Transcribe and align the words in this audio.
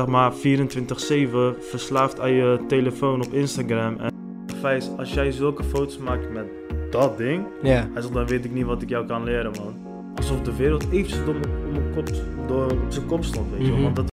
zeg 0.00 0.08
maar 0.08 0.32
24-7 0.32 1.58
verslaafd 1.60 2.20
aan 2.20 2.32
je 2.32 2.64
telefoon 2.68 3.24
op 3.24 3.32
Instagram. 3.32 3.96
En 3.98 4.12
Fijs, 4.60 4.88
als 4.96 5.14
jij 5.14 5.30
zulke 5.32 5.64
foto's 5.64 5.98
maakt 5.98 6.32
met 6.32 6.46
dat 6.90 7.16
ding, 7.18 7.46
Ja. 7.62 7.88
hij 7.92 8.02
zegt, 8.02 8.12
dan 8.14 8.26
weet 8.26 8.44
ik 8.44 8.52
niet 8.52 8.64
wat 8.64 8.82
ik 8.82 8.88
jou 8.88 9.06
kan 9.06 9.24
leren, 9.24 9.52
man. 9.58 9.74
Alsof 10.16 10.40
de 10.40 10.56
wereld 10.56 10.90
eventjes 10.90 11.24
door 11.24 11.34
op, 12.64 12.76
zijn 12.88 13.06
kop 13.06 13.24
stond, 13.24 13.50
weet 13.50 13.60
je 13.60 13.66
wel. 13.66 13.74
Mhm. 13.74 13.82
Want 13.82 13.96
dat 13.96 14.04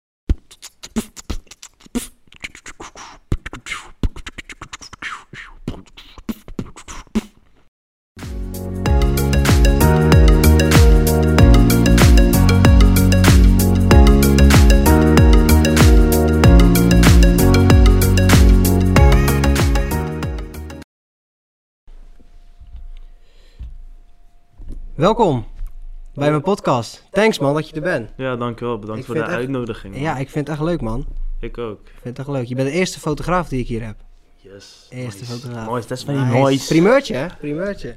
Welkom 25.03 25.47
bij 26.15 26.31
mijn 26.31 26.43
podcast. 26.43 27.05
Thanks 27.11 27.39
man 27.39 27.55
dat 27.55 27.69
je 27.69 27.75
er 27.75 27.83
bent. 27.83 28.11
Ja, 28.17 28.37
dankjewel. 28.37 28.79
Bedankt 28.79 29.01
Ik 29.01 29.07
voor 29.07 29.15
de 29.15 29.21
echt- 29.21 29.31
uitnodiging. 29.31 29.93
man. 29.95 30.03
Ja, 30.03 30.17
ik 30.17 30.31
vind 30.31 30.47
het 30.49 30.57
echt 30.57 30.67
leuk 30.67 30.81
man. 30.81 31.07
Ik 31.41 31.59
ook. 31.59 31.81
Ik 31.81 31.91
vind 32.03 32.05
het 32.05 32.19
echt 32.19 32.29
leuk. 32.37 32.47
Je 32.47 32.55
bent 32.55 32.69
de 32.69 32.75
eerste 32.75 33.01
fotograaf 33.01 33.49
die 33.49 33.61
ik 33.61 33.67
hier 33.67 33.85
heb. 33.85 33.97
Yes. 34.37 34.87
Eerste 34.91 35.21
nice. 35.21 35.33
fotograaf. 35.33 35.75
Nice, 35.75 35.89
dat 35.89 35.99
is 35.99 36.05
van 36.05 36.15
die 36.15 36.23
Nice. 36.25 36.49
nice. 36.51 36.67
Primeurtje 36.67 37.15
hè? 37.15 37.27
Primeurtje. 37.39 37.97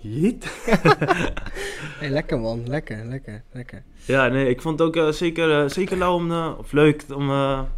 Jeet. 0.00 0.46
Hey, 1.98 2.10
lekker 2.10 2.40
man. 2.40 2.62
Lekker, 2.68 3.04
lekker, 3.04 3.42
lekker. 3.52 3.82
Ja, 4.04 4.26
nee, 4.28 4.48
ik 4.48 4.62
vond 4.62 4.78
het 4.78 4.88
ook 4.88 4.96
eh, 4.96 5.08
zeker, 5.08 5.62
eh, 5.62 5.68
zeker 5.70 5.96
lauw 5.96 6.14
om, 6.14 6.30
eh, 6.32 6.52
of 6.58 6.72
leuk 6.72 7.04
om 7.14 7.30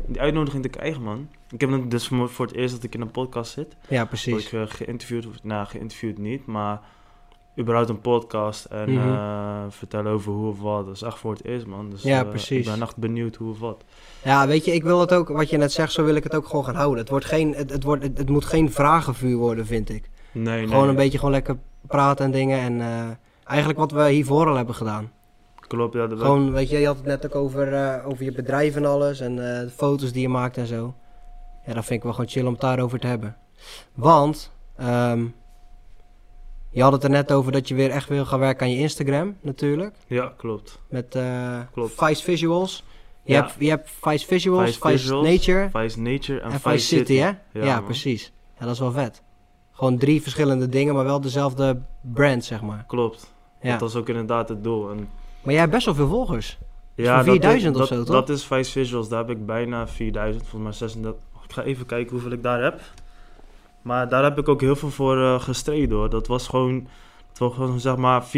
die 0.06 0.20
uitnodiging 0.20 0.62
te 0.62 0.68
krijgen, 0.68 1.02
man. 1.02 1.28
Ik 1.50 1.60
heb 1.60 1.70
het 1.70 1.90
dus 1.90 2.06
voor, 2.08 2.46
het 2.46 2.54
eerst 2.54 2.74
dat 2.74 2.82
ik 2.82 2.94
in 2.94 3.00
een 3.00 3.10
podcast 3.10 3.52
zit. 3.52 3.76
Ja, 3.88 3.96
Word 3.96 4.08
precies. 4.08 4.46
ik 4.46 4.52
eh, 4.52 4.62
geïnterviewd, 4.66 5.26
of- 5.26 5.42
nou, 5.42 5.66
geïnterviewd 5.66 6.18
niet, 6.18 6.46
maar 6.46 6.80
überhaupt 7.58 7.88
een 7.88 8.00
podcast 8.00 8.64
en 8.64 8.88
eh, 8.88 9.62
vertellen 9.68 10.12
over 10.12 10.32
hoe 10.32 10.48
of 10.48 10.60
wat. 10.60 10.86
Dat 10.86 10.94
is 10.94 11.02
echt 11.02 11.18
voor 11.18 11.32
het 11.32 11.44
eerst, 11.44 11.66
man. 11.66 11.90
Dus, 11.90 12.02
Ja, 12.02 12.22
eh, 12.22 12.28
precies. 12.28 12.66
Ik 12.66 12.72
ben 12.72 12.82
echt 12.82 12.96
benieuwd 12.96 13.36
hoe 13.36 13.50
of 13.50 13.58
wat. 13.58 13.84
Ja, 14.24 14.46
weet 14.46 14.64
je, 14.64 14.72
ik 14.74 14.82
wil 14.82 15.00
het 15.00 15.12
ook, 15.12 15.28
wat 15.28 15.50
je 15.50 15.56
net 15.56 15.72
zegt, 15.72 15.92
zo 15.92 16.04
wil 16.04 16.14
ik 16.14 16.22
het 16.22 16.34
ook 16.34 16.46
gewoon 16.46 16.64
gaan 16.64 16.74
houden. 16.74 16.98
Het, 16.98 17.08
wordt 17.08 17.24
geen, 17.24 17.54
het, 17.54 17.70
het, 17.70 17.84
wordt, 17.84 18.02
het, 18.02 18.18
het 18.18 18.28
moet 18.28 18.44
geen 18.44 18.72
vragenvuur 18.72 19.36
worden, 19.36 19.66
vind 19.66 19.88
ik. 19.88 20.10
Nee, 20.32 20.58
nee. 20.58 20.68
Gewoon 20.68 20.88
een 20.88 20.94
beetje 20.94 21.18
gewoon 21.18 21.34
lekker 21.34 21.58
praten 21.86 22.24
en 22.24 22.30
dingen. 22.30 22.58
En 22.58 22.80
eh, 22.80 23.08
eigenlijk 23.44 23.78
wat 23.78 23.92
we 23.92 24.08
hiervoor 24.08 24.48
al 24.48 24.56
hebben 24.56 24.74
gedaan. 24.74 25.12
Klopt, 25.66 25.94
ja. 25.94 26.06
Dat 26.06 26.18
Gewoon, 26.18 26.52
weet 26.52 26.70
je, 26.70 26.78
je 26.78 26.86
had 26.86 26.96
het 26.96 27.06
net 27.06 27.26
ook 27.26 27.34
over, 27.34 28.04
over 28.04 28.24
je 28.24 28.32
bedrijf 28.32 28.76
en 28.76 28.84
alles. 28.84 29.20
En 29.20 29.36
de 29.36 29.68
foto's 29.76 30.12
die 30.12 30.22
je 30.22 30.28
maakt 30.28 30.56
en 30.56 30.66
zo. 30.66 30.94
Ja, 31.66 31.74
dat 31.74 31.84
vind 31.84 31.98
ik 31.98 32.02
wel 32.02 32.12
gewoon 32.12 32.30
chill 32.30 32.46
om 32.46 32.52
het 32.52 32.60
daarover 32.60 32.98
te 32.98 33.06
hebben. 33.06 33.36
Want, 33.94 34.52
ehm, 34.76 35.24
je 36.70 36.82
had 36.82 36.92
het 36.92 37.04
er 37.04 37.10
net 37.10 37.32
over 37.32 37.52
dat 37.52 37.68
je 37.68 37.74
weer 37.74 37.90
echt 37.90 38.08
wil 38.08 38.24
gaan 38.24 38.38
werken 38.38 38.66
aan 38.66 38.72
je 38.72 38.78
Instagram, 38.78 39.36
natuurlijk. 39.40 39.94
Ja, 40.06 40.32
klopt. 40.36 40.78
Met 40.88 41.14
eh 41.14 41.58
Klopt. 41.72 41.92
Vice 41.96 42.22
Visuals. 42.22 42.84
Je, 43.22 43.32
Ja. 43.32 43.40
hebt, 43.40 43.54
je 43.58 43.68
hebt 43.68 43.90
Vice 44.00 44.26
Visuals, 44.26 44.64
Vice 44.70 44.80
Vice, 44.80 44.98
Visuals, 44.98 45.28
Nature 45.28 45.68
Vice 45.72 46.00
Nature 46.00 46.40
en, 46.40 46.50
en 46.50 46.60
Vice 46.60 46.86
City, 46.86 47.14
hè? 47.16 47.30
Ja, 47.52 47.80
precies. 47.80 48.32
Ja, 48.58 48.64
dat 48.64 48.74
is 48.74 48.80
wel 48.80 48.92
vet. 48.92 49.22
Gewoon 49.72 49.98
drie 49.98 50.22
verschillende 50.22 50.68
dingen, 50.68 50.94
maar 50.94 51.04
wel 51.04 51.20
dezelfde 51.20 51.80
brand, 52.00 52.44
zeg 52.44 52.62
maar. 52.62 52.84
Klopt. 52.86 53.32
Ja. 53.60 53.70
Dat 53.70 53.80
was 53.80 53.96
ook 53.96 54.08
inderdaad 54.08 54.48
het 54.48 54.64
doel. 54.64 54.90
En 54.90 54.96
Maar 55.42 55.52
jij 55.52 55.60
hebt 55.60 55.72
best 55.72 55.84
wel 55.84 55.94
veel 55.94 56.08
volgers. 56.08 56.58
Ja, 56.94 57.14
van 57.14 57.24
4000 57.24 57.72
dat, 57.74 57.82
of 57.82 57.88
dat, 57.88 57.98
zo, 57.98 58.04
toch? 58.04 58.14
Dat 58.14 58.28
is 58.36 58.44
Vice 58.44 58.70
Visuals, 58.70 59.08
daar 59.08 59.18
heb 59.18 59.30
ik 59.30 59.46
bijna 59.46 59.88
4000, 59.88 60.42
volgens 60.46 60.62
mij 60.80 60.88
36. 60.88 61.22
Ik 61.44 61.52
ga 61.52 61.62
even 61.62 61.86
kijken 61.86 62.12
hoeveel 62.12 62.30
ik 62.30 62.42
daar 62.42 62.62
heb. 62.62 62.80
Maar 63.82 64.08
daar 64.08 64.22
heb 64.22 64.38
ik 64.38 64.48
ook 64.48 64.60
heel 64.60 64.76
veel 64.76 64.90
voor 64.90 65.18
eh, 65.22 65.40
gestreden 65.40 65.96
hoor. 65.96 66.10
Dat 66.10 66.26
was 66.26 66.48
gewoon, 66.48 66.86
dat 67.28 67.38
was 67.38 67.54
gewoon 67.54 67.80
zeg 67.80 67.96
maar 67.96 68.24
24-7 68.24 68.28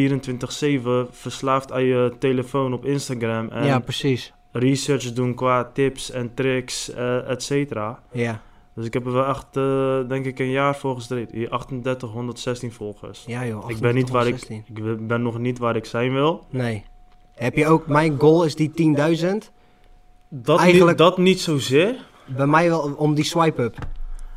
verslaafd 1.11 1.73
aan 1.73 1.85
je 1.85 2.13
telefoon 2.19 2.73
op 2.73 2.85
Instagram. 2.85 3.49
En 3.49 3.67
ja, 3.67 3.79
precies. 3.79 4.33
research 4.53 5.13
doen 5.13 5.35
qua 5.35 5.71
tips 5.73 6.11
en 6.11 6.35
tricks, 6.35 6.93
eh 6.93 7.31
et 7.31 7.43
cetera. 7.43 8.01
Ja. 8.13 8.41
Dus 8.75 8.87
ik 8.87 8.93
heb 8.93 9.07
er 9.07 9.13
wel 9.13 9.27
echt, 9.27 9.47
eh, 9.57 9.99
denk 10.09 10.27
ik, 10.27 10.39
een 10.39 10.51
jaar 10.51 10.77
voor 10.77 10.95
gestreden. 10.95 11.37
Hier 11.37 11.49
3816 11.49 12.73
volgers. 12.73 13.25
Ja 13.27 13.47
joh, 13.47 13.71
Ik 13.71 13.79
ben, 13.79 13.95
niet 13.95 14.11
waar 14.11 14.27
ik, 14.27 14.39
16. 14.39 14.65
ik 14.75 15.07
ben 15.07 15.23
nog 15.23 15.39
niet 15.39 15.59
waar 15.59 15.77
ik 15.77 15.85
zijn 15.85 16.13
wil. 16.13 16.45
Nee. 16.51 16.85
Heb 17.35 17.57
je 17.57 17.67
ook, 17.67 17.87
mijn 17.87 18.19
goal 18.19 18.45
is 18.45 18.55
die 18.55 18.71
10.000. 18.71 19.51
Dat, 20.29 20.59
Eigenlijk- 20.59 20.89
niet, 20.89 20.99
dat 20.99 21.19
niet 21.19 21.41
zozeer. 21.41 21.95
Bij 22.37 22.47
mij 22.47 22.69
wel 22.69 22.95
om 22.97 23.15
die 23.15 23.25
swipe-up. 23.25 23.77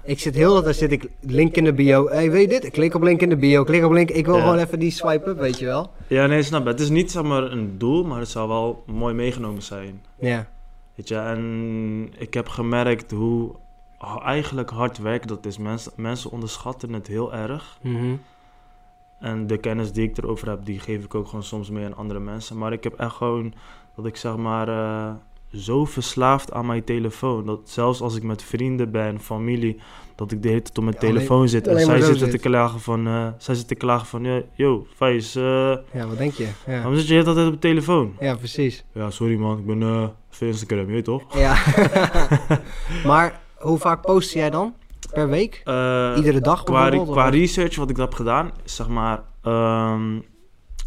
Ik 0.06 0.20
zit 0.20 0.36
heel 0.36 0.54
dat, 0.54 0.64
daar 0.64 0.74
zit 0.74 0.92
ik, 0.92 1.10
link 1.22 1.56
in 1.56 1.64
de 1.64 1.74
bio. 1.74 2.08
hey, 2.08 2.32
weet 2.32 2.42
je 2.42 2.48
dit? 2.48 2.64
Ik 2.64 2.72
klik 2.72 2.94
op 2.94 3.02
link 3.02 3.22
in 3.22 3.30
de 3.30 3.36
bio, 3.38 3.64
klik 3.64 3.84
op 3.84 3.92
link. 3.92 4.10
Ik 4.12 4.26
wil 4.26 4.36
Ja. 4.36 4.42
gewoon 4.42 4.58
even 4.58 4.80
die 4.80 4.92
swipe-up, 4.92 5.38
weet 5.40 5.60
je 5.60 5.66
wel. 5.66 5.92
Ja, 6.08 6.26
nee, 6.26 6.44
snap. 6.44 6.66
Het 6.66 6.80
is 6.80 6.90
niet 6.90 7.12
zeg 7.12 7.24
maar 7.24 7.44
een 7.52 7.78
doel, 7.78 8.04
maar 8.04 8.20
het 8.20 8.30
zou 8.30 8.48
wel 8.48 8.84
mooi 8.86 9.14
meegenomen 9.14 9.62
zijn. 9.62 10.02
Ja. 10.20 10.48
Weet 10.96 11.08
je, 11.08 11.16
en 11.18 12.12
ik 12.18 12.34
heb 12.34 12.48
gemerkt 12.48 13.12
hoe 13.12 13.52
eigenlijk 14.24 14.70
hard 14.70 14.98
werk 14.98 15.28
dat 15.28 15.46
is. 15.46 15.58
Mensen, 15.58 15.92
mensen 15.96 16.32
onderschatten 16.32 16.94
het 16.94 17.08
heel 17.08 17.34
erg. 17.34 17.78
Mhm. 17.82 18.16
En 19.20 19.48
de 19.48 19.58
kennis 19.58 19.92
die 19.92 20.10
ik 20.10 20.18
erover 20.18 20.50
heb, 20.50 20.66
die 20.66 20.80
geef 20.80 21.04
ik 21.04 21.16
ook 21.16 21.28
gewoon 21.28 21.44
soms 21.44 21.70
mee 21.70 21.86
aan 21.86 21.96
andere 21.96 22.20
mensen. 22.20 22.58
Maar 22.58 22.74
ik 22.74 22.84
heb 22.84 22.94
echt 22.94 23.16
gewoon 23.16 23.54
dat 23.96 24.06
ik 24.06 24.16
zeg 24.16 24.36
maar 24.36 24.68
eh, 24.68 25.14
zo 25.58 25.86
verslaafd 25.86 26.52
aan 26.54 26.66
mijn 26.66 26.84
telefoon. 26.84 27.46
Dat 27.46 27.60
zelfs 27.64 28.02
als 28.02 28.16
ik 28.16 28.24
met 28.24 28.44
vrienden 28.44 28.92
ben, 28.92 29.20
familie, 29.20 29.80
dat 30.16 30.32
ik 30.32 30.42
de 30.42 30.48
hele 30.48 30.62
tijd 30.62 30.78
op 30.78 30.84
mijn 30.84 30.96
Ja, 31.00 31.02
alleen- 31.08 31.14
telefoon 31.16 31.48
zit. 31.50 31.68
En 31.68 31.74
maar 31.74 31.84
zij 31.84 32.02
zitten, 32.02 32.18
zit. 32.20 32.32
te 32.32 32.38
klagen 32.50 32.80
van, 32.80 33.08
eh, 33.08 33.28
zij 33.38 33.56
zitten 33.56 33.68
te 33.68 33.76
klagen 33.86 34.08
van, 34.08 34.44
yo, 34.56 34.88
Vijs, 34.96 35.36
eh, 35.36 35.44
Ja, 35.94 36.08
wat 36.08 36.18
denk 36.18 36.34
je? 36.34 36.44
Ja, 36.66 36.72
waarom 36.74 36.94
zit 36.96 37.02
je 37.08 37.08
de 37.08 37.14
hele 37.20 37.34
tijd 37.34 37.48
op 37.48 37.54
je 37.54 37.60
telefoon? 37.60 38.16
ja 38.20 38.36
precies. 38.36 38.86
Ja, 38.94 39.10
sorry 39.10 39.36
man, 39.38 39.58
ik 39.58 39.66
ben 39.66 39.82
eh 39.82 40.08
voor 40.30 40.48
Instagram, 40.48 40.86
je 40.86 40.92
weet 40.92 41.04
toch? 41.06 41.38
Ja. 41.38 41.56
maar 43.06 43.42
hoe 43.58 43.78
vaak 43.78 44.02
post 44.02 44.34
jij 44.34 44.50
dan? 44.50 44.74
Per 45.14 45.30
week? 45.30 45.62
Eh, 45.64 46.14
Iedere 46.18 46.40
dag 46.42 46.64
qua, 46.64 46.90
bijvoorbeeld? 46.90 47.18
qua 47.18 47.30
research 47.30 47.76
wat 47.76 47.90
ik 47.90 47.98
heb 47.98 48.14
gedaan, 48.14 48.52
zeg 48.64 48.88
maar 48.88 49.24
ehm, 49.42 50.20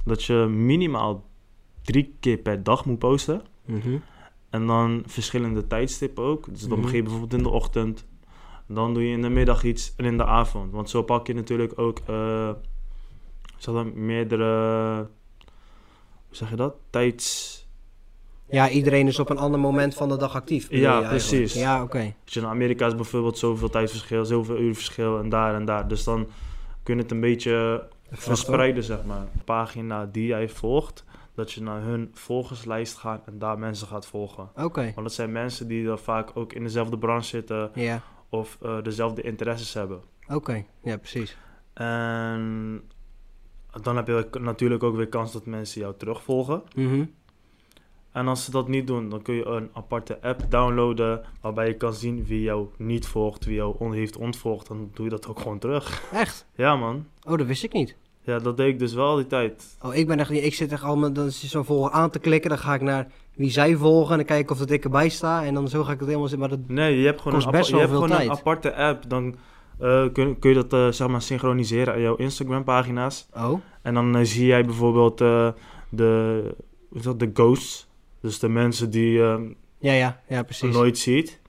dat 0.05 0.25
je 0.25 0.35
minimaal 0.35 1.25
drie 1.83 2.17
keer 2.21 2.37
per 2.37 2.63
dag 2.63 2.85
moet 2.85 2.99
posten. 2.99 3.43
Mhm. 3.67 3.97
En 4.51 4.67
dan 4.67 5.03
verschillende 5.07 5.67
tijdstippen 5.67 6.25
ook. 6.25 6.47
Dus 6.51 6.61
dan 6.61 6.71
Mhm. 6.71 6.81
begin 6.81 6.97
je 6.97 7.03
bijvoorbeeld 7.03 7.33
in 7.33 7.43
de 7.43 7.49
ochtend. 7.49 8.07
Dan 8.67 8.95
doe 8.95 9.03
je 9.03 9.13
in 9.13 9.23
de 9.23 9.29
middag 9.29 9.65
iets 9.65 9.93
en 9.97 10.05
in 10.05 10.17
de 10.17 10.25
avond. 10.25 10.73
Want 10.73 10.91
zo 10.91 11.03
pak 11.03 11.27
je 11.27 11.35
natuurlijk 11.35 11.79
ook 11.79 11.99
eh, 12.07 12.51
zeg 13.57 13.75
dan, 13.75 14.07
meerdere, 14.07 14.97
hoe 16.27 16.37
zeg 16.37 16.51
je 16.51 16.57
dat? 16.57 16.75
Tijds... 16.91 17.57
Ja, 18.51 18.69
iedereen 18.69 19.07
is 19.07 19.19
op 19.19 19.31
een 19.31 19.39
ander 19.39 19.61
moment 19.61 19.95
van 19.95 20.09
de 20.09 20.17
dag 20.17 20.35
actief. 20.35 20.67
Ja, 20.71 21.01
precies. 21.09 21.55
Ja, 21.55 21.83
oké. 21.83 22.15
Als 22.25 22.35
je 22.35 22.41
in 22.41 22.47
Amerika 22.47 22.87
is 22.87 22.95
bijvoorbeeld 22.95 23.39
zoveel 23.39 23.69
tijdverschil, 23.71 24.25
zoveel 24.25 24.59
uur 24.59 24.75
verschil 24.75 25.19
en 25.19 25.29
daar 25.29 25.55
en 25.55 25.65
daar. 25.65 25.89
Dus 25.89 26.05
dan 26.05 26.27
kun 26.83 26.97
je 26.97 27.03
het 27.03 27.11
een 27.11 27.21
beetje 27.21 27.87
verspreiden, 28.11 28.83
zeg 28.85 29.05
maar. 29.05 29.27
Pagina 29.45 30.07
die 30.07 30.27
jij 30.27 30.49
volgt, 30.49 31.05
dat 31.39 31.53
je 31.53 31.63
naar 31.63 31.83
hun 31.83 32.11
volgerslijst 32.13 32.97
gaat 32.97 33.27
en 33.27 33.39
daar 33.39 33.59
mensen 33.59 33.87
gaat 33.87 34.07
volgen. 34.07 34.51
Oké, 34.57 34.83
Want 34.83 34.97
dat 34.97 35.13
zijn 35.13 35.33
mensen 35.33 35.69
die 35.69 35.85
dan 35.85 35.99
vaak 35.99 36.31
ook 36.35 36.53
in 36.53 36.63
dezelfde 36.63 36.99
branche 36.99 37.29
zitten 37.29 37.73
of 38.29 38.59
eh, 38.63 38.83
dezelfde 38.83 39.23
interesses 39.23 39.75
hebben. 39.75 40.01
Oké, 40.29 40.65
ja, 40.83 40.97
precies. 40.97 41.37
En 41.75 42.83
dan 43.83 43.97
heb 43.97 44.07
je 44.07 44.29
natuurlijk 44.41 44.83
ook 44.83 44.97
weer 44.97 45.09
kans 45.09 45.33
dat 45.33 45.47
mensen 45.47 45.81
jou 45.81 45.95
terugvolgen. 45.97 46.63
Mhm. 46.75 47.05
En 48.13 48.29
als 48.29 48.45
ze 48.45 48.51
dat 48.51 48.69
niet 48.69 48.87
doen, 48.87 49.09
dan 49.09 49.23
kun 49.23 49.35
je 49.35 49.47
een 49.47 49.71
aparte 49.73 50.23
app 50.23 50.45
downloaden 50.49 51.25
waarbij 51.41 51.67
je 51.67 51.77
kan 51.77 51.95
zien 51.95 52.25
wie 52.25 52.43
jou 52.43 52.69
niet 52.77 53.07
volgt, 53.07 53.45
wie 53.45 53.55
jou 53.55 53.75
on 53.79 53.93
heeft 53.93 54.17
ontvolgd. 54.17 54.69
Dan 54.69 54.91
doe 54.95 55.05
je 55.05 55.11
dat 55.11 55.27
ook 55.27 55.41
gewoon 55.41 55.59
terug. 55.59 56.11
Echt? 56.13 56.47
Ja 56.55 56.77
man. 56.77 57.07
Oh, 57.27 57.39
dat 57.39 57.47
wist 57.47 57.65
ik 57.65 57.73
niet. 57.73 57.97
Ja, 58.29 58.39
dat 58.39 58.57
deed 58.57 58.69
ik 58.69 58.79
dus 58.79 58.95
wel 58.95 59.17
die 59.17 59.27
tijd. 59.27 59.77
Oh, 59.83 59.95
ik 59.95 60.07
ben 60.07 60.19
echt 60.19 60.31
niet. 60.31 60.45
Ik 60.45 60.55
zit 60.55 60.73
echt 60.73 60.83
al 60.83 60.97
met 60.97 61.15
dan 61.15 61.27
is 61.27 61.49
zo'n 61.49 61.65
volger 61.65 61.91
aan 61.91 62.11
te 62.11 62.19
klikken. 62.19 62.51
Dan 62.51 62.59
ga 62.59 62.75
ik 62.75 62.81
naar 62.81 63.07
wie 63.35 63.51
zij 63.51 63.77
volgen. 63.77 64.11
En 64.11 64.17
dan 64.17 64.27
kijk 64.27 64.41
ik 64.41 64.51
of 64.51 64.59
dat 64.59 64.71
ik 64.71 64.85
erbij 64.85 65.09
sta. 65.09 65.45
En 65.45 65.55
dan 65.55 65.69
zo 65.69 65.85
ga 65.85 65.93
ik 65.93 65.99
het 65.99 66.07
helemaal 66.09 66.29
zitten. 66.29 66.49
Maar 66.49 66.59
dat. 66.59 66.69
Nee, 66.69 67.01
je 67.01 67.07
hebt 67.07 67.21
gewoon, 67.21 67.43
een, 67.43 67.65
je 67.65 67.77
hebt 67.77 67.91
gewoon 67.91 68.11
een 68.11 68.31
aparte 68.31 68.75
app. 68.75 69.11
Dan 69.11 69.37
eh, 69.79 70.05
kun, 70.13 70.39
kun 70.39 70.51
je 70.51 70.55
dat 70.55 70.73
eh, 70.73 70.89
zeg 70.93 71.09
maar 71.09 71.23
synchroniseren 71.23 71.95
aan 71.95 72.01
jouw 72.01 72.17
Instagram 72.17 72.65
pagina's. 72.65 73.29
Oh, 73.35 73.61
En 73.83 73.95
dan 73.95 74.17
eh, 74.17 74.25
zie 74.25 74.47
jij 74.47 74.65
bijvoorbeeld 74.65 75.19
de, 75.19 75.55
hoe 76.89 76.99
is 76.99 77.03
dat, 77.03 77.19
de 77.21 77.31
ghosts. 77.35 77.89
Dus 78.21 78.39
de 78.39 78.49
mensen 78.49 78.91
die 78.91 79.11
je 79.11 79.55
ja, 79.79 79.93
ja, 79.93 80.21
ja, 80.29 80.43
precies. 80.43 80.75
nooit 80.75 80.99
ziet. 80.99 81.41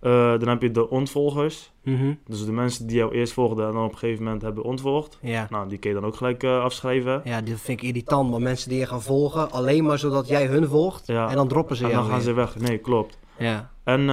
Eh, 0.00 0.10
dan 0.38 0.48
heb 0.48 0.62
je 0.62 0.70
de 0.70 0.90
ontvolgers. 0.90 1.72
Mhm. 1.82 2.14
Dus 2.26 2.44
de 2.44 2.52
mensen 2.52 2.86
die 2.86 2.96
jou 2.96 3.14
eerst 3.14 3.32
volgden 3.32 3.66
en 3.66 3.72
dan 3.72 3.84
op 3.84 3.92
een 3.92 3.98
gegeven 3.98 4.24
moment 4.24 4.42
hebben 4.42 4.64
ontvolgd. 4.64 5.18
Ja. 5.22 5.46
Nou, 5.50 5.68
die 5.68 5.78
kun 5.78 5.90
je 5.90 5.96
dan 6.00 6.04
ook 6.06 6.16
gelijk 6.16 6.42
eh, 6.42 6.62
afschrijven. 6.62 7.20
Ja, 7.24 7.40
dit 7.40 7.60
vind 7.60 7.82
ik 7.82 7.88
irritant. 7.88 8.30
Maar 8.30 8.40
mensen 8.42 8.68
die 8.68 8.78
je 8.78 8.86
gaan 8.86 9.02
volgen. 9.02 9.50
Alleen 9.50 9.84
maar 9.84 9.98
zodat 9.98 10.28
jij 10.28 10.46
hun 10.46 10.66
volgt. 10.68 11.06
Ja. 11.06 11.28
En 11.28 11.34
dan 11.36 11.48
droppen 11.48 11.76
ze 11.76 11.84
En 11.84 11.90
jou 11.90 12.02
dan 12.02 12.10
gaan 12.10 12.20
weer. 12.20 12.28
ze 12.28 12.34
weg. 12.34 12.56
Nee, 12.58 12.78
klopt. 12.78 13.18
Ja. 13.38 13.70
En 13.84 14.00
eh, 14.00 14.06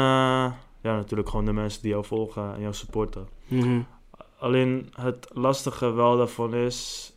ja, 0.82 0.96
natuurlijk 0.96 1.30
gewoon 1.30 1.46
de 1.46 1.54
mensen 1.54 1.82
die 1.82 1.92
jou 1.92 2.06
volgen 2.06 2.54
en 2.54 2.62
jou 2.62 2.74
supporten. 2.74 3.28
Mhm. 3.48 3.80
Alleen 4.40 4.90
het 4.96 5.28
lastige 5.34 5.92
wel 5.92 6.18
daarvan 6.18 6.54
is, 6.54 7.12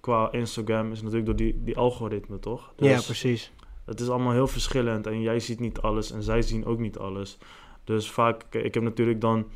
qua 0.00 0.32
Instagram, 0.32 0.92
is 0.92 0.98
natuurlijk 1.00 1.26
door 1.26 1.36
die, 1.36 1.60
die 1.64 1.76
algoritme, 1.76 2.38
toch? 2.38 2.72
ja, 2.76 2.94
Dus 2.96 3.04
precies. 3.06 3.52
Het 3.84 4.00
is 4.00 4.08
allemaal 4.08 4.32
heel 4.32 4.46
verschillend 4.46 5.06
en 5.06 5.20
jij 5.20 5.40
ziet 5.40 5.60
niet 5.60 5.80
alles 5.80 6.10
en 6.12 6.22
zij 6.22 6.42
zien 6.42 6.64
ook 6.66 6.78
niet 6.78 6.98
alles. 6.98 7.38
Dus 7.84 8.10
vaak, 8.10 8.44
ik 8.54 8.74
heb 8.74 8.82
natuurlijk 8.82 9.20
dan 9.20 9.46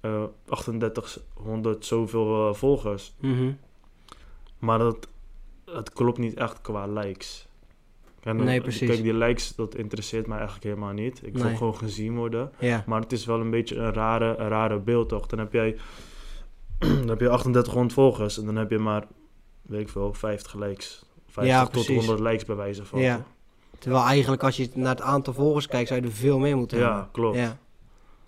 eh 0.00 0.24
3800 0.44 1.84
zoveel 1.86 2.48
eh, 2.48 2.54
volgers, 2.54 3.14
Mhm. 3.20 3.52
maar 4.58 4.78
dat, 4.78 5.08
het 5.64 5.92
klopt 5.92 6.18
niet 6.18 6.34
echt 6.34 6.60
qua 6.60 6.86
likes. 6.86 7.46
En, 8.22 8.36
Nee, 8.36 8.60
precies. 8.60 8.88
Kijk, 8.88 9.02
die 9.02 9.14
likes, 9.14 9.54
dat 9.54 9.74
interesseert 9.74 10.26
mij 10.26 10.36
eigenlijk 10.36 10.66
helemaal 10.66 10.92
niet. 10.92 11.20
Ik 11.26 11.34
wil 11.38 11.56
gewoon 11.56 11.76
gezien 11.76 12.16
worden. 12.16 12.52
Ja. 12.58 12.84
Maar 12.86 13.00
het 13.00 13.12
is 13.12 13.24
wel 13.24 13.40
een 13.40 13.50
beetje 13.50 13.76
een 13.76 13.92
rare, 13.92 14.36
een 14.36 14.48
rare 14.48 14.78
beeld, 14.78 15.08
toch? 15.08 15.26
Dan 15.26 15.38
heb 15.38 15.52
jij 15.52 15.76
dan 16.78 17.08
heb 17.08 17.20
je 17.20 17.26
3800 17.28 17.92
volgers 17.92 18.38
en 18.38 18.44
dan 18.44 18.56
heb 18.56 18.70
je 18.70 18.78
maar, 18.78 19.06
weet 19.62 19.80
ik 19.80 19.88
veel, 19.88 20.12
50 20.12 20.54
likes. 20.54 21.04
50 21.26 21.54
Ja, 21.54 21.62
tot 21.62 21.70
precies. 21.72 21.96
100 22.06 22.20
likes 22.20 22.44
bij 22.44 22.56
wijze 22.56 22.84
van. 22.84 23.00
Ja. 23.00 23.24
Terwijl 23.78 24.04
eigenlijk 24.04 24.42
als 24.42 24.56
je 24.56 24.70
naar 24.74 24.90
het 24.94 25.00
aantal 25.02 25.32
volgers 25.32 25.66
kijkt, 25.66 25.88
zou 25.88 26.00
je 26.00 26.06
er 26.06 26.12
veel 26.12 26.38
meer 26.38 26.56
moeten 26.56 26.78
Ja, 26.78 26.84
hebben. 26.92 27.08
klopt. 27.12 27.36
Ja. 27.36 27.56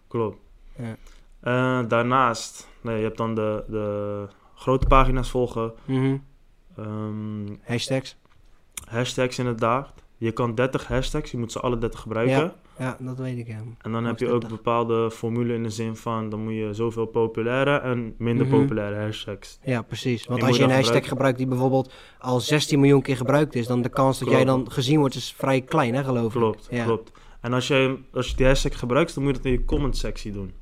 Klopt. 0.08 0.36
Ja. 0.76 0.96
Eh, 1.40 1.88
daarnaast, 1.88 2.68
nee, 2.80 2.96
je 2.96 3.02
hebt 3.02 3.16
dan 3.16 3.34
de, 3.34 3.64
de 3.68 4.26
grote 4.54 4.86
pagina's 4.86 5.30
volgen. 5.30 5.72
Mhm. 5.84 6.16
ehm, 6.76 7.46
Hashtags. 7.62 8.16
hashtags 8.88 9.38
inderdaad. 9.38 9.92
Je 10.16 10.32
kan 10.32 10.54
30 10.54 10.86
hashtags, 10.86 11.30
je 11.30 11.38
moet 11.38 11.52
ze 11.52 11.60
alle 11.60 11.78
30 11.78 12.00
gebruiken. 12.00 12.36
Ja, 12.36 12.54
dat 13.00 13.18
weet 13.18 13.38
ik. 13.38 13.46
Ja. 13.46 13.60
En 13.78 13.92
dan 13.92 14.04
heb 14.04 14.18
je 14.18 14.26
ook 14.30 14.40
30. 14.40 14.56
bepaalde 14.58 15.10
formule 15.10 15.54
in 15.54 15.62
de 15.62 15.70
zin 15.70 15.96
van... 15.96 16.28
dan 16.30 16.44
moet 16.44 16.52
je 16.54 16.68
zoveel 16.72 17.06
populaire 17.06 17.76
en 17.78 18.14
minder 18.18 18.46
Mhm. 18.46 18.56
populaire 18.60 18.96
hashtags. 19.04 19.58
Ja, 19.64 19.82
precies. 19.82 20.26
Want 20.26 20.42
als 20.42 20.56
je 20.56 20.62
een 20.62 20.70
hashtag 20.70 21.08
gebruikt 21.08 21.38
die 21.38 21.46
bijvoorbeeld 21.46 21.92
al 22.18 22.40
16 22.40 22.80
miljoen 22.80 23.02
keer 23.02 23.16
gebruikt 23.16 23.54
is, 23.54 23.66
dan 23.66 23.82
de 23.82 23.88
kans 23.88 24.18
dat 24.18 24.30
jij 24.30 24.44
dan 24.44 24.70
gezien 24.70 24.98
wordt 24.98 25.14
is 25.14 25.32
vrij 25.32 25.60
klein, 25.60 25.94
hè, 25.94 26.04
geloof 26.04 26.24
ik. 26.34 26.40
Klopt, 26.40 26.68
Ja. 26.70 26.84
klopt. 26.84 27.12
En 27.40 27.52
als 27.52 27.68
je, 27.68 27.98
als 28.12 28.28
je 28.28 28.36
die 28.36 28.46
hashtag 28.46 28.78
gebruikt, 28.78 29.14
dan 29.14 29.24
moet 29.24 29.32
je 29.36 29.42
dat 29.42 29.52
in 29.52 29.58
je 29.58 29.64
comment 29.64 29.96
sectie 29.96 30.32
doen. 30.32 30.52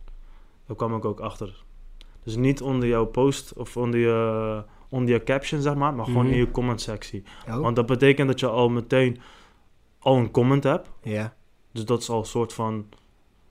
Daar 0.67 0.77
kwam 0.77 0.95
ik 0.97 1.05
ook 1.05 1.21
achter. 1.21 1.65
Dus 2.25 2.37
niet 2.37 2.61
onder 2.63 2.89
jouw 2.89 3.05
post 3.07 3.53
of 3.53 3.77
onder 3.77 4.01
je, 4.01 4.63
onder 4.91 5.15
je 5.15 5.23
caption, 5.23 5.61
zeg 5.61 5.75
maar, 5.75 5.95
maar 5.95 6.05
gewoon 6.05 6.25
Mhm. 6.25 6.33
in 6.33 6.39
je 6.39 6.51
comment 6.51 6.81
sectie. 6.81 7.23
Oh, 7.49 7.57
Want 7.57 7.77
dat 7.77 7.87
betekent 7.87 8.29
dat 8.29 8.41
je 8.41 8.47
al 8.49 8.69
meteen 8.69 9.19
al 9.99 10.17
een 10.17 10.31
comment 10.31 10.65
hebt. 10.65 10.91
ja. 11.03 11.37
Dus 11.79 11.87
dat 11.87 12.03
is 12.03 12.09
al 12.11 12.19
een 12.19 12.25
soort 12.25 12.53
van 12.53 12.87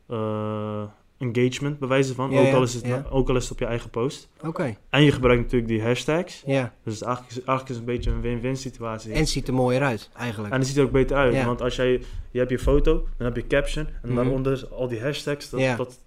eh, 0.07 0.83
engagement, 1.17 1.79
bij 1.79 1.87
wijze 1.87 2.13
van. 2.13 2.31
Ja, 2.31 2.39
ook, 2.47 2.53
al 2.53 2.61
is 2.63 2.73
het, 2.73 2.85
ja. 2.85 3.05
ook 3.09 3.29
al 3.29 3.35
is 3.35 3.43
het 3.43 3.51
op 3.51 3.59
je 3.59 3.65
eigen 3.65 3.89
post. 3.89 4.29
Oké. 4.43 4.75
En 4.89 5.03
je 5.03 5.11
gebruikt 5.11 5.41
natuurlijk 5.41 5.71
die 5.71 5.81
hashtags. 5.83 6.43
Ja. 6.45 6.73
Dus 6.83 7.01
eigenlijk 7.01 7.31
is, 7.35 7.43
eigenlijk 7.43 7.69
is 7.69 7.75
het 7.75 7.87
een 7.87 7.93
beetje 7.95 8.11
een 8.11 8.21
win-win 8.21 8.57
situatie. 8.57 9.11
En 9.11 9.19
het 9.19 9.29
ziet 9.29 9.47
er 9.47 9.53
mooier 9.53 9.81
uit, 9.83 10.09
eigenlijk. 10.13 10.53
En 10.53 10.59
het 10.59 10.67
ziet 10.67 10.77
er 10.77 10.83
ook 10.83 10.91
beter 10.91 11.17
uit. 11.17 11.33
Ja. 11.33 11.45
Want 11.45 11.61
als 11.61 11.75
jij, 11.75 12.01
je 12.31 12.39
hebt 12.39 12.51
je 12.51 12.59
foto, 12.59 13.07
dan 13.17 13.27
heb 13.27 13.35
je 13.35 13.47
caption. 13.47 13.85
En 13.87 13.93
Mhm. 14.03 14.15
daaronder 14.15 14.67
al 14.71 14.87
die 14.87 15.01
hashtags. 15.01 15.49
Dat, 15.49 15.77
dat, 15.77 15.99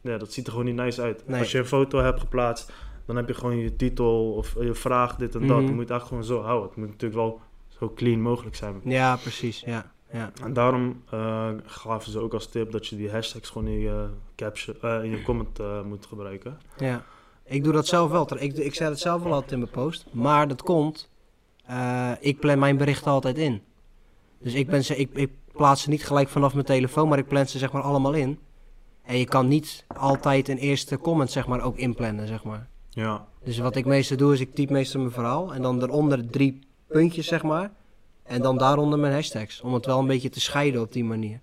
ja, 0.00 0.18
dat 0.18 0.32
ziet 0.32 0.44
er 0.46 0.50
gewoon 0.50 0.66
niet 0.66 0.76
nice 0.76 1.02
uit. 1.02 1.22
Nee. 1.26 1.40
Als 1.40 1.52
je 1.52 1.58
een 1.58 1.66
foto 1.66 1.98
hebt 1.98 2.20
geplaatst, 2.20 2.72
dan 3.06 3.16
heb 3.16 3.28
je 3.28 3.34
gewoon 3.34 3.56
je 3.56 3.76
titel 3.76 4.32
of 4.32 4.54
je 4.60 4.74
vraag, 4.74 5.16
dit 5.16 5.34
en 5.34 5.46
dat. 5.46 5.56
Mhm. 5.56 5.66
Je 5.66 5.72
moet 5.72 5.80
het 5.80 5.90
eigenlijk 5.90 6.26
gewoon 6.26 6.40
zo 6.40 6.46
houden. 6.46 6.68
Het 6.68 6.76
moet 6.76 6.86
natuurlijk 6.86 7.20
wel 7.20 7.40
zo 7.68 7.92
clean 7.94 8.20
mogelijk 8.20 8.56
zijn. 8.56 8.80
Ja, 8.84 9.16
precies. 9.16 9.62
Ja. 9.66 9.94
Ja. 10.12 10.30
En 10.42 10.52
daarom 10.52 11.02
eh, 11.10 11.48
gaven 11.64 12.12
ze 12.12 12.18
ook 12.18 12.32
als 12.32 12.46
tip 12.46 12.72
dat 12.72 12.86
je 12.86 12.96
die 12.96 13.10
hashtags 13.10 13.50
gewoon 13.50 13.68
in 13.68 13.80
je, 13.80 14.08
caption, 14.36 14.76
eh, 14.82 15.04
in 15.04 15.10
je 15.10 15.22
comment 15.22 15.58
eh, 15.58 15.82
moet 15.82 16.06
gebruiken. 16.06 16.58
ja. 16.78 17.04
Ik 17.48 17.64
doe 17.64 17.72
dat 17.72 17.86
zelf 17.86 18.10
wel. 18.10 18.42
Ik, 18.42 18.56
ik 18.56 18.74
zet 18.74 18.88
het 18.88 18.98
zelf 18.98 19.22
wel 19.22 19.32
altijd 19.32 19.52
in 19.52 19.58
mijn 19.58 19.70
post. 19.70 20.06
Maar 20.10 20.48
dat 20.48 20.62
komt, 20.62 21.10
ik 22.20 22.40
plan 22.40 22.58
mijn 22.58 22.76
berichten 22.76 23.10
altijd 23.10 23.38
in. 23.38 23.62
Dus 24.38 24.54
ik, 24.54 24.66
ben 24.66 24.84
ze, 24.84 24.96
ik, 24.96 25.10
ik 25.12 25.30
plaats 25.52 25.82
ze 25.82 25.88
niet 25.88 26.06
gelijk 26.06 26.28
vanaf 26.28 26.52
mijn 26.52 26.66
telefoon, 26.66 27.08
maar 27.08 27.18
ik 27.18 27.28
plan 27.28 27.46
ze 27.46 27.58
zeg 27.58 27.72
maar 27.72 27.82
allemaal 27.82 28.12
in. 28.12 28.38
En 29.02 29.18
je 29.18 29.24
kan 29.24 29.48
niet 29.48 29.84
altijd 29.86 30.48
een 30.48 30.56
eerste 30.56 30.98
comment 30.98 31.30
zeg 31.30 31.46
maar 31.46 31.60
ook 31.60 31.76
inplannen, 31.76 32.26
zeg 32.26 32.44
maar. 32.44 32.68
Ja, 32.90 33.26
Dus 33.44 33.58
wat 33.58 33.76
ik 33.76 33.84
meestal 33.84 34.16
doe 34.16 34.32
is 34.32 34.40
ik 34.40 34.54
typ 34.54 34.70
meestal 34.70 35.00
mijn 35.00 35.12
verhaal 35.12 35.54
en 35.54 35.62
dan 35.62 35.82
eronder 35.82 36.30
drie 36.30 36.58
puntjes 36.86 37.26
zeg 37.26 37.42
maar. 37.42 37.70
En 38.26 38.42
dan 38.42 38.58
daaronder 38.58 38.98
mijn 38.98 39.12
hashtags. 39.12 39.60
Om 39.60 39.74
het 39.74 39.86
wel 39.86 39.98
een 39.98 40.06
beetje 40.06 40.28
te 40.28 40.40
scheiden 40.40 40.80
op 40.80 40.92
die 40.92 41.04
manier. 41.04 41.40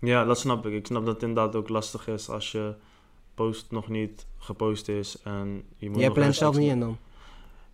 ja, 0.00 0.24
dat 0.24 0.38
snap 0.38 0.66
ik. 0.66 0.72
Ik 0.72 0.86
snap 0.86 1.04
dat 1.04 1.14
het 1.14 1.22
inderdaad 1.22 1.56
ook 1.56 1.68
lastig 1.68 2.08
is 2.08 2.28
als 2.28 2.52
je 2.52 2.74
post 3.34 3.70
nog 3.70 3.88
niet 3.88 4.26
gepost 4.38 4.88
is. 4.88 5.22
En 5.24 5.62
je 5.76 5.88
moet 5.88 5.98
Jij 5.98 6.08
nog 6.08 6.16
plant 6.16 6.34
zelf 6.34 6.56
niet 6.56 6.70
in 6.70 6.80
dan? 6.80 6.96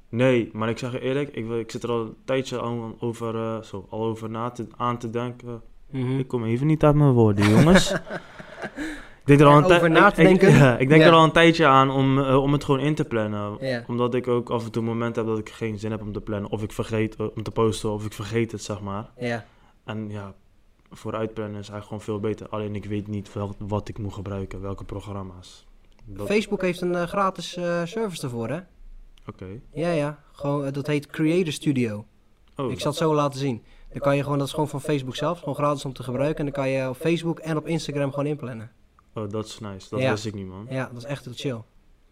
Nee, 0.08 0.50
maar 0.52 0.68
ik 0.68 0.78
zeg 0.78 0.92
je 0.92 1.00
eerlijk, 1.00 1.28
ik, 1.28 1.50
ik 1.50 1.70
zit 1.70 1.82
er 1.82 1.90
al 1.90 2.00
een 2.00 2.16
tijdje 2.24 2.62
aan 2.62 2.94
over, 3.00 3.34
eh, 3.34 3.62
zo, 3.62 3.86
al 3.88 4.04
over 4.04 4.30
na 4.30 4.50
te, 4.50 4.66
aan 4.76 4.98
te 4.98 5.10
denken. 5.10 5.62
Mhm. 5.90 6.18
Ik 6.18 6.28
kom 6.28 6.44
even 6.44 6.66
niet 6.66 6.84
uit 6.84 6.94
mijn 6.94 7.12
woorden, 7.12 7.50
jongens. 7.50 7.92
ik 9.30 9.38
denk 9.38 9.40
er 9.40 9.46
al 9.46 9.56
een 9.58 9.64
Over 9.76 9.90
na 9.90 10.10
te 10.10 10.20
ik- 10.22 10.26
denken? 10.26 10.50
ja, 10.58 10.78
ik 10.78 10.88
denk 10.88 11.00
Ja. 11.00 11.06
er 11.08 11.12
al 11.14 11.24
een 11.24 11.32
tijdje 11.32 11.66
aan 11.66 11.90
om, 11.90 12.18
eh, 12.18 12.42
om 12.42 12.52
het 12.52 12.64
gewoon 12.64 12.80
in 12.80 12.94
te 12.94 13.04
plannen. 13.04 13.56
Ja. 13.60 13.84
Omdat 13.86 14.14
ik 14.14 14.28
ook 14.28 14.50
af 14.50 14.64
en 14.64 14.70
toe 14.70 14.82
momenten 14.82 15.22
heb 15.24 15.30
dat 15.34 15.40
ik 15.46 15.50
geen 15.50 15.78
zin 15.78 15.90
heb 15.90 16.00
om 16.00 16.12
te 16.12 16.20
plannen. 16.20 16.50
Of 16.50 16.62
ik 16.62 16.72
vergeet 16.72 17.16
eh, 17.16 17.26
om 17.34 17.42
te 17.42 17.50
posten, 17.50 17.90
of 17.92 18.04
ik 18.04 18.12
vergeet 18.12 18.52
het, 18.52 18.62
zeg 18.62 18.80
maar. 18.80 19.10
Ja. 19.18 19.44
En 19.84 20.10
ja, 20.10 20.34
vooruit 20.90 21.34
plannen 21.34 21.60
is 21.60 21.68
eigenlijk 21.68 21.84
gewoon 21.86 22.20
veel 22.20 22.30
beter. 22.30 22.48
Alleen 22.48 22.74
ik 22.74 22.84
weet 22.84 23.06
niet 23.06 23.32
wel, 23.32 23.54
wat 23.58 23.88
ik 23.88 23.98
moet 23.98 24.12
gebruiken, 24.14 24.60
welke 24.60 24.84
programma's. 24.84 25.66
Dat- 26.04 26.26
Facebook 26.26 26.62
heeft 26.62 26.80
een 26.80 26.94
eh, 26.94 27.02
gratis 27.02 27.50
service 27.84 28.22
ervoor 28.22 28.48
hè? 28.48 28.58
Oké. 29.26 29.46
Ja 29.72 29.90
ja, 29.90 30.18
gewoon, 30.32 30.70
dat 30.72 30.86
heet 30.86 31.06
Creator 31.06 31.52
Studio. 31.52 32.04
Oh, 32.56 32.70
Ik 32.70 32.80
zal 32.80 32.90
het 32.90 33.00
zo 33.00 33.14
laten 33.14 33.38
zien. 33.40 33.62
Dan 33.92 34.00
kan 34.00 34.16
je 34.16 34.22
gewoon, 34.22 34.38
dat 34.38 34.46
is 34.46 34.52
gewoon 34.52 34.68
van 34.68 34.80
Facebook 34.80 35.16
zelf, 35.16 35.38
gewoon 35.38 35.54
gratis 35.54 35.84
om 35.84 35.92
te 35.92 36.02
gebruiken. 36.02 36.38
En 36.38 36.44
dan 36.44 36.54
kan 36.64 36.68
je 36.72 36.88
op 36.88 36.96
Facebook 36.96 37.38
en 37.38 37.56
op 37.56 37.66
Instagram 37.66 38.10
gewoon 38.10 38.26
inplannen. 38.26 38.70
Oh, 39.22 39.30
dat 39.30 39.46
is 39.46 39.58
nice. 39.58 39.88
Dat 39.90 40.00
Ja. 40.00 40.10
wist 40.10 40.26
ik 40.26 40.34
niet, 40.34 40.46
man. 40.46 40.66
Ja, 40.70 40.88
dat 40.92 40.96
is 40.96 41.04
echt 41.04 41.24
heel 41.24 41.34
chill. 41.36 41.62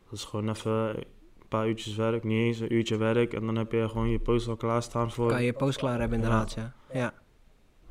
Dat 0.04 0.18
is 0.18 0.24
gewoon 0.24 0.48
even 0.48 0.72
een 0.72 1.04
paar 1.48 1.68
uurtjes 1.68 1.94
werk, 1.96 2.24
niet 2.24 2.38
eens 2.38 2.58
een 2.58 2.74
uurtje 2.74 2.96
werk. 2.96 3.32
En 3.32 3.46
dan 3.46 3.56
heb 3.56 3.72
je 3.72 3.88
gewoon 3.88 4.08
je 4.10 4.18
post 4.18 4.48
al 4.48 4.56
klaarstaan 4.56 5.10
voor... 5.10 5.28
kan 5.28 5.40
je 5.40 5.46
je 5.46 5.52
post 5.52 5.78
klaar 5.78 6.00
hebben 6.00 6.18
inderdaad, 6.18 6.52
ja. 6.52 6.72
Ja, 6.92 7.12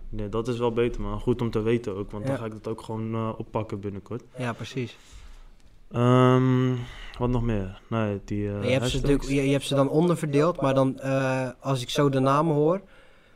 Nee, 0.09 0.29
dat 0.29 0.47
is 0.47 0.57
wel 0.57 0.71
beter, 0.71 1.01
man. 1.01 1.19
Goed 1.19 1.41
om 1.41 1.51
te 1.51 1.61
weten 1.61 1.95
ook, 1.95 2.11
want 2.11 2.25
dan 2.27 2.37
ga 2.37 2.45
ik 2.45 2.51
dat 2.51 2.67
ook 2.67 2.81
gewoon 2.81 3.13
eh, 3.13 3.29
oppakken 3.37 3.79
binnenkort. 3.79 4.23
ja 4.37 4.53
precies. 4.53 4.97
Ehm, 5.91 6.73
wat 7.17 7.29
nog 7.29 7.41
meer? 7.41 7.81
Nee, 7.89 8.21
die 8.25 8.49
eh 8.49 8.63
je, 8.63 8.69
hebt 8.69 8.89
ze 8.89 8.95
natuurlijk, 8.95 9.29
je, 9.29 9.45
je 9.45 9.51
hebt 9.51 9.63
ze 9.63 9.75
dan 9.75 9.89
onderverdeeld, 9.89 10.61
maar 10.61 10.73
dan, 10.73 10.99
eh, 10.99 11.49
als 11.59 11.81
ik 11.81 11.89
zo 11.89 12.09
de 12.09 12.19
namen 12.19 12.55
hoor, 12.55 12.81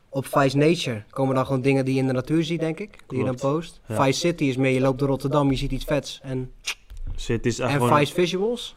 op 0.09 0.25
Vice 0.25 0.57
Nature 0.57 1.03
komen 1.09 1.35
dan 1.35 1.45
gewoon 1.45 1.61
dingen 1.61 1.85
die 1.85 1.93
je 1.93 1.99
in 1.99 2.07
de 2.07 2.13
natuur 2.13 2.43
ziet, 2.43 2.59
denk 2.59 2.79
ik. 2.79 2.97
Die 3.07 3.17
je 3.19 3.25
dan 3.25 3.35
post. 3.35 3.81
Ja. 3.87 4.03
Vice 4.03 4.19
City 4.19 4.43
is 4.43 4.57
meer, 4.57 4.71
je 4.71 4.79
loopt 4.79 4.99
door 4.99 5.07
Rotterdam, 5.07 5.49
je 5.49 5.55
ziet 5.57 5.71
iets 5.71 5.85
vets. 5.85 6.19
En, 6.23 6.51
Shit, 7.17 7.45
is 7.45 7.59
echt 7.59 7.71
en 7.73 7.79
gewoon... 7.81 7.97
Vice 7.97 8.13
Visuals, 8.13 8.75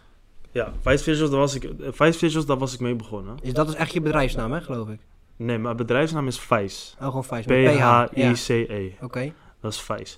Ja, 0.52 0.72
Vice 0.80 1.02
Visuals, 1.04 1.30
daar 1.30 1.40
was 1.40 1.54
ik, 1.54 1.70
Vice 1.90 2.18
Visuals, 2.18 2.46
daar 2.46 2.58
was 2.58 2.74
ik 2.74 2.80
mee 2.80 2.94
begonnen. 2.94 3.36
is, 3.42 3.52
dat 3.52 3.68
is 3.68 3.74
echt 3.74 3.92
je 3.92 4.00
bedrijfsnaam, 4.00 4.52
hè, 4.52 4.60
geloof 4.60 4.88
ik. 4.88 4.98
Nee, 5.36 5.58
mijn 5.58 5.76
bedrijfsnaam 5.76 6.26
is 6.26 6.38
Vice. 6.40 6.94
Oh, 7.00 7.06
gewoon 7.06 7.24
Vice. 7.24 7.52
Ja, 7.54 8.04
P-H-I-C-E. 8.12 8.90
oké. 9.00 9.32
Dat 9.60 9.72
is 9.72 9.80
Vice. 9.80 10.16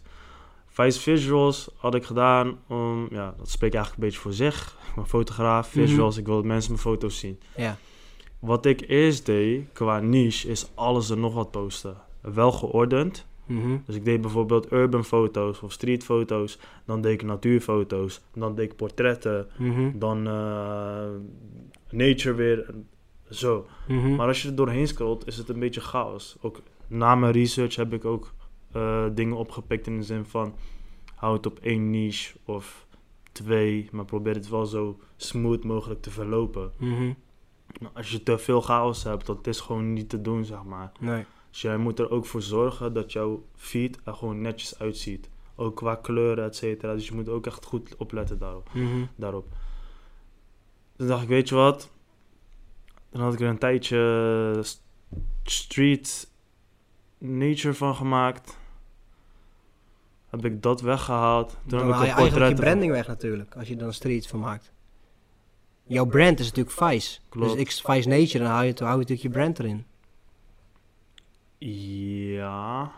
Vice 0.68 1.00
Visuals 1.00 1.68
had 1.76 1.94
ik 1.94 2.04
gedaan 2.04 2.59
om, 2.68 3.06
ja, 3.11 3.35
dat 3.38 3.50
spreekt 3.50 3.75
eigenlijk 3.75 3.94
een 4.04 4.09
beetje 4.09 4.21
voor 4.21 4.33
zich. 4.33 4.76
Ik 4.88 4.94
ben 4.94 5.06
fotograaf, 5.09 5.75
Mhm. 5.75 5.87
visuals, 5.87 6.16
ik 6.16 6.26
wil 6.26 6.35
dat 6.35 6.44
mensen 6.44 6.71
mijn 6.71 6.83
foto's 6.83 7.18
zien. 7.18 7.40
Ja. 7.56 7.76
Wat 8.44 8.66
ik 8.66 8.84
eerst 8.88 9.26
deed 9.26 9.72
qua 9.72 10.00
niche 10.00 10.48
is 10.48 10.70
alles 10.74 11.10
en 11.10 11.20
nog 11.20 11.34
wat 11.34 11.50
posten. 11.50 11.96
Wel 12.20 12.52
geordend. 12.52 13.26
Mhm. 13.46 13.76
Dus 13.86 13.94
ik 13.94 14.04
deed 14.04 14.20
bijvoorbeeld 14.20 14.72
urban 14.72 15.04
foto's 15.04 15.62
of 15.62 15.72
street 15.72 16.04
foto's. 16.04 16.58
Dan 16.86 17.00
deed 17.00 17.12
ik 17.12 17.22
natuurfoto's. 17.22 18.20
Dan 18.34 18.54
deed 18.54 18.70
ik 18.70 18.76
portretten. 18.76 19.46
Mhm. 19.58 19.98
Dan 19.98 20.26
eh, 20.26 21.06
nature 21.90 22.34
weer. 22.34 22.74
Zo. 23.30 23.66
Mhm. 23.88 24.14
Maar 24.14 24.26
als 24.26 24.42
je 24.42 24.48
er 24.48 24.54
doorheen 24.54 24.86
scrolt, 24.86 25.26
is 25.26 25.36
het 25.36 25.48
een 25.48 25.58
beetje 25.58 25.80
chaos. 25.80 26.36
Ook 26.40 26.60
na 26.86 27.14
mijn 27.14 27.32
research 27.32 27.76
heb 27.76 27.92
ik 27.92 28.04
ook 28.04 28.34
eh, 28.72 29.04
dingen 29.14 29.36
opgepikt 29.36 29.86
in 29.86 29.96
de 29.96 30.04
zin 30.04 30.24
van... 30.24 30.54
hou 31.14 31.36
het 31.36 31.46
op 31.46 31.58
één 31.58 31.90
niche 31.90 32.36
of 32.44 32.86
twee, 33.32 33.88
maar 33.92 34.04
probeer 34.04 34.34
het 34.34 34.48
wel 34.48 34.66
zo 34.66 34.98
smooth 35.16 35.64
mogelijk 35.64 36.02
te 36.02 36.10
verlopen. 36.10 36.72
Als 37.92 38.10
je 38.10 38.22
te 38.22 38.38
veel 38.38 38.60
chaos 38.60 39.02
hebt, 39.02 39.26
dat 39.26 39.46
is 39.46 39.60
gewoon 39.60 39.92
niet 39.92 40.08
te 40.08 40.20
doen, 40.22 40.44
zeg 40.44 40.62
maar. 40.62 40.92
Nee. 41.00 41.24
Dus 41.50 41.60
jij 41.62 41.76
moet 41.76 41.98
er 41.98 42.10
ook 42.10 42.26
voor 42.26 42.42
zorgen 42.42 42.92
dat 42.92 43.12
jouw 43.12 43.44
feed 43.56 43.98
er 44.04 44.14
gewoon 44.14 44.40
netjes 44.40 44.78
uitziet. 44.78 45.28
Ook 45.56 45.76
qua 45.76 45.94
kleuren, 45.94 46.44
et 46.44 46.56
cetera. 46.56 46.92
Dus 46.94 47.06
je 47.08 47.14
moet 47.14 47.28
ook 47.28 47.46
echt 47.46 47.64
goed 47.64 47.96
opletten 47.96 48.38
daarop. 48.38 48.68
Mhm. 48.74 49.04
daarop. 49.16 49.46
Toen 50.96 51.06
dacht 51.06 51.22
ik, 51.22 51.28
weet 51.28 51.48
je 51.48 51.54
wat? 51.54 51.90
Dan 53.10 53.20
had 53.22 53.32
ik 53.32 53.40
er 53.40 53.48
een 53.48 53.58
tijdje 53.58 54.58
st- 54.62 54.82
street 55.42 56.30
nature 57.18 57.74
van 57.74 57.94
gemaakt. 57.94 58.58
heb 60.30 60.44
ik 60.44 60.62
dat 60.62 60.80
weggehaald. 60.80 61.48
Toen 61.50 61.58
Dan 61.66 61.78
heb 61.78 61.88
ik 61.88 61.94
haal 61.94 62.04
je 62.04 62.10
een 62.10 62.16
eigenlijk 62.18 62.56
je 62.56 62.62
branding 62.62 62.92
weg 62.92 63.06
natuurlijk, 63.06 63.56
als 63.56 63.68
je 63.68 63.76
dan 63.76 63.92
streets 63.92 64.26
van 64.28 64.40
maakt. 64.40 64.72
Jouw 65.86 66.04
brand 66.06 66.38
is 66.40 66.46
natuurlijk 66.52 66.76
Vice. 66.76 67.18
Klopt. 67.28 67.50
Dus 67.52 67.60
ik 67.60 67.70
Vice 67.70 68.08
Nature, 68.08 68.38
dan 68.44 68.52
hou 68.52 68.64
je, 68.64 68.72
hou 68.76 68.90
je 68.90 68.96
natuurlijk 68.96 69.20
je 69.22 69.28
brand 69.28 69.58
erin. 69.58 69.84
Ja. 71.58 72.92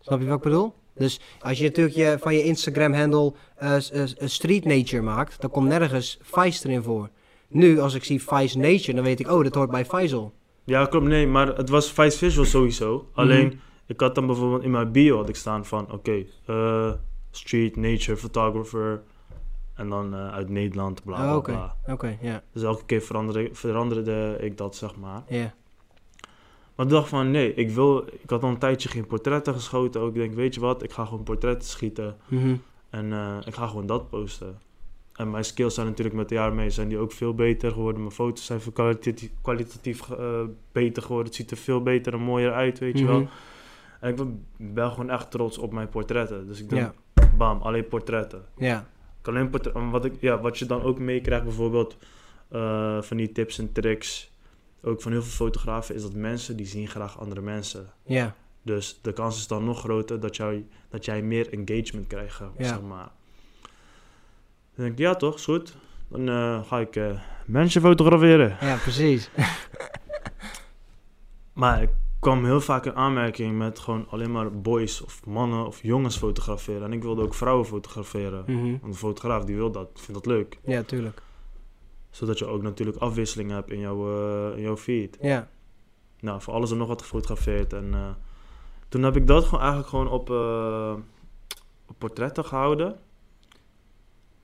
Snap 0.00 0.20
je 0.20 0.26
wat 0.26 0.36
ik 0.36 0.42
bedoel? 0.42 0.74
Dus 0.94 1.20
als 1.40 1.58
je 1.58 1.64
natuurlijk 1.64 1.96
je, 1.96 2.16
van 2.20 2.34
je 2.34 2.44
Instagram-handle 2.44 3.32
eh, 3.56 3.76
eh, 4.02 4.08
Street 4.18 4.64
Nature 4.64 5.02
maakt, 5.02 5.40
dan 5.40 5.50
komt 5.50 5.68
nergens 5.68 6.18
Vice 6.22 6.68
erin 6.68 6.82
voor. 6.82 7.10
Nu, 7.48 7.80
als 7.80 7.94
ik 7.94 8.04
zie 8.04 8.22
Vice 8.22 8.58
Nature, 8.58 8.94
dan 8.94 9.04
weet 9.04 9.20
ik, 9.20 9.30
oh, 9.30 9.42
dat 9.42 9.54
hoort 9.54 9.70
bij 9.70 9.84
Faisal. 9.84 10.32
Ja, 10.64 10.86
klopt. 10.86 11.06
Nee, 11.06 11.26
maar 11.26 11.46
het 11.56 11.68
was 11.68 11.92
Vice 11.92 12.18
Visual 12.18 12.46
sowieso. 12.46 13.08
Alleen, 13.12 13.46
Mhm. 13.46 13.56
ik 13.86 14.00
had 14.00 14.14
dan 14.14 14.26
bijvoorbeeld 14.26 14.62
in 14.62 14.70
mijn 14.70 14.92
bio 14.92 15.16
had 15.16 15.28
ik 15.28 15.36
staan 15.36 15.64
van... 15.66 15.92
Oké, 15.92 16.24
eh, 16.46 16.92
street, 17.30 17.76
nature, 17.76 18.16
photographer. 18.16 19.02
En 19.74 19.88
dan 19.88 20.14
eh, 20.14 20.32
uit 20.32 20.48
Nederland, 20.48 21.04
bla 21.04 21.16
bla 21.16 21.30
Oh, 21.30 21.36
Oké, 21.36 21.52
bla. 21.52 21.76
oké, 21.94 22.16
ja. 22.20 22.42
Dus 22.52 22.62
elke 22.62 22.84
keer 22.84 23.00
veranderde, 23.00 23.48
veranderde 23.52 24.36
ik 24.40 24.56
dat, 24.58 24.76
zeg 24.76 24.96
maar. 24.96 25.22
Ja, 25.28 25.54
Maar 26.74 26.86
ik 26.86 26.92
dacht 26.92 27.08
van, 27.08 27.30
nee, 27.30 27.54
ik 27.54 27.70
wil... 27.70 28.04
Ik 28.22 28.30
had 28.30 28.42
al 28.42 28.48
een 28.48 28.58
tijdje 28.58 28.88
geen 28.88 29.06
portretten 29.06 29.54
geschoten. 29.54 30.00
Ook 30.00 30.08
ik 30.08 30.14
denk, 30.14 30.34
weet 30.34 30.54
je 30.54 30.60
wat? 30.60 30.82
Ik 30.82 30.92
ga 30.92 31.04
gewoon 31.04 31.22
portretten 31.22 31.68
schieten. 31.68 32.16
Mhm. 32.28 32.54
En 32.90 33.12
eh, 33.12 33.36
ik 33.44 33.54
ga 33.54 33.66
gewoon 33.66 33.86
dat 33.86 34.08
posten. 34.10 34.58
En 35.14 35.30
mijn 35.30 35.44
skills 35.44 35.74
zijn 35.74 35.86
natuurlijk 35.86 36.16
met 36.16 36.28
de 36.28 36.34
jaren 36.34 36.54
mee 36.54 36.70
zijn 36.70 36.88
die 36.88 36.98
ook 36.98 37.12
veel 37.12 37.34
beter 37.34 37.70
geworden. 37.72 38.00
Mijn 38.00 38.14
foto's 38.14 38.44
zijn 38.44 38.60
veel 38.60 38.72
kwalitatief, 38.72 39.30
kwalitatief 39.42 40.10
eh, 40.10 40.40
beter 40.72 41.02
geworden. 41.02 41.26
Het 41.26 41.36
ziet 41.36 41.50
er 41.50 41.56
veel 41.56 41.82
beter 41.82 42.12
en 42.12 42.20
mooier 42.20 42.52
uit, 42.52 42.78
weet 42.78 42.98
je 42.98 43.06
wel. 43.06 43.20
Mhm. 43.20 43.28
En 44.00 44.10
ik 44.10 44.16
ben- 44.16 44.46
ben 44.56 44.90
gewoon 44.90 45.10
echt 45.10 45.30
trots 45.30 45.58
op 45.58 45.72
mijn 45.72 45.88
portretten. 45.88 46.46
Dus 46.46 46.60
ik 46.60 46.68
denk, 46.68 46.92
bam, 47.36 47.60
alleen 47.60 47.88
portretten. 47.88 48.44
ja, 48.56 48.86
alleen 49.28 49.50
wat, 49.90 50.04
ik, 50.04 50.12
ja, 50.20 50.40
wat 50.40 50.58
je 50.58 50.66
dan 50.66 50.82
ook 50.82 50.98
meekrijgt, 50.98 51.44
bijvoorbeeld 51.44 51.96
eh, 52.48 53.02
van 53.02 53.16
die 53.16 53.32
tips 53.32 53.58
en 53.58 53.72
tricks. 53.72 54.30
Ook 54.82 55.02
van 55.02 55.12
heel 55.12 55.22
veel 55.22 55.46
fotografen, 55.46 55.94
is 55.94 56.02
dat 56.02 56.12
mensen 56.14 56.56
die 56.56 56.66
zien 56.66 56.88
graag 56.88 57.18
andere 57.18 57.40
mensen. 57.40 57.86
ja, 58.04 58.34
Dus 58.62 58.98
de 59.02 59.12
kans 59.12 59.36
is 59.36 59.46
dan 59.46 59.64
nog 59.64 59.78
groter 59.80 60.20
dat, 60.20 60.36
jij 60.36 60.64
dat 60.88 61.04
jij 61.04 61.22
meer 61.22 61.52
engagement 61.52 62.06
krijgt, 62.06 62.38
Ja. 62.58 62.64
zeg 62.68 62.80
maar. 62.80 63.10
Dan 64.74 64.84
denk 64.84 64.92
ik, 64.92 64.98
ja 64.98 65.14
toch, 65.14 65.34
is 65.34 65.44
goed. 65.44 65.76
Dan 66.08 66.28
eh, 66.28 66.66
ga 66.66 66.78
ik 66.80 66.96
eh, 66.96 67.20
mensen 67.46 67.80
fotograferen. 67.80 68.56
ja, 68.60 68.76
precies. 68.76 69.30
Maar 71.52 71.82
ik 71.82 71.90
kwam 72.20 72.44
heel 72.44 72.60
vaak 72.60 72.86
in 72.86 72.94
aanmerking 72.94 73.58
met 73.58 73.78
gewoon 73.78 74.06
alleen 74.08 74.32
maar 74.32 74.60
boys 74.60 75.00
of 75.00 75.26
mannen 75.26 75.66
of 75.66 75.82
jongens 75.82 76.16
fotograferen. 76.16 76.82
En 76.82 76.92
ik 76.92 77.02
wilde 77.02 77.22
ook 77.22 77.34
vrouwen 77.34 77.66
fotograferen. 77.66 78.44
Mhm. 78.46 78.70
Want 78.70 78.82
een 78.82 78.94
fotograaf 78.94 79.44
die 79.44 79.56
wil 79.56 79.70
dat, 79.70 79.88
vindt 79.94 80.14
dat 80.14 80.26
leuk. 80.26 80.58
Ja, 80.64 80.82
tuurlijk. 80.82 81.22
Zodat 82.10 82.38
je 82.38 82.46
ook 82.46 82.62
natuurlijk 82.62 82.98
afwisseling 82.98 83.50
hebt 83.50 83.70
in 83.70 83.78
jouw, 83.78 84.28
eh, 84.50 84.56
in 84.56 84.62
jouw 84.62 84.76
feed. 84.76 85.18
Ja, 85.20 85.48
Nou, 86.20 86.40
voor 86.40 86.54
alles 86.54 86.70
en 86.70 86.76
nog 86.76 86.88
wat 86.88 87.02
gefotografeerd. 87.02 87.72
En 87.72 87.94
eh, 87.94 88.10
toen 88.88 89.02
heb 89.02 89.16
ik 89.16 89.26
dat 89.26 89.44
gewoon 89.44 89.60
eigenlijk 89.60 89.88
gewoon 89.88 90.08
op, 90.08 90.30
eh, 90.30 90.94
op 91.86 91.94
portretten 91.98 92.44
gehouden. 92.44 92.98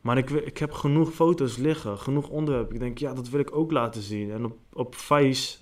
Maar 0.00 0.18
ik, 0.18 0.30
ik 0.30 0.59
heb 0.59 0.73
genoeg 0.73 1.12
foto's 1.12 1.56
liggen, 1.56 1.99
genoeg 1.99 2.28
onderwerpen. 2.28 2.75
Ik 2.75 2.80
denk, 2.80 2.99
ja, 2.99 3.14
dat 3.14 3.28
wil 3.28 3.40
ik 3.40 3.56
ook 3.56 3.73
laten 3.73 4.02
zien. 4.02 4.30
En 4.30 4.45
op, 4.45 4.56
op 4.73 4.95
Vice, 4.95 5.59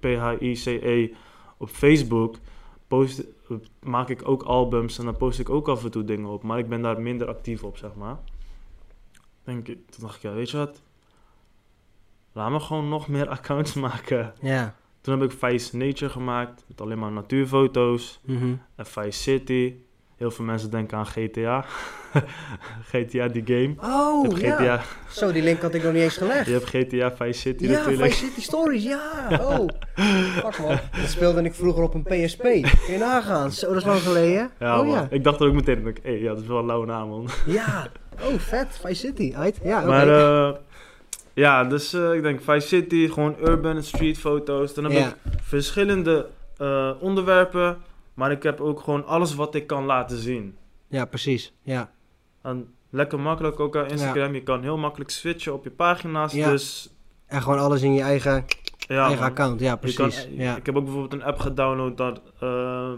P-H-I-C-E, 0.00 1.02
E, 1.02 1.12
op 1.62 1.68
Facebook 1.68 2.36
post, 2.86 3.24
maak 3.82 4.08
ik 4.08 4.28
ook 4.28 4.42
albums 4.42 4.98
en 4.98 5.04
dan 5.04 5.16
post 5.16 5.38
ik 5.38 5.50
ook 5.50 5.68
af 5.68 5.84
en 5.84 5.90
toe 5.90 6.04
dingen 6.04 6.28
op. 6.28 6.42
Maar 6.42 6.58
ik 6.58 6.68
ben 6.68 6.82
daar 6.82 7.00
minder 7.00 7.28
actief 7.28 7.64
op, 7.64 7.76
zeg 7.76 7.94
maar. 7.94 8.18
Denk 9.44 9.68
ik, 9.68 9.90
toen 9.90 10.02
dacht 10.02 10.16
ik, 10.16 10.22
ja, 10.22 10.32
weet 10.32 10.50
je 10.50 10.56
wat? 10.56 10.82
Laat 12.32 12.50
me 12.50 12.60
gewoon 12.60 12.88
nog 12.88 13.08
meer 13.08 13.28
accounts 13.38 13.74
maken. 13.74 14.34
ja. 14.40 14.74
Toen 15.00 15.20
heb 15.20 15.30
ik 15.30 15.38
Vice 15.38 15.76
Nature 15.76 16.10
gemaakt, 16.10 16.64
met 16.68 16.80
alleen 16.80 16.98
maar 16.98 17.12
natuurfoto's. 17.12 18.20
Mhm. 18.24 18.54
En 18.74 18.86
Vice 18.86 19.20
City. 19.22 19.74
Heel 20.22 20.30
veel 20.30 20.44
mensen 20.44 20.70
denken 20.70 20.98
aan 20.98 21.06
GTA. 21.06 21.64
GTA, 22.90 23.28
die 23.36 23.42
game. 23.46 23.74
je, 23.74 23.74
Oh, 23.80 24.38
ja. 24.38 24.80
Zo, 25.10 25.32
die 25.32 25.42
link 25.42 25.62
had 25.62 25.74
ik 25.74 25.82
nog 25.82 25.92
niet 25.92 26.02
eens 26.02 26.16
gelegd. 26.16 26.46
je 26.46 26.52
hebt 26.52 26.68
GTA 26.68 27.12
Vice 27.16 27.40
City 27.40 27.64
Ja, 27.66 27.70
natuurlijk. 27.78 28.12
Vice 28.12 28.24
City 28.26 28.40
Stories, 28.40 28.82
ja. 28.84 29.00
Oh, 29.40 29.68
fuck 30.34 30.58
man. 30.58 30.78
Dat 31.00 31.08
speelde 31.08 31.42
ik 31.42 31.54
vroeger 31.54 31.82
op 31.82 31.94
een 31.94 32.02
PSP. 32.02 32.40
Kun 32.42 32.62
je 32.92 32.96
nagaan? 32.98 33.52
Zo, 33.52 33.66
dat 33.68 33.76
is 33.76 33.84
lang 33.84 34.00
geleden. 34.00 34.50
Ja, 34.58 34.78
oh 34.80 34.86
man. 34.86 34.94
ja. 34.94 35.06
Ik 35.10 35.24
dacht 35.24 35.40
er 35.40 35.46
ook 35.46 35.54
meteen, 35.54 35.86
ik, 35.86 35.98
hey, 36.02 36.20
ja, 36.20 36.28
dat 36.32 36.40
is 36.42 36.46
wel 36.46 36.58
een 36.58 36.66
lauwe 36.66 36.86
naam, 36.86 37.08
man. 37.08 37.28
Ja. 37.46 37.86
Oh, 38.20 38.38
vet. 38.38 38.80
Vice 38.84 39.06
City. 39.06 39.32
Uit. 39.36 39.58
Ja, 39.62 39.78
oké. 39.78 39.86
Maar 39.86 40.08
eh, 40.08 40.54
ja, 41.34 41.64
dus 41.64 41.92
eh, 41.92 42.14
ik 42.14 42.22
denk 42.22 42.40
Vice 42.42 42.66
City, 42.66 43.08
gewoon 43.08 43.36
urban 43.44 43.82
street 43.82 44.18
foto's. 44.18 44.74
Dan 44.74 44.84
heb 44.84 44.92
Ja. 44.92 45.06
ik 45.06 45.14
verschillende 45.42 46.26
eh, 46.58 46.90
onderwerpen. 47.00 47.76
Maar 48.14 48.30
ik 48.30 48.42
heb 48.42 48.60
ook 48.60 48.80
gewoon 48.80 49.06
alles 49.06 49.34
wat 49.34 49.54
ik 49.54 49.66
kan 49.66 49.84
laten 49.84 50.18
zien. 50.18 50.56
ja, 50.88 51.04
precies. 51.04 51.52
Ja. 51.62 51.90
En 52.42 52.74
lekker 52.90 53.20
makkelijk 53.20 53.60
ook 53.60 53.76
aan 53.76 53.88
Instagram. 53.88 54.34
Je 54.34 54.42
kan 54.42 54.62
heel 54.62 54.78
makkelijk 54.78 55.10
switchen 55.10 55.52
op 55.54 55.64
je 55.64 55.70
pagina's. 55.70 56.32
Ja. 56.32 56.50
Dus 56.50 56.94
En 57.26 57.42
gewoon 57.42 57.58
alles 57.58 57.82
in 57.82 57.94
je 57.94 58.02
eigen, 58.02 58.44
ja, 58.78 59.06
eigen 59.06 59.24
account. 59.24 59.60
Ja, 59.60 59.76
precies. 59.76 59.96
kan- 60.24 60.34
ja. 60.36 60.56
Ik 60.56 60.66
heb 60.66 60.76
ook 60.76 60.84
bijvoorbeeld 60.84 61.12
een 61.12 61.26
app 61.26 61.38
gedownload. 61.38 61.96
Daar 61.96 62.16
eh, 62.40 62.92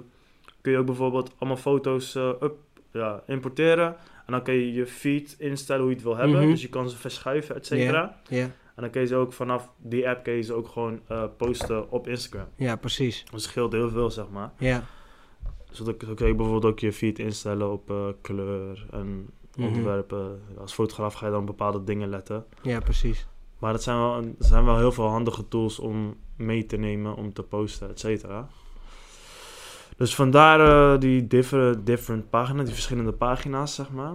kun 0.61 0.73
je 0.73 0.79
ook 0.79 0.87
bijvoorbeeld 0.87 1.33
allemaal 1.39 1.57
foto's 1.59 2.15
eh, 2.15 2.29
up, 2.43 2.55
ja, 2.93 3.23
importeren. 3.27 3.97
En 4.27 4.33
dan 4.33 4.43
kun 4.43 4.55
je 4.55 4.73
je 4.73 4.87
feed 4.87 5.35
instellen 5.39 5.81
hoe 5.83 5.91
je 5.91 5.97
het 5.97 6.05
wil 6.05 6.17
hebben. 6.17 6.39
Mhm. 6.41 6.49
Dus 6.51 6.63
je 6.63 6.69
kan 6.69 6.89
ze 6.91 6.97
verschuiven, 6.97 7.55
et 7.57 7.67
cetera. 7.67 8.17
ja. 8.29 8.51
En 8.75 8.83
dan 8.83 8.91
kun 8.91 9.01
je 9.01 9.07
ze 9.07 9.15
ook 9.17 9.33
vanaf 9.33 9.71
die 9.79 10.09
app 10.09 10.25
kun 10.25 10.33
je 10.33 10.43
ze 10.43 10.53
ook 10.55 10.69
gewoon 10.69 11.01
eh, 11.09 11.23
posten 11.37 11.91
op 11.91 12.09
Instagram. 12.09 12.47
Ja, 12.57 12.77
precies. 12.77 13.25
Dat 13.31 13.43
scheelt 13.43 13.73
heel 13.73 13.91
veel, 13.91 14.11
zeg 14.11 14.29
maar. 14.29 14.53
Ja. 14.59 14.83
Zodat 15.75 16.01
dan 16.01 16.15
kun 16.15 16.27
je 16.27 16.35
bijvoorbeeld 16.35 16.73
ook 16.73 16.79
je 16.79 16.93
feed 16.93 17.19
instellen 17.19 17.71
op 17.73 17.91
eh, 17.91 18.07
kleur 18.21 18.87
en 18.91 19.29
Mhm. 19.57 19.67
onderwerpen. 19.67 20.41
Als 20.59 20.73
fotograaf 20.73 21.15
ga 21.15 21.25
je 21.27 21.33
dan 21.33 21.41
op 21.41 21.47
bepaalde 21.47 21.85
dingen 21.85 22.09
letten. 22.09 22.45
Ja, 22.63 22.81
precies. 22.81 23.27
Maar 23.59 23.73
dat 23.73 23.83
zijn 23.83 23.99
wel, 23.99 24.15
er 24.17 24.25
zijn 24.39 24.65
wel 24.65 24.77
heel 24.79 24.93
veel 24.93 25.07
handige 25.09 25.49
tools 25.49 25.79
om 25.79 26.15
mee 26.37 26.67
te 26.67 26.77
nemen, 26.77 27.15
om 27.17 27.33
te 27.33 27.43
posten, 27.43 27.89
et 27.91 28.01
cetera. 28.01 28.49
Dus 29.97 30.15
vandaar 30.15 30.61
eh, 30.95 31.01
die 31.01 31.27
different, 31.27 31.87
different 31.87 32.31
pagina's, 32.31 32.65
die 32.65 32.75
verschillende 32.75 33.13
pagina's, 33.13 33.75
zeg 33.75 33.91
maar. 33.91 34.15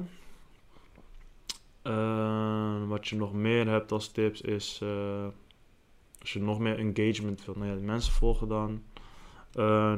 Eh, 1.81 2.87
wat 2.87 3.07
je 3.07 3.15
nog 3.15 3.33
meer 3.33 3.67
hebt 3.67 3.91
als 3.91 4.07
tips 4.07 4.41
is, 4.41 4.79
eh, 4.83 5.25
als 6.19 6.33
je 6.33 6.41
nog 6.41 6.59
meer 6.59 6.77
engagement 6.77 7.45
wilt, 7.45 7.57
nou 7.57 7.69
ja, 7.69 7.75
die 7.75 7.85
mensen 7.85 8.13
volgen 8.13 8.47
dan. 8.47 8.81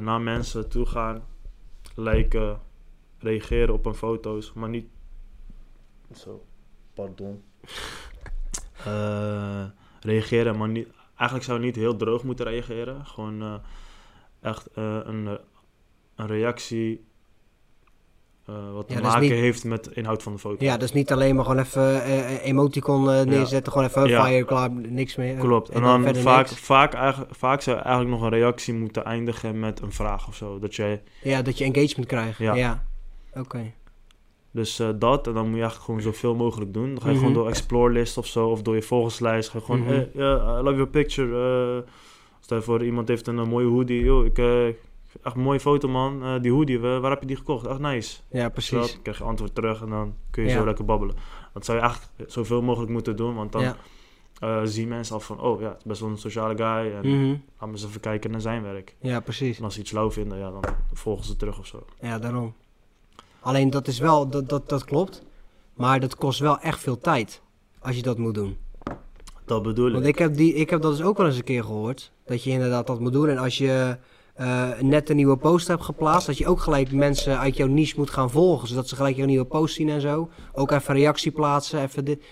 Naar 0.02 0.20
mensen 0.20 0.68
toe 0.68 0.86
gaan, 0.86 1.22
liken, 1.94 2.60
reageren 3.18 3.74
op 3.74 3.84
hun 3.84 3.94
foto's, 3.94 4.52
maar 4.52 4.68
niet... 4.68 4.86
Zo, 6.14 6.44
pardon. 6.94 7.42
Eh, 8.84 9.64
reageren, 10.00 10.56
maar 10.56 10.68
niet, 10.68 10.88
eigenlijk 11.16 11.44
zou 11.44 11.58
je 11.58 11.64
niet 11.64 11.76
heel 11.76 11.96
droog 11.96 12.24
moeten 12.24 12.46
reageren. 12.46 13.06
Gewoon 13.06 13.42
eh, 13.42 13.54
echt 14.40 14.66
eh, 14.66 15.00
een, 15.04 15.38
een 16.14 16.26
reactie 16.26 17.04
eh, 18.56 18.72
wat 18.72 18.88
te 18.88 18.94
Ja, 18.94 19.00
maken 19.00 19.20
niet- 19.20 19.30
heeft 19.30 19.64
met 19.64 19.86
inhoud 19.92 20.22
van 20.22 20.32
de 20.32 20.38
foto. 20.38 20.64
Ja, 20.64 20.76
dus 20.76 20.92
niet 20.92 21.12
alleen 21.12 21.34
maar 21.36 21.44
gewoon 21.44 21.60
even 21.60 22.02
eh, 22.04 22.46
emoticon 22.46 23.10
eh, 23.10 23.22
neerzetten. 23.22 23.72
Gewoon 23.72 23.88
even 23.88 24.06
Ja. 24.08 24.24
fire, 24.24 24.44
klaar, 24.44 24.70
niks 24.70 25.16
meer. 25.16 25.36
Klopt. 25.36 25.68
En, 25.68 25.82
dan 25.82 26.02
vaak, 26.14 26.48
niks. 26.50 26.60
vaak, 26.60 26.94
eigenlijk, 26.94 27.34
vaak 27.34 27.60
zou 27.62 27.76
je 27.76 27.82
eigenlijk 27.82 28.14
nog 28.14 28.24
een 28.24 28.38
reactie 28.38 28.74
moeten 28.74 29.04
eindigen 29.04 29.58
met 29.60 29.80
een 29.80 29.92
vraag 29.92 30.28
of 30.28 30.34
zo. 30.34 30.58
Dat 30.58 30.74
jij, 30.74 31.02
Ja, 31.22 31.42
dat 31.42 31.58
je 31.58 31.64
engagement 31.64 32.08
krijgt. 32.08 32.38
Ja. 32.38 32.54
Ja. 32.54 32.84
Oké. 33.34 33.72
dus 34.50 34.76
dat, 34.98 35.26
en 35.26 35.32
dan 35.34 35.44
moet 35.44 35.54
je 35.54 35.60
eigenlijk 35.60 35.84
gewoon 35.84 36.00
zoveel 36.00 36.34
mogelijk 36.34 36.72
doen. 36.72 36.88
Dan 36.94 37.00
ga 37.02 37.06
je 37.08 37.12
Mhm. 37.14 37.18
gewoon 37.18 37.34
door 37.34 37.48
Explore 37.48 37.92
list 37.92 38.18
of 38.18 38.26
zo, 38.26 38.48
of 38.48 38.62
door 38.62 38.74
je 38.74 38.82
volgerslijst. 38.82 39.48
Ga 39.48 39.58
je 39.58 39.64
gewoon, 39.64 39.82
hey, 39.86 40.10
yeah, 40.14 40.58
I 40.58 40.62
love 40.62 40.74
your 40.74 40.86
picture. 40.88 41.84
stel 42.40 42.56
je 42.56 42.62
voor, 42.62 42.84
iemand 42.84 43.08
heeft 43.08 43.26
een, 43.26 43.48
mooie 43.48 43.66
hoodie. 43.66 44.04
Yo, 44.04 44.22
ik, 44.22 44.38
echt 45.22 45.34
een 45.36 45.42
mooie 45.42 45.60
foto 45.60 45.88
man. 45.88 46.22
Eh, 46.24 46.40
die 46.40 46.52
hoodie, 46.52 46.78
wa- 46.80 47.00
waar 47.00 47.10
heb 47.10 47.20
je 47.20 47.26
die 47.26 47.36
gekocht? 47.36 47.66
Echt 47.66 47.78
nice. 47.78 48.20
Ja, 48.30 48.42
dat, 48.42 48.52
precies. 48.52 48.92
dan 48.92 49.02
krijg 49.02 49.18
je 49.18 49.24
antwoord 49.24 49.54
terug 49.54 49.82
en 49.82 49.88
dan 49.88 50.14
kun 50.30 50.42
je 50.42 50.48
Ja. 50.48 50.56
zo 50.58 50.64
lekker 50.64 50.84
babbelen. 50.84 51.14
Dat 51.52 51.64
zou 51.64 51.78
je 51.78 51.84
eigenlijk 51.84 52.30
zoveel 52.30 52.62
mogelijk 52.62 52.92
moeten 52.92 53.16
doen, 53.16 53.34
want 53.34 53.52
dan 53.52 53.62
Ja. 53.62 53.76
eh, 54.38 54.60
zien 54.64 54.88
mensen 54.88 55.14
al 55.14 55.20
van, 55.20 55.40
oh 55.40 55.60
ja, 55.60 55.68
het 55.68 55.78
is 55.78 55.84
best 55.84 56.00
wel 56.00 56.10
een 56.10 56.18
sociale 56.18 56.56
guy. 56.56 56.92
En 56.92 57.08
Mhm. 57.08 57.28
laten 57.28 57.40
we 57.60 57.66
eens 57.66 57.84
even 57.84 58.00
kijken 58.00 58.30
naar 58.30 58.40
zijn 58.40 58.62
werk. 58.62 58.94
Ja, 59.00 59.20
precies. 59.20 59.58
En 59.58 59.64
als 59.64 59.74
ze 59.74 59.80
iets 59.80 59.92
lauw 59.92 60.10
vinden, 60.10 60.38
ja, 60.38 60.50
dan 60.50 60.62
volgen 60.92 61.24
ze 61.24 61.36
terug 61.36 61.58
of 61.58 61.66
zo. 61.66 61.82
Ja, 62.00 62.18
daarom. 62.18 62.54
Alleen 63.40 63.70
dat 63.70 63.86
is 63.88 63.98
wel, 63.98 64.28
dat, 64.28 64.48
dat, 64.48 64.68
dat 64.68 64.84
klopt. 64.84 65.22
Maar 65.74 66.00
dat 66.00 66.16
kost 66.16 66.38
wel 66.40 66.58
echt 66.58 66.80
veel 66.80 66.98
tijd. 66.98 67.42
Als 67.78 67.96
je 67.96 68.02
dat 68.02 68.18
moet 68.18 68.34
doen. 68.34 68.56
Dat 69.44 69.62
bedoel 69.62 69.86
ik. 69.86 69.92
Want 69.92 70.06
ik 70.06 70.18
heb, 70.18 70.34
die, 70.36 70.54
ik 70.54 70.70
heb 70.70 70.82
dat 70.82 70.96
dus 70.96 71.06
ook 71.06 71.16
wel 71.16 71.26
eens 71.26 71.36
een 71.36 71.44
keer 71.44 71.64
gehoord. 71.64 72.12
Dat 72.24 72.44
je 72.44 72.50
inderdaad 72.50 72.86
dat 72.86 73.00
moet 73.00 73.12
doen. 73.12 73.28
En 73.28 73.38
als 73.38 73.58
je 73.58 73.96
eh, 74.42 74.80
net 74.80 75.10
een 75.10 75.16
nieuwe 75.16 75.36
post 75.36 75.68
hebt 75.68 75.82
geplaatst, 75.82 76.26
dat 76.26 76.38
je 76.38 76.46
ook 76.46 76.60
gelijk 76.60 76.92
mensen 76.92 77.38
uit 77.38 77.56
jouw 77.56 77.66
niche 77.66 77.94
moet 77.96 78.10
gaan 78.10 78.30
volgen, 78.30 78.68
zodat 78.68 78.88
ze 78.88 78.96
gelijk 78.96 79.16
jouw 79.16 79.26
nieuwe 79.26 79.44
post 79.44 79.74
zien 79.74 79.88
en 79.88 80.00
zo. 80.00 80.30
Ook 80.52 80.70
even 80.70 80.94
reactie 80.94 81.30
plaatsen, 81.30 81.82
even 81.82 82.04
dit. 82.04 82.22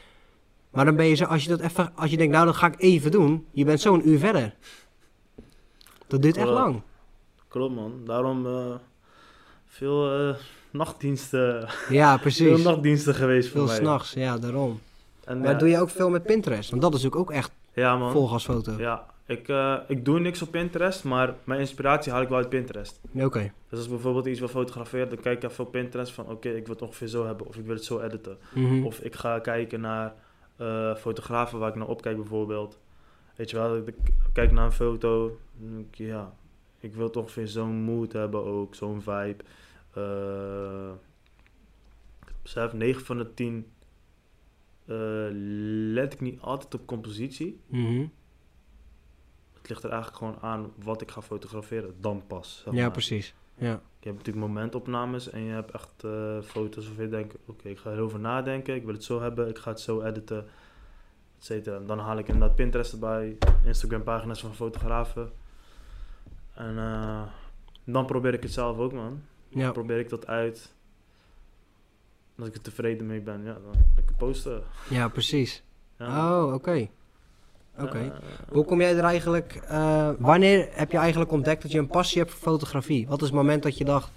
Maar 0.70 0.84
dan 0.84 0.96
ben 0.96 1.06
je 1.06 1.14
zo, 1.14 1.24
als 1.24 1.42
je 1.42 1.48
dat 1.48 1.60
even, 1.60 1.92
als 1.96 2.10
je 2.10 2.16
denkt, 2.16 2.32
nou 2.32 2.46
dat 2.46 2.56
ga 2.56 2.66
ik 2.66 2.74
even 2.80 3.10
doen, 3.10 3.46
je 3.50 3.64
bent 3.64 3.80
zo'n 3.80 4.08
uur 4.08 4.18
verder. 4.18 4.54
Dat 6.06 6.22
duurt 6.22 6.36
echt 6.36 6.46
Klopt. 6.46 6.60
lang. 6.60 6.82
Klopt 7.48 7.74
man, 7.74 7.92
daarom 8.04 8.46
eh, 8.46 8.74
veel 9.66 10.28
eh, 10.28 10.34
nachtdiensten, 10.70 11.68
Ja, 11.88 12.10
veel 12.10 12.18
precies. 12.20 12.62
nachtdiensten 12.62 13.14
geweest 13.14 13.48
voor 13.48 13.58
Veel 13.58 13.66
mij. 13.68 13.76
s'nachts, 13.76 14.12
ja, 14.12 14.38
daarom. 14.38 14.80
En, 15.24 15.38
Maar 15.40 15.52
ja, 15.52 15.58
doe 15.58 15.68
je 15.68 15.80
ook 15.80 15.90
veel 15.90 16.10
met 16.10 16.22
Pinterest? 16.22 16.70
Want 16.70 16.82
dat 16.82 16.94
is 16.94 17.02
natuurlijk 17.02 17.30
ook 17.30 17.36
echt 17.36 17.50
ja 17.72 17.96
man, 17.96 18.12
volgasfoto. 18.12 18.72
ja, 18.78 19.06
ik, 19.30 19.48
eh, 19.48 19.76
ik 19.88 20.04
doe 20.04 20.20
niks 20.20 20.42
op 20.42 20.50
Pinterest, 20.50 21.04
maar 21.04 21.34
mijn 21.44 21.60
inspiratie 21.60 22.12
haal 22.12 22.22
ik 22.22 22.28
wel 22.28 22.38
uit 22.38 22.48
Pinterest. 22.48 23.00
Oké. 23.14 23.52
Dus 23.68 23.78
als 23.78 23.84
ik 23.84 23.90
bijvoorbeeld 23.90 24.26
iets 24.26 24.38
wil 24.38 24.48
fotograferen, 24.48 25.08
dan 25.08 25.20
kijk 25.20 25.42
ik 25.42 25.50
even 25.50 25.64
op 25.64 25.72
Pinterest 25.72 26.12
van 26.12 26.28
oké, 26.28 26.48
ik 26.48 26.66
wil 26.66 26.74
het 26.74 26.84
ongeveer 26.84 27.08
zo 27.08 27.26
hebben 27.26 27.46
of 27.46 27.56
ik 27.56 27.64
wil 27.64 27.74
het 27.74 27.84
zo 27.84 28.00
editen. 28.00 28.38
Mhm. 28.54 28.84
Of 28.84 29.00
ik 29.00 29.14
ga 29.14 29.38
kijken 29.38 29.80
naar 29.80 30.14
eh, 30.56 30.94
fotografen 30.94 31.58
waar 31.58 31.68
ik 31.68 31.74
naar 31.74 31.88
opkijk 31.88 32.16
bijvoorbeeld. 32.16 32.78
Weet 33.36 33.50
je 33.50 33.56
wel, 33.56 33.76
ik 33.76 33.94
kijk 34.32 34.52
naar 34.52 34.64
een 34.64 34.72
foto, 34.72 35.38
ik, 35.78 35.96
ja, 35.96 36.34
ik 36.80 36.94
wil 36.94 37.10
toch 37.10 37.22
ongeveer 37.22 37.48
zo'n 37.48 37.82
mood 37.82 38.12
hebben 38.12 38.44
ook, 38.44 38.74
zo'n 38.74 39.02
vibe. 39.02 39.44
Eh 39.94 40.90
besef, 42.42 42.72
9 42.72 43.04
van 43.04 43.18
de 43.18 43.34
10 43.34 43.66
eh, 44.84 45.26
let 45.92 46.12
ik 46.12 46.20
niet 46.20 46.40
altijd 46.40 46.74
op 46.74 46.86
compositie. 46.86 47.60
Het 47.70 48.10
ligt 49.70 49.84
er 49.84 49.90
eigenlijk 49.90 50.22
gewoon 50.22 50.38
aan 50.40 50.72
wat 50.82 51.00
ik 51.00 51.10
ga 51.10 51.22
fotograferen, 51.22 51.94
dan 52.00 52.22
pas. 52.26 52.60
zeg 52.64 52.74
Ja, 52.74 52.90
precies. 52.90 53.34
Ja. 53.54 53.80
Je 53.98 54.08
hebt 54.08 54.16
natuurlijk 54.16 54.46
momentopnames 54.46 55.30
en 55.30 55.40
je 55.40 55.52
hebt 55.52 55.70
echt 55.70 56.04
eh, 56.04 56.40
foto's 56.42 56.86
waarvan 56.86 57.04
je 57.04 57.10
denkt, 57.10 57.36
oké, 57.46 57.68
ik 57.68 57.78
ga 57.78 57.92
erover 57.92 58.20
nadenken, 58.20 58.74
ik 58.74 58.84
wil 58.84 58.94
het 58.94 59.04
zo 59.04 59.20
hebben, 59.20 59.48
ik 59.48 59.58
ga 59.58 59.70
het 59.70 59.80
zo 59.80 60.02
editen, 60.02 60.38
et 61.38 61.44
cetera. 61.44 61.76
En 61.76 61.86
dan 61.86 61.98
haal 61.98 62.18
ik 62.18 62.28
inderdaad 62.28 62.56
Pinterest 62.56 62.92
erbij, 62.92 63.36
Instagram 63.64 64.02
pagina's 64.02 64.40
van 64.40 64.54
fotografen. 64.54 65.30
En 66.54 66.78
eh, 66.78 67.22
dan 67.84 68.06
probeer 68.06 68.34
ik 68.34 68.42
het 68.42 68.52
zelf 68.52 68.78
ook, 68.78 68.92
man. 68.92 69.22
Ja. 69.48 69.64
Dan 69.64 69.72
probeer 69.72 69.98
ik 69.98 70.08
dat 70.08 70.26
uit. 70.26 70.74
Als 72.38 72.48
ik 72.48 72.54
er 72.54 72.60
tevreden 72.60 73.06
mee 73.06 73.20
ben, 73.20 73.44
ja, 73.44 73.52
dan 73.52 73.84
lekker 73.96 74.16
posten. 74.16 74.62
ja, 74.88 75.08
precies. 75.08 75.62
Ja. 75.98 76.40
Oh, 76.40 76.54
oké. 76.54 76.88
Oké. 77.78 77.98
Eh, 77.98 78.10
Hoe 78.48 78.64
kom 78.64 78.80
jij 78.80 78.96
er 78.96 79.04
eigenlijk... 79.04 79.54
eh, 79.68 80.10
wanneer 80.18 80.68
heb 80.70 80.90
je 80.92 80.98
eigenlijk 80.98 81.32
ontdekt 81.32 81.62
dat 81.62 81.70
je 81.72 81.78
een 81.78 81.86
passie 81.86 82.18
hebt 82.18 82.30
voor 82.32 82.40
fotografie? 82.52 83.08
Wat 83.08 83.20
is 83.20 83.26
het 83.26 83.36
moment 83.36 83.62
dat 83.62 83.78
je 83.78 83.84
dacht... 83.84 84.10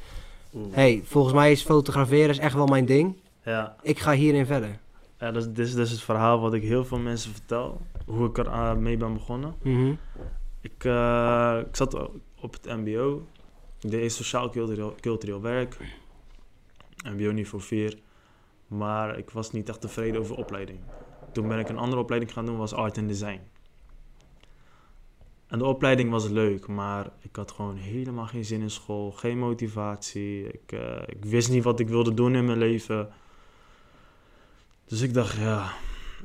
hey, 0.72 1.02
volgens 1.06 1.34
mij 1.34 1.52
is 1.52 1.64
fotograferen 1.64 2.30
is 2.30 2.38
echt 2.40 2.54
wel 2.56 2.66
mijn 2.68 2.86
ding. 2.86 3.16
Ja, 3.44 3.76
Ik 3.82 4.00
ga 4.00 4.12
hierin 4.12 4.46
verder. 4.46 4.80
ja 5.20 5.32
dat, 5.32 5.42
is, 5.44 5.48
dit 5.48 5.68
is 5.68 5.74
dus 5.74 5.92
het 5.92 6.02
verhaal 6.02 6.40
wat 6.40 6.54
ik 6.54 6.62
heel 6.64 6.86
veel 6.86 6.98
mensen 7.00 7.32
vertel. 7.32 7.82
Hoe 8.06 8.28
ik 8.28 8.38
er 8.38 8.50
aan 8.50 8.82
mee 8.82 8.98
ben 8.98 9.14
begonnen. 9.14 9.56
Mhm. 9.62 9.94
Ik, 10.62 10.84
eh, 10.84 11.58
ik 11.70 11.76
zat 11.76 11.94
op 12.42 12.54
het 12.54 12.66
mbo. 12.78 13.28
Ik 13.82 13.92
deed 13.92 14.12
sociaal 14.14 14.50
cultureel, 14.50 14.96
cultureel 15.00 15.42
werk. 15.42 15.78
Mbo 17.06 17.32
niveau 17.32 17.64
4. 17.64 17.98
Maar 18.68 19.18
ik 19.18 19.30
was 19.30 19.52
niet 19.52 19.70
echt 19.70 19.82
tevreden 19.82 20.20
over 20.22 20.36
opleiding. 20.36 20.80
Toen 21.34 21.48
ben 21.48 21.60
ik 21.60 21.70
een 21.70 21.78
andere 21.78 22.02
opleiding 22.02 22.34
gaan 22.34 22.46
doen, 22.46 22.58
was 22.58 22.74
art 22.74 22.98
en 22.98 23.08
design. 23.08 23.40
En 25.48 25.60
de 25.60 25.66
opleiding 25.66 26.10
was 26.10 26.28
leuk, 26.28 26.68
maar 26.68 27.10
ik 27.22 27.36
had 27.36 27.52
gewoon 27.52 27.76
helemaal 27.76 28.26
geen 28.26 28.46
zin 28.46 28.62
in 28.62 28.70
school, 28.70 29.12
geen 29.12 29.38
motivatie. 29.38 30.48
Ik, 30.48 30.72
eh, 30.72 31.02
ik 31.06 31.26
wist 31.26 31.50
niet 31.50 31.64
wat 31.64 31.80
ik 31.80 31.88
wilde 31.88 32.14
doen 32.14 32.36
in 32.36 32.46
mijn 32.46 32.58
leven. 32.58 33.10
Dus 34.86 35.02
ik 35.02 35.14
dacht, 35.14 35.38
ja, 35.38 35.72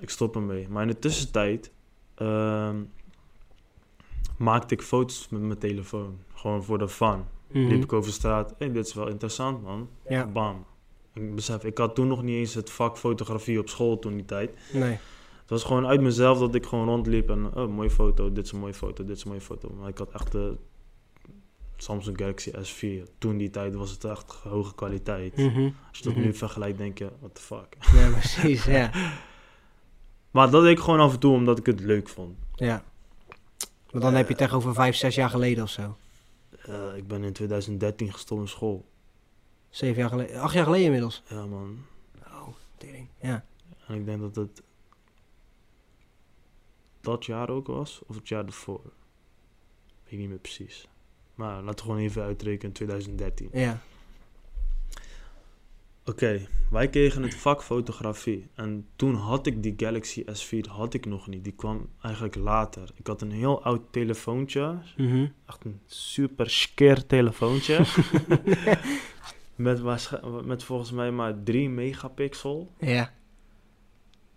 ik 0.00 0.10
stop 0.10 0.34
ermee. 0.34 0.68
Maar 0.68 0.82
in 0.82 0.88
de 0.88 0.98
tussentijd 0.98 1.72
ehm, 2.14 2.82
maakte 4.36 4.74
ik 4.74 4.82
foto's 4.82 5.28
met 5.28 5.40
mijn 5.40 5.58
telefoon. 5.58 6.18
Gewoon 6.34 6.64
voor 6.64 6.78
de 6.78 6.88
fun. 6.88 7.24
Mhm. 7.52 7.66
Liep 7.66 7.82
ik 7.82 7.92
over 7.92 8.12
straat. 8.12 8.54
Hé, 8.58 8.72
dit 8.72 8.86
is 8.86 8.94
wel 8.94 9.08
interessant, 9.08 9.62
man. 9.62 9.88
Ja, 10.08 10.26
Bam. 10.26 10.64
Ik 11.22 11.34
besef, 11.34 11.64
ik 11.64 11.78
had 11.78 11.94
toen 11.94 12.08
nog 12.08 12.22
niet 12.22 12.36
eens 12.36 12.54
het 12.54 12.70
vak 12.70 12.98
fotografie 12.98 13.58
op 13.58 13.68
school 13.68 13.98
toen 13.98 14.14
die 14.14 14.24
tijd. 14.24 14.50
nee. 14.72 14.98
Het 15.40 15.56
was 15.56 15.66
gewoon 15.66 15.86
uit 15.86 16.00
mezelf 16.00 16.38
dat 16.38 16.54
ik 16.54 16.66
gewoon 16.66 16.86
rondliep 16.88 17.30
en... 17.30 17.54
Oh, 17.54 17.68
mooie 17.68 17.90
foto, 17.90 18.32
dit 18.32 18.44
is 18.44 18.52
een 18.52 18.58
mooie 18.58 18.74
foto, 18.74 19.04
dit 19.04 19.16
is 19.16 19.22
een 19.22 19.28
mooie 19.28 19.40
foto. 19.40 19.70
Maar 19.80 19.88
ik 19.88 19.98
had 19.98 20.10
echt 20.12 20.32
de 20.32 20.56
Samsung 21.76 22.18
Galaxy 22.18 22.50
S4. 22.50 23.08
Toen 23.18 23.36
die 23.36 23.50
tijd 23.50 23.74
was 23.74 23.90
het 23.90 24.04
echt 24.04 24.32
hoge 24.32 24.74
kwaliteit. 24.74 25.36
Mhm. 25.36 25.68
Als 25.88 25.98
je 25.98 26.04
dat 26.04 26.12
Mhm. 26.14 26.22
nu 26.22 26.34
vergelijkt, 26.34 26.78
denk 26.78 26.98
je, 26.98 27.10
what 27.20 27.34
the 27.34 27.40
fuck. 27.40 27.76
Ja, 27.98 28.10
precies, 28.10 28.64
ja. 28.64 28.90
Maar 30.30 30.50
dat 30.50 30.62
deed 30.62 30.70
ik 30.78 30.84
gewoon 30.84 31.00
af 31.00 31.12
en 31.12 31.18
toe 31.18 31.32
omdat 31.34 31.58
ik 31.58 31.66
het 31.66 31.80
leuk 31.80 32.08
vond. 32.08 32.36
ja. 32.54 32.84
Maar 33.92 34.00
dan 34.02 34.14
heb 34.14 34.26
je 34.26 34.32
het 34.32 34.42
echt 34.42 34.52
over 34.52 34.74
vijf, 34.74 34.96
zes 34.96 35.14
jaar 35.14 35.30
geleden 35.30 35.62
of 35.64 35.70
zo. 35.70 35.96
Eh, 36.62 36.96
ik 36.96 37.06
ben 37.08 37.24
in 37.24 37.32
2013 37.32 38.12
gestopt 38.12 38.40
in 38.40 38.48
school. 38.48 38.88
Zeven 39.78 40.00
jaar 40.00 40.08
geleden. 40.08 40.40
Acht 40.40 40.54
jaar 40.54 40.64
geleden 40.64 40.84
inmiddels. 40.84 41.22
Ja, 41.28 41.46
man. 41.46 41.84
Oh, 42.26 42.48
tering. 42.76 43.08
Ja. 43.20 43.44
En 43.86 43.94
ik 43.94 44.04
denk 44.04 44.20
dat 44.20 44.36
het 44.36 44.62
dat 47.00 47.24
jaar 47.24 47.48
ook 47.50 47.66
was, 47.66 48.00
of 48.06 48.16
het 48.16 48.28
jaar 48.28 48.44
ervoor. 48.44 48.82
Weet 50.02 50.12
ik 50.12 50.18
niet 50.18 50.28
meer 50.28 50.38
precies. 50.38 50.88
Maar 51.34 51.62
laten 51.62 51.76
we 51.76 51.90
gewoon 51.90 51.98
even 51.98 52.22
uitrekenen, 52.22 52.72
2013. 52.72 53.48
Ja. 53.52 53.80
Oké, 56.04 56.46
wij 56.70 56.88
kregen 56.88 57.22
het 57.22 57.34
vak 57.34 57.62
fotografie. 57.62 58.46
En 58.54 58.86
toen 58.96 59.14
had 59.14 59.46
ik 59.46 59.62
die 59.62 59.74
Galaxy 59.76 60.24
S4, 60.24 60.70
had 60.70 60.94
ik 60.94 61.06
nog 61.06 61.26
niet. 61.26 61.44
Die 61.44 61.52
kwam 61.52 61.88
eigenlijk 62.02 62.34
later. 62.34 62.90
Ik 62.94 63.06
had 63.06 63.22
een 63.22 63.32
heel 63.32 63.62
oud 63.62 63.82
telefoontje. 63.90 64.78
Mhm. 64.96 65.26
Echt 65.46 65.64
een 65.64 65.80
super 65.86 66.50
skeer 66.50 67.06
telefoontje. 67.06 67.84
met, 69.58 69.82
met 70.44 70.64
volgens 70.64 70.90
mij 70.92 71.10
maar 71.10 71.34
3 71.42 71.70
megapixel. 71.70 72.72
Ja. 72.78 73.10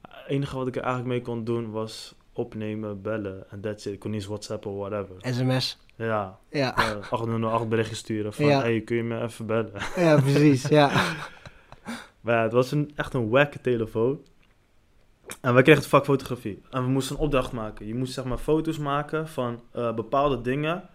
Het 0.01 0.27
enige 0.27 0.55
wat 0.55 0.67
ik 0.67 0.75
er 0.75 0.81
eigenlijk 0.81 1.11
mee 1.13 1.21
kon 1.21 1.43
doen 1.43 1.71
was 1.71 2.15
opnemen, 2.33 3.01
bellen 3.01 3.49
en 3.49 3.61
that's 3.61 3.85
it. 3.85 3.93
Ik 3.93 3.99
kon 3.99 4.11
niet 4.11 4.19
eens 4.19 4.29
WhatsApp 4.29 4.65
of 4.65 4.75
whatever. 4.77 5.15
SMS. 5.19 5.79
Ja, 5.95 6.39
Ja. 6.49 6.77
uh, 6.97 7.11
808 7.11 7.69
berichtjes 7.69 7.97
sturen 7.97 8.33
van, 8.33 8.45
Ja. 8.45 8.61
hey, 8.61 8.81
kun 8.81 8.95
je 8.95 9.03
me 9.03 9.21
even 9.21 9.45
bellen? 9.45 9.71
Ja, 9.95 10.19
precies. 10.21 10.67
Ja. 10.67 10.91
Maar 12.21 12.35
ja, 12.35 12.43
het 12.43 12.51
was 12.53 12.71
een, 12.71 12.91
echt 12.95 13.13
een 13.13 13.29
wacke 13.29 13.61
telefoon. 13.61 14.19
En 15.41 15.53
wij 15.53 15.63
kregen 15.63 15.81
het 15.81 15.89
vak 15.91 16.05
fotografie. 16.05 16.61
En 16.69 16.83
we 16.83 16.89
moesten 16.89 17.15
een 17.15 17.21
opdracht 17.21 17.51
maken. 17.51 17.87
Je 17.87 17.95
moest 17.95 18.13
zeg 18.13 18.23
maar 18.25 18.37
foto's 18.37 18.77
maken 18.77 19.27
van 19.27 19.61
eh, 19.71 19.93
bepaalde 19.93 20.41
dingen 20.41 20.89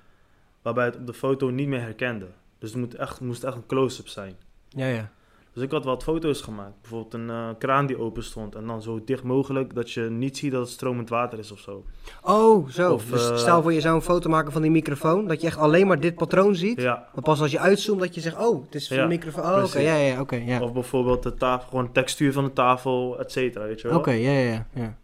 waarbij 0.63 0.85
het 0.85 0.97
op 0.97 1.07
de 1.07 1.15
foto 1.15 1.51
niet 1.51 1.69
meer 1.69 1.81
herkende. 1.81 2.27
Dus 2.67 2.75
het 2.75 2.85
moet 2.85 2.95
echt, 2.95 3.21
moest 3.21 3.45
echt 3.45 3.57
een 3.57 3.67
close-up 3.67 4.09
zijn. 4.09 4.37
Ja, 4.69 4.87
ja. 4.87 5.11
Dus 5.53 5.63
ik 5.63 5.71
had 5.71 5.85
wat 5.85 6.03
foto's 6.03 6.41
gemaakt. 6.41 6.81
Bijvoorbeeld 6.81 7.15
een 7.15 7.31
eh, 7.31 7.49
kraan 7.59 7.87
die 7.87 7.99
open 7.99 8.25
stond. 8.25 8.55
En 8.55 8.67
dan 8.67 8.83
zo 8.83 9.05
dicht 9.05 9.23
mogelijk 9.23 9.75
dat 9.75 9.91
je 9.91 10.01
niet 10.01 10.37
ziet 10.37 10.53
dat 10.53 10.61
het 10.61 10.71
stromend 10.71 11.09
water 11.09 11.39
is 11.39 11.53
of 11.53 11.59
zo. 11.59 11.85
Oh, 12.23 12.69
zo. 12.69 12.93
Of, 12.93 13.05
dus 13.05 13.31
eh, 13.31 13.37
stel 13.37 13.63
voor 13.63 13.73
je 13.73 13.81
zou 13.81 13.95
een 13.95 14.03
foto 14.03 14.31
maken 14.31 14.53
van 14.53 14.63
die 14.63 14.71
microfoon, 14.71 15.27
dat 15.27 15.41
je 15.41 15.47
echt 15.47 15.59
alleen 15.59 15.87
maar 15.87 16.01
dit 16.01 16.15
patroon 16.15 16.55
ziet. 16.55 16.81
Ja. 16.81 17.09
Maar 17.15 17.25
pas 17.25 17.41
als 17.41 17.51
je 17.51 17.59
uitzoomt 17.59 18.01
dat 18.01 18.15
je 18.15 18.21
zegt, 18.21 18.37
oh, 18.37 18.65
het 18.65 18.75
is 18.75 18.89
Ja, 18.89 19.03
een 19.03 19.09
microfoon. 19.09 19.45
Oh, 19.45 19.65
oké, 19.65 19.79
ja, 19.79 19.95
ja, 19.95 20.21
oké, 20.21 20.37
ja. 20.37 20.61
Of 20.63 20.73
bijvoorbeeld 20.73 21.23
de 21.23 21.35
tafel, 21.35 21.69
gewoon 21.69 21.85
de 21.85 21.93
textuur 21.93 22.33
van 22.33 22.45
de 22.45 22.53
tafel, 22.53 23.19
et 23.19 23.33
cetera, 23.33 23.65
weet 23.65 23.81
je 23.81 23.89
wel. 23.89 23.99
Oké, 23.99 24.11
ja, 24.11 24.31
ja, 24.31 24.39
ja, 24.39 24.67
ja. 24.73 24.99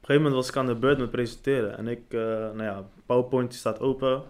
Op 0.00 0.06
een 0.06 0.16
gegeven 0.16 0.22
moment 0.22 0.34
was 0.34 0.48
ik 0.48 0.56
aan 0.56 0.66
de 0.66 0.74
beurt 0.74 0.98
met 0.98 1.10
presenteren. 1.10 1.78
En 1.78 1.88
ik, 1.88 2.02
eh, 2.08 2.20
nou 2.20 2.62
ja, 2.62 2.84
PowerPoint 3.06 3.54
staat 3.54 3.80
open. 3.80 4.22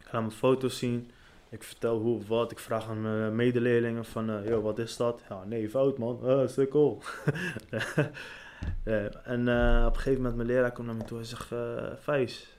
Ik 0.00 0.06
ga 0.06 0.20
mijn 0.20 0.32
foto's 0.32 0.78
zien. 0.78 1.10
Ik 1.54 1.62
vertel 1.62 1.98
hoe 1.98 2.16
of 2.16 2.28
wat. 2.28 2.50
Ik 2.50 2.58
vraag 2.58 2.88
aan 2.88 3.02
mijn 3.02 3.36
medeleerlingen 3.36 4.04
van, 4.04 4.30
eh 4.30 4.48
yo, 4.48 4.60
wat 4.60 4.78
is 4.78 4.96
dat? 4.96 5.22
Ja, 5.28 5.44
nee, 5.44 5.70
fout 5.70 5.98
man. 5.98 6.20
Uh, 6.24 6.48
sukkel. 6.48 7.02
Ja, 8.84 9.08
en 9.24 9.48
eh, 9.48 9.86
op 9.86 9.94
een 9.94 10.00
gegeven 10.00 10.22
moment 10.22 10.36
mijn 10.36 10.48
leraar 10.48 10.72
komt 10.72 10.86
naar 10.86 10.96
me 10.96 11.04
toe 11.04 11.18
en 11.18 11.24
zegt, 11.24 11.52
eh 11.52 11.58
Vijs, 12.00 12.56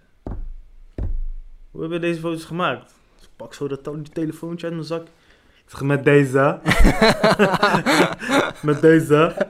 hoe 1.72 1.82
heb 1.82 1.92
je 1.92 2.00
deze 2.00 2.20
foto's 2.20 2.46
gemaakt? 2.46 2.94
Dus 3.16 3.26
ik 3.26 3.30
pak 3.36 3.54
zo 3.54 3.68
dat 3.68 4.14
telefoontje 4.14 4.66
uit 4.66 4.76
mijn 4.76 4.88
zak. 4.88 5.02
Ik 5.04 5.64
zeg, 5.66 5.82
met 5.82 6.04
deze. 6.04 6.60
met 8.70 8.82
deze. 8.82 9.50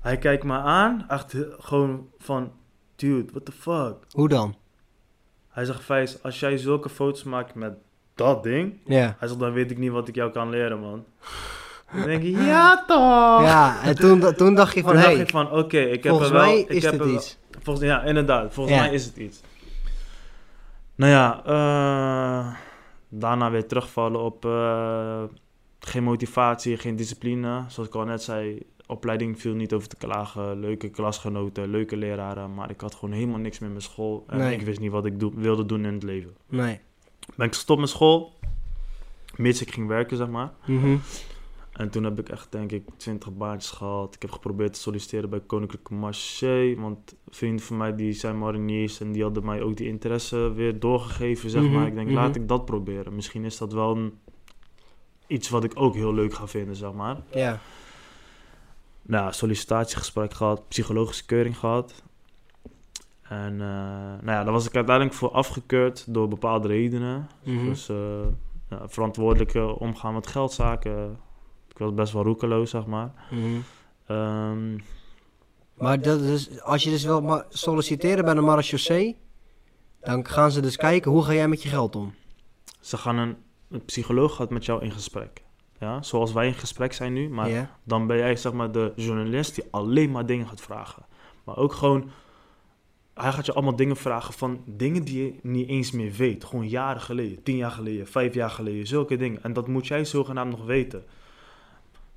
Hij 0.00 0.18
kijkt 0.18 0.44
me 0.44 0.56
aan, 0.56 1.04
echt 1.08 1.34
eh, 1.34 1.40
gewoon 1.58 2.10
van, 2.18 2.52
dude, 2.96 3.32
what 3.32 3.44
the 3.44 3.52
fuck? 3.52 3.96
Hoe 4.10 4.28
dan? 4.28 4.56
Hij 5.50 5.64
zegt, 5.64 5.84
Vijs, 5.84 6.22
als 6.22 6.40
jij 6.40 6.56
zulke 6.56 6.88
foto's 6.88 7.22
maakt 7.22 7.54
met 7.54 7.72
dat 8.14 8.42
ding, 8.42 8.74
Ja. 8.84 9.16
hij 9.18 9.28
zegt, 9.28 9.40
dan 9.40 9.52
weet 9.52 9.70
ik 9.70 9.78
niet 9.78 9.90
wat 9.90 10.08
ik 10.08 10.14
jou 10.14 10.30
kan 10.32 10.50
leren, 10.50 10.80
man. 10.80 11.04
Dan 11.94 12.02
denk 12.04 12.22
ik, 12.22 12.36
ja 12.36 12.84
toch! 12.86 13.42
Ja, 13.42 13.82
en 13.82 13.94
toen, 13.94 14.34
toen 14.34 14.54
dacht 14.54 14.74
je 14.74 14.82
van, 14.84 14.96
hé, 14.96 15.02
dacht 15.02 15.18
ik 15.18 15.30
van, 15.30 15.50
oké, 15.52 15.78
ik 15.78 16.02
heb 16.02 16.12
volgens 16.12 16.30
er 16.30 16.36
wel... 16.36 16.44
mij 16.44 16.58
ik 16.60 16.68
is 16.68 16.82
dit 16.82 16.96
wel- 16.96 17.08
iets. 17.08 17.38
Volgens, 17.62 17.86
ja, 17.86 18.02
inderdaad, 18.02 18.54
volgens 18.54 18.76
Ja. 18.76 18.82
mij 18.82 18.92
is 18.94 19.04
het 19.04 19.16
iets. 19.16 19.40
Nou 20.94 21.12
ja, 21.12 21.42
eh, 21.44 22.54
daarna 23.08 23.50
weer 23.50 23.66
terugvallen 23.66 24.20
op 24.20 24.44
eh, 24.44 25.22
geen 25.80 26.02
motivatie, 26.04 26.76
geen 26.76 26.96
discipline. 26.96 27.64
Zoals 27.68 27.88
ik 27.88 27.94
al 27.94 28.04
net 28.04 28.22
zei, 28.22 28.62
opleiding 28.90 29.40
viel 29.40 29.54
niet 29.54 29.72
over 29.72 29.88
te 29.88 29.96
klagen. 29.96 30.60
Leuke 30.60 30.88
klasgenoten, 30.88 31.70
leuke 31.70 31.96
leraren. 31.96 32.54
Maar 32.54 32.70
ik 32.70 32.80
had 32.80 32.94
gewoon 32.94 33.14
helemaal 33.14 33.38
niks 33.38 33.58
met 33.58 33.68
mijn 33.70 33.82
school. 33.82 34.24
En 34.26 34.38
Nee. 34.38 34.54
ik 34.54 34.62
wist 34.62 34.80
niet 34.80 34.90
wat 34.90 35.06
ik 35.06 35.20
doe- 35.20 35.32
wilde 35.34 35.66
doen 35.66 35.84
in 35.84 35.94
het 35.94 36.02
leven. 36.02 36.30
Nee. 36.48 36.80
Ben 37.36 37.46
ik 37.46 37.54
gestopt 37.54 37.80
met 37.80 37.88
school, 37.88 38.32
mits 39.36 39.60
ik 39.62 39.72
ging 39.74 39.86
werken, 39.88 40.16
zeg 40.16 40.28
maar. 40.28 40.52
Mhm. 40.66 40.96
En 41.72 41.90
toen 41.90 42.04
heb 42.04 42.18
ik 42.18 42.28
echt, 42.28 42.52
denk 42.52 42.72
ik, 42.72 42.82
20 42.96 43.36
baantjes 43.36 43.70
gehad. 43.70 44.14
Ik 44.14 44.22
heb 44.22 44.30
geprobeerd 44.30 44.72
te 44.72 44.80
solliciteren 44.80 45.30
bij 45.30 45.40
Koninklijke 45.46 45.94
Marché. 45.94 46.74
Want 46.78 47.14
vrienden 47.28 47.64
van 47.64 47.76
mij 47.76 47.94
die 47.94 48.12
zijn 48.12 48.38
mariniers 48.38 49.00
en 49.00 49.12
die 49.12 49.22
hadden 49.22 49.44
mij 49.44 49.62
ook 49.62 49.76
die 49.76 49.86
interesse 49.88 50.52
weer 50.52 50.78
doorgegeven, 50.80 51.50
zeg 51.50 51.62
Mhm, 51.62 51.72
maar. 51.72 51.86
Ik 51.86 51.94
denk, 51.94 52.06
mhm. 52.06 52.16
laat 52.16 52.36
ik 52.36 52.48
dat 52.48 52.64
proberen. 52.64 53.14
Misschien 53.14 53.44
is 53.44 53.58
dat 53.58 53.72
wel 53.72 53.96
een, 53.96 54.18
iets 55.26 55.48
wat 55.48 55.64
ik 55.64 55.72
ook 55.74 55.94
heel 55.94 56.14
leuk 56.14 56.34
ga 56.34 56.46
vinden, 56.46 56.76
zeg 56.76 56.92
maar. 56.92 57.16
Ja. 57.34 57.60
Nou, 59.10 59.32
sollicitatiegesprek 59.32 60.34
gehad, 60.34 60.68
psychologische 60.68 61.26
keuring 61.26 61.58
gehad. 61.58 62.02
En 63.22 63.52
eh, 63.52 63.66
nou 64.22 64.30
ja, 64.30 64.44
daar 64.44 64.52
was 64.52 64.66
ik 64.66 64.74
uiteindelijk 64.74 65.16
voor 65.16 65.30
afgekeurd 65.30 66.04
door 66.08 66.28
bepaalde 66.28 66.68
redenen. 66.68 67.28
Mhm. 67.44 67.64
Dus 67.64 67.88
eh, 67.88 67.96
ja, 68.70 68.88
verantwoordelijk 68.88 69.54
eh, 69.54 69.80
omgaan 69.80 70.14
met 70.14 70.26
geldzaken. 70.26 71.18
Ik 71.68 71.78
was 71.78 71.94
best 71.94 72.12
wel 72.12 72.22
roekeloos, 72.22 72.70
zeg 72.70 72.86
maar. 72.86 73.12
Mhm. 73.30 73.60
Ehm, 74.06 74.78
Maar 75.74 76.00
dat 76.00 76.20
is, 76.20 76.62
als 76.62 76.82
je 76.82 76.90
dus 76.90 77.04
wil 77.04 77.42
solliciteren 77.48 78.24
bij 78.24 78.34
de 78.34 78.40
marechaussee, 78.40 79.16
dan 80.00 80.26
gaan 80.26 80.50
ze 80.50 80.60
dus 80.60 80.76
kijken 80.76 81.10
hoe 81.10 81.24
ga 81.24 81.32
jij 81.32 81.48
met 81.48 81.62
je 81.62 81.68
geld 81.68 81.96
om. 81.96 82.14
ze 82.80 82.96
gaan 82.96 83.16
een, 83.16 83.36
een 83.70 83.84
psycholoog 83.84 84.34
gaat 84.34 84.50
met 84.50 84.64
jou 84.64 84.82
in 84.82 84.92
gesprek. 84.92 85.42
Ja, 85.80 86.02
zoals 86.02 86.32
wij 86.32 86.46
in 86.46 86.54
gesprek 86.54 86.92
zijn 86.92 87.12
nu. 87.12 87.28
Maar 87.28 87.70
dan 87.82 88.06
ben 88.06 88.16
jij 88.16 88.36
zeg 88.36 88.52
maar 88.52 88.72
de 88.72 88.92
journalist 88.96 89.54
die 89.54 89.64
alleen 89.70 90.10
maar 90.10 90.26
dingen 90.26 90.48
gaat 90.48 90.60
vragen. 90.60 91.06
Maar 91.44 91.56
ook 91.56 91.72
gewoon, 91.72 92.10
hij 93.14 93.32
gaat 93.32 93.46
je 93.46 93.52
allemaal 93.52 93.76
dingen 93.76 93.96
vragen 93.96 94.34
van 94.34 94.60
dingen 94.66 95.04
die 95.04 95.24
je 95.24 95.34
niet 95.42 95.68
eens 95.68 95.90
meer 95.90 96.12
weet. 96.12 96.44
Gewoon 96.44 96.68
jaren 96.68 97.00
geleden, 97.00 97.42
tien 97.42 97.56
jaar 97.56 97.70
geleden, 97.70 98.06
vijf 98.06 98.34
jaar 98.34 98.50
geleden, 98.50 98.86
zulke 98.86 99.16
dingen. 99.16 99.42
En 99.42 99.52
dat 99.52 99.68
moet 99.68 99.86
jij 99.86 100.04
zogenaamd 100.04 100.50
nog 100.50 100.64
weten. 100.64 101.04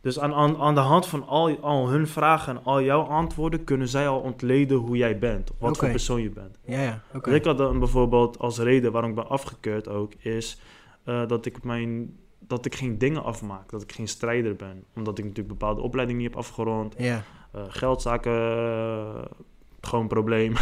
Dus 0.01 0.19
aan, 0.19 0.33
aan, 0.33 0.57
aan 0.57 0.75
de 0.75 0.81
hand 0.81 1.05
van 1.07 1.27
al, 1.27 1.59
al 1.59 1.89
hun 1.89 2.07
vragen 2.07 2.55
en 2.55 2.63
al 2.63 2.81
jouw 2.81 3.01
antwoorden 3.01 3.63
kunnen 3.63 3.87
zij 3.87 4.07
al 4.07 4.19
ontleden 4.19 4.77
hoe 4.77 4.97
jij 4.97 5.19
bent. 5.19 5.51
Wat 5.59 5.77
voor 5.77 5.89
persoon 5.89 6.21
je 6.21 6.29
bent. 6.29 6.57
Ja, 6.65 6.81
ja. 6.81 7.01
Oké. 7.13 7.33
Ik 7.33 7.45
had 7.45 7.57
dan 7.57 7.79
bijvoorbeeld 7.79 8.39
als 8.39 8.59
reden 8.59 8.91
waarom 8.91 9.09
ik 9.09 9.15
ben 9.15 9.29
afgekeurd 9.29 9.87
ook, 9.87 10.13
is 10.13 10.61
eh, 11.03 11.27
dat 11.27 11.45
ik 11.45 11.63
mijn 11.63 12.17
dat 12.47 12.65
ik 12.65 12.75
geen 12.75 12.97
dingen 12.97 13.23
afmaak, 13.23 13.69
dat 13.69 13.81
ik 13.81 13.91
geen 13.91 14.07
strijder 14.07 14.55
ben. 14.55 14.83
Omdat 14.95 15.17
ik 15.17 15.23
natuurlijk 15.23 15.59
bepaalde 15.59 15.81
opleidingen 15.81 16.21
niet 16.21 16.29
heb 16.31 16.39
afgerond. 16.39 16.95
Ja. 16.97 17.23
Eh, 17.51 17.61
geldzaken, 17.67 18.31
eh, 18.31 19.25
gewoon 19.81 20.01
een 20.01 20.07
probleem. 20.09 20.53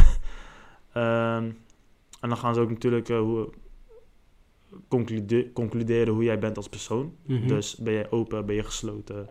Ehm, 0.92 1.50
en 2.20 2.28
dan 2.28 2.36
gaan 2.36 2.54
ze 2.54 2.60
ook 2.60 2.70
natuurlijk 2.70 3.08
eh, 3.08 3.18
hoe, 3.18 3.50
conclude- 4.88 5.52
concluderen 5.52 6.14
hoe 6.14 6.24
jij 6.24 6.38
bent 6.38 6.56
als 6.56 6.68
persoon. 6.68 7.14
Mhm. 7.26 7.46
Dus 7.46 7.76
ben 7.76 7.92
jij 7.92 8.10
open, 8.10 8.46
ben 8.46 8.54
je 8.54 8.62
gesloten? 8.62 9.28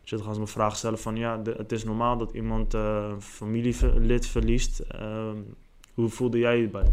Dus 0.00 0.10
dan 0.10 0.22
gaan 0.22 0.34
ze 0.34 0.40
me 0.40 0.46
vragen 0.46 0.76
stellen 0.76 0.98
van... 0.98 1.16
Ja, 1.16 1.36
de- 1.36 1.54
het 1.56 1.72
is 1.72 1.84
normaal 1.84 2.16
dat 2.18 2.32
iemand 2.32 2.72
een 2.74 3.20
familielid 3.22 4.26
verliest. 4.26 4.78
Ehm, 4.78 5.36
hoe 5.94 6.08
voelde 6.08 6.38
jij 6.38 6.58
je 6.60 6.68
bij? 6.68 6.92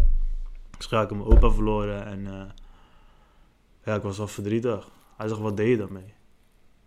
Zeg, 0.79 0.89
ja, 0.89 1.01
ik 1.01 1.09
mijn 1.09 1.23
opa 1.23 1.49
verloren 1.49 2.05
en... 2.05 2.27
ja, 3.87 3.95
ik 3.95 4.01
was 4.01 4.17
wel 4.17 4.27
verdrietig. 4.27 4.89
Hij 5.17 5.27
zegt, 5.27 5.39
wat 5.39 5.57
deed 5.57 5.67
je 5.69 5.77
daarmee? 5.77 6.13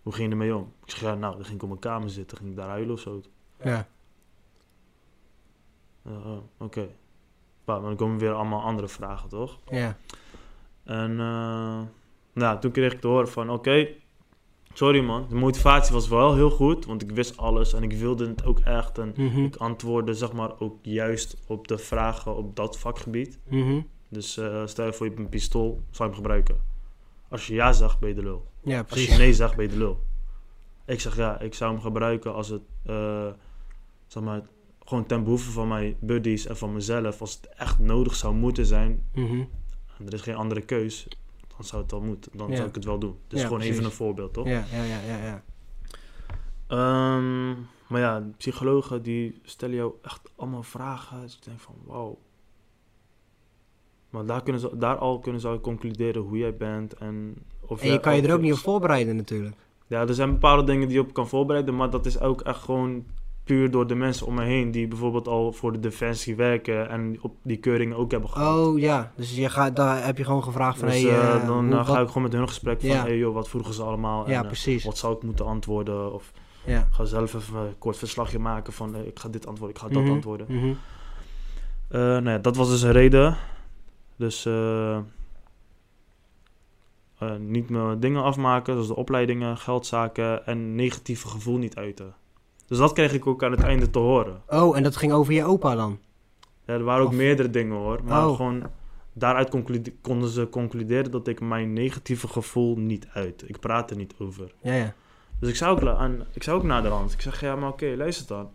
Hoe 0.03 0.13
ging 0.13 0.27
je 0.27 0.33
ermee 0.33 0.57
om? 0.57 0.73
Ik 0.85 0.91
zeg, 0.91 1.01
ja, 1.01 1.15
nou, 1.15 1.35
dan 1.35 1.45
ging 1.45 1.57
ik 1.57 1.63
op 1.63 1.69
mijn 1.69 1.81
kamer 1.81 2.11
zitten, 2.11 2.37
ging 2.39 2.51
ik 2.51 2.57
daar 2.57 2.69
huilen 2.69 2.95
of 2.95 3.01
zo. 3.01 3.21
Ja. 3.65 3.87
Ja, 6.05 6.11
oh, 6.11 6.39
Oké. 6.59 6.89
Maar 7.65 7.81
dan 7.81 7.97
komen 7.97 8.19
weer 8.19 8.33
allemaal 8.33 8.63
andere 8.63 8.89
vragen, 8.89 9.29
toch? 9.29 9.59
Ja. 9.71 9.97
En 10.85 11.11
eh, 11.21 11.81
nou, 12.33 12.61
toen 12.61 12.71
kreeg 12.71 12.93
ik 12.93 13.01
te 13.01 13.07
horen 13.07 13.29
van, 13.29 13.51
oké, 13.51 13.89
sorry 14.73 15.01
man, 15.01 15.27
de 15.29 15.35
motivatie 15.35 15.95
was 15.95 16.09
wel 16.09 16.35
heel 16.35 16.51
goed, 16.51 16.87
want 16.87 17.03
ik 17.03 17.11
wist 17.11 17.37
alles 17.37 17.73
en 17.73 17.83
ik 17.83 17.93
wilde 17.93 18.29
het 18.29 18.45
ook 18.45 18.59
echt. 18.59 18.99
En 18.99 19.13
Mhm. 19.17 19.45
ik 19.45 19.57
antwoordde 19.57 20.15
zeg 20.15 20.33
maar 20.33 20.61
ook 20.61 20.79
juist 20.83 21.37
op 21.47 21.69
de 21.69 21.79
vragen 21.79 22.37
op 22.37 22.57
dat 22.57 22.79
vakgebied. 22.79 23.39
Mhm. 23.49 23.81
Dus 24.09 24.37
eh, 24.37 24.67
stel 24.67 24.87
je 24.87 24.93
voor 24.93 25.07
je 25.07 25.13
hebt 25.13 25.25
een 25.25 25.31
pistool, 25.31 25.71
zou 25.91 26.09
je 26.09 26.15
hem 26.15 26.15
gebruiken? 26.15 26.57
Als 27.31 27.47
je 27.47 27.55
ja 27.55 27.73
zegt, 27.73 27.99
ben 27.99 28.09
je 28.09 28.15
de 28.15 28.23
lul. 28.23 28.51
Ja, 28.63 28.85
Als 28.91 29.05
je 29.07 29.17
nee 29.17 29.33
zegt, 29.35 29.57
ben 29.57 29.65
je 29.65 29.71
de 29.71 29.77
lul. 29.79 30.03
Ik 30.87 31.01
zeg 31.01 31.17
ja, 31.17 31.41
ik 31.41 31.55
zou 31.55 31.73
hem 31.73 31.81
gebruiken 31.81 32.35
als 32.35 32.49
het, 32.49 32.63
eh, 32.85 33.29
zeg 34.07 34.23
maar, 34.23 34.43
gewoon 34.85 35.07
ten 35.07 35.23
behoeve 35.25 35.51
van 35.51 35.69
mijn 35.69 35.97
buddies 36.01 36.47
en 36.47 36.57
van 36.57 36.73
mezelf. 36.73 37.21
Als 37.21 37.35
het 37.35 37.47
echt 37.49 37.79
nodig 37.79 38.15
zou 38.15 38.35
moeten 38.35 38.67
zijn, 38.67 39.07
Mhm. 39.15 39.45
en 39.99 40.07
er 40.07 40.13
is 40.15 40.21
geen 40.21 40.35
andere 40.35 40.61
keus, 40.61 41.09
dan 41.57 41.65
zou 41.65 41.83
het 41.83 41.91
wel 41.91 42.01
moeten. 42.01 42.33
Dan 42.39 42.49
Ja. 42.51 42.57
zou 42.57 42.69
ik 42.69 42.75
het 42.75 42.85
wel 42.85 42.99
doen. 42.99 43.19
Dus 43.29 43.41
Ja, 43.41 43.47
gewoon 43.47 43.63
even 43.63 43.85
een 43.85 43.91
voorbeeld, 43.91 44.33
toch? 44.33 44.47
Ja, 44.47 44.65
ja, 44.73 44.83
ja, 44.83 45.01
ja, 45.01 45.25
ja. 45.25 45.43
Ehm, 46.67 47.51
maar 47.89 48.01
ja, 48.01 48.23
psychologen 48.37 49.03
die 49.03 49.41
stellen 49.45 49.75
jou 49.75 49.93
echt 50.03 50.31
allemaal 50.37 50.63
vragen. 50.63 51.21
Dus 51.21 51.37
ik 51.37 51.45
denk 51.45 51.61
van, 51.61 51.75
wauw. 51.85 52.19
Maar 54.11 54.25
daar, 54.27 54.43
kunnen 54.43 54.61
ze, 54.61 54.71
daar 54.79 54.97
al 54.97 55.19
kunnen 55.19 55.41
ze 55.41 55.59
concluderen 55.63 56.23
hoe 56.23 56.39
jij 56.39 56.57
bent 56.57 56.95
en 56.95 57.35
of 57.61 57.83
En 57.83 57.93
je 57.93 58.01
kan 58.01 58.17
je 58.17 58.23
er 58.23 58.35
ook 58.35 58.41
niet 58.41 58.53
op 58.53 58.59
voorbereiden 58.59 59.17
natuurlijk. 59.17 59.57
Ja, 59.87 60.01
er 60.01 60.15
zijn 60.15 60.31
bepaalde 60.33 60.65
dingen 60.65 60.89
die 60.89 60.97
je 60.97 61.03
op 61.03 61.13
kan 61.13 61.29
voorbereiden, 61.29 61.77
maar 61.77 61.91
dat 61.91 62.07
is 62.07 62.21
ook 62.21 62.41
echt 62.41 62.63
gewoon 62.63 63.05
puur 63.45 63.71
door 63.71 63.87
de 63.87 63.95
mensen 63.95 64.27
om 64.27 64.35
me 64.35 64.43
heen 64.45 64.71
die 64.71 64.89
bijvoorbeeld 64.89 65.29
al 65.29 65.53
voor 65.53 65.73
de 65.73 65.81
defensie 65.81 66.37
werken 66.37 66.89
en 66.89 67.19
op 67.23 67.35
die 67.43 67.57
keuringen 67.57 67.97
ook 67.97 68.11
hebben 68.11 68.31
gehad. 68.31 68.67
Oh 68.67 68.79
ja, 68.79 69.13
dus 69.17 69.37
je 69.37 69.49
gaat, 69.49 69.77
daar 69.77 70.05
heb 70.05 70.19
je 70.19 70.25
gewoon 70.25 70.43
gevraagd 70.43 70.79
van... 70.79 70.89
dus 70.89 71.03
hey, 71.03 71.11
eh, 71.11 71.35
eh, 71.35 71.47
dan 71.47 71.73
hoe- 71.73 71.85
ga 71.85 71.93
wat- 71.93 72.01
ik 72.03 72.07
gewoon 72.07 72.23
met 72.23 72.33
hun 72.33 72.49
gesprek 72.49 72.81
van, 72.81 72.89
Ja. 72.91 73.03
hey 73.03 73.17
joh, 73.19 73.35
wat 73.35 73.49
vroegen 73.49 73.75
ze 73.75 73.83
allemaal 73.83 74.29
Ja, 74.29 74.35
en 74.37 74.41
eh, 74.43 74.47
precies. 74.47 74.85
wat 74.85 74.99
zou 74.99 75.17
ik 75.17 75.23
moeten 75.23 75.47
antwoorden 75.47 76.13
of 76.13 76.33
Ja. 76.67 76.89
ga 76.91 77.05
zelf 77.05 77.35
even 77.35 77.59
een 77.61 77.79
kort 77.79 77.97
verslagje 77.97 78.39
maken 78.39 78.73
van 78.73 78.97
ik 78.97 79.19
ga 79.19 79.29
dit 79.29 79.47
antwoorden, 79.47 79.77
ik 79.77 79.83
ga 79.83 79.89
dat 79.89 80.03
Mhm, 80.03 80.13
antwoorden. 80.13 80.47
Eh, 81.89 82.01
nou 82.01 82.29
ja, 82.31 82.39
dat 82.39 82.57
was 82.57 82.69
dus 82.69 82.83
een 82.83 82.93
reden. 82.93 83.37
Dus 84.21 84.47
eh, 84.47 84.97
eh, 84.97 85.03
niet 87.39 87.69
mijn 87.71 88.01
dingen 88.01 88.23
afmaken, 88.23 88.73
zoals 88.73 88.89
de 88.89 88.97
opleidingen, 88.97 89.57
geldzaken 89.59 90.47
en 90.47 90.75
negatieve 90.75 91.29
gevoel 91.29 91.57
niet 91.59 91.77
uiten. 91.77 92.15
Dus 92.67 92.79
dat 92.79 92.93
kreeg 92.93 93.13
ik 93.13 93.27
ook 93.27 93.43
aan 93.45 93.51
het 93.51 93.61
einde 93.63 93.91
te 93.91 93.99
horen. 93.99 94.43
Oh, 94.49 94.77
en 94.77 94.83
dat 94.83 94.97
ging 94.97 95.13
over 95.13 95.33
je 95.33 95.45
opa 95.45 95.75
dan? 95.75 95.99
Ja, 96.67 96.75
er 96.75 96.85
waren 96.85 97.03
ook 97.03 97.09
Of- 97.09 97.15
meerdere 97.15 97.51
dingen 97.51 97.77
hoor, 97.77 98.01
maar 98.05 98.27
Oh. 98.29 98.37
gewoon 98.37 98.63
daaruit 99.13 99.49
konden 100.01 100.29
ze 100.29 100.49
concluderen 100.49 101.11
dat 101.11 101.27
ik 101.29 101.41
mijn 101.41 101.73
negatieve 101.73 102.29
gevoel 102.29 102.77
niet 102.77 103.07
uit. 103.13 103.45
Ik 103.47 103.61
praat 103.61 103.91
er 103.91 103.97
niet 103.97 104.15
over. 104.19 104.53
Ja, 104.63 104.75
ja. 104.75 104.95
Dus 105.41 105.49
ik 105.49 105.57
zou 105.57 105.71
ook, 105.81 105.89
aan, 105.99 106.25
ik 106.33 106.43
zou 106.43 106.59
ook 106.59 106.65
naar 106.65 106.83
de 106.83 106.89
hand. 106.89 107.13
Ik 107.13 107.21
zeg, 107.21 107.41
ja, 107.41 107.57
maar 107.57 107.69
oké, 107.69 107.95
luister 107.97 108.27
dan. 108.27 108.51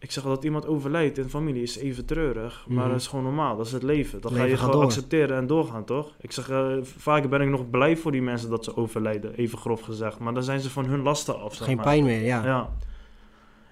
Ik 0.00 0.10
zeg 0.10 0.24
dat 0.24 0.44
iemand 0.44 0.66
overlijdt 0.66 1.18
in 1.18 1.28
familie 1.28 1.62
is 1.62 1.76
even 1.76 2.04
treurig, 2.06 2.64
maar 2.68 2.78
Mhm. 2.78 2.88
dat 2.88 3.00
is 3.00 3.06
gewoon 3.06 3.24
normaal. 3.24 3.56
Dat 3.56 3.66
is 3.66 3.72
het 3.72 3.82
leven. 3.82 4.20
Dat 4.20 4.32
ga 4.32 4.44
je 4.44 4.56
gewoon 4.56 4.72
door. 4.72 4.82
accepteren 4.82 5.36
en 5.36 5.46
doorgaan, 5.46 5.84
toch? 5.84 6.14
Ik 6.20 6.32
zeg, 6.32 6.50
eh, 6.50 6.72
vaak 6.82 7.28
ben 7.28 7.40
ik 7.40 7.48
nog 7.48 7.70
blij 7.70 7.96
voor 7.96 8.12
die 8.12 8.22
mensen 8.22 8.50
dat 8.50 8.64
ze 8.64 8.76
overlijden, 8.76 9.34
even 9.34 9.58
grof 9.58 9.80
gezegd. 9.80 10.18
Maar 10.18 10.34
dan 10.34 10.42
zijn 10.42 10.60
ze 10.60 10.70
van 10.70 10.84
hun 10.86 11.02
lasten 11.02 11.40
af, 11.40 11.54
zeg 11.54 11.66
Geen 11.66 11.76
maar. 11.76 11.84
pijn 11.84 12.04
meer, 12.04 12.22
ja. 12.22 12.44
Ja. 12.44 12.70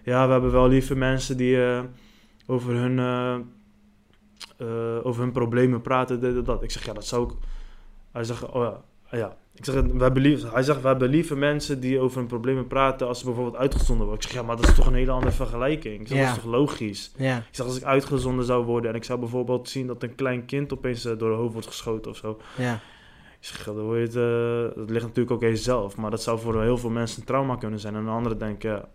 ja, 0.02 0.26
we 0.26 0.32
hebben 0.32 0.52
wel 0.52 0.68
lieve 0.68 0.94
mensen 0.96 1.36
die 1.36 1.64
eh, 1.64 1.80
over, 2.46 2.74
hun, 2.74 2.98
eh, 2.98 3.36
over 5.02 5.22
hun 5.22 5.32
problemen 5.32 5.80
praten, 5.80 6.20
dit 6.20 6.44
dat. 6.46 6.62
Ik 6.62 6.70
zeg, 6.70 6.84
ja, 6.84 6.92
dat 6.92 7.06
zou 7.06 7.30
ik... 7.30 7.36
Hij 8.12 8.24
zegt, 8.24 8.50
oh 8.50 8.62
ja, 8.62 8.80
ja. 9.16 9.36
Ik 9.54 9.64
zeg, 9.64 9.74
we 9.74 10.02
hebben 10.02 10.22
lief, 10.22 10.50
hij 10.52 10.62
zegt, 10.62 10.80
we 10.80 10.86
hebben 10.86 11.08
lieve 11.08 11.36
mensen 11.36 11.80
die 11.80 12.00
over 12.00 12.18
hun 12.18 12.26
problemen 12.26 12.66
praten 12.66 13.06
als 13.06 13.18
ze 13.18 13.24
bijvoorbeeld 13.24 13.56
uitgezonden 13.56 14.06
worden. 14.06 14.24
Ik 14.24 14.30
zeg, 14.30 14.40
ja, 14.40 14.46
maar 14.46 14.56
dat 14.56 14.68
is 14.68 14.74
toch 14.74 14.86
een 14.86 14.94
hele 14.94 15.10
andere 15.10 15.32
vergelijking. 15.32 16.00
Ik 16.00 16.08
zeg, 16.08 16.18
Ja. 16.18 16.26
dat 16.26 16.36
is 16.36 16.42
toch 16.42 16.52
logisch? 16.52 17.12
Ja, 17.16 17.36
Ik 17.36 17.42
zeg, 17.50 17.66
als 17.66 17.76
ik 17.76 17.82
uitgezonden 17.82 18.44
zou 18.44 18.64
worden 18.64 18.90
en 18.90 18.96
ik 18.96 19.04
zou 19.04 19.18
bijvoorbeeld 19.18 19.68
zien 19.68 19.86
dat 19.86 20.02
een 20.02 20.14
klein 20.14 20.44
kind 20.44 20.72
opeens 20.72 21.04
eh, 21.04 21.18
door 21.18 21.30
de 21.30 21.36
hoofd 21.36 21.52
wordt 21.52 21.66
geschoten 21.68 22.10
of 22.10 22.16
zo. 22.16 22.40
ja. 22.56 22.80
Ik 23.40 23.44
zeg, 23.52 23.64
dan 23.64 23.80
word 23.80 23.96
je 23.98 24.02
het, 24.04 24.16
eh, 24.72 24.78
dat 24.78 24.90
ligt 24.90 25.04
natuurlijk 25.04 25.30
ook 25.30 25.42
aan 25.42 25.48
jezelf. 25.48 25.96
Maar 25.96 26.10
dat 26.10 26.22
zou 26.22 26.38
voor 26.38 26.62
heel 26.62 26.78
veel 26.78 26.90
mensen 26.90 27.20
een 27.20 27.26
trauma 27.26 27.56
kunnen 27.56 27.80
zijn. 27.80 27.94
En 27.94 28.04
de 28.04 28.10
anderen 28.10 28.38
denken, 28.38 28.70
ja, 28.70 28.88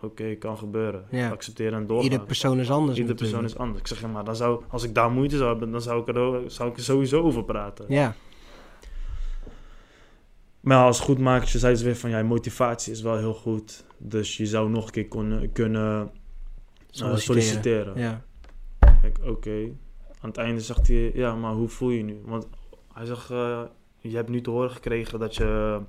oké, 0.00 0.34
kan 0.34 0.58
gebeuren. 0.58 1.04
Ja. 1.10 1.30
Accepteren 1.30 1.78
en 1.78 1.86
doorgaan. 1.86 2.10
Ieder 2.10 2.26
persoon 2.26 2.60
is 2.60 2.70
anders 2.70 2.98
Ieder 2.98 3.14
persoon 3.14 3.44
is 3.44 3.56
anders. 3.58 3.80
Ik 3.80 3.86
zeg, 3.86 4.00
ja, 4.00 4.06
maar 4.08 4.24
dan 4.24 4.36
zou, 4.36 4.62
als 4.68 4.82
ik 4.84 4.94
daar 4.94 5.10
moeite 5.10 5.36
zou 5.36 5.48
hebben, 5.48 5.70
dan 5.70 5.80
zou 5.82 6.00
ik 6.00 6.08
er, 6.16 6.50
zou 6.50 6.70
ik 6.70 6.76
er 6.76 6.82
sowieso 6.82 7.22
over 7.22 7.44
praten. 7.44 7.84
Ja, 7.88 8.14
Maar 10.62 10.84
als 10.84 11.00
goedmakertje 11.00 11.58
zei 11.58 11.74
ze 11.74 11.84
weer 11.84 11.96
van, 11.96 12.10
ja, 12.10 12.18
je 12.18 12.24
motivatie 12.24 12.92
is 12.92 13.02
wel 13.02 13.16
heel 13.16 13.34
goed. 13.34 13.84
Dus 13.98 14.36
je 14.36 14.46
zou 14.46 14.70
nog 14.70 14.86
een 14.86 14.92
keer 14.92 15.08
kunnen, 15.08 15.52
kunnen 15.52 16.00
eh, 16.02 16.08
solliciteren. 16.90 17.42
solliciteren. 17.42 17.98
Ja. 17.98 18.22
Ik, 19.02 19.18
Oké, 19.24 19.70
aan 20.20 20.28
het 20.28 20.36
einde 20.36 20.60
zegt 20.60 20.86
hij, 20.86 21.12
ja, 21.14 21.34
maar 21.34 21.52
hoe 21.52 21.68
voel 21.68 21.90
je 21.90 21.96
je 21.96 22.04
nu? 22.04 22.20
Want 22.24 22.46
hij 22.92 23.06
zegt, 23.06 23.30
eh, 23.30 23.62
je 23.98 24.16
hebt 24.16 24.28
nu 24.28 24.40
te 24.40 24.50
horen 24.50 24.70
gekregen 24.70 25.18
dat 25.18 25.34
je, 25.34 25.80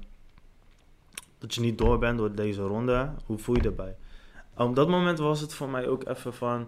dat 1.38 1.54
je 1.56 1.62
niet 1.62 1.78
door 1.78 2.00
bent 2.00 2.18
door 2.18 2.36
deze 2.36 2.62
ronde. 2.62 3.14
Hoe 3.26 3.38
voel 3.38 3.56
je 3.56 3.62
erbij? 3.62 3.96
Op 4.58 4.76
dat 4.76 4.90
moment 4.90 5.20
was 5.20 5.42
het 5.42 5.54
voor 5.54 5.70
mij 5.70 5.88
ook 5.88 6.08
even 6.08 6.34
van, 6.34 6.68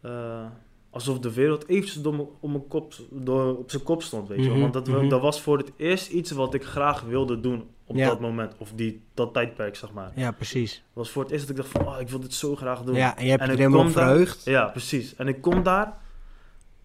eh, 0.00 0.46
alsof 0.94 1.18
de 1.18 1.32
wereld 1.32 1.68
eventjes 1.68 2.02
door 2.02 2.14
mijn- 2.14 2.28
op, 2.40 2.50
mijn 2.50 2.68
kop, 2.68 2.94
door, 3.10 3.56
op 3.58 3.70
zijn 3.70 3.82
kop 3.82 4.02
stond, 4.02 4.28
weet 4.28 4.38
je 4.38 4.44
wel. 4.44 4.52
Mhm, 4.52 4.60
Want 4.60 4.72
dat, 4.72 4.86
mhm. 4.88 5.08
dat 5.08 5.20
was 5.20 5.40
voor 5.40 5.58
het 5.58 5.72
eerst 5.76 6.10
iets 6.10 6.30
wat 6.30 6.54
ik 6.54 6.64
graag 6.64 7.02
wilde 7.02 7.40
doen 7.40 7.68
op 7.86 7.96
Ja. 7.96 8.06
dat 8.08 8.20
moment. 8.20 8.54
Of 8.58 8.72
die, 8.74 9.02
dat 9.14 9.32
tijdperk, 9.32 9.76
zeg 9.76 9.92
maar. 9.92 10.12
Ja, 10.14 10.30
precies. 10.30 10.72
Het 10.74 10.82
was 10.94 11.10
voor 11.10 11.22
het 11.22 11.32
eerst 11.32 11.46
dat 11.48 11.56
ik 11.56 11.62
dacht 11.62 11.76
van, 11.76 11.86
oh, 11.94 12.00
ik 12.00 12.08
wil 12.08 12.20
dit 12.20 12.34
zo 12.34 12.56
graag 12.56 12.82
doen. 12.82 12.94
Ja, 12.94 13.16
en 13.16 13.24
je 13.24 13.30
hebt 13.30 13.42
En 13.42 13.46
je 13.48 13.52
er 13.54 13.60
ik 13.60 13.64
helemaal 13.66 13.92
daar- 13.92 14.04
verheugd. 14.04 14.44
Ja, 14.44 14.66
precies. 14.66 15.16
En 15.16 15.28
ik 15.28 15.40
kom 15.40 15.62
daar, 15.62 15.96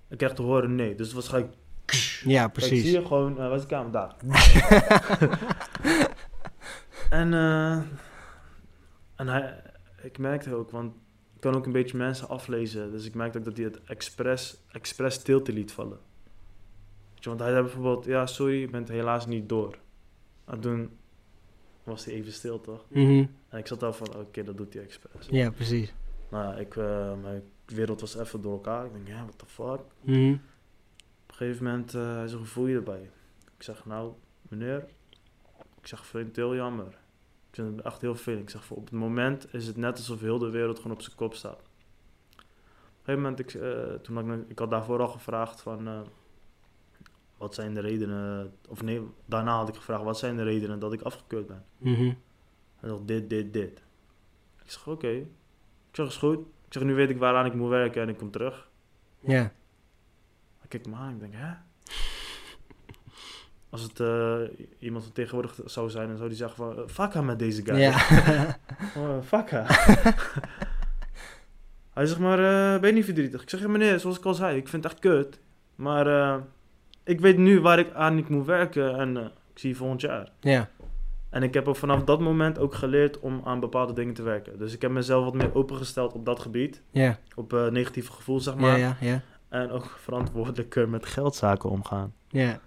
ik 0.09 0.17
krijg 0.17 0.33
te 0.33 0.41
horen 0.41 0.75
nee. 0.75 0.95
Dus 0.95 1.13
gelijk, 1.13 1.53
Ja, 2.25 2.47
Kijk, 2.47 2.65
zie 2.65 2.69
precies. 2.69 2.91
je 2.91 3.05
gewoon, 3.05 3.31
uh, 3.31 3.37
waar 3.37 3.55
is 3.55 3.61
de 3.61 3.67
kamer? 3.67 3.91
Daar. 3.91 4.15
en 7.09 7.33
eh, 7.33 7.71
en 9.15 9.27
hij, 9.27 9.61
ik 10.01 10.17
merkte 10.17 10.53
ook, 10.55 10.71
want 10.71 10.93
ik 11.39 11.45
kan 11.45 11.55
ook 11.55 11.65
een 11.65 11.71
beetje 11.71 11.97
mensen 11.97 12.27
aflezen. 12.27 12.91
Dus 12.91 13.05
ik 13.05 13.13
merkte 13.13 13.37
ook 13.37 13.45
dat 13.45 13.57
hij 13.57 13.65
het 13.65 13.83
expres, 13.83 14.57
expres 14.71 15.13
stilte 15.13 15.53
liet 15.53 15.71
vallen. 15.71 15.99
Weet 17.13 17.23
je, 17.23 17.29
want 17.29 17.39
hij 17.41 17.49
zei 17.49 17.61
bijvoorbeeld, 17.61 18.05
ja 18.05 18.25
sorry, 18.25 18.59
je 18.59 18.69
bent 18.69 18.89
helaas 18.89 19.25
niet 19.25 19.49
door. 19.49 19.77
En 20.45 20.59
toen 20.59 20.89
was 21.83 22.05
hij 22.05 22.13
even 22.13 22.31
stil 22.31 22.61
toch? 22.61 22.85
Mhm. 22.87 23.25
En 23.49 23.59
ik 23.59 23.67
zat 23.67 23.79
daar 23.79 23.93
van, 23.93 24.15
oké, 24.15 24.43
dat 24.43 24.57
doet 24.57 24.73
hij 24.73 24.83
expres. 24.83 25.27
Ja, 25.29 25.51
precies. 25.51 25.93
Nou, 26.29 26.53
ja, 26.53 26.59
ik, 26.59 26.75
eh, 26.75 27.13
mijn 27.21 27.43
wereld 27.65 28.01
was 28.01 28.17
even 28.17 28.41
door 28.41 28.53
elkaar. 28.53 28.85
Ik 28.85 28.93
denk, 28.93 29.07
ja, 29.07 29.23
what 29.23 29.37
the 29.39 29.45
fuck? 29.45 29.81
Mhm. 30.01 30.33
Op 30.33 30.39
een 31.27 31.35
gegeven 31.35 31.65
moment, 31.65 31.93
eh 31.93 32.15
hij 32.15 32.27
zegt, 32.27 32.39
hoe 32.39 32.47
voel 32.47 32.67
je 32.67 32.75
erbij? 32.75 33.09
Ik 33.57 33.63
zeg, 33.63 33.85
nou, 33.85 34.13
meneer, 34.41 34.85
ik 35.81 35.87
zeg, 35.87 36.05
vind 36.05 36.27
het 36.27 36.35
heel 36.35 36.55
jammer. 36.55 36.97
Ik 37.49 37.55
vind 37.55 37.75
het 37.75 37.85
echt 37.85 38.01
heel 38.01 38.15
veel. 38.15 38.37
Ik 38.37 38.49
zeg, 38.49 38.65
voor 38.65 38.77
op 38.77 38.83
het 38.83 38.93
moment 38.93 39.53
is 39.53 39.67
het 39.67 39.77
net 39.77 39.97
alsof 39.97 40.19
heel 40.19 40.39
de 40.39 40.49
wereld 40.49 40.77
gewoon 40.77 40.91
op 40.91 41.01
zijn 41.01 41.15
kop 41.15 41.33
staat. 41.33 41.59
Op 41.59 41.65
een 42.37 43.15
gegeven 43.15 43.21
moment, 43.21 43.39
ik, 43.39 43.53
eh, 43.53 43.93
toen 43.93 44.15
had 44.15 44.25
ik, 44.25 44.49
ik 44.49 44.59
had 44.59 44.69
daarvoor 44.69 44.99
al 44.99 45.07
gevraagd 45.07 45.61
van, 45.61 45.87
eh, 45.87 45.99
wat 47.37 47.55
zijn 47.55 47.73
de 47.73 47.79
redenen, 47.79 48.53
of 48.67 48.81
nee, 48.81 49.01
daarna 49.25 49.55
had 49.57 49.69
ik 49.69 49.75
gevraagd, 49.75 50.03
wat 50.03 50.17
zijn 50.17 50.35
de 50.35 50.43
redenen 50.43 50.79
dat 50.79 50.93
ik 50.93 51.01
afgekeurd 51.01 51.47
ben? 51.47 51.65
Hij 52.75 52.89
zegt, 52.89 53.07
dit, 53.07 53.29
dit, 53.29 53.53
dit. 53.53 53.83
Ik 54.63 54.71
zeg, 54.71 54.87
oké. 54.87 55.07
Ik 55.07 55.27
zeg, 55.95 56.07
is 56.07 56.17
goed. 56.17 56.39
Ik 56.39 56.73
zeg, 56.73 56.83
nu 56.83 56.93
weet 56.93 57.09
ik 57.09 57.17
waaraan 57.17 57.45
ik 57.45 57.53
moet 57.53 57.69
werken 57.69 58.01
en 58.01 58.09
ik 58.09 58.17
kom 58.17 58.31
terug. 58.31 58.69
Ja. 59.19 59.51
Hij 60.59 60.67
kijkt 60.67 60.87
me 60.87 60.95
aan 60.95 61.13
ik 61.13 61.19
denk, 61.19 61.33
hè? 61.35 61.53
Als 63.69 63.81
het 63.81 63.99
eh, 63.99 64.35
iemand 64.79 65.03
van 65.03 65.13
tegenwoordig 65.13 65.59
zou 65.65 65.89
zijn, 65.89 66.07
dan 66.07 66.17
zou 66.17 66.29
die 66.29 66.37
zeggen 66.37 66.55
van... 66.57 66.77
eh, 66.77 66.81
fuck 66.87 67.13
hem 67.13 67.25
met 67.25 67.39
deze 67.39 67.65
guy. 67.65 67.75
Ja. 67.77 67.97
Oh, 68.97 69.21
fuck. 69.25 69.49
Hij 71.93 72.05
zegt 72.05 72.19
maar, 72.19 72.39
eh, 72.39 72.79
ben 72.79 72.89
je 72.89 72.95
niet 72.95 73.05
verdrietig? 73.05 73.41
Ik 73.41 73.49
zeg, 73.49 73.59
ja 73.59 73.67
meneer, 73.67 73.99
zoals 73.99 74.17
ik 74.17 74.25
al 74.25 74.33
zei, 74.33 74.57
ik 74.57 74.67
vind 74.67 74.83
het 74.83 74.91
echt 74.93 75.01
kut. 75.01 75.39
Maar 75.75 76.39
ik 77.03 77.19
weet 77.19 77.37
nu 77.37 77.61
waar 77.61 77.79
ik 77.79 77.93
aan 77.93 78.17
ik 78.17 78.29
moet 78.29 78.45
werken 78.45 78.95
en 78.97 79.17
ik 79.17 79.59
zie 79.59 79.69
je 79.69 79.75
volgend 79.75 80.01
jaar. 80.01 80.31
ja. 80.39 80.69
En 81.29 81.43
ik 81.43 81.53
heb 81.53 81.67
ook 81.67 81.75
vanaf 81.75 82.03
dat 82.03 82.19
moment 82.19 82.59
ook 82.59 82.73
geleerd 82.75 83.19
om 83.19 83.41
aan 83.45 83.59
bepaalde 83.59 83.93
dingen 83.93 84.13
te 84.13 84.21
werken. 84.23 84.57
Dus 84.57 84.73
ik 84.73 84.81
heb 84.81 84.91
mezelf 84.91 85.23
wat 85.23 85.33
meer 85.33 85.55
opengesteld 85.55 86.13
op 86.13 86.25
dat 86.25 86.39
gebied. 86.39 86.81
Ja. 86.91 87.17
Op 87.35 87.51
negatieve 87.71 88.11
gevoel, 88.11 88.39
zeg 88.39 88.53
Ja, 88.53 88.59
maar. 88.59 88.79
ja, 88.79 88.97
ja. 88.99 89.21
En 89.49 89.71
ook 89.71 89.85
verantwoordelijker 89.99 90.89
met 90.89 91.05
geldzaken 91.05 91.69
omgaan. 91.69 92.13
Ja. 92.27 92.59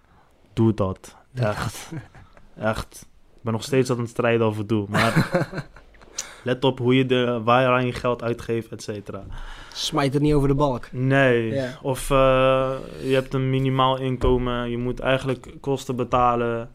Doe 0.52 0.74
dat. 0.74 1.16
Echt. 1.34 1.90
Echt. 2.56 3.06
Ik 3.34 3.42
ben 3.42 3.52
nog 3.52 3.62
steeds 3.62 3.90
aan 3.90 3.98
het 3.98 4.08
strijden 4.08 4.46
over 4.46 4.66
doe. 4.66 4.86
Maar 4.88 5.28
let 6.44 6.64
op 6.64 6.78
hoe 6.78 6.94
je 6.96 7.06
de, 7.06 7.40
waar 7.44 7.60
je 7.62 7.68
aan 7.68 7.86
je 7.86 7.92
geld 7.92 8.22
uitgeeft, 8.22 8.70
et 8.72 8.82
cetera. 8.82 9.24
Smijt 9.72 10.12
het 10.12 10.22
niet 10.22 10.34
over 10.34 10.48
de 10.48 10.54
balk. 10.54 10.92
Nee. 10.92 11.52
Ja. 11.54 11.78
Of 11.82 12.10
eh, 12.10 12.72
je 13.02 13.14
hebt 13.14 13.34
een 13.34 13.50
minimaal 13.50 13.98
inkomen. 13.98 14.70
Je 14.70 14.78
moet 14.78 15.00
eigenlijk 15.00 15.54
kosten 15.60 15.96
betalen. 15.96 16.70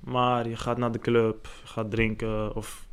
Maar 0.00 0.48
je 0.48 0.56
gaat 0.56 0.78
naar 0.78 0.92
de 0.92 0.98
club. 0.98 1.48
Je 1.62 1.68
gaat 1.68 1.90
drinken. 1.90 2.54
Of 2.54 2.86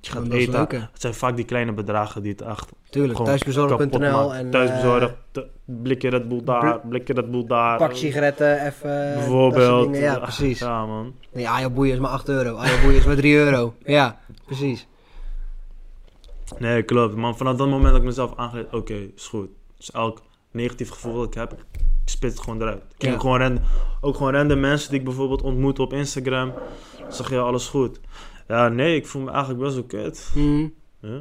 je 0.00 0.10
gaat 0.10 0.28
eten. 0.28 0.68
Het 0.70 1.00
zijn 1.00 1.14
vaak 1.14 1.36
die 1.36 1.44
kleine 1.44 1.72
bedragen 1.72 2.22
die 2.22 2.32
het 2.32 2.40
echt 2.42 2.72
Tuurlijk, 2.90 3.18
thuisbezorg.nl 3.24 4.34
en 4.34 4.50
Thuisbezorgd. 4.50 5.08
eh, 5.08 5.14
te- 5.30 5.48
blikje 5.64 6.08
Red 6.10 6.28
Bull 6.28 6.44
daar. 6.44 6.80
Blikje 6.88 7.12
Red 7.14 7.30
Bull 7.30 7.46
daar. 7.46 7.78
pak 7.78 7.94
sigaretten, 7.94 8.66
even... 8.66 8.90
eh, 9.00 9.06
dat 9.06 9.14
Bijvoorbeeld. 9.14 9.96
Ja, 9.96 10.18
precies. 10.18 10.58
Ja, 10.58 10.86
man. 10.86 11.14
Nee, 11.32 11.48
Ajaboeien 11.48 11.94
is 11.94 12.00
maar 12.00 12.10
8 12.10 12.28
euro. 12.28 12.56
Ajaboeien 12.56 12.98
is 12.98 13.04
maar 13.04 13.16
3 13.16 13.34
euro. 13.34 13.74
Ja, 13.84 14.18
precies. 14.44 14.86
Nee, 16.58 16.82
klopt. 16.82 17.14
Maar 17.16 17.34
vanaf 17.34 17.56
dat 17.56 17.68
moment 17.68 17.88
dat 17.88 17.96
ik 17.96 18.02
mezelf 18.06 18.32
aangeleid, 18.36 18.74
oké, 18.74 18.94
is 19.14 19.26
goed. 19.26 19.48
Dus 19.76 19.90
elk 19.90 20.22
negatief 20.50 20.90
gevoel 20.90 21.14
dat 21.14 21.26
ik 21.26 21.34
heb, 21.34 21.52
ik 21.52 21.58
spit 22.04 22.30
het 22.30 22.40
gewoon 22.40 22.60
eruit. 22.62 22.82
Ik 22.98 23.02
Ja. 23.02 23.18
gewoon 23.18 23.38
random, 23.40 23.62
ook 24.00 24.16
gewoon 24.16 24.32
random 24.32 24.60
mensen 24.60 24.90
die 24.90 24.98
ik 24.98 25.04
bijvoorbeeld 25.04 25.42
ontmoet 25.42 25.78
op 25.78 25.92
Instagram. 25.92 26.52
Zeg 27.08 27.30
je, 27.30 27.38
alles 27.38 27.68
goed? 27.68 28.00
Ja, 28.48 28.68
nee, 28.68 28.96
ik 28.96 29.06
voel 29.06 29.22
me 29.22 29.30
eigenlijk 29.30 29.60
best 29.62 29.74
wel 29.74 29.84
kut. 29.84 30.30
Mhm. 30.34 30.66
Ja, 31.00 31.20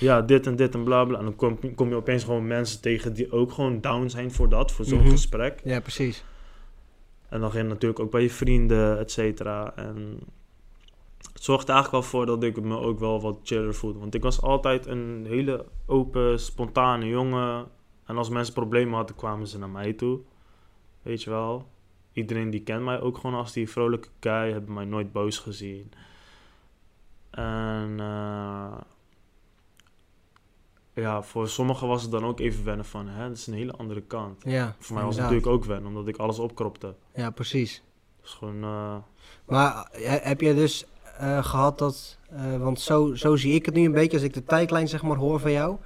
ja 0.00 0.22
dit 0.22 0.46
en 0.46 0.56
dit 0.56 0.74
en 0.74 0.84
bla 0.84 1.04
bla. 1.04 1.18
En 1.18 1.24
dan 1.24 1.36
kom, 1.36 1.74
kom 1.74 1.88
je 1.88 1.94
opeens 1.94 2.24
gewoon 2.24 2.46
mensen 2.46 2.80
tegen 2.80 3.14
die 3.14 3.32
ook 3.32 3.52
gewoon 3.52 3.80
down 3.80 4.08
zijn 4.08 4.32
voor 4.32 4.48
dat, 4.48 4.72
voor 4.72 4.84
zo'n 4.84 4.98
Mhm. 4.98 5.10
gesprek. 5.10 5.60
Ja, 5.64 5.80
precies. 5.80 6.24
En 7.28 7.40
dan 7.40 7.50
ga 7.50 7.58
je 7.58 7.64
natuurlijk 7.64 8.00
ook 8.00 8.10
bij 8.10 8.22
je 8.22 8.30
vrienden, 8.30 8.98
et 8.98 9.10
cetera. 9.10 9.72
En 9.76 10.18
het 11.32 11.42
zorgt 11.44 11.68
er 11.68 11.74
eigenlijk 11.74 12.02
wel 12.02 12.10
voor 12.12 12.26
dat 12.26 12.42
ik 12.42 12.60
me 12.62 12.78
ook 12.78 12.98
wel 12.98 13.20
wat 13.20 13.38
chiller 13.42 13.74
voelde. 13.74 13.98
Want 13.98 14.14
ik 14.14 14.22
was 14.22 14.40
altijd 14.42 14.86
een 14.86 15.24
hele 15.28 15.64
open, 15.86 16.40
spontane 16.40 17.06
jongen. 17.06 17.66
En 18.04 18.16
als 18.16 18.28
mensen 18.28 18.54
problemen 18.54 18.94
hadden, 18.94 19.16
kwamen 19.16 19.46
ze 19.46 19.58
naar 19.58 19.68
mij 19.70 19.92
toe. 19.92 20.20
Weet 21.02 21.22
je 21.22 21.30
wel. 21.30 21.66
Iedereen 22.12 22.50
die 22.50 22.62
kent 22.62 22.84
mij 22.84 23.00
ook 23.00 23.18
gewoon 23.18 23.36
als 23.36 23.52
die 23.52 23.70
vrolijke 23.70 24.08
guy. 24.20 24.50
Hebben 24.52 24.74
mij 24.74 24.84
nooit 24.84 25.12
boos 25.12 25.38
gezien. 25.38 25.90
En 27.30 27.94
eh, 28.00 28.76
ja, 31.02 31.22
voor 31.22 31.48
sommigen 31.48 31.86
was 31.88 32.02
het 32.02 32.10
dan 32.10 32.24
ook 32.24 32.40
even 32.40 32.64
wennen 32.64 32.84
van... 32.84 33.08
Hè, 33.08 33.28
dat 33.28 33.36
is 33.36 33.46
een 33.46 33.54
hele 33.54 33.72
andere 33.72 34.00
kant. 34.00 34.42
Ja, 34.44 34.74
Voor 34.78 34.94
mij 34.94 35.04
was 35.04 35.14
het 35.14 35.22
natuurlijk 35.24 35.52
ook 35.52 35.64
wennen, 35.64 35.86
omdat 35.88 36.08
ik 36.08 36.16
alles 36.16 36.38
opkropte. 36.38 36.94
Ja, 37.14 37.30
precies. 37.30 37.82
Dus 38.22 38.30
gewoon, 38.32 38.62
eh, 38.62 38.94
Maar 39.46 39.88
eh, 39.92 40.14
heb 40.20 40.40
je 40.40 40.54
dus 40.54 40.84
eh, 41.18 41.44
gehad 41.44 41.78
dat... 41.78 42.18
eh, 42.30 42.56
want 42.56 42.80
zo, 42.80 43.14
zo 43.14 43.36
zie 43.36 43.54
ik 43.54 43.66
het 43.66 43.74
nu 43.74 43.84
een 43.84 43.92
beetje, 43.92 44.16
als 44.16 44.26
ik 44.26 44.34
de 44.34 44.44
tijdlijn 44.44 44.88
zeg 44.88 45.02
maar 45.02 45.16
hoor 45.16 45.40
van 45.40 45.52
jou... 45.52 45.76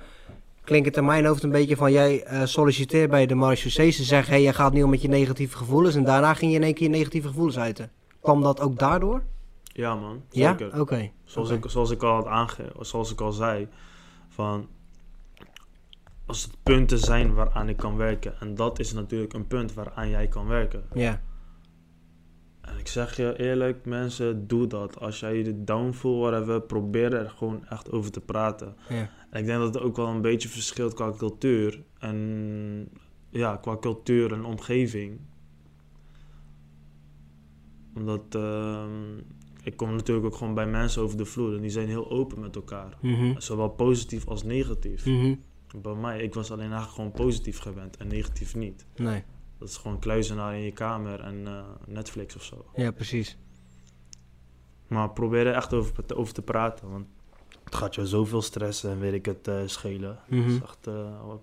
Klinkt 0.64 0.86
het 0.88 0.96
in 0.96 1.04
mijn 1.04 1.24
hoofd 1.26 1.42
een 1.42 1.50
beetje 1.50 1.76
van 1.76 1.92
jij 1.92 2.22
eh, 2.24 2.44
solliciteert 2.44 3.10
bij 3.10 3.26
de 3.26 3.34
marechaussee. 3.34 3.90
Ze 3.90 4.04
zeggen, 4.04 4.32
hey, 4.32 4.42
jij 4.42 4.52
gaat 4.52 4.72
nu 4.72 4.82
om 4.82 4.90
met 4.90 5.02
je 5.02 5.08
negatieve 5.08 5.56
gevoelens. 5.56 5.94
En 5.94 6.04
daarna 6.04 6.34
ging 6.34 6.50
je 6.50 6.56
in 6.56 6.62
één 6.64 6.74
keer 6.74 6.82
je 6.90 6.96
negatieve 6.96 7.28
gevoelens 7.28 7.58
uiten. 7.58 7.90
Kwam 8.20 8.42
dat 8.42 8.60
ook 8.60 8.78
daardoor? 8.78 9.22
ja 9.62 9.94
man, 9.94 10.22
Ja? 10.30 10.50
zeker. 10.50 10.80
Oké. 10.80 11.10
Zoals, 11.24 11.50
ik, 11.50 11.64
zoals 11.68 11.90
ik 11.90 12.02
al 12.02 12.14
had 12.14 12.26
aange 12.26 12.72
zoals 12.80 13.12
ik 13.12 13.20
al 13.20 13.32
zei, 13.32 13.68
van 14.28 14.66
als 16.30 16.42
het 16.42 16.56
punten 16.62 16.98
zijn 16.98 17.34
waaraan 17.34 17.68
ik 17.68 17.76
kan 17.76 17.96
werken. 17.96 18.40
En 18.40 18.54
dat 18.54 18.78
is 18.78 18.92
natuurlijk 18.92 19.32
een 19.32 19.46
punt 19.46 19.74
waaraan 19.74 20.08
jij 20.08 20.28
kan 20.28 20.46
werken. 20.46 20.82
Ja, 20.94 21.20
En 22.60 22.78
ik 22.78 22.88
zeg 22.88 23.16
je 23.16 23.38
eerlijk, 23.38 23.84
mensen, 23.84 24.46
doe 24.46 24.66
dat. 24.66 25.00
Als 25.00 25.20
jij 25.20 25.36
je 25.36 25.64
down 25.64 25.92
voelt, 25.92 26.20
whatever, 26.20 26.60
probeer 26.60 27.14
er 27.14 27.30
gewoon 27.30 27.66
echt 27.66 27.92
over 27.92 28.10
te 28.10 28.20
praten. 28.20 28.76
ja. 28.88 29.10
En 29.30 29.40
ik 29.40 29.46
denk 29.46 29.58
dat 29.58 29.74
het 29.74 29.82
ook 29.82 29.96
wel 29.96 30.06
een 30.06 30.20
beetje 30.22 30.48
verschilt 30.48 30.94
qua 30.94 31.12
cultuur. 31.16 31.82
En 31.98 32.88
ja, 33.30 33.56
qua 33.56 33.76
cultuur 33.76 34.32
en 34.32 34.44
omgeving. 34.44 35.20
Omdat 37.94 38.22
ehm, 38.30 39.18
ik 39.62 39.76
kom 39.76 39.90
natuurlijk 39.90 40.26
ook 40.26 40.34
gewoon 40.36 40.54
bij 40.54 40.66
mensen 40.66 41.02
over 41.02 41.16
de 41.16 41.24
vloer 41.24 41.54
en 41.54 41.60
die 41.60 41.70
zijn 41.70 41.88
heel 41.88 42.10
open 42.10 42.40
met 42.40 42.56
elkaar. 42.56 42.98
Mhm. 43.00 43.40
Zowel 43.40 43.68
positief 43.68 44.26
als 44.26 44.42
negatief. 44.42 45.06
Mhm. 45.06 45.34
Bij 45.76 45.94
mij, 45.94 46.20
ik 46.22 46.35
was 46.35 46.50
alleen 46.50 46.61
eigenlijk 46.72 46.94
gewoon 46.94 47.12
positief 47.12 47.59
gewend 47.59 47.96
en 47.96 48.06
negatief 48.06 48.54
niet. 48.54 48.87
Nee, 48.96 49.24
Dat 49.59 49.68
is 49.68 49.76
gewoon 49.76 49.98
kluizenaar 49.98 50.54
in 50.54 50.62
je 50.62 50.72
kamer 50.72 51.20
en 51.20 51.46
eh, 51.46 51.64
Netflix 51.87 52.37
of 52.37 52.42
zo. 52.42 52.64
ja, 52.74 52.90
precies. 52.90 53.37
Maar 54.88 55.11
probeer 55.11 55.46
er 55.46 55.54
echt 55.54 55.72
over, 55.74 56.06
te- 56.06 56.16
over 56.16 56.35
te 56.35 56.42
praten, 56.42 56.90
want 56.90 57.06
het 57.64 57.74
gaat 57.74 57.94
je 57.94 58.06
zoveel 58.06 58.42
stressen 58.42 58.90
en 58.90 58.98
weet 59.00 59.12
ik 59.12 59.26
het 59.26 59.48
eh, 59.48 59.56
schelen. 59.66 60.18
Het 60.28 60.46
is 60.46 60.61
echt, 60.62 60.87
eh, 60.87 60.94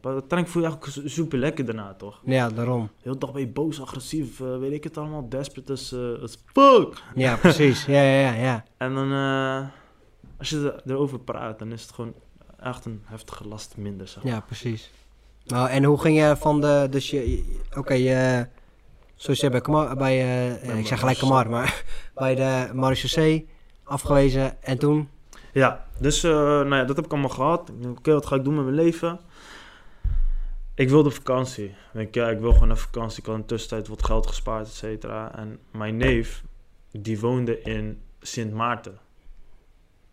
uiteindelijk 0.01 0.47
voel 0.47 0.61
je 0.63 0.67
eigenlijk 0.67 1.09
super 1.09 1.37
lekker 1.39 1.65
daarna, 1.65 1.93
toch? 1.93 2.21
Ja, 2.25 2.49
daarom. 2.49 2.89
Heel 3.01 3.17
dag 3.19 3.31
ben 3.31 3.41
je 3.41 3.47
boos, 3.47 3.81
agressief, 3.81 4.39
eh, 4.41 4.57
weet 4.57 4.71
ik 4.71 4.83
het 4.83 4.97
allemaal, 4.97 5.29
desperate 5.29 5.71
as, 5.71 5.91
eh, 5.91 6.21
as 6.21 6.37
fuck. 6.45 7.01
Ja, 7.15 7.35
precies. 7.35 7.85
Ja, 7.85 8.01
ja, 8.01 8.19
ja, 8.31 8.33
ja. 8.33 8.63
En 8.77 8.93
dan, 8.93 9.11
eh, 9.11 9.67
als 10.37 10.49
je 10.49 10.71
er- 10.85 10.91
erover 10.91 11.19
praat, 11.19 11.59
dan 11.59 11.71
is 11.71 11.81
het 11.81 11.91
gewoon 11.91 12.13
echt 12.67 12.85
een 12.85 13.01
heftige 13.05 13.47
last 13.47 13.77
minder, 13.77 14.07
zeg. 14.07 14.23
Ja, 14.23 14.39
precies. 14.39 14.91
Nou, 15.45 15.69
en 15.69 15.83
hoe 15.83 15.99
ging 15.99 16.17
je 16.17 16.35
van 16.37 16.61
de... 16.61 16.87
Dus 16.89 17.09
je... 17.09 17.43
Oké, 17.75 17.93
je... 17.93 18.47
Zoals 19.15 19.39
je 19.39 19.49
bij, 19.49 19.61
Kamar, 19.61 19.95
bij 19.95 20.19
eh, 20.21 20.67
Bij 20.67 20.79
ik 20.79 20.87
zeg 20.87 20.99
gelijk 20.99 21.17
Kamar, 21.17 21.49
maar 21.49 21.83
bij 22.15 22.35
de 22.35 22.69
Marechaussee 22.73 23.49
afgewezen. 23.83 24.63
En 24.63 24.77
toen? 24.77 25.09
Ja, 25.53 25.85
dus 25.99 26.23
eh, 26.23 26.31
nou 26.31 26.75
ja, 26.75 26.83
dat 26.83 26.95
heb 26.95 27.05
ik 27.05 27.11
allemaal 27.11 27.29
gehad. 27.29 27.69
Ik 27.69 27.81
denk, 27.81 27.97
oké, 27.97 28.13
wat 28.13 28.25
ga 28.25 28.35
ik 28.35 28.43
doen 28.43 28.55
met 28.55 28.63
mijn 28.63 28.75
leven? 28.75 29.19
Ik 30.75 30.89
wilde 30.89 31.11
vakantie. 31.11 31.75
Ik 31.93 32.15
ja, 32.15 32.29
ik 32.29 32.39
wil 32.39 32.53
gewoon 32.53 32.67
naar 32.67 32.77
vakantie. 32.77 33.19
Ik 33.19 33.25
had 33.25 33.35
in 33.35 33.41
de 33.41 33.47
tussentijd 33.47 33.87
wat 33.87 34.05
geld 34.05 34.27
gespaard, 34.27 34.67
et 34.67 34.73
cetera. 34.73 35.35
En 35.35 35.59
mijn 35.71 35.97
neef, 35.97 36.43
die 36.91 37.19
woonde 37.19 37.61
in 37.61 38.01
Sint 38.19 38.53
Maarten. 38.53 38.97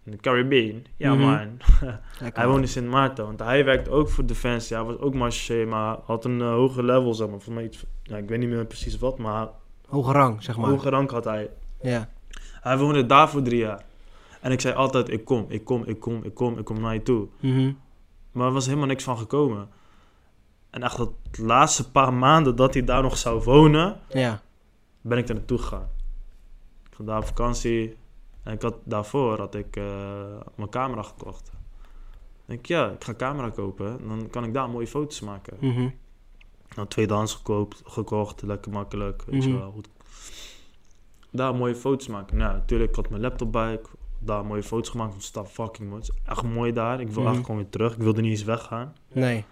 In 0.04 0.10
de 0.10 0.16
Caribbean. 0.16 0.82
Ja, 0.96 1.14
Mhm. 1.14 1.22
man. 1.24 1.58
Hij 2.34 2.46
woonde 2.46 2.60
in 2.62 2.68
Sint 2.68 2.88
Maarten, 2.90 3.24
want 3.24 3.38
hij 3.40 3.64
werkte 3.64 3.90
ook 3.90 4.08
voor 4.08 4.26
Defensie. 4.26 4.76
Hij 4.76 4.84
was 4.84 4.98
ook 4.98 5.14
marché, 5.14 5.64
maar 5.64 5.96
had 6.04 6.24
een 6.24 6.38
uh, 6.40 6.50
hoger 6.52 6.84
level, 6.84 7.14
zeg 7.14 7.28
maar. 7.28 7.40
Volgens 7.40 7.54
mij 7.54 7.64
iets, 7.64 7.84
ja, 8.02 8.16
ik 8.16 8.28
weet 8.28 8.38
niet 8.38 8.48
meer 8.48 8.64
precies 8.66 8.98
wat, 8.98 9.18
maar 9.18 9.48
Hoge 9.86 10.12
rang, 10.12 10.42
zeg 10.42 10.56
maar. 10.56 10.70
hoge 10.70 10.88
rank 10.90 11.10
had 11.10 11.24
hij. 11.24 11.50
Ja. 11.80 12.08
Hij 12.60 12.78
woonde 12.78 13.06
daar 13.06 13.28
voor 13.28 13.42
drie 13.42 13.58
jaar. 13.58 13.84
En 14.40 14.52
ik 14.52 14.60
zei 14.60 14.74
altijd, 14.74 15.08
ik 15.08 15.24
kom, 15.24 15.44
ik 15.48 15.64
kom, 15.64 15.82
ik 15.84 16.00
kom, 16.00 16.22
ik 16.24 16.34
kom, 16.34 16.58
ik 16.58 16.64
kom 16.64 16.80
naar 16.80 16.94
je 16.94 17.02
toe. 17.02 17.26
Mhm. 17.40 17.72
Maar 18.32 18.46
er 18.46 18.52
was 18.52 18.66
helemaal 18.66 18.86
niks 18.86 19.04
van 19.04 19.18
gekomen. 19.18 19.68
En 20.70 20.82
echt 20.82 20.96
dat 20.96 21.10
laatste 21.38 21.90
paar 21.90 22.12
maanden 22.12 22.56
dat 22.56 22.74
hij 22.74 22.84
daar 22.84 23.02
nog 23.02 23.16
zou 23.18 23.42
wonen, 23.42 24.00
Ja. 24.08 24.40
ben 25.00 25.18
ik 25.18 25.28
er 25.28 25.34
naartoe 25.34 25.58
gegaan. 25.58 25.88
Ik 26.90 26.94
ging 26.96 27.08
daar 27.08 27.18
op 27.18 27.26
vakantie. 27.26 27.96
En 28.44 28.52
ik 28.52 28.62
had, 28.62 28.76
daarvoor 28.85 29.38
had 29.38 29.54
ik 29.54 29.76
eh, 29.76 29.85
mijn 30.54 30.68
camera 30.70 31.02
gekocht. 31.02 31.52
Ik 31.52 32.50
denk, 32.50 32.66
ja, 32.66 32.90
ik 32.90 33.04
ga 33.04 33.14
camera 33.14 33.50
kopen. 33.50 34.09
Dan 34.09 34.30
kan 34.30 34.44
ik 34.44 34.54
daar 34.54 34.70
mooie 34.70 34.87
foto's 34.87 35.20
maken. 35.20 35.57
Mhm. 35.61 35.88
Nou, 36.76 36.88
tweedehands 36.88 37.35
gekoopt, 37.35 37.83
gekocht, 37.85 38.42
lekker 38.42 38.72
makkelijk, 38.72 39.22
weet 39.26 39.42
je 39.44 39.48
Mhm. 39.48 39.59
wel. 39.59 39.70
Goed. 39.72 39.88
Daar 41.30 41.54
mooie 41.54 41.74
foto's 41.74 42.07
maken. 42.09 42.37
Nou, 42.37 42.52
natuurlijk, 42.54 42.90
ik 42.90 42.96
had 42.96 43.09
mijn 43.11 43.22
laptop 43.22 43.52
bij. 43.52 43.72
Ik 43.72 43.80
had 43.87 43.96
daar 44.18 44.44
mooie 44.46 44.62
foto's 44.62 44.88
gemaakt. 44.88 45.14
Het 45.14 45.22
staat 45.22 45.50
fucking 45.50 45.88
mooi. 45.88 46.00
Het 46.00 46.11
is 46.11 46.22
echt 46.30 46.42
mooi 46.42 46.72
daar. 46.72 47.00
Ik 47.00 47.09
wil 47.11 47.26
echt 47.26 47.37
gewoon 47.40 47.57
weer 47.57 47.68
terug. 47.68 47.94
Ik 47.94 48.02
wilde 48.02 48.20
niet 48.20 48.30
eens 48.30 48.42
weggaan. 48.44 48.94
Nee. 49.12 49.44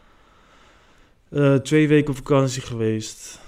Eh, 1.28 1.54
twee 1.54 1.88
weken 1.88 2.10
op 2.10 2.16
vakantie 2.16 2.62
geweest. 2.62 3.40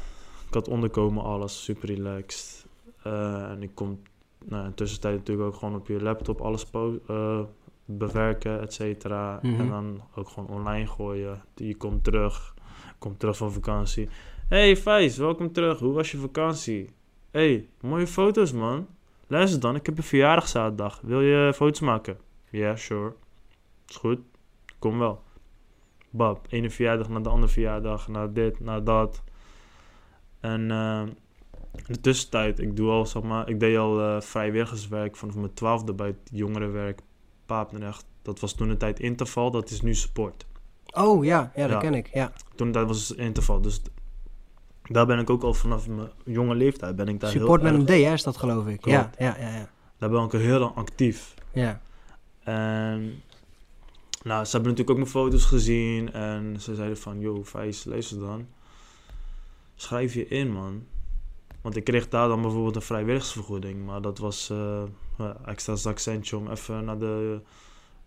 Ik 0.48 0.54
had 0.54 0.68
onderkomen, 0.68 1.22
alles 1.24 1.64
super 1.64 1.88
relaxed. 1.88 2.66
Eh, 3.02 3.50
en 3.50 3.62
ik 3.62 3.74
kom 3.74 4.00
nou, 4.48 4.62
in 4.62 4.68
de 4.68 4.74
tussentijd 4.74 5.16
natuurlijk 5.16 5.48
ook 5.48 5.54
gewoon 5.54 5.74
op 5.74 5.88
je 5.88 6.02
laptop 6.02 6.40
alles 6.40 6.66
eh, 7.06 7.40
bewerken, 7.84 8.60
et 8.60 8.72
cetera. 8.72 9.38
Mhm. 9.42 9.60
En 9.60 9.68
dan 9.68 10.02
ook 10.14 10.28
gewoon 10.28 10.48
online 10.48 10.86
gooien. 10.86 11.42
Je 11.54 11.76
komt 11.76 12.04
terug, 12.04 12.54
komt 12.98 13.18
terug 13.18 13.36
van 13.36 13.52
vakantie. 13.52 14.08
Hey 14.48 14.76
Vijs, 14.76 15.16
welkom 15.16 15.52
terug. 15.52 15.78
Hoe 15.78 15.92
was 15.92 16.10
je 16.10 16.18
vakantie? 16.18 16.90
Hey, 17.30 17.68
mooie 17.80 18.06
foto's 18.06 18.52
man. 18.52 18.86
Luister 19.26 19.60
dan, 19.60 19.74
ik 19.74 19.86
heb 19.86 19.96
een 19.96 20.02
verjaardag 20.02 20.48
zaterdag. 20.48 21.00
Wil 21.02 21.20
je 21.20 21.52
foto's 21.54 21.80
maken? 21.80 22.16
Ja, 22.50 22.76
sure. 22.76 23.12
Is 23.88 23.96
goed. 23.96 24.18
Kom 24.78 24.98
wel. 24.98 25.22
Bab, 26.10 26.46
ene 26.48 26.70
verjaardag 26.70 27.08
naar 27.08 27.22
de 27.22 27.28
andere 27.28 27.52
verjaardag, 27.52 28.08
naar 28.08 28.32
dit, 28.32 28.60
naar 28.60 28.84
dat. 28.84 29.22
En 30.40 30.70
eh, 30.70 31.02
in 31.76 31.84
de 31.94 32.00
tussentijd, 32.00 32.58
ik 32.58 32.76
doe 32.76 32.90
al, 32.90 33.06
zeg 33.06 33.22
maar, 33.22 33.48
ik 33.48 33.60
deed 33.60 33.76
al 33.76 34.00
eh, 34.00 34.20
vrijwilligerswerk 34.20 35.16
vanaf 35.16 35.34
mijn 35.34 35.54
twaalfde 35.54 35.92
bij 35.94 36.06
het 36.06 36.30
jongerenwerk 36.32 37.00
Papendrecht. 37.46 38.04
Dat 38.22 38.40
was 38.40 38.52
toen 38.52 38.68
een 38.68 38.78
tijd 38.78 39.00
interval, 39.00 39.50
dat 39.50 39.70
is 39.70 39.80
nu 39.80 39.94
support. 39.94 40.46
Oh, 40.92 41.24
ja. 41.24 41.52
Ja, 41.54 41.62
dat 41.62 41.70
Ja. 41.70 41.78
ken 41.78 41.94
ik. 41.94 42.10
Ja. 42.12 42.32
Toen 42.54 42.72
dat 42.72 42.86
was 42.86 43.08
het 43.08 43.18
interval, 43.18 43.60
dus 43.60 43.82
daar 44.82 45.06
ben 45.06 45.18
ik 45.18 45.30
ook 45.30 45.42
al 45.42 45.54
vanaf 45.54 45.88
mijn 45.88 46.08
jonge 46.24 46.54
leeftijd 46.54 46.96
ben 46.96 47.08
ik 47.08 47.20
daar 47.20 47.30
Support 47.30 47.62
heel 47.62 47.70
met 47.72 47.88
erg, 47.88 47.96
een 47.96 48.02
D, 48.02 48.06
hè, 48.06 48.12
is 48.12 48.22
dat 48.22 48.36
geloof 48.36 48.66
ik. 48.66 48.84
Ja, 48.84 49.10
ja, 49.18 49.36
ja, 49.38 49.56
ja. 49.56 49.68
daar 49.98 50.10
ben 50.10 50.22
ik 50.24 50.34
al 50.34 50.40
heel 50.40 50.58
lang 50.58 50.74
actief. 50.74 51.34
Ja. 51.52 51.80
En 52.42 53.22
nou, 54.22 54.44
ze 54.44 54.50
hebben 54.50 54.70
natuurlijk 54.70 54.90
ook 54.90 54.96
mijn 54.96 55.10
foto's 55.10 55.44
gezien. 55.44 56.12
En 56.12 56.56
ze 56.60 56.74
zeiden 56.74 56.98
van, 56.98 57.20
yo, 57.20 57.42
Vijs, 57.42 57.84
luister 57.84 58.18
dan. 58.18 58.46
Schrijf 59.74 60.14
je 60.14 60.28
in, 60.28 60.52
man. 60.52 60.86
Want 61.64 61.76
ik 61.76 61.84
kreeg 61.84 62.08
daar 62.08 62.28
dan 62.28 62.42
bijvoorbeeld 62.42 62.76
een 62.76 62.82
vrijwilligersvergoeding. 62.82 63.84
Maar 63.86 64.00
dat 64.00 64.18
was 64.18 64.52
ja, 65.18 65.36
extra 65.46 65.74
zakcentje 65.76 66.36
om 66.36 66.50
even 66.50 66.84
naar 66.84 66.98
de... 66.98 67.40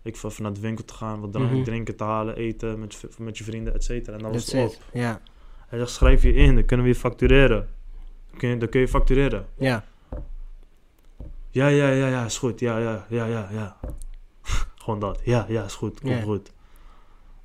Ik 0.02 0.14
even 0.22 0.42
naar 0.42 0.52
de 0.52 0.60
winkel 0.60 0.84
te 0.84 0.94
gaan, 0.94 1.20
wat 1.20 1.32
drank- 1.32 1.50
Mhm. 1.50 1.62
drinken 1.62 1.96
te 1.96 2.04
halen, 2.04 2.36
eten 2.36 2.78
met, 2.78 2.94
je- 2.94 3.08
met 3.18 3.38
je 3.38 3.44
vrienden, 3.44 3.74
et 3.74 3.84
cetera. 3.84 4.16
En 4.16 4.22
dan 4.22 4.32
was 4.32 4.52
het 4.52 4.66
op. 4.74 4.76
Ja. 4.92 5.20
Hij 5.68 5.78
zegt, 5.78 5.90
schrijf 5.90 6.22
je 6.22 6.32
in, 6.32 6.54
dan 6.54 6.64
kunnen 6.64 6.86
we 6.86 6.92
je 6.92 6.98
factureren. 6.98 7.68
Dan 8.30 8.38
kun 8.38 8.48
je, 8.48 8.56
dan 8.56 8.68
kun 8.68 8.80
je 8.80 8.88
factureren. 8.88 9.46
Ja. 9.56 9.84
Ja, 11.50 11.66
ja, 11.66 11.88
ja, 11.88 12.06
ja, 12.08 12.24
is 12.24 12.38
goed. 12.38 12.60
Ja, 12.60 12.78
ja, 12.78 13.06
ja, 13.08 13.24
ja, 13.26 13.48
ja. 13.52 13.76
Gewoon 14.82 15.00
dat. 15.00 15.20
Ja, 15.24 15.46
ja, 15.48 15.64
is 15.64 15.74
goed. 15.74 16.00
Komt 16.00 16.22
goed. 16.22 16.44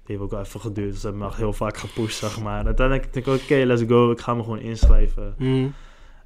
Die 0.05 0.17
heeft 0.17 0.21
ook 0.33 0.39
even 0.39 0.59
geduurd. 0.59 0.91
Dus 0.91 0.99
ze 0.99 1.05
hebben 1.07 1.23
me 1.23 1.29
echt 1.29 1.37
heel 1.39 1.53
vaak 1.53 1.77
gepusht, 1.77 2.17
zeg 2.19 2.41
maar. 2.41 2.65
Uiteindelijk 2.65 3.13
denk 3.13 3.25
ik, 3.25 3.33
oké, 3.41 3.55
let's 3.55 3.83
go. 3.87 4.11
Ik 4.11 4.19
ga 4.21 4.33
me 4.33 4.43
gewoon 4.43 4.59
inschrijven. 4.59 5.35
Mhm. 5.37 5.67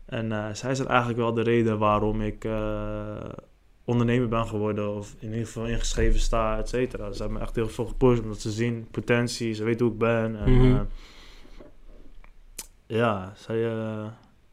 En 0.08 0.32
eh, 0.32 0.46
zij 0.54 0.72
is 0.72 0.80
eigenlijk 0.80 1.20
wel 1.20 1.34
de 1.34 1.42
reden 1.42 1.78
waarom 1.78 2.22
ik 2.22 2.46
eh, 2.46 3.16
ondernemer 3.86 4.28
ben 4.28 4.48
geworden. 4.48 4.96
Of 4.96 5.16
in 5.20 5.30
ieder 5.30 5.46
geval 5.46 5.66
ingeschreven 5.66 6.20
sta, 6.20 6.58
et 6.58 6.70
cetera. 6.70 7.12
Ze 7.12 7.18
hebben 7.22 7.38
me 7.38 7.44
echt 7.44 7.56
heel 7.56 7.68
veel 7.70 7.86
gepusht. 7.86 8.22
Omdat 8.24 8.40
ze 8.40 8.52
zien 8.52 8.88
potentie. 8.92 9.54
Ze 9.54 9.64
weten 9.64 9.86
hoe 9.86 9.94
ik 9.94 10.00
ben. 10.00 10.40
En, 10.40 10.54
Mhm. 10.58 10.76
eh, 10.76 10.82
ja, 12.88 13.34
zij... 13.36 13.60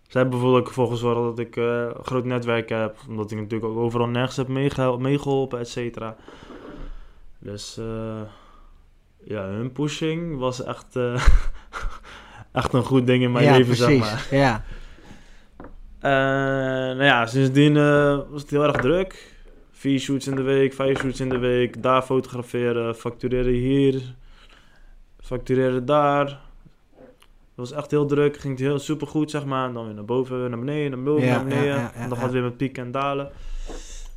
zij 0.08 0.20
hebben 0.20 0.30
bijvoorbeeld 0.30 0.62
ook 0.62 0.68
ervoor 0.68 0.88
gezorgd 0.90 1.20
dat 1.20 1.38
ik 1.38 1.56
een 1.56 1.94
groot 2.04 2.24
netwerk 2.24 2.68
heb. 2.68 2.96
Omdat 3.08 3.30
ik 3.30 3.38
natuurlijk 3.38 3.72
ook 3.72 3.78
overal 3.78 4.08
nergens 4.08 4.36
heb 4.36 4.48
meegeholpen, 4.98 5.58
et 5.58 5.68
cetera. 5.68 6.16
Dus 7.38 7.74
ja, 9.24 9.46
hun 9.46 9.72
pushing 9.72 10.38
was 10.38 10.62
echt, 10.64 10.96
echt 12.52 12.72
een 12.72 12.84
goed 12.84 13.06
ding 13.06 13.22
in 13.22 13.32
mijn 13.32 13.44
ja, 13.44 13.50
leven, 13.56 13.76
precies. 13.76 13.84
zeg 14.06 14.30
maar. 14.30 14.38
Ja. 14.38 14.64
Eh, 16.04 16.10
nou 16.10 17.04
ja, 17.04 17.26
sindsdien 17.26 17.76
eh, 17.76 18.18
was 18.30 18.40
het 18.42 18.50
heel 18.50 18.62
erg 18.64 18.76
druk. 18.80 19.32
Vier 19.70 19.98
shoots 19.98 20.26
in 20.26 20.34
de 20.36 20.42
week, 20.42 20.72
vijf 20.72 20.98
shoots 20.98 21.20
in 21.20 21.28
de 21.28 21.38
week. 21.38 21.82
Daar 21.82 22.02
fotograferen, 22.02 22.94
factureren 22.94 23.52
hier, 23.52 24.14
factureren 25.20 25.84
daar. 25.86 26.24
Dat 26.24 27.68
was 27.68 27.72
echt 27.72 27.90
heel 27.90 28.06
druk, 28.06 28.36
ging 28.36 28.58
het 28.58 28.66
heel 28.66 28.78
super 28.78 29.06
goed, 29.06 29.30
zeg 29.30 29.44
maar. 29.44 29.68
En 29.68 29.74
dan 29.74 29.84
weer 29.84 29.94
naar 29.94 30.04
boven, 30.04 30.40
weer 30.40 30.48
naar 30.48 30.58
beneden, 30.58 30.90
naar 30.90 31.02
boven, 31.02 31.26
Ja, 31.26 31.34
naar 31.34 31.44
beneden. 31.44 31.64
ja, 31.66 31.74
ja, 31.74 31.80
ja, 31.80 31.92
en 31.94 32.08
dan 32.08 32.16
gaat 32.16 32.24
het 32.26 32.32
weer 32.34 32.42
met 32.42 32.56
pieken 32.56 32.84
en 32.84 32.90
dalen. 32.90 33.30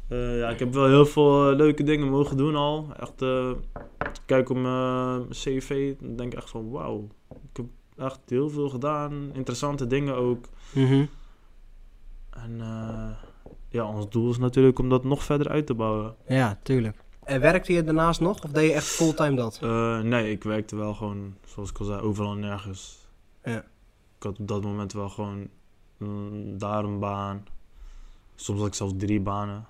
Eh, 0.10 0.39
ja, 0.39 0.50
ik 0.50 0.60
heb 0.60 0.73
wel 0.73 0.88
heel 0.88 1.06
veel 1.06 1.54
leuke 1.56 1.84
dingen 1.84 2.08
mogen 2.10 2.38
doen 2.38 2.56
al. 2.56 2.88
Echt, 3.00 3.26
kijk 4.26 4.50
op 4.50 4.58
mijn 4.58 5.28
cv, 5.30 5.93
dan 6.00 6.15
denk 6.15 6.32
ik 6.34 6.39
echt 6.39 6.50
van 6.50 6.69
wauw. 6.69 7.08
Ik 7.30 7.58
heb 7.58 7.65
echt 7.97 8.19
heel 8.28 8.50
veel 8.50 8.69
gedaan, 8.69 9.30
interessante 9.34 9.88
dingen 9.88 10.15
ook. 10.15 10.45
Mhm. 10.73 11.06
En 12.43 12.62
eh, 12.62 13.10
ja, 13.69 13.86
ons 13.86 14.10
doel 14.10 14.30
is 14.30 14.38
natuurlijk 14.38 14.80
om 14.80 14.89
dat 14.89 15.04
nog 15.04 15.23
verder 15.23 15.50
uit 15.50 15.65
te 15.65 15.73
bouwen. 15.73 16.15
Ja, 16.28 16.60
tuurlijk. 16.63 17.04
En 17.23 17.41
werkte 17.41 17.73
je 17.73 17.84
daarnaast 17.84 18.19
nog? 18.19 18.43
Of 18.43 18.52
deed 18.52 18.69
je 18.69 18.73
echt 18.73 18.86
fulltime 18.86 19.36
dat? 19.36 19.60
Eh, 19.62 20.00
nee, 20.00 20.32
ik 20.32 20.43
werkte 20.43 20.76
wel 20.76 20.93
gewoon, 20.93 21.36
zoals 21.45 21.69
ik 21.69 21.78
al 21.78 21.86
zei, 21.86 22.02
overal 22.02 22.32
en 22.32 22.39
nergens. 22.39 23.08
Ja. 23.43 23.58
Ik 24.17 24.23
had 24.23 24.39
op 24.39 24.47
dat 24.47 24.63
moment 24.63 24.93
wel 24.93 25.10
gewoon 25.10 25.50
mm, 25.97 26.58
daar 26.58 26.84
een 26.84 27.00
baan. 27.00 27.45
Soms 28.36 28.60
had 28.60 28.67
ik 28.67 28.73
zelfs 28.73 28.93
drie 28.97 29.21
banen. 29.21 29.65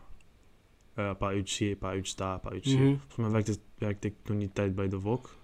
Eh, 0.93 1.05
een 1.05 1.17
paar 1.17 1.35
uurtjes 1.35 1.57
hier, 1.57 1.71
een 1.71 1.77
paar 1.77 1.95
uurtjes 1.95 2.15
daar, 2.15 2.33
een 2.33 2.39
paar 2.39 2.53
uurtjes 2.53 2.73
hier. 2.73 2.83
Mhm. 2.83 2.97
Volgens 2.97 3.17
mij 3.17 3.29
werkte, 3.29 3.57
werkte 3.77 4.07
ik 4.07 4.15
toen 4.23 4.37
die 4.37 4.51
tijd 4.53 4.75
bij 4.75 4.89
de 4.89 4.99
WOK. 4.99 5.35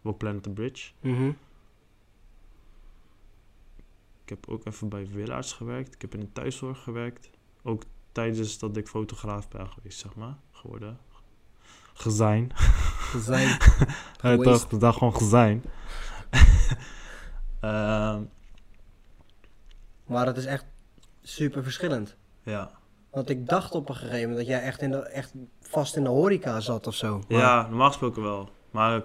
WOK 0.00 0.18
Planet 0.18 0.42
the 0.42 0.50
Bridge. 0.50 0.90
Mhm. 1.00 1.30
Heb 4.30 4.48
ook 4.48 4.66
even 4.66 4.88
bij 4.88 5.06
Willaerts 5.08 5.52
gewerkt. 5.52 5.94
Ik 5.94 6.00
heb 6.00 6.14
in 6.14 6.20
de 6.20 6.32
thuiszorg 6.32 6.82
gewerkt. 6.82 7.30
Ook 7.62 7.82
tijdens 8.12 8.58
dat 8.58 8.76
ik 8.76 8.88
fotograaf 8.88 9.48
ben 9.48 9.68
geweest, 9.68 9.98
zeg 9.98 10.14
maar. 10.14 10.36
Geworden. 10.50 10.98
Gezijn. 11.94 12.50
Zijn. 13.16 13.48
Ja, 14.22 14.30
Geweest. 14.30 14.60
toch, 14.60 14.68
dat 14.68 14.80
daar 14.80 14.92
gewoon 14.92 15.14
gezijn. 15.16 15.64
Ehm, 17.60 18.22
Maar 20.06 20.26
het 20.26 20.36
is 20.36 20.44
echt 20.44 20.64
super 21.22 21.62
verschillend. 21.62 22.16
ja. 22.42 22.70
Want 23.10 23.30
ik 23.30 23.48
dacht 23.48 23.74
op 23.74 23.88
een 23.88 23.94
gegeven 23.94 24.20
moment 24.20 24.36
dat 24.38 24.46
jij 24.46 24.62
echt, 24.62 24.82
in 24.82 24.90
de, 24.90 24.96
echt 24.98 25.32
vast 25.60 25.96
in 25.96 26.02
de 26.02 26.08
horeca 26.08 26.60
zat 26.60 26.86
of 26.86 26.94
zo. 26.94 27.22
Maar- 27.28 27.38
ja, 27.38 27.62
normaal 27.68 27.86
gesproken 27.88 28.22
wel. 28.22 28.48
Maar 28.70 29.02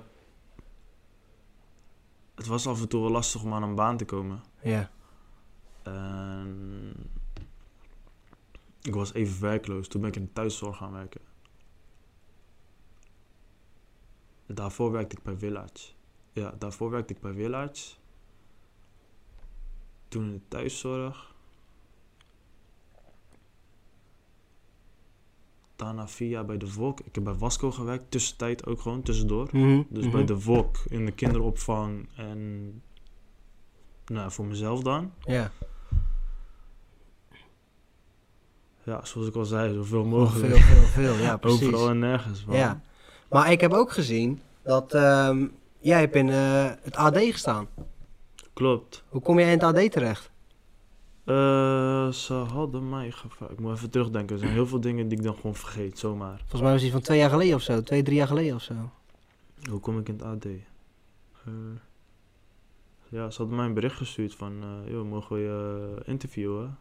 het 2.36 2.48
was 2.48 2.68
af 2.68 2.82
en 2.82 2.88
toe 2.88 3.02
wel 3.02 3.12
lastig 3.12 3.44
om 3.44 3.54
aan 3.54 3.64
een 3.64 3.76
baan 3.76 3.98
te 3.98 4.06
komen. 4.06 4.44
Ja. 4.62 4.90
En 5.86 6.94
ik 8.82 8.94
was 8.94 9.14
even 9.14 9.42
werkloos. 9.42 9.88
Toen 9.88 10.02
ben 10.02 10.10
ik 10.10 10.16
in 10.16 10.24
de 10.26 10.34
thuiszorg 10.34 10.78
gaan 10.78 10.92
werken. 10.92 11.22
Daarvoor 14.46 14.92
werkte 14.92 15.16
ik 15.18 15.24
bij 15.24 15.38
Village. 15.38 15.94
ja, 16.32 16.56
daarvoor 16.58 16.90
werkte 16.90 17.14
ik 17.14 17.22
bij 17.22 17.34
Willaerts. 17.34 18.00
Toen 20.08 20.24
in 20.24 20.34
de 20.34 20.42
thuiszorg. 20.48 21.34
Daarna 25.76 26.08
vier 26.08 26.30
jaar 26.30 26.46
bij 26.46 26.58
de 26.58 26.68
Volk. 26.68 27.00
Ik 27.00 27.16
heb 27.16 27.24
bij 27.24 27.34
Wasco 27.34 27.72
gewerkt, 27.72 28.12
tussentijd 28.12 28.66
ook 28.66 28.82
gewoon, 28.82 29.02
tussendoor. 29.02 29.50
Mhm, 29.52 29.84
Dus 29.90 30.04
mhm. 30.04 30.12
bij 30.12 30.26
de 30.26 30.40
Volk 30.40 30.78
in 30.88 31.06
de 31.06 31.12
kinderopvang 31.12 32.10
en 32.16 32.82
nou, 34.06 34.32
voor 34.32 34.46
mezelf 34.46 34.82
dan. 34.82 35.14
Ja, 35.20 35.52
Ja, 38.86 39.06
zoals 39.06 39.28
ik 39.28 39.36
al 39.36 39.46
zei, 39.46 39.74
zoveel 39.74 39.86
veel, 39.86 40.06
mogelijk. 40.06 40.56
veel, 40.56 40.82
veel. 40.82 41.16
Ja, 41.16 41.38
precies. 41.48 41.68
Overal 41.68 41.90
en 41.90 42.00
nergens. 42.00 42.46
man. 42.46 42.58
Ja. 42.58 42.82
Maar 43.30 43.52
ik 43.52 43.62
heb 43.62 43.74
ook 43.74 43.92
gezien 43.92 44.42
dat 44.64 44.94
ehm, 44.94 45.48
jij 45.80 46.00
hebt 46.00 46.16
in 46.16 46.30
eh, 46.30 46.72
het 46.82 46.96
AD 46.96 47.18
gestaan. 47.18 47.68
Klopt. 48.54 49.04
Hoe 49.10 49.22
kom 49.22 49.40
jij 49.40 49.52
in 49.52 49.60
het 49.60 49.64
AD 49.64 49.92
terecht? 49.92 50.32
Eh, 51.24 52.12
ze 52.12 52.34
hadden 52.34 52.90
mij 52.90 53.12
gevraagd. 53.12 53.52
Ik 53.52 53.60
moet 53.60 53.76
even 53.76 53.90
terugdenken. 53.90 54.36
Er 54.36 54.42
zijn 54.42 54.54
heel 54.54 54.68
veel 54.68 54.80
dingen 54.82 55.08
die 55.08 55.18
ik 55.18 55.24
dan 55.24 55.36
gewoon 55.36 55.56
vergeet, 55.56 56.00
zomaar. 56.00 56.38
Volgens 56.38 56.62
mij 56.62 56.72
was 56.72 56.82
die 56.82 56.92
van 56.92 57.02
twee 57.02 57.18
jaar 57.18 57.30
geleden 57.30 57.56
of 57.56 57.62
zo. 57.62 57.82
Twee, 57.82 58.04
drie 58.04 58.18
jaar 58.18 58.28
geleden 58.28 58.56
of 58.56 58.62
zo. 58.62 58.74
Hoe 59.70 59.80
kom 59.80 60.00
ik 60.00 60.10
in 60.10 60.14
het 60.14 60.24
AD? 60.24 60.46
Eh, 60.46 61.54
ja, 63.10 63.30
ze 63.30 63.38
hadden 63.38 63.56
mij 63.56 63.66
een 63.66 63.74
bericht 63.74 63.98
gestuurd 63.98 64.36
van... 64.36 64.64
joh, 64.88 65.10
mogen 65.10 65.36
we 65.36 65.42
je 65.42 66.02
interviewen? 66.06 66.78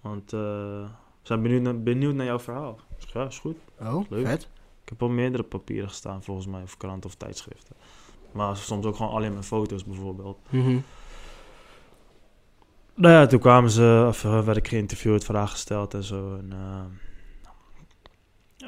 Want 0.00 0.32
eh, 0.32 0.40
we 0.40 0.86
zijn 1.22 1.42
benieuwd 1.42 1.62
naar, 1.62 1.82
benieuwd 1.82 2.14
naar 2.14 2.26
jouw 2.26 2.38
verhaal. 2.38 2.80
Ja, 3.12 3.26
is 3.26 3.38
goed. 3.38 3.56
Oh, 3.80 4.10
Leuk. 4.10 4.26
vet. 4.26 4.48
Ik 4.82 4.88
heb 4.88 5.02
al 5.02 5.08
meerdere 5.08 5.42
papieren 5.42 5.88
gestaan, 5.88 6.22
volgens 6.22 6.46
mij. 6.46 6.62
Of 6.62 6.76
kranten 6.76 7.10
of 7.10 7.16
tijdschriften. 7.16 7.76
Maar 8.32 8.56
soms 8.56 8.86
ook 8.86 8.96
gewoon 8.96 9.12
alleen 9.12 9.32
mijn 9.32 9.44
foto's, 9.44 9.84
bijvoorbeeld. 9.84 10.38
Mhm. 10.48 10.78
Nou 12.94 13.14
ja, 13.14 13.26
toen 13.26 13.40
kwamen 13.40 13.70
ze, 13.70 14.04
of 14.08 14.24
eh, 14.24 14.44
werd 14.44 14.56
ik 14.56 14.68
geïnterviewd, 14.68 15.24
vragen 15.24 15.48
gesteld 15.48 15.94
en 15.94 16.04
zo. 16.04 16.36
En, 16.36 16.52
eh, 16.52 16.84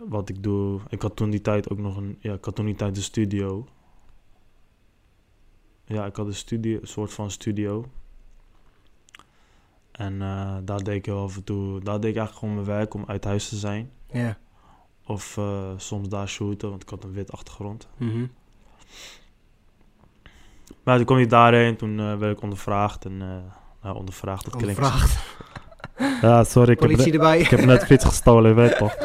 wat 0.08 0.28
ik 0.28 0.42
doe. 0.42 0.80
Ik 0.88 1.02
had 1.02 1.16
toen 1.16 1.30
die 1.30 1.40
tijd 1.40 1.70
ook 1.70 1.78
nog 1.78 1.96
een, 1.96 2.16
ja, 2.20 2.32
ik 2.32 2.44
had 2.44 2.54
toen 2.54 2.64
die 2.64 2.74
tijd 2.74 2.94
de 2.94 3.00
studio. 3.00 3.66
Ja, 5.84 6.06
ik 6.06 6.16
had 6.16 6.26
een 6.26 6.34
studio, 6.34 6.78
een 6.80 6.86
soort 6.86 7.12
van 7.12 7.30
studio. 7.30 7.84
En 9.92 10.22
eh, 10.22 10.54
daar 10.64 10.82
deed 10.82 10.94
ik 10.94 11.06
heel 11.06 11.22
af 11.22 11.36
en 11.36 11.44
toe, 11.44 11.80
daar 11.80 12.00
deed 12.00 12.10
ik 12.10 12.16
eigenlijk 12.16 12.38
gewoon 12.38 12.54
mijn 12.54 12.66
werk 12.76 12.94
om 12.94 13.04
uit 13.06 13.24
huis 13.24 13.48
te 13.48 13.56
zijn. 13.56 13.90
Ja. 14.12 14.36
Of 15.06 15.36
eh, 15.36 15.70
soms 15.76 16.08
daar 16.08 16.28
shooten, 16.28 16.70
want 16.70 16.82
ik 16.82 16.88
had 16.88 17.04
een 17.04 17.12
wit 17.12 17.32
achtergrond. 17.32 17.88
Mhm. 17.96 18.26
Maar 20.84 20.96
toen 20.96 21.04
kwam 21.06 21.18
je 21.18 21.26
daarheen, 21.26 21.76
toen 21.76 21.98
eh, 22.00 22.16
werd 22.18 22.36
ik 22.36 22.42
ondervraagd. 22.42 23.04
En, 23.04 23.16
nou, 23.82 23.96
ondervraagd, 23.96 24.44
dat 24.44 24.56
klinkt... 24.56 24.78
Ondervraagd. 24.78 25.20
Ja, 26.22 26.44
sorry, 26.44 26.70
ik 26.72 26.80
heb, 26.80 26.90
erbij. 26.90 27.38
Ik 27.40 27.46
heb 27.48 27.64
net 27.64 27.84
fiets 27.84 28.04
gestolen, 28.04 28.50
je 28.50 28.56
weet 28.56 28.76
toch? 28.76 28.94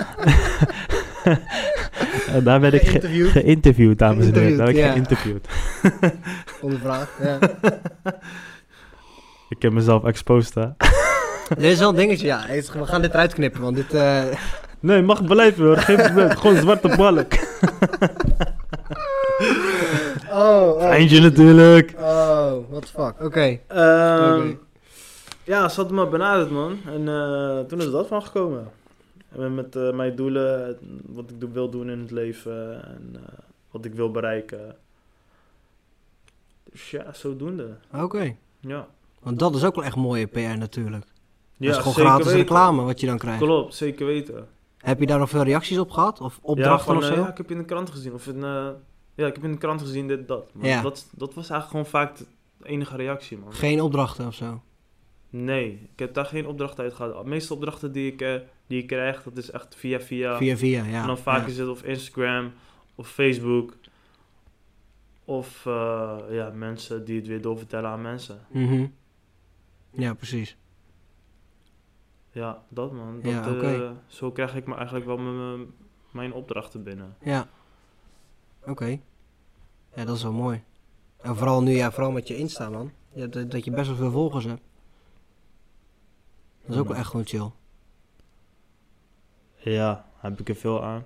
en 2.36 2.44
daar 2.44 2.60
werd 2.62 2.74
ik 2.74 2.88
ge- 2.88 3.30
Geïnterviewd. 3.30 3.98
dames 4.00 4.26
en 4.26 4.34
heren. 4.34 4.58
Daar 4.58 4.66
werd 4.74 4.78
ik 4.78 4.92
geïnterviewd. 4.92 5.48
Ondervraagd, 6.62 7.10
ja. 7.22 7.40
Ik 9.50 9.62
heb 9.62 9.72
mezelf 9.72 10.04
exposed, 10.04 10.54
hè? 10.54 10.68
Dit 11.56 11.64
is 11.72 11.80
wel 11.80 11.90
een 11.90 11.96
dingetje, 11.96 12.26
ja. 12.26 12.46
We 12.48 12.86
gaan 12.86 13.02
dit 13.02 13.14
eruit 13.14 13.34
knippen, 13.34 13.62
want 13.62 13.76
dit... 13.76 13.94
eh, 13.94 14.24
Nee, 14.80 15.02
mag 15.02 15.26
blijven 15.26 15.66
hoor, 15.66 15.78
geen 15.78 15.96
probleem. 15.96 16.30
Gewoon 16.38 16.56
zwarte 16.56 16.94
balk. 16.98 17.34
Oh, 20.32 20.68
oh. 20.76 20.84
Eindje 20.84 21.22
natuurlijk. 21.22 21.94
Oh, 22.00 22.54
what 22.70 22.82
the 22.82 22.88
fuck. 22.88 23.24
Oké. 23.26 23.60
Ehm, 23.68 24.40
Oké. 24.40 24.58
Ja, 25.44 25.70
ze 25.70 25.76
hadden 25.76 25.96
me 25.98 26.08
benaderd, 26.08 26.50
man. 26.52 26.80
En 26.86 27.08
eh, 27.08 27.60
toen 27.60 27.80
is 27.82 27.92
dat 27.92 28.08
van 28.08 28.22
gekomen. 28.24 28.72
En 29.36 29.56
met 29.56 29.76
eh, 29.76 29.92
mijn 29.94 30.16
doelen, 30.16 30.78
wat 31.06 31.30
ik 31.30 31.40
do- 31.42 31.52
wil 31.52 31.70
doen 31.70 31.90
in 31.90 32.00
het 32.00 32.12
leven 32.12 32.84
en 32.86 33.10
eh, 33.16 33.22
wat 33.72 33.86
ik 33.86 33.94
wil 33.94 34.12
bereiken. 34.12 34.76
Dus 36.72 36.92
ja, 36.92 37.14
zodoende. 37.14 37.68
Oké. 37.94 38.36
Ja. 38.60 38.88
Want 39.28 39.40
dat 39.40 39.56
is 39.56 39.64
ook 39.64 39.76
wel 39.76 39.84
echt 39.84 39.96
mooie 39.96 40.26
PR 40.28 40.40
natuurlijk. 40.40 41.06
Ja, 41.58 41.68
dat 41.68 41.70
is 41.70 41.78
gewoon 41.78 41.94
zeker 41.94 42.10
gratis 42.10 42.26
weten. 42.26 42.40
reclame 42.40 42.84
wat 42.84 43.00
je 43.00 43.08
dan 43.08 43.18
krijgt. 43.18 43.40
Klopt, 43.40 43.76
zeker 43.76 44.06
weten. 44.06 44.48
Heb 44.78 45.00
je 45.00 45.06
daar 45.06 45.20
nog 45.20 45.30
veel 45.30 45.44
reacties 45.44 45.78
op 45.78 45.92
gehad? 45.92 46.22
Of 46.22 46.40
opdrachten 46.42 46.94
ja, 46.94 46.98
of 47.00 47.06
van, 47.06 47.16
zo? 47.16 47.22
eh, 47.22 47.26
ja, 47.26 47.32
ik 47.32 47.38
heb 47.38 47.52
in 47.52 47.58
de 47.58 47.66
krant 47.66 47.90
gezien. 47.90 48.14
Of 48.14 48.28
in, 48.28 48.44
eh, 48.44 48.68
ja, 49.16 49.28
ik 49.28 49.36
heb 49.36 49.44
in 49.44 49.52
de 49.52 49.58
krant 49.58 49.82
gezien 49.82 50.08
dit, 50.08 50.28
dat. 50.28 50.54
Maar 50.54 50.68
Ja. 50.68 50.82
dat, 50.82 51.08
dat 51.12 51.34
was 51.34 51.50
eigenlijk 51.50 51.70
gewoon 51.70 51.86
vaak 52.06 52.18
de 52.18 52.26
enige 52.64 52.96
reactie, 52.96 53.38
man. 53.38 53.54
Geen 53.54 53.82
opdrachten 53.82 54.28
of 54.28 54.34
zo? 54.34 54.62
Nee, 55.30 55.90
ik 55.94 56.00
heb 56.00 56.14
daar 56.14 56.26
geen 56.26 56.48
opdracht 56.48 56.80
uit 56.80 56.94
gehad. 56.94 57.24
De 57.24 57.30
meeste 57.30 57.54
opdrachten 57.54 57.92
die 57.92 58.12
ik, 58.12 58.22
eh, 58.22 58.36
die 58.68 58.82
ik 58.82 58.88
krijg, 58.88 59.24
dat 59.24 59.38
is 59.38 59.52
echt 59.52 59.76
via 59.76 60.00
via. 60.00 60.38
Via 60.38 60.58
via, 60.58 60.84
ja. 60.84 61.02
en 61.02 61.08
dan 61.08 61.18
vaak 61.18 61.42
ja. 61.42 61.48
is 61.48 61.58
het 61.58 61.68
of 61.68 61.84
Instagram 61.84 62.52
of 62.96 63.08
Facebook. 63.10 63.74
Of 65.26 65.62
ja, 66.30 66.52
mensen 66.56 67.06
die 67.06 67.16
het 67.18 67.28
weer 67.28 67.42
doorvertellen 67.42 67.90
aan 67.90 68.02
mensen. 68.02 68.40
Mhm. 68.52 68.86
Ja, 69.98 70.14
precies. 70.14 70.58
Ja, 72.32 72.64
dat 72.70 72.92
man. 72.92 73.22
Dat, 73.22 73.32
Ja, 73.32 73.48
eh, 73.48 73.92
zo 74.08 74.32
krijg 74.32 74.56
ik 74.56 74.68
me 74.68 74.76
eigenlijk 74.76 75.06
wel 75.06 75.18
mijn, 75.18 75.68
mijn 76.12 76.34
opdrachten 76.34 76.84
binnen. 76.84 77.16
Ja. 77.22 77.48
Oké. 78.66 79.00
Ja, 79.96 80.06
dat 80.06 80.16
is 80.16 80.24
wel 80.24 80.32
mooi. 80.34 80.64
En 81.22 81.36
vooral 81.36 81.62
nu, 81.64 81.72
ja, 81.72 81.92
vooral 81.92 82.12
met 82.12 82.28
je 82.28 82.38
Insta, 82.38 82.70
man. 82.70 82.92
Ja, 83.14 83.28
dat, 83.28 83.52
dat 83.52 83.66
je 83.66 83.72
best 83.72 83.88
wel 83.88 83.96
veel 83.96 84.12
volgers 84.12 84.46
hebt. 84.46 84.62
Dat 86.62 86.76
is 86.76 86.82
ook 86.82 86.88
wel 86.88 86.98
echt 86.98 87.08
gewoon 87.10 87.26
chill. 87.26 87.50
Ja, 89.56 90.06
heb 90.18 90.40
ik 90.40 90.50
er 90.50 90.56
veel 90.56 90.84
aan. 90.84 91.06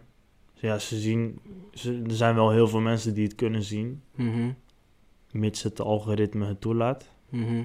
Ja, 0.54 0.80
ze 0.80 1.00
zien, 1.00 1.40
ze, 1.74 2.02
er 2.06 2.16
zijn 2.16 2.36
wel 2.36 2.52
heel 2.52 2.68
veel 2.68 2.80
mensen 2.80 3.14
die 3.14 3.24
het 3.24 3.36
kunnen 3.36 3.64
zien, 3.64 4.02
Mhm. 4.16 4.52
mits 5.32 5.64
het 5.64 5.80
algoritme 5.80 6.46
het 6.46 6.62
toelaat. 6.62 7.10
Mhm. 7.30 7.64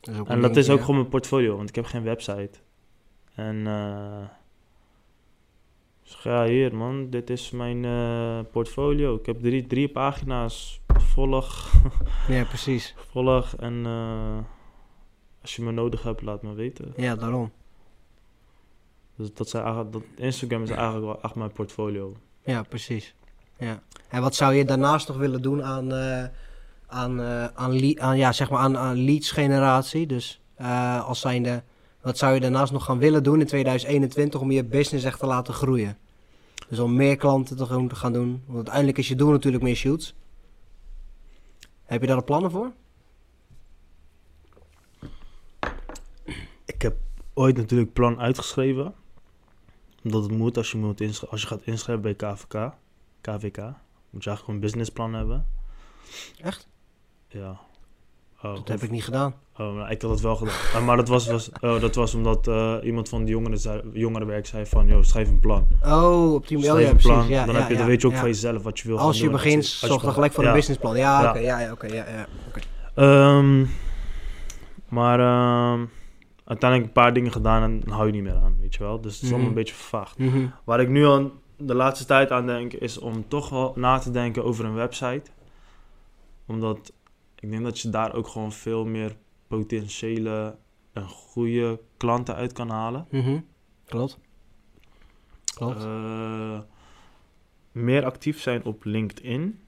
Dat 0.00 0.28
En 0.28 0.40
dat 0.40 0.56
is 0.56 0.70
ook 0.70 0.78
ja. 0.78 0.84
gewoon 0.84 1.00
mijn 1.00 1.10
portfolio, 1.10 1.56
want 1.56 1.68
ik 1.68 1.74
heb 1.74 1.84
geen 1.84 2.02
website. 2.02 2.58
En 3.34 3.66
eh 3.66 4.38
dus 6.10 6.22
ja, 6.22 6.44
hier 6.44 6.74
man, 6.74 7.10
dit 7.10 7.30
is 7.30 7.50
mijn 7.50 7.84
eh, 7.84 8.38
portfolio. 8.52 9.14
Ik 9.14 9.26
heb 9.26 9.40
drie, 9.40 9.66
drie 9.66 9.88
pagina's. 9.88 10.80
Volg, 10.86 11.72
Ja, 12.28 12.44
precies. 12.44 12.94
volg 13.12 13.56
en 13.56 13.86
eh, 13.86 14.38
als 15.42 15.56
je 15.56 15.62
me 15.62 15.70
nodig 15.70 16.02
hebt, 16.02 16.22
laat 16.22 16.42
me 16.42 16.54
weten. 16.54 16.92
Ja, 16.96 17.14
daarom. 17.16 17.52
Dus 19.16 19.34
dat 19.34 19.48
zijn 19.48 19.64
eigenlijk, 19.64 19.92
dat, 19.92 20.02
Instagram 20.16 20.62
is 20.62 20.70
eigenlijk 20.70 21.06
wel 21.06 21.22
echt 21.22 21.34
mijn 21.34 21.52
portfolio. 21.52 22.16
Ja, 22.44 22.62
precies. 22.62 23.14
Ja. 23.58 23.82
En 24.08 24.22
wat 24.22 24.34
zou 24.34 24.54
je 24.54 24.64
daarnaast 24.64 25.08
nog 25.08 25.16
willen 25.16 25.42
doen 25.42 25.62
aan, 25.62 25.92
eh, 25.92 26.24
aan, 26.90 27.20
eh, 27.20 27.44
aan, 27.98 28.16
ja, 28.16 28.32
zeg 28.32 28.50
maar 28.50 28.58
aan, 28.60 28.76
aan 28.76 29.04
leads 29.04 29.30
generatie? 29.30 30.06
Dus 30.06 30.40
eh, 30.54 31.06
als 31.08 31.20
zijnde, 31.20 31.62
wat 32.02 32.18
zou 32.18 32.34
je 32.34 32.40
daarnaast 32.40 32.72
nog 32.72 32.84
gaan 32.84 32.98
willen 32.98 33.22
doen 33.22 33.40
in 33.40 33.46
2021 33.46 34.40
om 34.40 34.50
je 34.50 34.64
business 34.64 35.04
echt 35.04 35.18
te 35.18 35.26
laten 35.26 35.54
groeien? 35.54 35.98
Dus 36.68 36.78
om 36.78 36.96
meer 36.96 37.16
klanten 37.16 37.56
te 37.56 37.94
gaan- 37.94 38.12
doen. 38.12 38.42
Want 38.44 38.56
uiteindelijk 38.56 38.98
is 38.98 39.08
je 39.08 39.14
doel 39.14 39.30
natuurlijk 39.30 39.62
meer 39.62 39.74
shoots. 39.76 40.14
Heb 41.84 42.00
je 42.00 42.06
daar 42.06 42.24
plannen 42.24 42.50
voor? 42.50 42.72
Ik 46.64 46.82
heb 46.82 46.96
ooit 47.34 47.56
natuurlijk 47.56 47.92
plan 47.92 48.20
uitgeschreven. 48.20 48.94
Omdat 50.04 50.22
het 50.22 50.32
moet 50.32 50.56
als 50.56 50.70
je, 50.70 50.78
moet 50.78 51.00
insch- 51.00 51.24
als 51.30 51.40
je 51.40 51.46
gaat 51.46 51.62
inschrijven 51.64 52.02
bij 52.02 52.14
KVK. 52.14 52.72
KVK. 53.20 53.56
Moet 54.10 54.24
je 54.24 54.28
eigenlijk 54.30 54.48
een 54.48 54.60
businessplan 54.60 55.14
hebben. 55.14 55.46
Echt? 56.42 56.68
Ja. 57.32 57.58
Oh, 58.42 58.54
Dat 58.54 58.68
heb 58.68 58.82
ik 58.82 58.90
niet 58.90 59.04
gedaan. 59.04 59.34
Oh, 59.58 59.74
nou, 59.74 59.90
ik 59.90 60.02
had 60.02 60.10
het 60.10 60.20
wel 60.20 60.36
gedaan. 60.36 60.54
Ah, 60.74 60.84
maar 60.86 60.96
dat 60.96 61.08
was, 61.08 61.26
was, 61.26 61.50
oh, 61.60 61.80
dat 61.80 61.94
was 61.94 62.14
omdat 62.14 62.48
eh, 62.48 62.76
iemand 62.82 63.08
van 63.08 63.24
de 63.24 63.30
jongeren 63.30 63.58
zei, 63.58 63.82
jongerenwerk 63.92 64.46
zei 64.46 64.66
van... 64.66 64.86
Joh, 64.86 65.02
schrijf 65.02 65.28
een 65.28 65.40
plan. 65.40 65.66
Oh, 65.84 66.32
op 66.34 66.48
die 66.48 66.56
manier. 66.58 66.72
Schrijf 66.72 66.84
ja, 66.86 66.90
een 66.90 66.96
precies. 66.96 67.10
plan. 67.12 67.28
Ja, 67.28 67.44
dan, 67.44 67.54
ja, 67.54 67.60
heb 67.60 67.70
je, 67.70 67.76
dan 67.76 67.86
weet 67.86 68.00
je 68.00 68.06
ook 68.06 68.14
van 68.14 68.28
jezelf 68.28 68.62
wat 68.62 68.78
je 68.78 68.88
wil 68.88 68.98
Als 68.98 69.16
je 69.16 69.22
doen. 69.22 69.32
begint, 69.32 69.64
zorg 69.66 70.02
dan 70.02 70.12
gelijk 70.12 70.32
voor 70.32 70.44
een 70.44 70.52
businessplan. 70.52 70.96
Ja, 70.96 71.22
Ja. 71.22 71.28
oké. 71.30 71.38
ja, 71.38 71.60
ja, 71.60 71.72
oké. 71.72 71.86
ja, 71.86 72.04
ja. 72.08 72.26
oké. 72.48 72.60
Ehm, 72.94 73.66
maar 74.88 75.20
ehm, 75.20 75.84
uiteindelijk 76.44 76.88
een 76.88 77.02
paar 77.02 77.12
dingen 77.12 77.32
gedaan 77.32 77.62
en 77.62 77.80
dan 77.80 77.94
hou 77.94 78.06
je 78.06 78.12
niet 78.12 78.22
meer 78.22 78.36
aan, 78.36 78.56
weet 78.60 78.74
je 78.74 78.82
wel. 78.84 79.00
Dus 79.00 79.12
het 79.14 79.22
is 79.22 79.26
Mhm. 79.26 79.32
allemaal 79.32 79.48
een 79.48 79.58
beetje 79.58 79.74
vervaagd. 79.74 80.18
Mhm. 80.18 80.46
Waar 80.64 80.80
ik 80.80 80.88
nu 80.88 81.06
aan 81.06 81.30
de 81.56 81.74
laatste 81.74 82.04
tijd 82.06 82.30
aan 82.30 82.46
denk, 82.46 82.72
is 82.72 82.98
om 82.98 83.24
toch 83.28 83.48
wel 83.48 83.72
na 83.76 83.98
te 83.98 84.10
denken 84.10 84.44
over 84.44 84.64
een 84.64 84.74
website. 84.74 85.22
Omdat 86.46 86.92
ik 87.40 87.50
denk 87.50 87.62
dat 87.62 87.80
je 87.80 87.90
daar 87.90 88.14
ook 88.14 88.28
gewoon 88.28 88.52
veel 88.52 88.84
meer 88.84 89.16
potentiële 89.48 90.56
en 90.92 91.04
goede 91.08 91.80
klanten 91.96 92.34
uit 92.34 92.52
kan 92.52 92.70
halen. 92.70 93.06
Mhm. 93.10 93.40
Klopt. 93.84 94.18
Klopt. 95.54 95.84
Eh, 95.84 96.60
meer 97.72 98.04
actief 98.04 98.40
zijn 98.40 98.64
op 98.64 98.84
LinkedIn. 98.84 99.60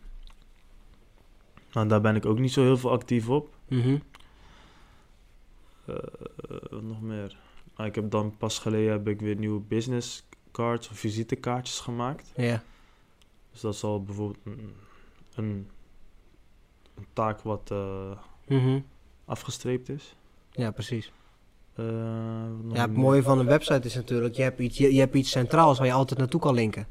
Nou, 1.73 1.89
daar 1.89 2.01
ben 2.01 2.17
ik 2.17 2.27
ook 2.27 2.39
niet 2.39 2.53
zo 2.53 2.63
heel 2.63 2.77
veel 2.77 2.91
actief 2.91 3.29
op. 3.29 3.55
Mhm. 3.69 3.99
Eh, 5.85 5.97
wat 6.71 6.83
nog 6.83 7.01
meer? 7.01 7.37
Nou, 7.77 7.89
ik 7.89 7.95
heb 7.95 8.11
dan 8.11 8.37
pas 8.37 8.59
geleden 8.59 8.93
heb 8.93 9.09
ik 9.09 9.21
weer 9.21 9.37
nieuwe 9.37 9.61
business 9.61 10.27
cards 10.53 10.89
of 10.89 10.99
visitekaartjes 10.99 11.81
gemaakt. 11.81 12.33
Ja. 12.37 12.63
Dus 13.51 13.61
dat 13.61 13.75
is 13.75 13.83
al 13.83 14.03
bijvoorbeeld 14.03 14.39
een, 14.45 14.75
een, 15.35 15.71
een 16.95 17.07
taak 17.13 17.41
wat 17.41 17.71
Mhm. 18.47 18.81
afgestreept 19.25 19.89
is. 19.89 20.17
Ja, 20.51 20.71
precies. 20.71 21.13
Eh, 21.75 21.85
Ja, 22.73 22.81
het 22.83 22.97
mooie 22.97 23.23
van 23.23 23.39
een 23.39 23.47
website 23.47 23.87
is 23.87 23.95
natuurlijk, 23.95 24.35
je 24.35 24.43
hebt 24.43 24.59
iets, 24.61 24.79
je, 24.79 24.95
je 24.95 25.01
hebt 25.01 25.15
iets 25.15 25.31
centraals 25.31 25.79
waar 25.79 25.87
je 25.87 25.93
altijd 25.93 26.19
naartoe 26.19 26.41
kan 26.41 26.55
linken. 26.55 26.87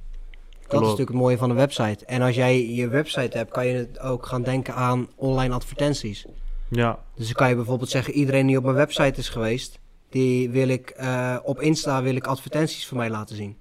Dat 0.68 0.74
is 0.82 0.88
natuurlijk 0.88 1.10
het 1.10 1.18
mooie 1.20 1.38
van 1.38 1.50
een 1.50 1.56
website. 1.56 2.06
En 2.06 2.22
als 2.22 2.36
jij 2.36 2.68
je 2.70 2.88
website 2.88 3.38
hebt, 3.38 3.52
kan 3.52 3.68
je 3.68 3.74
het 3.74 4.00
ook 4.00 4.26
gaan 4.26 4.44
denken 4.44 4.74
aan 4.76 5.08
online 5.16 5.54
advertenties. 5.54 6.26
Ja, 6.70 7.00
Dus 7.16 7.26
dan 7.26 7.36
kan 7.36 7.50
je 7.50 7.56
bijvoorbeeld 7.56 7.90
zeggen, 7.90 8.14
iedereen 8.14 8.48
die 8.48 8.58
op 8.58 8.64
mijn 8.64 8.76
website 8.76 9.20
is 9.20 9.30
geweest, 9.30 9.80
die 10.10 10.50
wil 10.50 10.68
ik 10.68 10.90
eh, 10.90 11.38
op 11.44 11.62
Insta 11.62 12.02
wil 12.02 12.16
ik 12.16 12.28
advertenties 12.28 12.88
van 12.88 12.98
mij 12.98 13.10
laten 13.10 13.36
zien. 13.36 13.58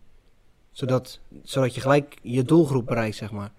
Zodat, 0.70 1.20
zodat 1.42 1.74
je 1.74 1.80
gelijk 1.80 2.18
je 2.22 2.42
doelgroep 2.42 2.86
bereikt, 2.86 3.16
zeg 3.16 3.30
maar. 3.30 3.52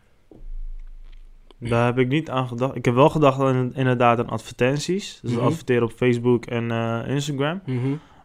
Daar 1.70 1.86
heb 1.86 1.98
ik 1.98 2.08
niet 2.08 2.30
aan 2.30 2.48
gedacht. 2.48 2.76
Ik 2.76 2.86
heb 2.86 2.94
wel 2.94 3.10
gedacht 3.10 3.40
aan 3.40 3.72
inderdaad 3.76 4.20
aan 4.20 4.30
advertenties. 4.30 5.20
Dus 5.22 5.32
Mhm. 5.32 5.42
adverteren 5.46 5.84
op 5.84 5.92
Facebook 5.92 6.46
en 6.46 6.72
eh, 6.72 7.00
Instagram. 7.08 7.62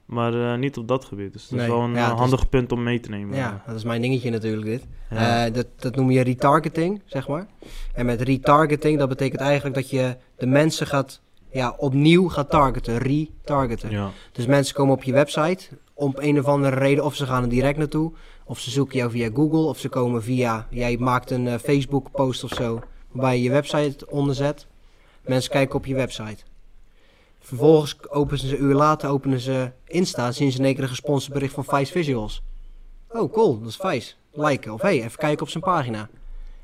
Maar 0.06 0.52
eh, 0.52 0.58
niet 0.58 0.76
op 0.76 0.88
dat 0.88 1.04
gebied. 1.04 1.32
Dus 1.32 1.48
dat 1.48 1.58
Nee, 1.58 1.66
is 1.68 1.72
wel 1.72 1.82
een 1.82 1.94
ja, 1.94 2.02
het 2.04 2.12
is- 2.12 2.18
handig 2.18 2.48
punt 2.48 2.72
om 2.72 2.82
mee 2.82 3.00
te 3.00 3.10
nemen. 3.10 3.36
Ja, 3.36 3.62
dat 3.66 3.76
is 3.76 3.84
mijn 3.84 4.00
dingetje 4.02 4.30
natuurlijk 4.30 4.64
dit. 4.66 4.86
Ja. 5.10 5.46
Eh, 5.46 5.52
dat, 5.54 5.66
dat 5.76 5.96
noem 5.96 6.10
je 6.10 6.20
retargeting, 6.22 7.02
zeg 7.06 7.28
maar. 7.28 7.46
En 7.94 8.06
met 8.06 8.20
retargeting, 8.20 8.98
dat 8.98 9.08
betekent 9.08 9.40
eigenlijk 9.40 9.74
dat 9.74 9.90
je 9.90 10.16
de 10.36 10.46
mensen 10.46 10.86
gaat, 10.86 11.20
ja, 11.50 11.74
opnieuw 11.78 12.28
gaat 12.28 12.50
targeten. 12.50 12.98
Retargeten. 12.98 13.90
ja. 13.90 14.10
Dus 14.32 14.46
mensen 14.46 14.74
komen 14.74 14.94
op 14.94 15.02
je 15.02 15.12
website 15.12 15.68
om 15.94 16.12
een 16.16 16.38
of 16.38 16.44
andere 16.44 16.76
reden, 16.76 17.04
of 17.04 17.14
ze 17.14 17.26
gaan 17.26 17.42
er 17.42 17.48
direct 17.48 17.78
naartoe, 17.78 18.12
of 18.44 18.58
ze 18.58 18.70
zoeken 18.70 18.98
jou 18.98 19.10
via 19.10 19.30
Google, 19.34 19.58
of 19.68 19.78
ze 19.78 19.88
komen 19.88 20.22
via, 20.22 20.66
jij 20.70 20.96
maakt 20.96 21.30
een 21.30 21.46
eh, 21.46 21.54
Facebook 21.58 22.10
post 22.10 22.44
of 22.44 22.50
zo, 22.50 22.80
waarbij 23.16 23.36
je 23.36 23.42
je 23.42 23.50
website 23.50 24.10
onderzet. 24.10 24.66
Mensen 25.20 25.50
kijken 25.50 25.74
op 25.74 25.86
je 25.86 25.94
website. 25.94 26.44
Vervolgens 27.40 28.08
openen 28.08 28.38
ze 28.40 28.56
een 28.56 28.62
uur 28.62 28.74
later 28.74 29.10
openen 29.10 29.40
ze 29.40 29.70
Insta, 29.84 30.32
zien 30.32 30.52
ze 30.52 30.58
in 30.58 30.64
één 30.64 30.74
keer 30.74 30.82
een 30.82 30.88
gesponsord 30.88 31.32
bericht 31.32 31.54
van 31.54 31.64
Vice 31.64 31.92
Visuals. 31.92 32.42
Oh, 33.08 33.32
cool, 33.32 33.60
dat 33.60 33.68
is 33.68 33.76
Vice. 33.76 34.14
Liken. 34.32 34.72
Of 34.72 34.80
hey, 34.80 35.04
even 35.04 35.18
kijken 35.18 35.42
op 35.42 35.48
zijn 35.48 35.62
pagina. 35.64 36.08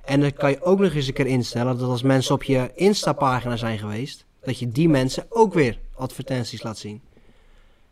En 0.05 0.21
dan 0.21 0.33
kan 0.33 0.51
je 0.51 0.63
ook 0.63 0.79
nog 0.79 0.93
eens 0.93 1.07
een 1.07 1.13
keer 1.13 1.27
instellen 1.27 1.79
dat 1.79 1.89
als 1.89 2.03
mensen 2.03 2.35
op 2.35 2.43
je 2.43 2.71
Insta-pagina 2.75 3.57
zijn 3.57 3.79
geweest, 3.79 4.25
dat 4.41 4.59
je 4.59 4.69
die 4.69 4.89
mensen 4.89 5.27
ook 5.29 5.55
weer 5.55 5.79
advertenties 5.95 6.63
laat 6.63 6.79
zien. 6.79 7.01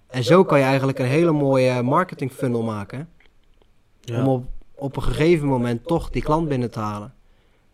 En 0.06 0.24
zo 0.24 0.44
kan 0.44 0.58
je 0.58 0.64
eigenlijk 0.64 0.98
een 0.98 1.06
hele 1.06 1.32
mooie 1.32 1.82
marketing 1.82 2.32
funnel 2.32 2.62
maken. 2.62 3.08
Ja. 4.00 4.20
Om 4.20 4.28
op, 4.28 4.44
op 4.74 4.96
een 4.96 5.02
gegeven 5.02 5.48
moment 5.48 5.86
toch 5.86 6.10
die 6.10 6.22
klant 6.22 6.48
binnen 6.48 6.70
te 6.70 6.78
halen. 6.78 7.14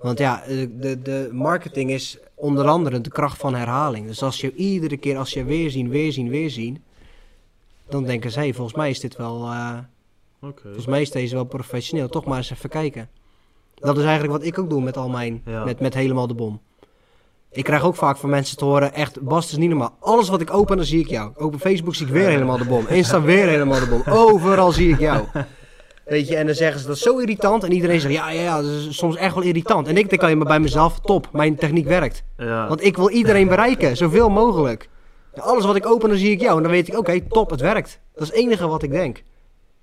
Want 0.06 0.18
ja, 0.18 0.42
de, 0.46 0.78
de, 0.78 1.02
de 1.02 1.28
marketing 1.32 1.90
is 1.90 2.18
onder 2.34 2.66
andere 2.66 3.00
de 3.00 3.10
kracht 3.10 3.38
van 3.38 3.54
herhaling. 3.54 4.06
Dus 4.06 4.22
als 4.22 4.40
je 4.40 4.54
iedere 4.54 4.96
keer, 4.96 5.16
als 5.18 5.30
je 5.32 5.44
weer 5.44 5.70
zien, 5.70 5.88
weer 5.88 6.12
zien, 6.12 6.28
weer 6.28 6.50
zien. 6.50 6.82
Dan 7.88 8.04
denken 8.04 8.30
ze, 8.30 8.38
hey, 8.38 8.52
volgens 8.54 8.76
mij 8.76 8.90
is 8.90 9.00
dit 9.00 9.16
wel, 9.16 9.42
eh, 9.44 9.78
volgens 10.40 10.86
mij 10.86 11.00
is 11.00 11.10
deze 11.10 11.34
wel 11.34 11.44
professioneel. 11.44 12.08
Toch 12.08 12.24
maar 12.24 12.36
eens 12.36 12.50
even 12.50 12.68
kijken. 12.68 13.08
Dat 13.74 13.96
is 13.98 14.04
eigenlijk 14.04 14.32
wat 14.32 14.44
ik 14.46 14.58
ook 14.58 14.70
doe 14.70 14.82
met 14.82 14.96
al 14.96 15.08
mijn, 15.08 15.42
Ja. 15.44 15.64
met, 15.64 15.80
met 15.80 15.94
helemaal 15.94 16.26
de 16.26 16.34
bom. 16.34 16.60
Ik 17.50 17.64
krijg 17.64 17.82
ook 17.82 17.96
vaak 17.96 18.16
van 18.16 18.30
mensen 18.30 18.56
te 18.56 18.64
horen, 18.64 18.94
echt, 18.94 19.20
Bas, 19.20 19.50
is 19.50 19.56
niet 19.56 19.68
normaal. 19.68 19.96
Alles 20.00 20.28
wat 20.28 20.40
ik 20.40 20.52
open, 20.52 20.76
dan 20.76 20.86
zie 20.86 21.00
ik 21.00 21.08
jou. 21.08 21.32
Ook 21.36 21.54
op 21.54 21.60
Facebook 21.60 21.94
zie 21.94 22.06
ik 22.06 22.12
weer 22.12 22.28
helemaal 22.28 22.58
de 22.58 22.64
bom. 22.64 22.86
Insta 22.88 23.22
weer 23.22 23.46
helemaal 23.48 23.80
de 23.80 23.86
bom. 23.86 24.02
Overal 24.24 24.72
zie 24.72 24.92
ik 24.92 24.98
jou. 24.98 25.26
Weet 26.06 26.28
je, 26.28 26.36
en 26.36 26.46
dan 26.46 26.54
zeggen 26.54 26.80
ze 26.80 26.86
dat 26.86 26.96
is 26.96 27.02
zo 27.02 27.18
irritant. 27.18 27.64
En 27.64 27.72
iedereen 27.72 28.00
zegt, 28.00 28.14
ja, 28.14 28.30
ja, 28.30 28.42
ja, 28.42 28.62
dat 28.62 28.70
is 28.70 28.96
soms 28.96 29.16
echt 29.16 29.34
wel 29.34 29.42
irritant. 29.42 29.88
En 29.88 29.96
ik 29.96 30.08
denk 30.10 30.22
alleen 30.22 30.38
maar 30.38 30.46
bij 30.46 30.60
mezelf, 30.60 31.00
top, 31.00 31.28
mijn 31.32 31.56
techniek 31.56 31.86
werkt. 31.86 32.24
Ja. 32.36 32.68
Want 32.68 32.84
ik 32.84 32.96
wil 32.96 33.10
iedereen 33.10 33.48
bereiken, 33.48 33.96
zoveel 33.96 34.28
mogelijk. 34.28 34.88
Alles 35.34 35.64
wat 35.64 35.76
ik 35.76 35.86
open, 35.86 36.08
dan 36.08 36.18
zie 36.18 36.30
ik 36.30 36.40
jou. 36.40 36.56
En 36.56 36.62
dan 36.62 36.72
weet 36.72 36.88
ik, 36.88 36.98
oké, 36.98 37.20
top, 37.20 37.50
het 37.50 37.60
werkt. 37.60 38.00
Dat 38.14 38.22
is 38.22 38.28
het 38.28 38.36
enige 38.36 38.66
wat 38.68 38.82
ik 38.82 38.90
denk. 38.90 39.22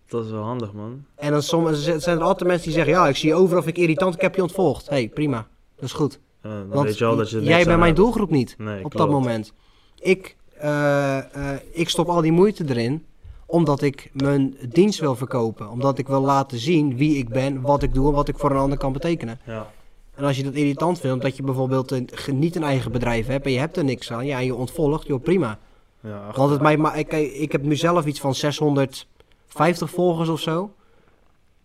Dat 0.07 0.25
is 0.25 0.31
wel 0.31 0.43
handig, 0.43 0.73
man. 0.73 1.05
En 1.15 1.31
dan 1.31 1.41
soms 1.41 1.83
zijn 1.83 2.17
er 2.17 2.23
altijd 2.23 2.49
mensen 2.49 2.65
die 2.67 2.75
zeggen, 2.77 2.93
ja, 2.93 3.07
ik 3.07 3.15
zie 3.15 3.29
je 3.29 3.35
overal, 3.35 3.63
vind 3.63 3.77
ik 3.77 3.83
irritant, 3.83 4.15
ik 4.15 4.21
heb 4.21 4.35
je 4.35 4.41
ontvolgd. 4.41 4.89
Hé, 4.89 4.95
hey, 4.95 5.09
prima, 5.13 5.47
dat 5.75 5.85
is 5.85 5.93
goed. 5.93 6.19
Dan 6.41 6.67
Want 6.69 6.85
weet 6.87 6.97
je 6.97 7.05
al 7.05 7.15
dat 7.15 7.29
je 7.29 7.41
jij 7.43 7.63
bent 7.65 7.79
mijn 7.79 7.95
doelgroep 7.95 8.29
niet 8.29 8.55
Nee, 8.57 8.75
op 8.75 8.79
klopt. 8.79 8.97
dat 8.97 9.09
moment. 9.09 9.53
Ik, 9.99 10.35
eh, 10.57 11.17
eh, 11.17 11.59
ik 11.71 11.89
stop 11.89 12.07
al 12.09 12.21
die 12.21 12.31
moeite 12.31 12.63
erin 12.67 13.05
omdat 13.53 13.81
ik 13.81 14.09
mijn 14.13 14.57
dienst 14.69 14.99
wil 14.99 15.15
verkopen. 15.15 15.69
Omdat 15.69 15.97
ik 15.97 16.07
wil 16.07 16.21
laten 16.21 16.57
zien 16.59 16.97
wie 16.97 17.17
ik 17.17 17.29
ben, 17.29 17.61
wat 17.61 17.83
ik 17.83 17.93
doe 17.93 18.07
en 18.07 18.13
wat 18.13 18.27
ik 18.27 18.37
voor 18.37 18.51
een 18.51 18.57
ander 18.57 18.77
kan 18.77 18.93
betekenen. 18.93 19.39
Ja. 19.45 19.71
En 20.15 20.23
als 20.23 20.37
je 20.37 20.43
dat 20.43 20.53
irritant 20.53 20.99
vindt, 20.99 21.21
dat 21.21 21.37
je 21.37 21.43
bijvoorbeeld 21.43 21.91
een, 21.91 22.09
niet 22.31 22.55
een 22.55 22.63
eigen 22.63 22.91
bedrijf 22.91 23.27
hebt 23.27 23.45
en 23.45 23.51
je 23.51 23.59
hebt 23.59 23.77
er 23.77 23.83
niks 23.83 24.11
aan, 24.11 24.25
ja, 24.25 24.37
en 24.37 24.45
je 24.45 24.55
ontvolgt, 24.55 25.07
joh, 25.07 25.21
prima. 25.21 25.59
Ja, 25.99 26.31
Want 26.35 26.51
het 26.51 26.61
mij, 26.61 26.77
maar 26.77 26.99
ik, 26.99 27.11
ik 27.13 27.51
heb 27.51 27.63
nu 27.63 27.75
zelf 27.75 28.05
iets 28.05 28.19
van 28.19 28.35
650 28.35 29.89
volgers 29.89 30.29
of 30.29 30.39
zo. 30.39 30.73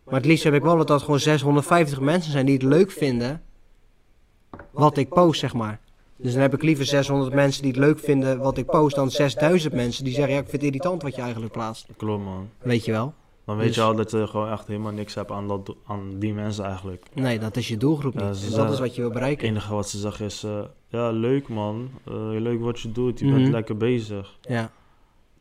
Maar 0.04 0.14
het 0.14 0.26
liefst 0.26 0.44
heb 0.44 0.54
ik 0.54 0.62
wel 0.62 0.76
dat 0.76 0.86
dat 0.86 1.02
gewoon 1.02 1.20
650 1.20 2.00
mensen 2.00 2.32
zijn 2.32 2.46
die 2.46 2.54
het 2.54 2.62
leuk 2.62 2.90
vinden 2.90 3.42
wat 4.70 4.96
ik 4.96 5.08
post, 5.08 5.40
zeg 5.40 5.54
maar. 5.54 5.80
Dus 6.20 6.32
dan 6.32 6.42
heb 6.42 6.54
ik 6.54 6.62
liever 6.62 6.84
600 6.84 7.34
mensen 7.34 7.62
die 7.62 7.70
het 7.70 7.80
leuk 7.80 7.98
vinden 7.98 8.38
wat 8.38 8.58
ik 8.58 8.66
post 8.66 8.96
dan 8.96 9.10
6000 9.10 9.74
mensen 9.74 10.04
die 10.04 10.14
zeggen, 10.14 10.32
ja, 10.34 10.38
ik 10.40 10.48
vind 10.48 10.62
het 10.62 10.70
irritant 10.74 11.02
wat 11.02 11.14
je 11.14 11.20
eigenlijk 11.22 11.52
plaatst. 11.52 11.86
klopt, 11.96 12.24
man. 12.24 12.48
Weet 12.62 12.84
je 12.84 12.92
wel? 12.92 13.14
Dan 13.44 13.56
weet 13.56 13.66
Dus- 13.66 13.76
je 13.76 13.82
al 13.82 13.94
dat 13.96 14.10
je 14.10 14.26
gewoon 14.26 14.50
echt 14.50 14.66
helemaal 14.66 14.92
niks 14.92 15.14
hebt 15.14 15.30
aan, 15.30 15.48
dat, 15.48 15.74
aan 15.86 16.18
die 16.18 16.34
mensen 16.34 16.64
eigenlijk. 16.64 17.06
Nee, 17.14 17.38
dat 17.38 17.56
is 17.56 17.68
je 17.68 17.76
doelgroep 17.76 18.12
niet. 18.14 18.22
Ja, 18.22 18.28
Dus 18.28 18.50
dat 18.54 18.72
is 18.72 18.78
wat 18.78 18.90
je 18.94 19.00
wil 19.00 19.10
Het 19.10 19.18
bereiken. 19.18 19.48
enige 19.48 19.74
wat 19.74 19.88
ze 19.88 19.98
zeggen 19.98 20.24
is, 20.26 20.42
eh, 20.44 20.60
ja, 20.88 21.10
leuk 21.10 21.48
man, 21.48 21.88
Eh, 22.04 22.14
leuk 22.40 22.60
wat 22.60 22.80
je 22.80 22.92
doet, 22.92 23.18
je 23.18 23.24
Mhm. 23.24 23.34
bent 23.34 23.48
lekker 23.48 23.76
bezig. 23.76 24.38
Ja. 24.42 24.70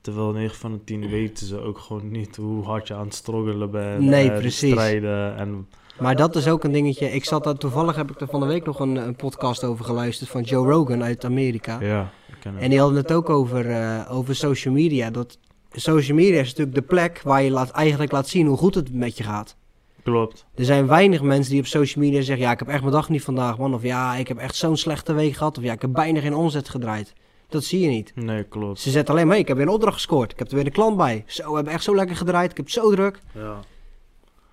Terwijl 0.01 0.31
9 0.31 0.57
van 0.57 0.71
de 0.71 0.83
10 0.83 1.09
weten 1.09 1.45
ze 1.47 1.59
ook 1.61 1.77
gewoon 1.79 2.11
niet 2.11 2.35
hoe 2.35 2.63
hard 2.63 2.87
je 2.87 2.93
aan 2.93 3.05
het 3.05 3.15
struggelen 3.15 3.71
bent. 3.71 4.01
Nee, 4.03 4.31
en 4.31 4.39
precies. 4.39 4.71
strijden 4.71 5.35
en 5.37 5.67
Maar 5.99 6.15
dat 6.15 6.35
is 6.35 6.47
ook 6.47 6.63
een 6.63 6.71
dingetje. 6.71 7.11
Ik 7.11 7.25
zat 7.25 7.43
daar, 7.43 7.57
toevallig 7.57 7.95
heb 7.95 8.11
ik 8.11 8.21
er 8.21 8.27
van 8.27 8.39
de 8.39 8.45
week 8.45 8.65
nog 8.65 8.79
een, 8.79 8.95
een 8.95 9.15
podcast 9.15 9.63
over 9.63 9.85
geluisterd 9.85 10.29
van 10.29 10.41
Joe 10.41 10.71
Rogan 10.71 11.03
uit 11.03 11.25
Amerika. 11.25 11.79
ja, 11.81 12.09
ik 12.27 12.35
ken 12.39 12.53
hem. 12.53 12.61
En 12.61 12.69
die 12.69 12.79
hadden 12.79 12.97
het 12.97 13.11
ook 13.11 13.29
over, 13.29 13.69
eh, 13.69 14.01
over 14.11 14.35
social 14.35 14.73
media. 14.73 15.09
Dat 15.09 15.37
social 15.71 16.17
media 16.17 16.39
is 16.39 16.47
natuurlijk 16.49 16.75
de 16.75 16.81
plek 16.81 17.21
waar 17.23 17.41
je 17.41 17.51
laat, 17.51 17.69
eigenlijk 17.69 18.11
laat 18.11 18.27
zien 18.27 18.47
hoe 18.47 18.57
goed 18.57 18.75
het 18.75 18.93
met 18.93 19.17
je 19.17 19.23
gaat. 19.23 19.55
Klopt. 20.03 20.45
Er 20.55 20.65
zijn 20.65 20.87
weinig 20.87 21.21
mensen 21.21 21.51
die 21.51 21.61
op 21.61 21.67
social 21.67 22.03
media 22.03 22.21
zeggen: 22.21 22.45
Ja, 22.45 22.51
ik 22.51 22.59
heb 22.59 22.67
echt 22.67 22.79
mijn 22.81 22.91
dag 22.93 23.09
niet 23.09 23.23
vandaag, 23.23 23.57
man. 23.57 23.73
Of 23.73 23.83
ja, 23.83 24.15
ik 24.15 24.27
heb 24.27 24.37
echt 24.37 24.55
zo'n 24.55 24.77
slechte 24.77 25.13
week 25.13 25.33
gehad. 25.35 25.57
Of 25.57 25.63
ja, 25.63 25.73
ik 25.73 25.81
heb 25.81 25.93
bijna 25.93 26.19
geen 26.19 26.35
omzet 26.35 26.69
gedraaid. 26.69 27.13
Dat 27.49 27.63
zie 27.63 27.79
je 27.79 27.87
niet. 27.87 28.11
Nee, 28.15 28.43
klopt. 28.43 28.79
Ze 28.79 28.89
zetten 28.89 29.13
alleen 29.13 29.25
maar: 29.25 29.33
hey, 29.33 29.41
Ik 29.41 29.47
heb 29.47 29.57
weer 29.57 29.65
een 29.67 29.73
opdracht 29.73 29.95
gescoord. 29.95 30.31
Ik 30.31 30.39
heb 30.39 30.47
er 30.49 30.55
weer 30.55 30.65
een 30.65 30.71
klant 30.71 30.97
bij. 30.97 31.23
Zo, 31.27 31.49
we 31.49 31.55
hebben 31.55 31.73
echt 31.73 31.83
zo 31.83 31.95
lekker 31.95 32.15
gedraaid. 32.15 32.51
Ik 32.51 32.57
heb 32.57 32.65
het 32.65 32.75
zo 32.75 32.91
druk. 32.91 33.19
Ja. 33.31 33.59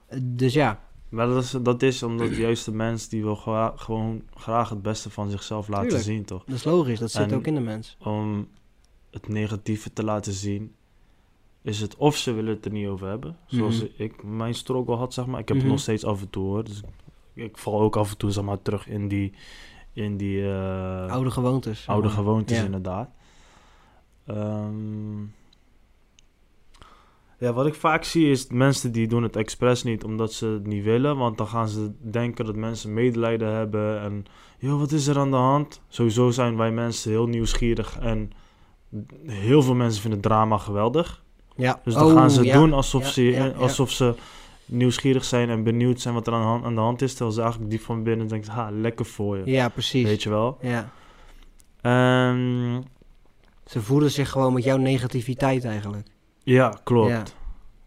Eh, 0.06 0.18
Dus 0.22 0.52
ja, 0.54 0.80
Maar 1.14 1.26
dat 1.26 1.42
is, 1.42 1.50
dat 1.62 1.82
is 1.82 2.02
omdat 2.02 2.36
juist 2.36 2.64
de 2.64 2.72
mens 2.72 3.08
die 3.08 3.22
wil 3.22 3.34
gra- 3.34 3.72
gewoon 3.76 4.22
graag 4.34 4.68
het 4.68 4.82
beste 4.82 5.10
van 5.10 5.30
zichzelf 5.30 5.68
laten 5.68 5.82
Tuurlijk. 5.88 6.04
zien, 6.08 6.24
toch? 6.24 6.44
dat 6.44 6.54
is 6.54 6.64
logisch. 6.64 6.98
Dat 6.98 7.10
zit 7.10 7.30
En- 7.30 7.34
ook 7.36 7.46
in 7.46 7.54
de 7.54 7.60
mens. 7.60 7.96
Om 8.02 8.48
het 9.10 9.28
negatieve 9.28 9.92
te 9.92 10.04
laten 10.04 10.32
zien, 10.32 10.74
is 11.62 11.80
het 11.80 11.96
of 11.96 12.16
ze 12.16 12.32
willen 12.32 12.54
het 12.54 12.64
er 12.64 12.70
niet 12.72 12.86
over 12.88 13.08
hebben. 13.08 13.36
Zoals 13.46 13.76
Mhm. 13.82 13.86
ik 14.02 14.22
mijn 14.22 14.54
struggle 14.54 14.94
had, 14.96 15.14
zeg 15.14 15.26
maar. 15.26 15.40
Ik 15.40 15.48
heb 15.48 15.56
Mhm. 15.56 15.66
het 15.66 15.74
nog 15.74 15.82
steeds 15.82 16.04
af 16.04 16.20
en 16.20 16.30
toe, 16.30 16.44
hoor. 16.44 16.64
Dus 16.64 16.80
ik 17.34 17.58
val 17.58 17.80
ook 17.80 17.96
af 17.96 18.10
en 18.10 18.16
toe, 18.16 18.30
zeg 18.30 18.44
maar, 18.44 18.62
terug 18.62 18.88
in 18.88 19.08
die, 19.08 19.32
in 19.92 20.16
die 20.16 20.50
eh, 20.52 21.10
Oude 21.12 21.30
gewoontes. 21.30 21.86
oude 21.86 22.08
gewoontes, 22.08 22.58
Ja. 22.58 22.64
inderdaad. 22.64 23.10
Ehm, 24.26 25.22
ja, 27.38 27.52
wat 27.52 27.66
ik 27.66 27.74
vaak 27.74 28.04
zie 28.04 28.30
is 28.30 28.46
mensen 28.50 28.92
die 28.92 29.06
doen 29.08 29.22
het 29.22 29.36
expres 29.36 29.82
niet 29.82 30.04
omdat 30.04 30.32
ze 30.32 30.46
het 30.46 30.66
niet 30.66 30.84
willen. 30.84 31.16
Want 31.16 31.38
dan 31.38 31.46
gaan 31.46 31.68
ze 31.68 31.90
denken 32.00 32.44
dat 32.44 32.54
mensen 32.54 32.94
medelijden 32.94 33.52
hebben. 33.54 34.00
En, 34.00 34.24
joh, 34.58 34.78
wat 34.78 34.92
is 34.92 35.06
er 35.06 35.18
aan 35.18 35.30
de 35.30 35.36
hand? 35.36 35.80
Sowieso 35.88 36.30
zijn 36.30 36.56
wij 36.56 36.70
mensen 36.70 37.10
heel 37.10 37.26
nieuwsgierig. 37.26 37.98
En 38.00 38.30
heel 39.26 39.62
veel 39.62 39.74
mensen 39.74 40.00
vinden 40.02 40.20
drama 40.20 40.58
geweldig. 40.58 41.22
Ja. 41.56 41.80
Dus 41.84 41.94
dan 41.94 42.06
Oh, 42.06 42.12
gaan 42.12 42.30
ze 42.30 42.44
ja. 42.44 42.58
doen 42.58 42.72
alsof, 42.72 43.02
Ja, 43.02 43.08
ze, 43.10 43.22
ja, 43.22 43.44
ja. 43.44 43.50
alsof 43.52 43.90
ze 43.90 44.14
nieuwsgierig 44.66 45.24
zijn 45.24 45.50
en 45.50 45.62
benieuwd 45.62 46.00
zijn 46.00 46.14
wat 46.14 46.26
er 46.26 46.32
aan 46.32 46.40
de 46.40 46.46
hand, 46.46 46.64
aan 46.64 46.74
de 46.74 46.80
hand 46.80 47.02
is. 47.02 47.10
Terwijl 47.10 47.32
ze 47.32 47.40
eigenlijk 47.40 47.70
diep 47.70 47.80
van 47.80 48.02
binnen 48.02 48.26
denken, 48.28 48.52
ha, 48.52 48.70
lekker 48.70 49.04
voor 49.06 49.36
je. 49.38 49.50
Ja, 49.50 49.68
precies. 49.68 50.04
Weet 50.04 50.22
je 50.22 50.30
wel? 50.30 50.58
Ja. 50.60 50.90
Ehm, 51.80 52.80
Ze 53.66 53.82
voeden 53.82 54.10
zich 54.10 54.30
gewoon 54.30 54.52
met 54.52 54.64
jouw 54.64 54.76
negativiteit 54.76 55.64
eigenlijk. 55.64 56.06
Ja, 56.44 56.78
klopt. 56.84 57.10
Ja. 57.10 57.24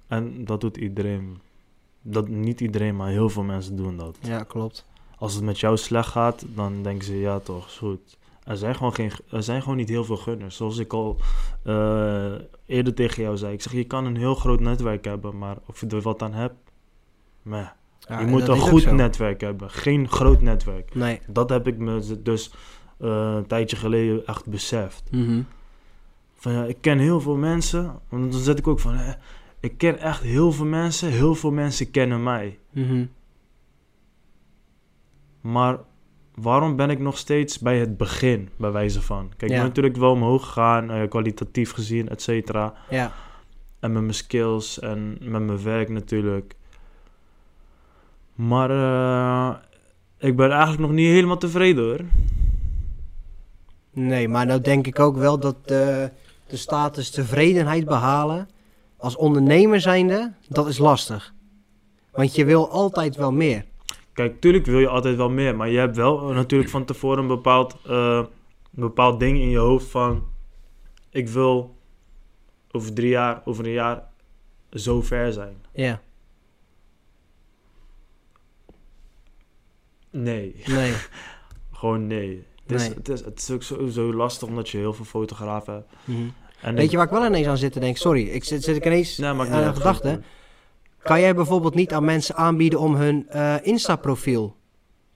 En 0.07 0.45
dat 0.45 0.61
doet 0.61 0.77
iedereen. 0.77 1.39
Dat, 2.01 2.27
niet 2.27 2.61
iedereen, 2.61 2.95
maar 2.95 3.09
heel 3.09 3.29
veel 3.29 3.43
mensen 3.43 3.75
doen 3.75 3.97
dat. 3.97 4.17
Ja, 4.21 4.43
klopt. 4.43 4.85
als 5.17 5.33
het 5.33 5.43
met 5.43 5.59
jou 5.59 5.77
slecht 5.77 6.09
gaat, 6.09 6.45
dan 6.55 6.83
denken 6.83 7.05
ze, 7.05 7.19
ja 7.19 7.39
toch, 7.39 7.67
is 7.67 7.77
goed. 7.77 8.17
Er 8.43 8.57
zijn 8.57 8.75
gewoon, 8.75 8.93
geen, 8.93 9.11
er 9.31 9.43
zijn 9.43 9.61
gewoon 9.61 9.77
niet 9.77 9.89
heel 9.89 10.03
veel 10.03 10.17
gunners. 10.17 10.55
Zoals 10.55 10.77
ik 10.77 10.93
al 10.93 11.17
eh, 11.63 12.33
eerder 12.65 12.93
tegen 12.93 13.23
jou 13.23 13.37
zei. 13.37 13.53
Ik 13.53 13.61
zeg, 13.61 13.73
je 13.73 13.83
kan 13.83 14.05
een 14.05 14.17
heel 14.17 14.35
groot 14.35 14.59
netwerk 14.59 15.05
hebben, 15.05 15.37
maar 15.37 15.57
of 15.65 15.79
je 15.79 15.87
er 15.87 16.01
wat 16.01 16.21
aan 16.21 16.33
hebt, 16.33 16.55
meh. 17.41 17.67
Ja, 17.99 18.19
je 18.19 18.25
moet 18.25 18.47
een 18.47 18.59
goed 18.59 18.91
netwerk 18.91 19.41
hebben, 19.41 19.69
geen 19.69 20.09
groot 20.09 20.41
netwerk. 20.41 20.95
Nee. 20.95 21.21
Dat 21.27 21.49
heb 21.49 21.67
ik 21.67 21.77
me 21.77 22.21
dus 22.23 22.51
eh, 22.99 23.33
een 23.35 23.47
tijdje 23.47 23.75
geleden 23.75 24.25
echt 24.25 24.45
beseft. 24.45 25.03
Mhm. 25.11 25.41
Van 26.38 26.51
ja, 26.51 26.63
ik 26.63 26.77
ken 26.81 26.99
heel 26.99 27.21
veel 27.21 27.35
mensen. 27.35 27.99
Want 28.09 28.31
dan 28.31 28.41
zet 28.41 28.59
ik 28.59 28.67
ook 28.67 28.79
van, 28.79 28.93
eh, 28.93 29.13
ik 29.59 29.77
ken 29.77 29.99
echt 29.99 30.21
heel 30.21 30.51
veel 30.51 30.65
mensen. 30.65 31.09
Heel 31.09 31.35
veel 31.35 31.51
mensen 31.51 31.91
kennen 31.91 32.23
mij. 32.23 32.59
Mhm. 32.71 33.05
Maar 35.41 35.77
waarom 36.35 36.75
ben 36.75 36.89
ik 36.89 36.99
nog 36.99 37.17
steeds 37.17 37.59
bij 37.59 37.79
het 37.79 37.97
begin, 37.97 38.49
bij 38.55 38.71
wijze 38.71 39.01
van? 39.01 39.29
Kijk, 39.38 39.51
ik 39.51 39.57
ben 39.57 39.67
natuurlijk 39.67 39.97
wel 39.97 40.11
omhoog 40.11 40.45
gegaan, 40.45 40.91
eh, 40.91 41.09
kwalitatief 41.09 41.71
gezien, 41.71 42.09
et 42.09 42.21
cetera. 42.21 42.73
Ja. 42.89 43.11
En 43.79 43.91
met 43.91 44.01
mijn 44.01 44.13
skills 44.13 44.79
en 44.79 45.17
met 45.21 45.41
mijn 45.41 45.63
werk 45.63 45.89
natuurlijk. 45.89 46.55
Maar 48.35 48.69
eh, 48.69 49.55
ik 50.17 50.35
ben 50.35 50.49
eigenlijk 50.51 50.81
nog 50.81 50.91
niet 50.91 51.07
helemaal 51.07 51.38
tevreden 51.38 51.83
hoor. 51.83 51.99
Nee, 53.91 54.27
maar 54.27 54.45
nou 54.45 54.61
denk 54.61 54.88
ik 54.88 54.99
ook 54.99 55.17
wel 55.17 55.39
dat 55.39 55.67
de, 55.67 56.11
de 56.47 56.57
status 56.57 57.09
tevredenheid 57.09 57.85
behalen 57.85 58.49
als 58.97 59.15
ondernemer 59.15 59.81
zijnde, 59.81 60.33
dat 60.47 60.67
is 60.67 60.77
lastig. 60.77 61.33
Want 62.11 62.35
je 62.35 62.45
wil 62.45 62.69
altijd 62.69 63.15
wel 63.15 63.31
meer. 63.31 63.65
Kijk, 64.13 64.41
tuurlijk 64.41 64.65
wil 64.65 64.79
je 64.79 64.87
altijd 64.87 65.15
wel 65.15 65.29
meer, 65.29 65.55
maar 65.55 65.69
je 65.69 65.77
hebt 65.77 65.95
wel 65.95 66.31
natuurlijk 66.33 66.69
van 66.69 66.85
tevoren 66.85 67.19
een 67.19 67.27
bepaald, 67.27 67.75
eh, 67.85 68.17
een 68.75 68.81
bepaald 68.81 69.19
ding 69.19 69.37
in 69.39 69.49
je 69.49 69.57
hoofd 69.57 69.85
van... 69.85 70.23
Ik 71.09 71.27
wil 71.27 71.75
over 72.71 72.93
drie 72.93 73.09
jaar, 73.09 73.41
over 73.45 73.65
een 73.65 73.71
jaar 73.71 74.03
zo 74.71 75.01
ver 75.01 75.33
zijn. 75.33 75.55
Ja, 75.73 76.01
Nee, 80.23 80.55
nee. 80.65 80.93
gewoon 81.79 82.07
nee. 82.07 82.45
Het 82.68 82.76
is, 82.82 82.88
Nee. 82.88 82.93
het 82.97 83.09
is, 83.09 83.26
het 83.26 83.39
is 83.39 83.51
ook 83.51 83.63
sowieso 83.63 84.13
lastig 84.13 84.47
omdat 84.47 84.70
je 84.70 84.78
heel 84.78 84.93
veel 84.93 85.05
fotografen 85.05 85.74
hebt. 85.74 85.88
Mhm. 86.05 86.18
En 86.61 86.76
Weet 86.76 86.91
je 86.91 86.97
waar 86.97 87.05
ik 87.05 87.11
wel 87.11 87.26
ineens 87.26 87.47
aan 87.47 87.57
zit 87.57 87.74
te 87.74 87.80
denken? 87.80 87.99
Sorry, 87.99 88.28
ik 88.28 88.43
zit, 88.43 88.63
zit 88.63 88.76
ik 88.76 88.86
ineens 88.86 89.18
Nee, 89.18 89.34
maakt 89.34 89.49
aan 89.49 89.63
uit. 89.63 89.76
gedachte. 89.76 90.22
Kan 91.01 91.20
jij 91.20 91.36
bijvoorbeeld 91.36 91.76
niet 91.76 91.93
aan 91.93 92.05
mensen 92.05 92.36
aanbieden 92.36 92.80
om 92.80 92.95
hun 92.95 93.30
eh, 93.30 93.55
Insta-profiel 93.61 94.55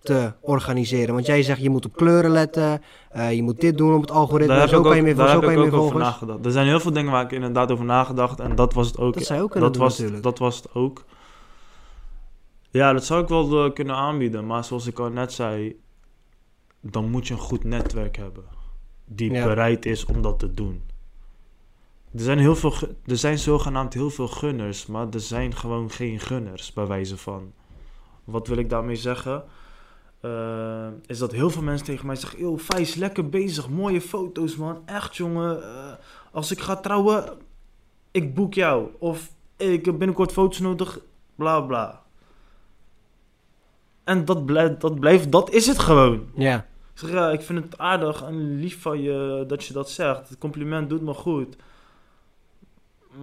te 0.02 0.34
organiseren? 0.42 1.14
Want 1.14 1.26
jij 1.26 1.44
zegt 1.44 1.62
je 1.62 1.70
moet 1.70 1.86
op 1.86 1.96
kleuren 1.96 2.32
letten, 2.32 2.82
eh, 3.10 3.34
je 3.34 3.44
moet 3.44 3.62
dit 3.62 3.78
doen 3.78 3.94
op 3.94 4.02
het 4.02 4.12
algoritme, 4.12 4.48
Daar 4.54 4.60
heb 4.60 4.70
zo 4.70 4.78
ik 4.78 4.84
kan 4.84 4.92
je 4.92 5.00
ook, 5.00 5.06
meer, 5.06 5.16
daar 5.16 5.30
heb 5.42 5.44
ik 5.44 5.58
ook 5.58 5.74
over 5.74 6.00
nagedacht. 6.00 6.46
Er 6.46 6.52
zijn 6.52 6.68
heel 6.68 6.80
veel 6.80 6.94
dingen 6.94 7.12
waar 7.12 7.24
ik 7.24 7.32
inderdaad 7.32 7.72
over 7.72 7.86
nagedacht. 7.86 8.40
En 8.40 8.56
dat 8.56 8.74
was 8.74 8.88
het 8.88 8.98
ook. 8.98 9.14
Dat 9.14 9.24
zou 9.24 9.42
ook 9.42 9.54
dat 9.54 9.74
doen 9.74 9.82
was, 9.82 9.98
natuurlijk. 9.98 10.24
Dat 10.24 10.40
was 10.40 10.56
het 10.56 10.74
ook. 10.74 11.06
Ja, 12.70 12.94
dat 12.94 13.06
zou 13.06 13.22
ik 13.22 13.28
wel 13.28 13.66
eh, 13.66 13.74
kunnen 13.74 13.96
aanbieden. 13.96 14.46
Maar 14.46 14.64
zoals 14.64 14.88
ik 14.88 15.00
al 15.00 15.10
net 15.10 15.34
zei, 15.34 15.76
dan 16.82 17.10
moet 17.10 17.28
je 17.28 17.34
een 17.34 17.40
goed 17.40 17.64
netwerk 17.64 18.16
hebben. 18.18 18.44
Die 19.06 19.32
Ja. 19.32 19.44
bereid 19.44 19.86
is 19.86 20.06
om 20.06 20.22
dat 20.22 20.40
te 20.40 20.54
doen. 20.54 20.84
Er 22.14 22.20
zijn, 22.20 22.38
heel 22.40 22.56
veel, 22.56 22.74
er 23.06 23.18
zijn 23.18 23.40
zogenaamd 23.40 23.94
heel 23.94 24.10
veel 24.10 24.28
gunners, 24.28 24.86
maar 24.86 25.08
er 25.12 25.20
zijn 25.20 25.56
gewoon 25.56 25.92
geen 25.92 26.20
gunners, 26.20 26.74
bij 26.74 26.86
wijze 26.88 27.18
van. 27.18 27.52
Wat 28.24 28.48
wil 28.48 28.58
ik 28.58 28.70
daarmee 28.70 28.96
zeggen? 28.96 29.44
Eh, 30.22 30.88
is 31.06 31.18
dat 31.18 31.32
heel 31.32 31.50
veel 31.50 31.62
mensen 31.62 31.86
tegen 31.86 32.06
mij 32.06 32.16
zeggen: 32.16 32.40
Yo, 32.40 32.58
Vijs, 32.58 32.96
lekker 32.96 33.30
bezig, 33.30 33.70
mooie 33.70 34.02
foto's, 34.02 34.56
man. 34.56 34.82
Echt, 34.86 35.16
jongen. 35.16 35.64
eh, 35.64 35.94
als 36.32 36.52
ik 36.52 36.60
ga 36.60 36.76
trouwen, 36.76 37.38
ik 38.12 38.36
boek 38.36 38.54
jou. 38.54 38.88
Of 39.00 39.32
ik 39.58 39.86
heb 39.86 39.98
binnenkort 39.98 40.32
foto's 40.32 40.60
nodig, 40.60 41.00
bla 41.36 41.62
bla. 41.62 42.02
En 44.04 44.26
dat, 44.26 44.46
blijft, 44.46 44.82
dat 44.82 45.00
blijft, 45.00 45.32
dat 45.32 45.50
is 45.52 45.68
het 45.68 45.80
gewoon. 45.80 46.26
Ja, 46.36 46.66
Ik 46.94 46.98
zeg, 47.00 47.12
ja, 47.12 47.30
ik 47.32 47.42
vind 47.42 47.64
het 47.64 47.78
aardig 47.78 48.22
en 48.24 48.56
lief 48.60 48.82
van 48.82 49.02
je 49.02 49.44
dat 49.48 49.64
je 49.66 49.74
dat 49.74 49.90
zegt. 49.90 50.30
Het 50.30 50.38
compliment 50.38 50.90
doet 50.90 51.02
me 51.02 51.14
goed. 51.14 51.56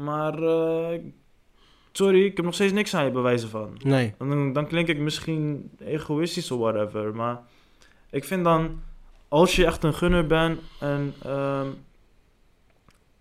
Maar, 0.03 0.43
eh, 0.43 1.01
sorry, 1.93 2.25
ik 2.25 2.37
heb 2.37 2.45
nog 2.45 2.55
steeds 2.55 2.73
niks 2.73 2.95
aan 2.95 3.05
je 3.05 3.11
bewijzen 3.11 3.49
van. 3.49 3.71
nee. 3.83 4.15
Dan, 4.19 4.53
dan 4.53 4.67
klink 4.67 4.89
ik 4.89 4.99
misschien 4.99 5.71
egoïstisch 5.79 6.51
of 6.51 6.59
whatever. 6.59 7.15
Maar 7.15 7.41
ik 8.11 8.25
vind 8.25 8.45
dan, 8.45 8.81
als 9.29 9.57
je 9.57 9.67
echt 9.67 9.83
een 9.85 9.95
gunner 9.95 10.27
bent 10.27 10.61
en 10.81 11.15
ehm, 11.23 11.67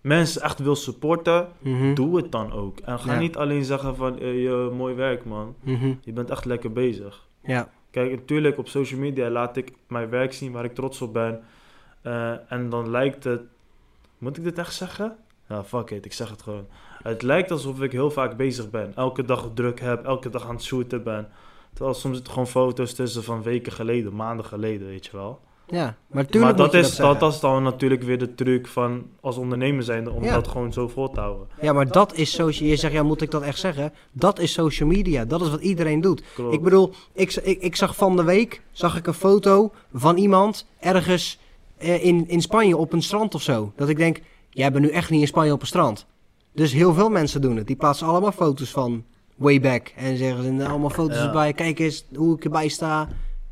mensen 0.00 0.42
echt 0.42 0.58
wil 0.58 0.76
supporten, 0.76 1.48
Mhm. 1.58 1.94
doe 1.94 2.16
het 2.16 2.32
dan 2.32 2.52
ook. 2.52 2.78
En 2.78 2.98
ga 2.98 3.12
Ja. 3.12 3.18
niet 3.18 3.36
alleen 3.36 3.64
zeggen 3.64 3.96
van, 3.96 4.18
eh, 4.18 4.42
je, 4.42 4.70
mooi 4.76 4.94
werk 4.94 5.24
man. 5.24 5.54
Mhm. 5.60 5.92
Je 6.00 6.12
bent 6.12 6.30
echt 6.30 6.44
lekker 6.44 6.72
bezig. 6.72 7.26
Ja, 7.42 7.70
Kijk, 7.90 8.10
natuurlijk 8.10 8.58
op 8.58 8.68
social 8.68 9.00
media 9.00 9.30
laat 9.30 9.56
ik 9.56 9.72
mijn 9.86 10.08
werk 10.08 10.32
zien 10.32 10.52
waar 10.52 10.64
ik 10.64 10.74
trots 10.74 11.00
op 11.00 11.12
ben. 11.12 11.44
Eh, 12.02 12.52
en 12.52 12.68
dan 12.70 12.90
lijkt 12.90 13.24
het. 13.24 13.42
Moet 14.18 14.36
ik 14.36 14.44
dit 14.44 14.58
echt 14.58 14.74
zeggen? 14.74 15.16
Ja, 15.48 15.64
fuck 15.64 15.90
it, 15.90 16.04
ik 16.04 16.12
zeg 16.12 16.30
het 16.30 16.42
gewoon. 16.42 16.66
Het 17.02 17.22
lijkt 17.22 17.50
alsof 17.50 17.82
ik 17.82 17.92
heel 17.92 18.10
vaak 18.10 18.36
bezig 18.36 18.70
ben. 18.70 18.92
Elke 18.94 19.24
dag 19.24 19.50
druk 19.54 19.80
heb, 19.80 20.04
elke 20.04 20.30
dag 20.30 20.48
aan 20.48 20.54
het 20.54 20.64
shooten 20.64 21.02
ben. 21.02 21.28
Terwijl 21.72 21.94
soms 21.94 22.14
zitten 22.14 22.32
gewoon 22.32 22.48
foto's 22.48 22.94
tussen 22.94 23.24
van 23.24 23.42
weken 23.42 23.72
geleden, 23.72 24.14
maanden 24.14 24.46
geleden, 24.46 24.88
weet 24.88 25.06
je 25.06 25.12
wel. 25.12 25.40
Ja. 25.68 25.96
Maar 26.06 26.26
dat 26.30 26.56
moet 26.58 26.72
je 26.72 26.78
is, 26.78 26.96
dat 26.96 27.20
dat, 27.20 27.32
is 27.32 27.40
dan 27.40 27.62
natuurlijk 27.62 28.02
weer 28.02 28.18
de 28.18 28.34
truc 28.34 28.66
van 28.66 29.06
als 29.20 29.36
ondernemer 29.36 29.82
zijnde 29.82 30.10
om 30.10 30.24
Ja. 30.24 30.34
dat 30.34 30.48
gewoon 30.48 30.72
zo 30.72 30.88
vol 30.88 31.10
te 31.10 31.20
houden. 31.20 31.46
Ja, 31.60 31.72
maar 31.72 31.88
dat 31.90 32.14
is 32.14 32.30
social... 32.32 32.68
Je 32.68 32.76
zegt, 32.76 32.92
ja, 32.92 33.02
moet 33.02 33.22
ik 33.22 33.30
dat 33.30 33.42
echt 33.42 33.58
zeggen? 33.58 33.92
Dat 34.12 34.38
is 34.38 34.52
social 34.52 34.88
media. 34.88 35.24
Dat 35.24 35.40
is 35.40 35.50
wat 35.50 35.60
iedereen 35.60 36.00
doet. 36.00 36.22
Klopt. 36.34 36.54
Ik 36.54 36.62
bedoel, 36.62 36.92
ik, 37.12 37.34
ik, 37.34 37.62
ik 37.62 37.76
zag 37.76 37.96
van 37.96 38.16
de 38.16 38.22
week 38.24 38.62
zag 38.72 38.96
ik 38.96 39.06
een 39.06 39.14
foto 39.14 39.72
van 39.94 40.16
iemand 40.16 40.66
ergens 40.80 41.38
eh, 41.78 42.04
in, 42.04 42.28
in 42.28 42.40
Spanje 42.42 42.76
op 42.76 42.92
een 42.92 43.02
strand 43.02 43.34
of 43.34 43.42
zo. 43.42 43.72
Dat 43.76 43.88
ik 43.88 43.96
denk, 43.96 44.20
jij 44.50 44.72
bent 44.72 44.84
nu 44.84 44.90
echt 44.90 45.10
niet 45.10 45.20
in 45.20 45.26
Spanje 45.26 45.52
op 45.52 45.60
een 45.60 45.66
strand. 45.66 46.06
Dus 46.52 46.72
heel 46.72 46.94
veel 46.94 47.08
mensen 47.10 47.40
doen 47.40 47.56
het. 47.56 47.66
Die 47.66 47.76
plaatsen 47.76 48.06
allemaal 48.06 48.32
foto's 48.32 48.70
van 48.70 49.04
way 49.36 49.60
back. 49.60 49.92
En 49.96 50.16
zeggen 50.16 50.42
ze 50.42 50.48
en 50.48 50.60
allemaal 50.66 50.90
foto's 50.90 51.16
Ja. 51.16 51.24
erbij. 51.26 51.52
Kijk 51.52 51.78
eens 51.78 52.04
hoe 52.14 52.36
ik 52.36 52.44
erbij 52.44 52.68
sta. 52.68 53.08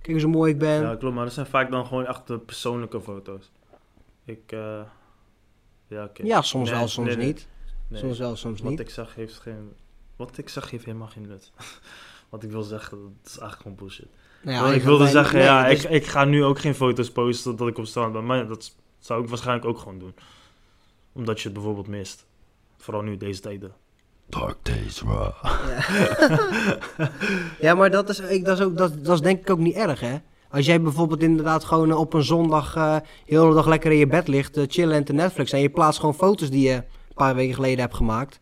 Kijk 0.06 0.18
eens 0.18 0.26
hoe 0.26 0.36
mooi 0.36 0.52
ik 0.52 0.58
ben. 0.58 0.80
Ja, 0.82 0.96
klopt, 0.96 1.14
maar 1.14 1.24
dat 1.24 1.34
zijn 1.34 1.46
vaak 1.46 1.70
dan 1.70 1.86
gewoon 1.86 2.06
echt 2.06 2.26
de 2.26 2.38
persoonlijke 2.38 3.00
foto's. 3.00 3.50
Ik, 4.24 4.52
eh, 4.52 4.80
ja, 5.86 6.04
oké. 6.04 6.22
Ja, 6.22 6.42
soms 6.42 6.70
Nee, 6.70 6.78
wel, 6.78 6.88
soms 6.88 7.06
nee, 7.08 7.16
nee. 7.16 7.26
niet. 7.26 7.46
Soms 7.92 8.18
wel, 8.18 8.36
soms 8.36 8.60
Wat 8.60 8.70
niet. 8.70 8.80
ik 8.80 8.90
zeg 8.90 9.14
heeft 9.14 9.38
geen. 9.38 9.72
Wat 10.16 10.38
ik 10.38 10.48
zeg 10.48 10.70
heeft 10.70 10.84
helemaal 10.84 11.08
geen 11.08 11.26
nut. 11.26 11.52
Wat 12.30 12.42
ik 12.42 12.50
wil 12.50 12.62
zeggen, 12.62 12.98
dat 12.98 13.30
is 13.32 13.38
eigenlijk 13.38 13.62
gewoon 13.62 13.76
bullshit. 13.76 14.08
Nou 14.42 14.74
ik 14.74 14.82
wilde 14.82 15.02
bij- 15.02 15.12
zeggen, 15.12 15.40
ja, 15.40 15.68
dus- 15.68 15.84
ik, 15.84 15.90
ik 15.90 16.06
ga 16.06 16.24
nu 16.24 16.44
ook 16.44 16.58
geen 16.58 16.74
foto's 16.74 17.10
posten 17.12 17.56
dat 17.56 17.68
ik 17.68 17.78
op 17.78 17.86
strand 17.86 18.12
ben. 18.12 18.26
Maar 18.26 18.46
dat 18.46 18.74
zou 18.98 19.22
ik 19.22 19.28
waarschijnlijk 19.28 19.66
ook 19.66 19.78
gewoon 19.78 19.98
doen. 19.98 20.14
Omdat 21.12 21.38
je 21.40 21.44
het 21.44 21.52
bijvoorbeeld 21.52 21.88
mist. 21.88 22.26
Vooral 22.76 23.02
nu 23.02 23.16
deze 23.16 23.40
tijden. 23.40 23.72
Dark 24.28 24.56
days, 24.62 25.02
bro. 25.02 25.32
Ja, 27.60 27.74
maar 27.74 27.90
dat 27.90 28.08
is, 28.08 28.20
ik, 28.20 28.44
dat, 28.44 28.58
is 28.58 28.64
ook, 28.64 28.76
dat, 28.76 29.04
dat 29.04 29.14
is 29.14 29.20
denk 29.20 29.40
ik 29.40 29.50
ook 29.50 29.58
niet 29.58 29.74
erg, 29.74 30.00
hè? 30.00 30.16
Als 30.50 30.66
jij 30.66 30.80
bijvoorbeeld 30.80 31.22
inderdaad 31.22 31.64
gewoon 31.64 31.90
eh, 31.90 31.98
op 31.98 32.14
een 32.14 32.22
zondag 32.22 32.76
eh 32.76 32.96
de 32.96 33.34
hele 33.34 33.54
dag 33.54 33.66
lekker 33.66 33.92
in 33.92 33.98
je 33.98 34.06
bed 34.06 34.28
ligt, 34.28 34.52
te 34.52 34.66
chillen 34.68 34.96
en 34.96 35.04
te 35.04 35.12
Netflix 35.12 35.52
en 35.52 35.60
je 35.60 35.70
plaatst 35.70 36.00
gewoon 36.00 36.14
foto's 36.14 36.50
die 36.50 36.68
je 36.68 36.74
een 36.74 37.14
paar 37.14 37.34
weken 37.34 37.54
geleden 37.54 37.80
hebt 37.80 37.94
gemaakt. 37.94 38.40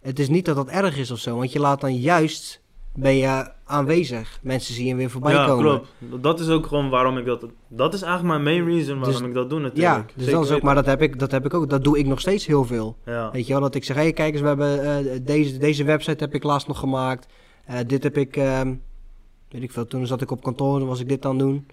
Het 0.00 0.18
is 0.18 0.28
niet 0.28 0.44
dat 0.44 0.56
dat 0.56 0.68
erg 0.68 0.96
is 0.96 1.10
of 1.10 1.18
zo, 1.18 1.36
want 1.36 1.52
je 1.52 1.60
laat 1.60 1.80
dan 1.80 1.96
juist, 1.96 2.60
ben 2.94 3.16
je 3.16 3.50
aanwezig. 3.64 4.38
Mensen 4.42 4.74
zien 4.74 4.86
je 4.86 4.94
weer 4.94 5.10
voorbij 5.10 5.32
ja, 5.32 5.46
komen. 5.46 5.64
klopt. 5.64 6.22
Dat 6.22 6.40
is 6.40 6.48
ook 6.48 6.66
gewoon 6.66 6.90
waarom 6.90 7.18
ik 7.18 7.24
dat... 7.24 7.46
Dat 7.68 7.94
is 7.94 8.02
eigenlijk 8.02 8.42
mijn 8.42 8.56
main 8.56 8.74
reason 8.76 8.98
waarom 8.98 9.18
Dus- 9.18 9.28
ik 9.28 9.34
dat 9.34 9.50
doe 9.50 9.58
Ja, 9.58 9.64
natuurlijk. 9.64 10.12
dus 10.14 10.24
Zeker 10.24 10.40
dat 10.40 10.48
is 10.50 10.56
ook, 10.56 10.62
maar 10.62 10.74
dat 10.74 10.86
heb, 10.86 11.02
ik, 11.02 11.18
dat 11.18 11.30
heb 11.30 11.44
ik 11.44 11.54
ook. 11.54 11.70
Dat 11.70 11.84
doe 11.84 11.98
ik 11.98 12.06
nog 12.06 12.20
steeds 12.20 12.46
heel 12.46 12.64
veel. 12.64 12.96
Ja. 13.04 13.30
Weet 13.30 13.46
je 13.46 13.52
wel, 13.52 13.62
dat 13.62 13.74
ik 13.74 13.84
zeg, 13.84 13.96
hé, 13.96 14.10
kijk 14.10 14.32
eens, 14.32 14.40
we 14.42 14.46
hebben 14.46 14.82
eh, 14.84 15.20
deze, 15.22 15.58
deze 15.58 15.84
website 15.84 16.24
heb 16.24 16.34
ik 16.34 16.42
laatst 16.42 16.68
nog 16.68 16.78
gemaakt. 16.78 17.26
Eh, 17.64 17.78
dit 17.86 18.02
heb 18.02 18.16
ik, 18.16 18.36
ehm, 18.36 18.74
weet 19.50 19.62
ik 19.62 19.72
veel, 19.72 19.86
toen 19.86 20.06
zat 20.06 20.20
ik 20.20 20.30
op 20.30 20.42
kantoor, 20.42 20.78
dan 20.78 20.88
was 20.88 21.00
ik 21.00 21.08
dit 21.08 21.24
aan 21.24 21.30
het 21.30 21.40
doen. 21.40 21.66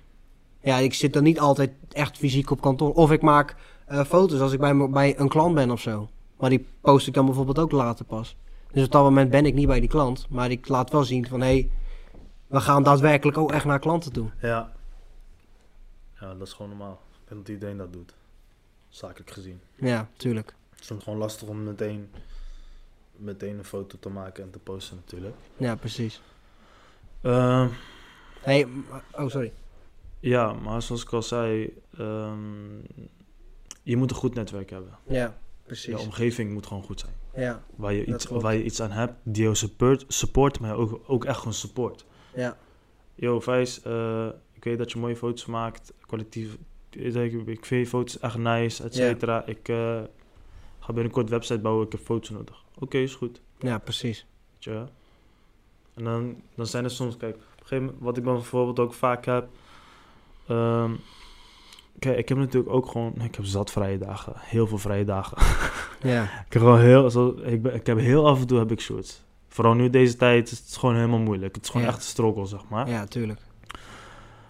Ja, 0.62 0.78
ik 0.78 0.94
zit 0.94 1.14
dan 1.14 1.24
niet 1.24 1.40
altijd 1.40 1.72
echt 1.92 2.18
fysiek 2.18 2.52
op 2.52 2.62
kantoor. 2.62 2.94
Of 2.94 3.12
ik 3.12 3.22
maak 3.22 3.56
eh, 3.86 4.04
foto's 4.04 4.40
als 4.40 4.54
ik 4.54 4.60
bij, 4.60 4.90
bij 4.90 5.20
een 5.20 5.30
klant 5.30 5.56
ben 5.56 5.72
of 5.72 5.82
zo. 5.82 6.10
Maar 6.40 6.50
die 6.50 6.66
post 6.82 7.08
ik 7.08 7.14
dan 7.14 7.26
bijvoorbeeld 7.26 7.60
ook 7.60 7.72
later 7.72 8.06
pas. 8.06 8.36
Dus 8.74 8.86
op 8.86 8.92
dat 8.92 9.04
moment 9.04 9.30
ben 9.32 9.46
ik 9.46 9.54
niet 9.54 9.68
bij 9.68 9.80
die 9.80 9.90
klant. 9.90 10.26
Maar 10.30 10.52
ik 10.52 10.68
laat 10.68 10.92
wel 10.92 11.04
zien 11.04 11.28
van, 11.28 11.42
hé, 11.42 11.48
hey, 11.48 11.70
we 12.48 12.60
gaan 12.62 12.84
daadwerkelijk 12.84 13.38
ook 13.38 13.52
echt 13.52 13.66
naar 13.66 13.80
klanten 13.80 14.12
toe. 14.14 14.30
Ja. 14.42 14.72
Ja, 16.20 16.34
dat 16.34 16.48
is 16.48 16.54
gewoon 16.54 16.70
normaal. 16.70 17.02
Ik 17.12 17.28
denk 17.30 17.40
dat 17.46 17.50
iedereen 17.56 17.78
dat 17.78 17.94
doet. 17.94 18.14
Zakelijk 18.90 19.32
gezien. 19.32 19.60
Ja, 19.76 20.10
tuurlijk. 20.18 20.54
Het 20.70 20.80
is 20.80 20.86
soms 20.86 21.04
gewoon 21.04 21.20
lastig 21.20 21.48
om 21.48 21.64
meteen, 21.64 22.10
meteen 23.16 23.58
een 23.58 23.64
foto 23.66 23.98
te 24.00 24.10
maken 24.10 24.44
en 24.44 24.52
te 24.52 24.60
posten 24.60 24.96
natuurlijk. 24.96 25.36
Ja, 25.58 25.76
precies. 25.76 26.22
Ehm, 27.22 27.68
Hey, 28.42 28.68
oh, 29.12 29.30
sorry. 29.30 29.54
Ja, 30.20 30.54
maar 30.54 30.82
zoals 30.82 31.02
ik 31.04 31.14
al 31.14 31.22
zei, 31.24 31.78
ehm, 31.98 32.80
je 33.84 33.98
moet 33.98 34.10
een 34.12 34.16
goed 34.18 34.34
netwerk 34.36 34.70
hebben. 34.70 34.98
Ja, 35.08 35.24
Je 35.26 35.32
precies. 35.66 35.96
omgeving 35.96 36.54
moet 36.54 36.66
gewoon 36.68 36.84
goed 36.84 37.00
zijn. 37.00 37.14
Ja, 37.36 37.64
Waar 37.76 37.94
je, 37.94 38.06
iets, 38.06 38.28
klopt. 38.28 38.42
waar 38.44 38.54
je 38.56 38.64
iets 38.64 38.82
aan 38.82 38.92
hebt, 38.92 39.14
die 39.24 39.44
jou 39.44 39.56
support, 39.56 40.06
support 40.08 40.60
maar 40.60 40.76
ook, 40.76 41.00
ook 41.08 41.26
echt 41.26 41.38
gewoon 41.38 41.54
support. 41.54 42.06
ja, 42.36 42.58
Yo, 43.16 43.40
Vijs, 43.40 43.82
eh, 43.82 44.28
ik 44.54 44.64
weet 44.64 44.78
dat 44.78 44.92
je 44.92 45.00
mooie 45.00 45.16
foto's 45.16 45.46
maakt. 45.46 45.94
Kwalitatief, 46.06 46.58
ik, 46.90 47.48
ik 47.48 47.66
vind 47.66 47.84
je 47.84 47.88
foto's 47.88 48.20
echt 48.20 48.38
nice, 48.38 48.84
et 48.84 48.96
Ja. 48.96 49.08
cetera. 49.08 49.46
Ik 49.46 49.70
eh, 49.70 50.02
ga 50.80 50.94
binnenkort 50.94 51.26
een 51.26 51.32
website 51.32 51.60
bouwen, 51.60 51.86
ik 51.86 51.92
heb 51.92 52.02
foto's 52.02 52.30
nodig. 52.30 52.64
Oké, 52.80 52.98
is 52.98 53.16
goed. 53.16 53.42
ja, 53.60 53.78
precies. 53.78 54.26
En 55.94 56.04
dan, 56.04 56.42
dan 56.56 56.66
zijn 56.68 56.84
er 56.84 56.90
soms, 56.90 57.18
kijk, 57.18 57.36
op 57.36 57.42
een 57.42 57.48
gegeven 57.58 57.84
moment, 57.86 58.04
wat 58.04 58.18
ik 58.18 58.24
dan 58.24 58.34
bijvoorbeeld 58.34 58.80
ook 58.80 58.94
vaak 58.94 59.26
heb. 59.26 59.48
ehm, 60.48 60.94
kijk, 62.00 62.18
ik 62.18 62.30
heb 62.30 62.38
natuurlijk 62.38 62.74
ook 62.74 62.88
gewoon, 62.88 63.14
ik 63.22 63.36
heb 63.36 63.46
zat 63.46 63.72
vrije 63.72 63.98
dagen, 63.98 64.34
heel 64.38 64.68
veel 64.68 64.78
vrije 64.78 65.06
dagen. 65.06 65.38
Ja, 66.04 66.24
ik 66.24 66.54
heb 66.54 66.62
gewoon 66.62 66.80
heel, 66.80 67.10
zo, 67.10 67.36
ik, 67.44 67.62
ben, 67.62 67.74
ik 67.74 67.86
heb 67.86 67.98
heel 67.98 68.28
af 68.28 68.40
en 68.42 68.48
toe 68.48 68.58
heb 68.60 68.72
ik 68.72 68.80
shorts. 68.82 69.24
Vooral 69.48 69.74
nu 69.74 69.90
deze 69.90 70.16
tijd 70.16 70.52
is 70.52 70.60
het 70.60 70.78
gewoon 70.78 70.96
helemaal 70.96 71.20
moeilijk. 71.20 71.56
Het 71.56 71.64
is 71.64 71.70
gewoon 71.70 71.86
Ja. 71.86 71.92
echt 71.94 72.02
een 72.02 72.08
struggle, 72.10 72.46
zeg 72.46 72.70
maar. 72.70 72.90
ja, 72.90 73.06
tuurlijk. 73.06 73.40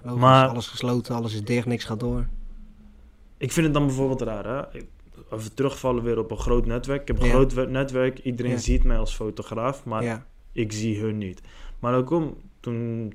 Logisch, 0.04 0.20
Maar- 0.22 0.48
alles 0.48 0.68
gesloten, 0.68 1.16
alles 1.16 1.34
is 1.34 1.44
dicht, 1.44 1.66
niks 1.66 1.84
gaat 1.84 2.00
door. 2.00 2.28
Ik 3.38 3.52
vind 3.52 3.66
het 3.66 3.76
dan 3.76 3.86
bijvoorbeeld 3.86 4.22
raar, 4.22 4.46
hè. 4.46 4.78
Ik, 4.78 4.86
even 5.32 5.54
terugvallen 5.54 6.04
weer 6.04 6.18
op 6.20 6.32
een 6.32 6.38
groot 6.38 6.66
netwerk. 6.66 7.02
Ik 7.02 7.08
heb 7.08 7.20
een 7.20 7.26
Ja. 7.26 7.32
groot 7.32 7.54
we- 7.54 7.66
netwerk, 7.66 8.20
iedereen 8.20 8.52
Ja. 8.52 8.58
ziet 8.58 8.84
mij 8.84 8.98
als 8.98 9.16
fotograaf, 9.16 9.86
maar 9.86 10.04
ja, 10.04 10.26
ik 10.52 10.72
zie 10.72 11.00
hun 11.00 11.18
niet. 11.18 11.42
Maar 11.80 11.92
dan 11.92 12.04
kom, 12.04 12.36
toen 12.60 13.14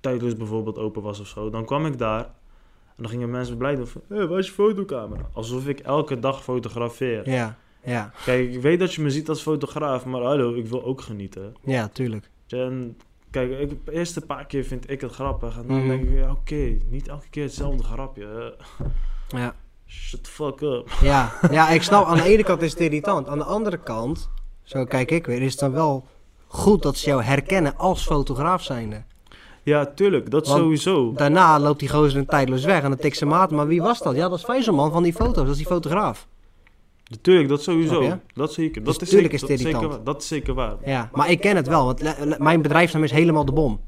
tijdloos 0.00 0.36
bijvoorbeeld 0.36 0.78
open 0.78 1.02
was 1.02 1.20
of 1.20 1.26
zo, 1.26 1.50
dan 1.50 1.64
kwam 1.64 1.86
ik 1.86 1.98
daar 1.98 2.30
en 2.96 3.02
dan 3.02 3.08
gingen 3.08 3.30
mensen 3.30 3.56
blij 3.56 3.74
doen 3.76 3.86
van, 3.86 4.00
hé, 4.08 4.28
waar 4.28 4.38
is 4.38 4.46
je 4.46 4.52
fotocamera? 4.52 5.28
Alsof 5.32 5.66
ik 5.66 5.80
elke 5.80 6.18
dag 6.18 6.42
fotografeer. 6.42 7.30
ja, 7.30 7.56
ja, 7.84 8.12
Kijk, 8.24 8.52
ik 8.52 8.60
weet 8.62 8.78
dat 8.78 8.94
je 8.94 9.02
me 9.02 9.10
ziet 9.10 9.28
als 9.28 9.42
fotograaf, 9.42 10.04
maar 10.04 10.20
hallo, 10.22 10.54
ik 10.54 10.66
wil 10.66 10.84
ook 10.84 11.00
genieten. 11.00 11.54
ja, 11.64 11.88
tuurlijk. 11.88 12.30
En 12.48 12.96
kijk, 13.30 13.58
ik, 13.58 13.84
de 13.84 13.92
eerste 13.92 14.20
paar 14.20 14.46
keer 14.46 14.64
vind 14.64 14.90
ik 14.90 15.00
het 15.00 15.12
grappig 15.12 15.56
en 15.58 15.66
dan 15.66 15.76
Mhm. 15.78 15.88
denk 15.88 16.02
ik, 16.08 16.18
ja, 16.18 16.30
oké, 16.30 16.76
niet 16.90 17.08
elke 17.08 17.28
keer 17.30 17.42
hetzelfde 17.44 17.82
grapje. 17.82 18.54
Ja. 19.28 19.54
Shut 19.86 20.24
the 20.24 20.30
fuck 20.30 20.60
up. 20.60 20.88
Ja, 21.00 21.32
ja, 21.50 21.68
ik 21.70 21.82
snap, 21.88 22.06
aan 22.06 22.16
de 22.16 22.22
ene 22.22 22.42
kant 22.44 22.62
is 22.62 22.70
het 22.70 22.80
irritant. 22.80 23.28
Aan 23.28 23.38
de 23.38 23.44
andere 23.44 23.78
kant, 23.82 24.30
zo 24.62 24.84
kijk 24.84 25.10
ik 25.10 25.26
weer, 25.26 25.42
is 25.42 25.50
het 25.50 25.60
dan 25.60 25.72
wel 25.72 26.06
goed 26.46 26.82
dat 26.82 26.96
ze 26.96 27.08
jou 27.08 27.22
herkennen 27.22 27.76
als 27.76 28.04
fotograaf 28.06 28.62
zijnde. 28.62 29.02
Ja, 29.62 29.86
tuurlijk, 29.94 30.30
dat 30.30 30.46
Want- 30.46 30.60
sowieso. 30.60 31.12
Daarna 31.16 31.58
loopt 31.60 31.78
die 31.80 31.88
gozer 31.88 32.18
een 32.18 32.26
tijdloos 32.26 32.64
weg 32.64 32.82
en 32.82 32.88
dan 32.90 32.98
tikt 32.98 33.16
ze 33.16 33.26
maat. 33.26 33.50
Maar 33.50 33.66
wie 33.66 33.82
was 33.82 33.98
dat? 33.98 34.14
Ja, 34.16 34.28
dat 34.28 34.38
is 34.38 34.44
Vijzelman 34.44 34.92
van 34.92 35.02
die 35.02 35.12
foto's, 35.12 35.34
dat 35.36 35.48
is 35.48 35.56
die 35.56 35.66
fotograaf. 35.66 36.26
Tuurlijk, 37.22 37.48
dat 37.48 37.62
sowieso. 37.62 38.18
Dat 38.34 38.52
zeker. 38.52 38.84
Dus 38.84 38.92
Dat 38.92 39.02
is 39.02 39.08
tuurlijk 39.08 39.32
zeker, 39.38 39.50
is 39.54 39.60
dat, 39.60 39.66
is 39.66 39.72
zeker 39.74 39.88
waar. 39.88 40.04
dat 40.04 40.22
is 40.22 40.28
zeker 40.28 40.54
waar. 40.54 40.74
Ja, 40.84 41.08
maar 41.12 41.30
ik 41.30 41.40
ken 41.40 41.56
het 41.56 41.68
wel, 41.68 41.84
want 41.84 42.38
mijn 42.38 42.62
bedrijfsnaam 42.62 43.02
is 43.04 43.10
helemaal 43.10 43.44
de 43.44 43.52
bom. 43.52 43.80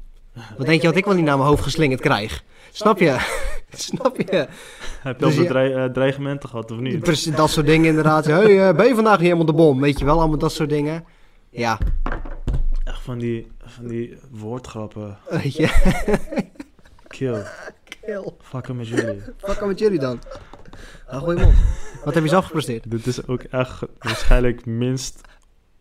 Wat 0.57 0.65
denk 0.67 0.81
je 0.81 0.87
wat 0.87 0.95
ik 0.97 1.05
wel 1.05 1.13
niet 1.15 1.25
naar 1.25 1.37
mijn 1.37 1.49
hoofd 1.49 1.63
geslingerd 1.63 2.01
krijg? 2.01 2.43
Snap 2.71 2.99
je? 2.99 3.17
Snap 3.69 4.17
je? 4.17 4.47
Heb 5.01 5.19
je 5.19 5.25
Dus 5.25 5.35
al 5.35 5.41
ja- 5.41 5.47
bedrei- 5.47 5.73
eh, 5.73 5.83
dreigementen 5.85 6.49
gehad 6.49 6.71
of 6.71 6.77
niet? 6.79 6.99
Precies, 6.99 7.35
dat 7.35 7.49
soort 7.49 7.65
dingen 7.65 7.89
inderdaad. 7.89 8.25
Hey, 8.25 8.67
eh, 8.69 8.75
ben 8.75 8.87
je 8.87 8.95
vandaag 8.95 9.13
niet 9.15 9.23
helemaal 9.23 9.45
de 9.45 9.53
bom? 9.53 9.81
Weet 9.81 9.99
je 9.99 10.05
wel, 10.05 10.19
allemaal 10.19 10.37
dat 10.37 10.51
soort 10.51 10.69
dingen. 10.69 11.03
Ja, 11.49 11.77
van 13.05 13.17
die, 13.19 13.47
van 13.65 13.87
die 13.87 14.17
woordgrappen. 14.31 15.17
weet 15.29 15.55
je. 15.55 15.67
Kill. 17.07 17.43
Fucken 18.41 18.75
met 18.75 18.87
jullie. 18.87 19.21
Wat 19.39 19.65
met 19.65 19.79
jullie 19.79 19.99
dan? 19.99 20.19
Nou, 21.09 21.23
gooi 21.23 21.39
mond. 21.39 21.53
Wat 22.03 22.13
heb 22.13 22.23
je 22.23 22.29
zelf 22.29 22.45
gepresteerd? 22.45 22.91
Dit 22.91 23.05
is 23.07 23.27
ook 23.27 23.41
echt 23.43 23.81
waarschijnlijk 23.99 24.65
minst 24.65 25.21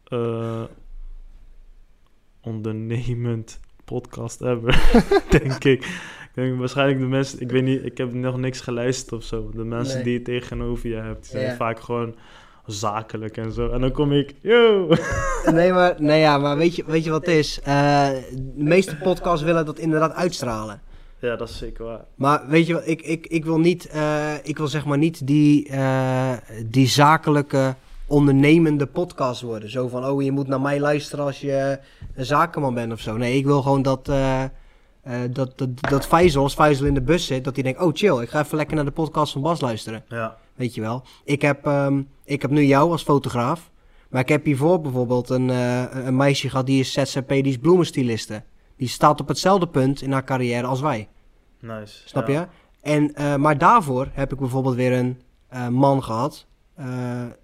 eh, 0.04 0.62
ondernemend 2.40 3.60
podcast 3.84 4.40
ever. 4.42 4.90
denk 5.40 5.64
ik. 5.64 5.84
Ik 5.84 6.30
denk 6.42 6.58
waarschijnlijk 6.58 6.98
de 6.98 7.06
mensen, 7.06 7.40
ik 7.40 7.50
weet 7.50 7.62
niet, 7.62 7.84
ik 7.84 7.98
heb 7.98 8.12
nog 8.12 8.36
niks 8.38 8.60
geluisterd 8.60 9.12
of 9.12 9.24
zo. 9.24 9.50
De 9.50 9.64
mensen 9.64 9.94
Nee. 9.94 10.04
die 10.04 10.12
je 10.12 10.22
tegenover 10.22 10.88
je 10.88 10.94
hebt, 10.96 11.22
die 11.22 11.30
zijn 11.30 11.44
Ja. 11.50 11.56
vaak 11.56 11.80
gewoon 11.80 12.14
zakelijk 12.66 13.36
en 13.36 13.52
zo. 13.52 13.70
En 13.70 13.80
dan 13.80 13.92
kom 13.92 14.12
ik, 14.12 14.34
yo! 14.40 14.88
Nee, 15.52 15.72
maar, 15.72 15.94
nee, 15.98 16.20
ja, 16.20 16.38
maar 16.38 16.56
weet, 16.56 16.76
je, 16.76 16.84
weet 16.86 17.04
je 17.04 17.10
wat 17.10 17.26
het 17.26 17.34
is? 17.34 17.60
Eh, 17.60 18.08
de 18.32 18.52
meeste 18.54 18.96
podcasts 18.96 19.44
willen 19.44 19.66
dat 19.66 19.78
inderdaad 19.78 20.12
uitstralen. 20.12 20.80
ja, 21.18 21.36
dat 21.36 21.48
is 21.48 21.58
zeker 21.58 21.84
waar. 21.84 22.04
Maar 22.14 22.48
weet 22.48 22.66
je 22.66 22.74
wat, 22.74 22.86
ik, 22.86 23.02
ik, 23.02 23.26
ik 23.26 23.44
wil 23.44 23.58
niet, 23.58 23.86
eh, 23.86 24.32
ik 24.42 24.58
wil 24.58 24.68
zeg 24.68 24.84
maar 24.84 24.98
niet 24.98 25.26
die, 25.26 25.68
eh, 25.68 26.32
die 26.66 26.88
zakelijke 26.88 27.74
ondernemende 28.06 28.86
podcast 28.86 29.40
worden. 29.40 29.70
Zo 29.70 29.88
van, 29.88 30.04
oh 30.04 30.22
je 30.22 30.32
moet 30.32 30.48
naar 30.48 30.60
mij 30.60 30.80
luisteren 30.80 31.24
als 31.24 31.40
je 31.40 31.78
een 32.14 32.24
zakenman 32.24 32.74
bent 32.74 32.92
of 32.92 33.00
zo. 33.00 33.16
Nee, 33.16 33.36
ik 33.36 33.44
wil 33.44 33.62
gewoon 33.62 33.82
dat, 33.82 34.04
dat, 35.30 35.58
dat, 35.58 35.80
dat 35.80 36.06
Faisal, 36.06 36.42
als 36.42 36.54
Faisal 36.54 36.86
in 36.86 36.94
de 36.94 37.02
bus 37.02 37.26
zit, 37.26 37.44
dat 37.44 37.54
hij 37.54 37.62
denkt, 37.62 37.80
oh 37.80 37.90
chill, 37.94 38.20
ik 38.20 38.28
ga 38.28 38.40
even 38.40 38.56
lekker 38.56 38.76
naar 38.76 38.84
de 38.84 38.90
podcast 38.90 39.32
van 39.32 39.42
Bas 39.42 39.60
luisteren. 39.60 40.04
Ja, 40.08 40.36
Weet 40.54 40.74
je 40.74 40.80
wel. 40.80 41.02
Ik 41.24 41.42
heb, 41.42 41.66
ehm, 41.66 42.02
ik 42.24 42.42
heb 42.42 42.50
nu 42.50 42.62
jou 42.64 42.90
als 42.90 43.02
fotograaf. 43.02 43.70
Maar 44.10 44.20
ik 44.22 44.28
heb 44.28 44.44
hiervoor 44.44 44.80
bijvoorbeeld 44.80 45.28
een, 45.28 45.50
eh, 45.50 45.82
een 45.92 46.16
meisje 46.16 46.48
gehad 46.50 46.66
die 46.66 46.80
is 46.80 46.92
ZZP, 46.92 47.28
die 47.28 47.44
is 47.44 47.58
bloemenstyliste. 47.58 48.42
Die 48.76 48.88
staat 48.88 49.20
op 49.20 49.28
hetzelfde 49.28 49.68
punt 49.68 50.02
in 50.02 50.12
haar 50.12 50.24
carrière 50.24 50.66
als 50.66 50.80
wij. 50.80 51.08
nice. 51.60 52.08
Snap 52.08 52.28
Ja. 52.28 52.40
je? 52.40 52.46
En, 52.80 53.14
eh, 53.14 53.36
maar 53.36 53.58
daarvoor 53.58 54.08
heb 54.12 54.32
ik 54.32 54.38
bijvoorbeeld 54.38 54.74
weer 54.74 54.92
een 54.92 55.20
eh, 55.48 55.68
man 55.68 56.02
gehad. 56.02 56.46
Eh, 56.74 56.86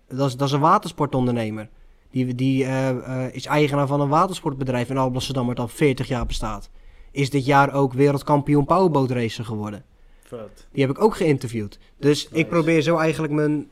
dat, 0.09 0.29
is, 0.29 0.37
dat 0.37 0.49
is 0.49 0.55
een 0.55 0.61
watersportondernemer. 0.61 1.69
Die, 2.11 2.35
die 2.35 2.65
is 3.33 3.47
eigenaar 3.47 3.87
van 3.87 4.01
een 4.01 4.09
watersportbedrijf 4.09 4.91
in 4.91 4.97
Alblasserdam, 4.99 5.47
wat 5.47 5.59
al 5.59 5.69
40 5.69 6.09
jaar 6.09 6.27
bestaat. 6.27 6.71
Is 7.11 7.31
dit 7.31 7.45
jaar 7.45 7.73
ook 7.73 7.93
wereldkampioen 7.93 8.65
powerboatracer 8.65 9.45
geworden. 9.45 9.85
Vet. 10.25 10.67
Die 10.73 10.83
heb 10.87 10.91
ik 10.97 11.03
ook 11.03 11.17
geïnterviewd. 11.17 11.79
Dus 11.99 12.25
Nice. 12.25 12.35
ik 12.41 12.49
probeer 12.49 12.83
zo 12.83 12.97
eigenlijk 12.97 13.33
mijn, 13.33 13.69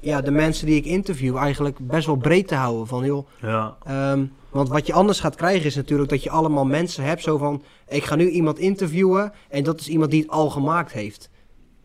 ja, 0.00 0.20
de 0.20 0.30
mensen 0.30 0.66
die 0.66 0.76
ik 0.76 0.84
interview 0.84 1.36
eigenlijk 1.36 1.78
best 1.80 2.06
wel 2.06 2.16
breed 2.16 2.48
te 2.48 2.54
houden. 2.54 2.86
Van, 2.86 3.04
joh, 3.04 3.26
Ja, 3.40 3.76
Ehm, 3.84 4.24
want 4.50 4.68
wat 4.68 4.86
je 4.86 4.92
anders 4.92 5.20
gaat 5.20 5.34
krijgen 5.34 5.66
is 5.66 5.74
natuurlijk 5.76 6.10
dat 6.10 6.22
je 6.22 6.30
allemaal 6.30 6.64
mensen 6.64 7.04
hebt. 7.04 7.22
Zo 7.22 7.38
van, 7.38 7.62
ik 7.88 8.04
ga 8.04 8.14
nu 8.14 8.28
iemand 8.28 8.58
interviewen 8.58 9.32
en 9.48 9.64
dat 9.64 9.80
is 9.80 9.88
iemand 9.88 10.10
die 10.10 10.22
het 10.22 10.30
al 10.30 10.50
gemaakt 10.50 10.92
heeft. 10.92 11.30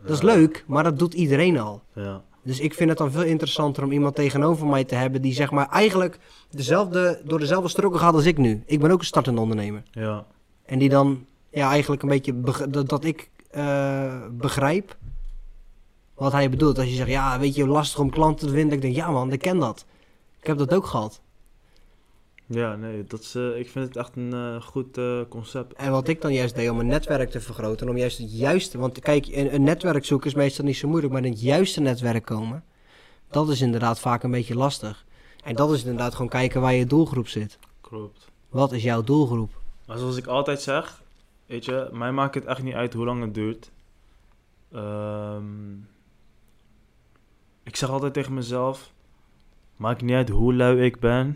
Dat 0.02 0.16
is 0.16 0.22
leuk, 0.22 0.64
maar 0.68 0.84
dat 0.84 1.00
doet 1.00 1.14
iedereen 1.14 1.60
al. 1.60 1.82
ja. 1.94 2.24
Dus 2.44 2.60
ik 2.60 2.74
vind 2.74 2.90
het 2.90 2.98
dan 2.98 3.12
veel 3.12 3.24
interessanter 3.24 3.84
om 3.84 3.92
iemand 3.92 4.16
tegenover 4.16 4.68
mij 4.68 4.84
te 4.84 4.96
hebben 4.96 5.22
die 5.22 5.34
zeg 5.34 5.52
maar 5.52 5.70
eigenlijk 5.70 6.20
dezelfde, 6.50 7.22
door 7.24 7.40
dezelfde 7.40 7.70
struggle 7.70 8.00
gaat 8.00 8.14
als 8.14 8.26
ik 8.26 8.38
nu. 8.38 8.64
Ik 8.66 8.80
ben 8.80 8.92
ook 8.92 9.00
een 9.00 9.06
startende 9.06 9.42
ondernemer. 9.42 9.84
Ja, 9.92 10.26
En 10.66 10.80
die 10.80 10.90
dan 10.90 11.26
ja, 11.50 11.70
eigenlijk 11.70 12.02
een 12.04 12.10
beetje 12.10 12.34
dat 12.86 13.04
ik 13.04 13.30
eh, 13.52 14.14
begrijp 14.32 14.98
wat 16.16 16.32
hij 16.32 16.50
bedoelt. 16.50 16.78
Als 16.78 16.88
je 16.88 16.96
zegt, 16.96 17.10
ja, 17.10 17.40
weet 17.40 17.56
je, 17.56 17.68
lastig 17.68 18.00
om 18.00 18.10
klanten 18.10 18.48
te 18.48 18.54
vinden. 18.54 18.76
Ik 18.76 18.82
denk, 18.82 18.96
ja 18.96 19.12
man, 19.12 19.32
ik 19.32 19.40
ken 19.40 19.60
dat. 19.60 19.86
Ik 20.40 20.48
heb 20.48 20.58
dat 20.58 20.74
ook 20.74 20.86
gehad. 20.86 21.22
ja 22.46 22.76
nee, 22.76 23.04
dat 23.04 23.20
is, 23.20 23.36
eh, 23.36 23.60
ik 23.60 23.70
vind 23.70 23.88
het 23.88 23.98
echt 23.98 24.16
een 24.16 24.34
eh, 24.34 24.62
goed 24.62 24.98
eh, 24.98 25.20
concept. 25.30 25.74
En 25.74 25.92
wat 25.92 26.08
ik 26.08 26.22
dan 26.22 26.34
juist 26.34 26.56
deed 26.56 26.70
om 26.70 26.80
een 26.80 26.88
netwerk 26.88 27.30
te 27.30 27.42
vergroten, 27.42 27.90
om 27.90 27.98
juist 27.98 28.18
het 28.18 28.38
juiste, 28.38 28.78
want 28.78 29.00
kijk, 29.00 29.28
een, 29.28 29.54
een 29.54 29.64
netwerk 29.64 30.06
zoeken 30.06 30.30
is 30.30 30.36
meestal 30.36 30.66
niet 30.66 30.78
zo 30.78 30.88
moeilijk, 30.88 31.14
maar 31.14 31.26
in 31.26 31.32
het 31.32 31.42
juiste 31.42 31.82
netwerk 31.82 32.26
komen, 32.26 32.64
dat 33.30 33.50
is 33.50 33.62
inderdaad 33.62 34.00
vaak 34.00 34.24
een 34.24 34.32
beetje 34.32 34.56
lastig. 34.56 35.06
En 35.44 35.56
dat 35.56 35.72
is 35.72 35.84
inderdaad 35.84 36.12
gewoon 36.12 36.30
kijken 36.30 36.62
waar 36.62 36.74
je 36.74 36.86
doelgroep 36.86 37.28
zit. 37.28 37.60
Klopt. 37.82 38.32
Wat 38.50 38.72
is 38.72 38.84
jouw 38.84 39.02
doelgroep? 39.02 39.52
Maar 39.88 39.98
zoals 39.98 40.18
ik 40.18 40.28
altijd 40.28 40.62
zeg, 40.62 41.02
weet 41.46 41.66
je, 41.66 41.90
mij 41.92 42.12
maakt 42.12 42.36
het 42.36 42.46
echt 42.46 42.64
niet 42.64 42.74
uit 42.74 42.94
hoe 42.94 43.06
lang 43.06 43.22
het 43.22 43.34
duurt. 43.34 43.72
Ehm, 44.72 45.44
ik 47.66 47.76
zeg 47.76 47.90
altijd 47.90 48.14
tegen 48.14 48.34
mezelf, 48.34 48.92
maakt 49.76 50.02
niet 50.02 50.16
uit 50.16 50.30
hoe 50.30 50.54
lui 50.54 50.82
ik 50.84 51.00
ben, 51.00 51.36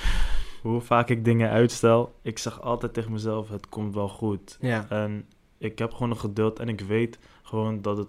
hoe 0.62 0.80
vaak 0.80 1.08
ik 1.08 1.24
dingen 1.24 1.50
uitstel. 1.50 2.14
Ik 2.22 2.38
zeg 2.38 2.60
altijd 2.62 2.92
tegen 2.94 3.12
mezelf, 3.12 3.48
het 3.48 3.68
komt 3.68 3.94
wel 3.94 4.08
goed. 4.08 4.56
Ja, 4.60 4.86
En 4.88 5.26
ik 5.58 5.78
heb 5.78 5.92
gewoon 5.92 6.10
een 6.10 6.18
geduld 6.18 6.58
en 6.58 6.68
ik 6.68 6.80
weet 6.80 7.18
gewoon 7.42 7.82
dat, 7.82 7.96
het, 7.96 8.08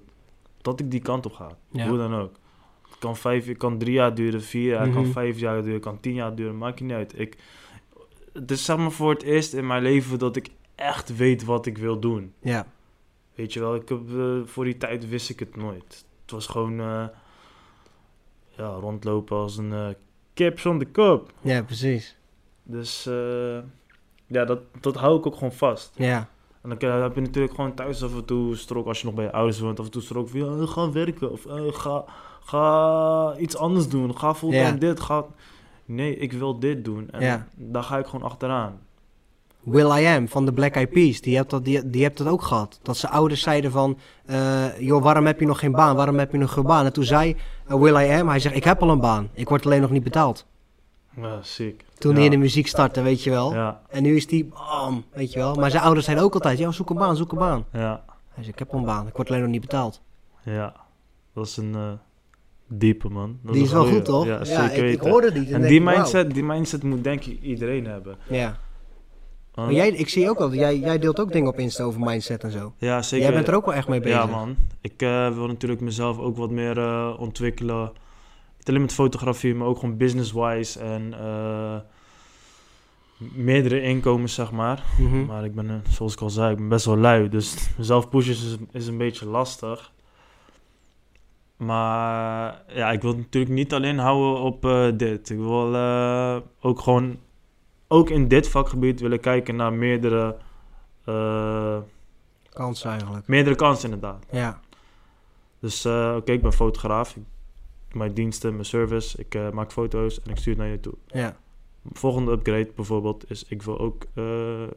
dat 0.62 0.80
ik 0.80 0.92
die 0.92 1.00
kant 1.02 1.26
op 1.26 1.34
ga. 1.34 1.58
Ja. 1.72 1.88
Hoe 1.88 1.98
dan 1.98 2.16
ook. 2.16 2.36
Het 2.90 3.00
kan, 3.00 3.16
vijf, 3.18 3.46
het 3.48 3.58
kan 3.58 3.78
drie 3.78 3.94
jaar 3.94 4.16
duren, 4.16 4.42
vier 4.42 4.70
jaar, 4.70 4.82
het 4.86 4.90
Mhm. 4.94 5.02
kan 5.04 5.12
vijf 5.12 5.40
jaar 5.40 5.56
duren, 5.60 5.74
het 5.74 5.84
kan 5.84 6.00
tien 6.00 6.14
jaar 6.14 6.36
duren, 6.36 6.58
maakt 6.58 6.80
niet 6.82 6.92
uit. 6.92 7.20
Ik, 7.20 7.38
het 8.34 8.52
is 8.52 8.66
zeg 8.66 8.78
maar 8.78 8.92
voor 8.92 9.10
het 9.10 9.24
eerst 9.24 9.54
in 9.54 9.68
mijn 9.68 9.82
leven 9.82 10.20
dat 10.20 10.36
ik 10.36 10.50
echt 10.76 11.16
weet 11.16 11.44
wat 11.44 11.66
ik 11.66 11.78
wil 11.78 12.00
doen. 12.00 12.34
ja, 12.42 12.66
Weet 13.36 13.54
je 13.54 13.60
wel, 13.60 13.76
ik 13.76 13.90
heb, 13.90 14.00
eh, 14.18 14.40
voor 14.46 14.64
die 14.64 14.78
tijd 14.78 15.10
wist 15.10 15.30
ik 15.30 15.40
het 15.40 15.56
nooit. 15.56 16.06
Het 16.22 16.32
was 16.32 16.48
gewoon 16.48 16.80
eh, 16.80 17.06
ja, 18.58 18.66
rondlopen 18.68 19.38
als 19.38 19.58
een 19.58 19.74
eh, 19.74 19.88
kip 20.34 20.60
zonder 20.60 20.88
kop. 20.88 21.32
ja, 21.42 21.64
precies. 21.64 22.18
Dus 22.64 23.06
eh, 23.06 23.58
ja, 24.28 24.46
dat, 24.46 24.60
dat 24.82 24.96
hou 24.96 25.18
ik 25.18 25.26
ook 25.26 25.34
gewoon 25.34 25.52
vast. 25.54 25.94
Ja, 25.96 26.28
En 26.62 26.70
dan 26.80 27.02
heb 27.02 27.16
je 27.16 27.22
natuurlijk 27.22 27.54
gewoon 27.56 27.74
thuis 27.74 28.04
af 28.04 28.14
en 28.14 28.26
toe 28.26 28.56
strook 28.56 28.86
als 28.88 29.00
je 29.00 29.06
nog 29.06 29.16
bij 29.16 29.24
je 29.26 29.32
ouders 29.32 29.60
woont. 29.60 29.80
Af 29.80 29.86
en 29.86 29.92
toe 29.92 30.02
strook 30.02 30.30
van, 30.30 30.40
ja, 30.40 30.66
ga 30.66 30.92
werken. 30.92 31.32
Of 31.32 31.46
eh, 31.46 31.62
ga, 31.74 32.04
ga 32.44 33.36
iets 33.38 33.58
anders 33.58 33.88
doen. 33.90 34.18
Ga 34.18 34.36
fulltime 34.36 34.64
Ja. 34.64 34.72
dit. 34.72 35.00
Ga... 35.00 35.26
Nee, 35.86 36.16
ik 36.18 36.34
wil 36.34 36.60
dit 36.60 36.86
doen. 36.86 37.10
En 37.12 37.22
Ja. 37.22 37.48
daar 37.56 37.84
ga 37.84 37.98
ik 37.98 38.06
gewoon 38.06 38.26
achteraan. 38.26 38.80
Will 39.64 39.92
I 40.02 40.06
Am 40.06 40.28
van 40.28 40.46
de 40.46 40.54
Black 40.54 40.76
Eyed 40.76 40.90
Peas, 40.90 41.22
die 41.22 41.36
hebt 41.36 41.50
dat, 41.50 41.66
die, 41.66 41.90
die 41.90 42.04
hebt 42.04 42.18
dat 42.18 42.28
ook 42.28 42.42
gehad. 42.42 42.80
Dat 42.84 42.98
zijn 42.98 43.12
ouders 43.12 43.42
zeiden 43.42 43.72
van, 43.72 43.98
eh, 44.26 44.80
joh, 44.80 45.04
waarom 45.04 45.26
heb 45.26 45.40
je 45.40 45.46
nog 45.46 45.60
geen 45.60 45.72
baan? 45.72 45.96
Waarom 45.96 46.18
heb 46.20 46.32
je 46.32 46.38
nog 46.38 46.54
geen 46.54 46.64
baan? 46.64 46.86
En 46.86 46.94
toen 46.94 47.04
zei 47.04 47.36
eh, 47.68 47.76
Will 47.80 47.96
I 47.96 48.20
Am, 48.20 48.30
hij 48.30 48.40
zegt, 48.40 48.56
ik 48.56 48.64
heb 48.64 48.82
al 48.82 48.90
een 48.90 49.00
baan. 49.00 49.30
Ik 49.34 49.50
word 49.50 49.66
alleen 49.66 49.82
nog 49.82 49.90
niet 49.92 50.04
betaald. 50.04 50.46
Ja, 51.16 51.40
ziek. 51.42 51.86
Toen 51.98 52.12
ja. 52.12 52.16
hij 52.18 52.26
in 52.26 52.32
de 52.32 52.38
muziek 52.38 52.68
startte, 52.68 53.02
weet 53.02 53.24
je 53.24 53.30
wel. 53.30 53.54
Ja, 53.54 53.82
En 53.90 54.04
nu 54.04 54.16
is 54.16 54.28
die, 54.28 54.46
bam, 54.46 55.04
weet 55.14 55.34
je 55.34 55.40
wel. 55.40 55.56
Maar 55.56 55.72
zijn 55.72 55.84
ouders 55.84 56.06
zeiden 56.06 56.26
ook 56.26 56.34
altijd, 56.34 56.58
ja, 56.58 56.72
zoek 56.72 56.90
een 56.90 56.96
baan, 56.96 57.16
zoek 57.16 57.32
een 57.32 57.38
baan. 57.38 57.66
ja, 57.74 58.04
Hij 58.34 58.44
zegt, 58.44 58.48
ik 58.48 58.60
heb 58.60 58.72
al 58.72 58.80
een 58.80 58.86
baan, 58.86 59.08
ik 59.08 59.16
word 59.16 59.30
alleen 59.30 59.42
nog 59.42 59.50
niet 59.50 59.62
betaald. 59.62 60.02
ja. 60.44 60.74
Dat 61.34 61.46
is 61.46 61.58
een 61.58 61.76
eh, 61.76 61.92
diepe, 62.68 63.10
man. 63.10 63.38
Dat 63.44 63.54
die 63.54 63.64
is 63.64 63.72
wel 63.72 63.82
goeie. 63.82 63.96
goed, 63.96 64.06
toch? 64.06 64.26
Ja, 64.26 64.44
zeker 64.44 64.86
ik, 64.86 65.02
hoorde 65.02 65.32
die. 65.32 65.54
En 65.54 65.62
die 65.62 65.82
mindset, 65.82 66.34
die 66.34 66.44
mindset 66.44 66.84
moet 66.84 67.04
denk 67.04 67.26
ik 67.26 67.42
iedereen 67.42 67.86
hebben. 67.86 68.18
Ja. 68.30 68.58
Maar 69.56 69.74
jij, 69.74 69.90
ik 69.90 70.10
zie 70.10 70.30
ook 70.30 70.38
wel, 70.38 70.54
jij, 70.54 70.78
jij 70.78 71.00
deelt 71.00 71.20
ook 71.20 71.32
dingen 71.32 71.50
op 71.50 71.60
Insta 71.60 71.84
over 71.84 72.00
mindset 72.00 72.44
en 72.44 72.52
zo. 72.52 72.74
ja, 72.78 73.02
zeker. 73.02 73.26
Jij 73.26 73.36
bent 73.36 73.48
er 73.48 73.56
ook 73.56 73.66
wel 73.66 73.74
echt 73.74 73.88
mee 73.88 74.00
bezig. 74.00 74.18
Ja, 74.18 74.26
man. 74.26 74.56
Ik 74.82 75.02
eh, 75.02 75.34
wil 75.34 75.48
natuurlijk 75.48 75.82
mezelf 75.82 76.20
ook 76.20 76.38
wat 76.38 76.50
meer 76.50 76.78
eh, 76.78 77.16
ontwikkelen. 77.20 77.92
Niet 78.58 78.70
alleen 78.70 78.82
met 78.82 78.94
fotografie, 78.94 79.56
maar 79.56 79.68
ook 79.68 79.80
gewoon 79.80 79.98
business-wise. 79.98 80.80
En 80.80 81.14
eh, 81.14 81.76
meerdere 83.18 83.82
inkomens, 83.82 84.34
zeg 84.34 84.52
maar. 84.52 84.84
Mhm. 85.00 85.26
Maar 85.26 85.46
ik 85.46 85.56
ben, 85.56 85.84
zoals 85.90 86.14
ik 86.14 86.22
al 86.22 86.30
zei, 86.30 86.52
ik 86.52 86.58
ben 86.58 86.70
best 86.70 86.86
wel 86.86 86.98
lui. 86.98 87.30
Dus 87.30 87.56
mezelf 87.78 88.10
pushen 88.10 88.34
is, 88.34 88.58
is 88.72 88.88
een 88.88 88.98
beetje 88.98 89.26
lastig. 89.26 89.92
Maar 91.58 92.64
ja, 92.68 92.92
ik 92.92 93.02
wil 93.02 93.16
natuurlijk 93.16 93.54
niet 93.54 93.74
alleen 93.74 93.98
houden 93.98 94.42
op 94.42 94.62
dit. 94.98 95.30
Ik 95.30 95.38
wil 95.38 95.76
ook 96.62 96.80
gewoon, 96.80 97.18
ook 97.92 98.10
in 98.10 98.28
dit 98.28 98.48
vakgebied 98.50 99.00
willen 99.00 99.20
kijken 99.20 99.56
naar 99.56 99.74
meerdere, 99.74 100.38
eh, 101.06 101.78
Kans 102.50 102.84
eigenlijk. 102.84 103.28
meerdere 103.28 103.56
kansen 103.56 103.92
inderdaad. 103.94 104.26
Ja. 104.32 104.60
Dus 105.60 105.86
eh, 105.86 106.14
oké, 106.18 106.32
ik 106.32 106.42
ben 106.42 106.54
fotograaf. 106.54 107.16
Ik, 107.16 107.24
mijn 107.96 108.14
diensten, 108.14 108.54
mijn 108.54 108.66
service. 108.66 109.18
Ik 109.18 109.36
eh, 109.36 109.50
maak 109.50 109.72
foto's 109.72 110.22
en 110.22 110.30
ik 110.32 110.38
stuur 110.38 110.54
het 110.54 110.62
naar 110.62 110.72
je 110.72 110.80
toe. 110.80 110.94
Ja. 111.08 111.38
Volgende 111.92 112.32
upgrade 112.32 112.72
bijvoorbeeld 112.76 113.30
is, 113.30 113.44
ik 113.48 113.62
wil 113.62 113.80
ook... 113.80 114.06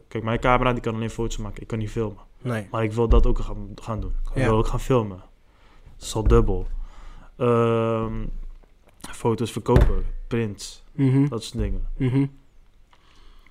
kijk, 0.09 0.25
mijn 0.25 0.39
camera 0.41 0.73
die 0.73 0.83
kan 0.83 0.95
alleen 0.95 1.11
foto's 1.11 1.37
maken. 1.37 1.62
Ik 1.62 1.69
kan 1.69 1.79
niet 1.79 1.91
filmen. 1.91 2.19
Nee. 2.43 2.69
Maar 2.71 2.83
ik 2.85 2.93
wil 2.93 3.09
dat 3.09 3.27
ook 3.27 3.39
gaan, 3.39 3.69
gaan 3.75 4.01
doen. 4.01 4.12
Ik 4.31 4.39
Ja. 4.43 4.49
wil 4.49 4.57
ook 4.57 4.67
gaan 4.67 4.81
filmen. 4.81 5.17
Dat 5.97 6.07
is 6.07 6.15
al 6.15 6.23
dubbel. 6.23 6.67
Ehm, 7.37 8.25
foto's 9.01 9.53
verkopen, 9.53 10.05
prints, 10.27 10.85
Mhm. 10.93 11.29
dat 11.29 11.43
soort 11.43 11.62
dingen. 11.62 11.87
Mhm. 11.97 12.27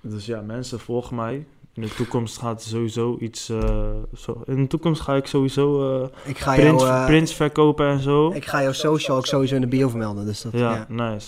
Dus 0.05 0.25
ja, 0.25 0.41
mensen 0.41 0.79
volgen 0.79 1.15
mij. 1.15 1.45
In 1.73 1.81
de 1.81 1.93
toekomst 1.93 2.37
gaat 2.37 2.61
sowieso 2.63 3.17
iets... 3.19 3.49
eh, 3.49 3.89
zo, 4.17 4.41
in 4.45 4.55
de 4.55 4.67
toekomst 4.67 5.01
ga 5.01 5.15
ik 5.15 5.25
sowieso 5.25 5.97
eh 6.03 6.07
Ik 6.25 6.37
ga 6.37 6.57
jou, 6.59 6.87
eh, 6.87 7.05
prints 7.05 7.33
verkopen 7.33 7.87
en 7.87 7.99
zo. 7.99 8.31
ik 8.31 8.45
ga 8.45 8.61
jouw 8.61 8.71
social 8.71 9.17
ook 9.17 9.25
sowieso 9.25 9.55
in 9.55 9.61
de 9.61 9.67
bio 9.67 9.89
vermelden. 9.89 10.25
Dus 10.25 10.41
dat, 10.41 10.51
Ja, 10.51 10.71
ja. 10.73 10.85
nice. 10.89 11.27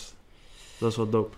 Dat 0.78 0.92
is 0.92 0.98
wel 0.98 1.10
dope. 1.10 1.36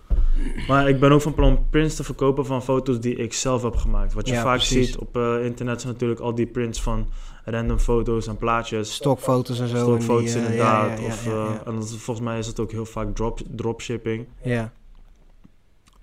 Maar 0.67 0.89
ik 0.89 0.99
ben 0.99 1.11
ook 1.11 1.21
van 1.21 1.33
plan 1.33 1.65
prints 1.69 1.95
te 1.95 2.03
verkopen 2.03 2.45
van 2.45 2.63
foto's 2.63 2.99
die 2.99 3.15
ik 3.15 3.33
zelf 3.33 3.61
heb 3.63 3.75
gemaakt. 3.75 4.13
Wat 4.13 4.27
je 4.27 4.33
Ja, 4.33 4.41
vaak 4.41 4.57
precies. 4.57 4.85
ziet 4.87 4.97
op 4.97 5.17
internet 5.43 5.81
zijn 5.81 5.93
natuurlijk 5.93 6.19
al 6.19 6.35
die 6.35 6.45
prints 6.45 6.81
van 6.81 7.07
random 7.45 7.79
foto's 7.79 8.27
en 8.27 8.37
plaatjes. 8.37 8.93
Stokfoto's 8.93 9.59
en 9.59 9.67
zo. 9.67 9.77
Stokfoto's 9.77 10.33
en 10.33 10.39
die, 10.41 10.49
inderdaad. 10.49 10.99
Ja, 10.99 11.05
of, 11.05 11.27
En 11.65 11.75
dat 11.75 11.89
volgens 11.89 12.25
mij 12.25 12.37
is 12.37 12.47
het 12.47 12.59
ook 12.59 12.71
heel 12.71 12.85
vaak 12.85 13.15
drop, 13.15 13.39
dropshipping. 13.55 14.25
ja. 14.43 14.71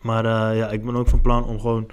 Maar 0.04 0.24
eh, 0.24 0.58
ja, 0.58 0.70
ik 0.70 0.84
ben 0.84 0.96
ook 0.96 1.08
van 1.08 1.20
plan 1.20 1.44
om 1.44 1.60
gewoon 1.60 1.90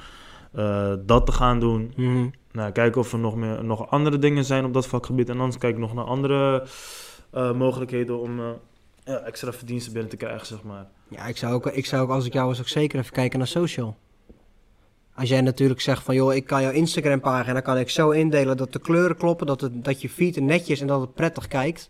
eh, 0.51 0.93
dat 1.05 1.25
te 1.25 1.31
gaan 1.31 1.59
doen. 1.59 1.93
Mhm. 1.95 2.27
Nou, 2.51 2.71
kijken 2.71 3.01
of 3.01 3.13
er 3.13 3.19
nog, 3.19 3.35
meer, 3.35 3.63
nog 3.63 3.89
andere 3.89 4.17
dingen 4.17 4.45
zijn 4.45 4.65
op 4.65 4.73
dat 4.73 4.87
vakgebied. 4.87 5.29
En 5.29 5.39
anders 5.39 5.57
kijk 5.57 5.73
ik 5.73 5.79
nog 5.79 5.93
naar 5.93 6.05
andere 6.05 6.67
eh, 7.31 7.53
mogelijkheden 7.53 8.19
om 8.19 8.39
eh, 8.39 8.45
ja, 9.03 9.17
extra 9.19 9.53
verdiensten 9.53 9.93
binnen 9.93 10.11
te 10.11 10.17
krijgen, 10.17 10.47
zeg 10.47 10.63
maar. 10.63 10.87
Ja, 11.07 11.25
ik 11.25 11.37
zou, 11.37 11.53
ook, 11.53 11.67
ik 11.67 11.85
zou 11.85 12.03
ook, 12.03 12.09
als 12.09 12.25
ik 12.25 12.33
jou 12.33 12.47
was, 12.47 12.59
ook 12.59 12.67
zeker 12.67 12.99
even 12.99 13.11
kijken 13.11 13.39
naar 13.39 13.47
social. 13.47 13.97
Als 15.15 15.29
jij 15.29 15.41
natuurlijk 15.41 15.81
zegt 15.81 16.03
van, 16.03 16.15
joh, 16.15 16.33
ik 16.33 16.45
kan 16.45 16.61
jouw 16.61 16.71
Instagram-pagina 16.71 17.59
kan 17.59 17.77
ik 17.77 17.89
zo 17.89 18.09
indelen 18.09 18.57
dat 18.57 18.73
de 18.73 18.79
kleuren 18.79 19.17
kloppen, 19.17 19.47
dat, 19.47 19.61
het, 19.61 19.83
dat 19.83 20.01
je 20.01 20.09
feed 20.09 20.39
netjes 20.39 20.81
en 20.81 20.87
dat 20.87 21.01
het 21.01 21.13
prettig 21.13 21.47
kijkt. 21.47 21.89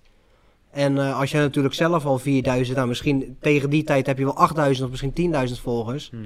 En 0.72 0.98
eh, 0.98 1.20
als 1.20 1.32
jij 1.32 1.42
natuurlijk 1.42 1.74
zelf 1.74 2.06
al 2.06 2.20
4000, 2.20 2.76
nou 2.76 2.88
misschien 2.88 3.38
tegen 3.40 3.70
die 3.70 3.84
tijd 3.84 4.06
heb 4.06 4.18
je 4.18 4.24
wel 4.24 4.38
8000 4.38 4.86
of 4.86 5.02
misschien 5.02 5.34
10.000 5.50 5.62
volgers. 5.62 6.10
Mhm. 6.10 6.24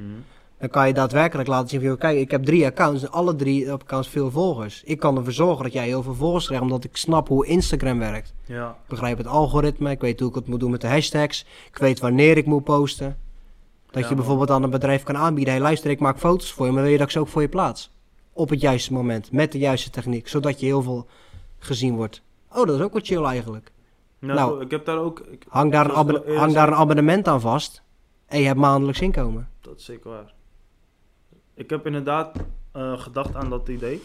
Dan 0.59 0.69
kan 0.69 0.87
je 0.87 0.93
daadwerkelijk 0.93 1.47
laten 1.47 1.69
zien 1.69 1.79
van, 1.79 1.89
joh, 1.89 1.99
kijk, 1.99 2.17
ik 2.17 2.31
heb 2.31 2.43
drie 2.43 2.65
accounts 2.65 3.03
en 3.03 3.11
alle 3.11 3.35
drie 3.35 3.71
accounts 3.71 4.07
veel 4.07 4.31
volgers. 4.31 4.81
Ik 4.85 4.99
kan 4.99 5.17
ervoor 5.17 5.33
zorgen 5.33 5.63
dat 5.63 5.73
jij 5.73 5.85
heel 5.85 6.03
veel 6.03 6.13
volgers 6.13 6.45
krijgt, 6.45 6.63
omdat 6.63 6.83
ik 6.83 6.97
snap 6.97 7.27
hoe 7.27 7.45
Instagram 7.45 7.99
werkt. 7.99 8.33
Ja, 8.45 8.69
Ik 8.69 8.89
begrijp 8.89 9.17
het 9.17 9.27
algoritme, 9.27 9.91
ik 9.91 10.01
weet 10.01 10.19
hoe 10.19 10.29
ik 10.29 10.35
het 10.35 10.47
moet 10.47 10.59
doen 10.59 10.71
met 10.71 10.81
de 10.81 10.87
hashtags. 10.87 11.45
Ik 11.71 11.77
weet 11.77 11.99
wanneer 11.99 12.37
ik 12.37 12.45
moet 12.45 12.63
posten. 12.63 13.17
Dat 13.91 14.03
Ja, 14.03 14.09
je 14.09 14.15
bijvoorbeeld 14.15 14.49
aan 14.49 14.63
een 14.63 14.69
bedrijf 14.69 15.03
kan 15.03 15.17
aanbieden. 15.17 15.53
Hey, 15.53 15.63
luister, 15.63 15.89
ik 15.89 15.99
maak 15.99 16.19
foto's 16.19 16.51
voor 16.51 16.65
je, 16.65 16.71
maar 16.71 16.81
wil 16.81 16.91
je 16.91 16.97
dat 16.97 17.07
ik 17.07 17.13
ze 17.13 17.19
ook 17.19 17.27
voor 17.27 17.41
je 17.41 17.49
plaats? 17.49 17.91
Op 18.33 18.49
het 18.49 18.61
juiste 18.61 18.93
moment, 18.93 19.31
met 19.31 19.51
de 19.51 19.57
juiste 19.57 19.89
techniek, 19.89 20.27
zodat 20.27 20.59
je 20.59 20.65
heel 20.65 20.81
veel 20.81 21.07
gezien 21.59 21.95
wordt. 21.95 22.21
Oh, 22.51 22.65
dat 22.65 22.75
is 22.75 22.81
ook 22.81 22.93
wat 22.93 23.05
chill 23.05 23.23
eigenlijk. 23.23 23.71
Nou, 24.19 24.33
Nou, 24.39 24.61
ik 24.61 24.71
heb 24.71 24.85
daar 24.85 24.97
ook... 24.97 25.19
Ik, 25.19 25.45
Hang 25.49 25.71
daar, 25.71 25.85
een, 25.85 25.91
abonne- 25.95 26.35
hang 26.37 26.53
daar 26.53 26.67
een 26.67 26.73
abonnement 26.73 27.27
aan 27.27 27.41
vast 27.41 27.83
en 28.25 28.39
je 28.39 28.45
hebt 28.45 28.59
maandelijks 28.59 29.01
inkomen. 29.01 29.49
Dat 29.61 29.77
is 29.79 29.85
zeker 29.85 30.09
waar. 30.09 30.33
Ik 31.53 31.69
heb 31.69 31.85
inderdaad 31.85 32.35
eh, 32.71 32.99
gedacht 32.99 33.35
aan 33.35 33.49
dat 33.49 33.67
idee. 33.67 34.01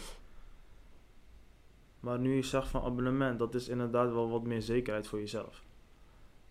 Maar 1.99 2.19
nu 2.19 2.35
je 2.35 2.41
zegt 2.43 2.67
van 2.67 2.81
abonnement, 2.83 3.39
dat 3.39 3.55
is 3.55 3.67
inderdaad 3.67 4.11
wel 4.11 4.29
wat 4.29 4.43
meer 4.43 4.61
zekerheid 4.61 5.07
voor 5.07 5.19
jezelf. 5.19 5.63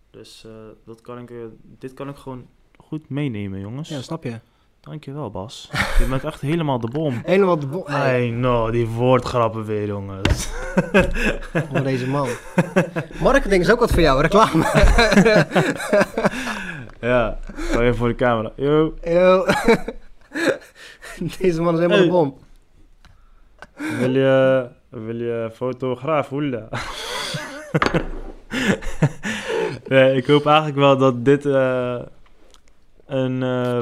Dus 0.09 0.43
eh, 0.45 0.51
dat 0.85 1.01
kan 1.01 1.17
ik, 1.19 1.29
eh, 1.31 1.37
dit 1.61 1.93
kan 1.93 2.09
ik 2.09 2.15
gewoon 2.15 2.47
goed 2.77 3.09
meenemen, 3.09 3.59
jongens. 3.59 3.89
Ja, 3.89 4.01
snap 4.01 4.23
je? 4.23 4.39
Dankjewel, 4.81 5.31
Bas. 5.31 5.69
je 5.99 6.05
bent 6.09 6.23
echt 6.23 6.41
helemaal 6.41 6.79
de 6.79 6.87
bom. 6.87 7.21
Helemaal 7.25 7.59
de 7.59 7.67
bo- 7.67 7.83
hey, 7.85 8.27
I 8.27 8.29
know, 8.31 8.71
die 8.71 8.87
woordgrappen 8.87 9.65
weer, 9.65 9.85
jongens. 9.87 10.49
voor 11.69 11.83
deze 11.83 12.07
man. 12.07 12.27
Marketing 13.21 13.61
is 13.61 13.71
ook 13.71 13.79
wat 13.79 13.91
voor 13.91 14.01
jou, 14.01 14.21
reclame. 14.21 14.63
ja, 17.11 17.37
ga 17.55 17.79
even 17.79 17.95
voor 17.95 18.07
de 18.07 18.15
camera. 18.15 18.51
Yo. 18.55 18.93
Yo. 19.03 19.45
deze 21.39 21.61
man 21.61 21.73
is 21.73 21.79
helemaal 21.79 21.97
Hey. 21.97 22.05
de 22.05 22.11
bom. 22.11 22.37
Wil 23.99 24.11
je, 24.11 24.67
wil 24.89 25.15
je 25.15 25.49
fotograaf 25.53 26.29
worden? 26.29 26.69
nee, 29.87 30.15
ik 30.15 30.25
hoop 30.27 30.45
eigenlijk 30.45 30.77
wel 30.77 30.97
dat 30.97 31.25
dit 31.25 31.45
eh, 31.45 31.99
een 33.05 33.43
eh, 33.43 33.79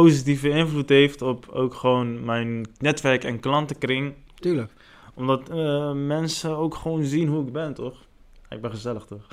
positieve 0.00 0.48
invloed 0.48 0.88
heeft 0.88 1.22
op 1.22 1.48
ook 1.52 1.74
gewoon 1.74 2.24
mijn 2.24 2.66
netwerk 2.78 3.24
en 3.24 3.40
klantenkring. 3.40 4.14
Tuurlijk. 4.34 4.72
Omdat 5.14 5.48
eh, 5.48 5.92
mensen 5.92 6.56
ook 6.56 6.74
gewoon 6.74 7.04
zien 7.04 7.28
hoe 7.28 7.46
ik 7.46 7.52
ben, 7.52 7.74
toch? 7.74 8.04
Ik 8.48 8.60
ben 8.60 8.70
gezellig, 8.70 9.04
toch? 9.04 9.26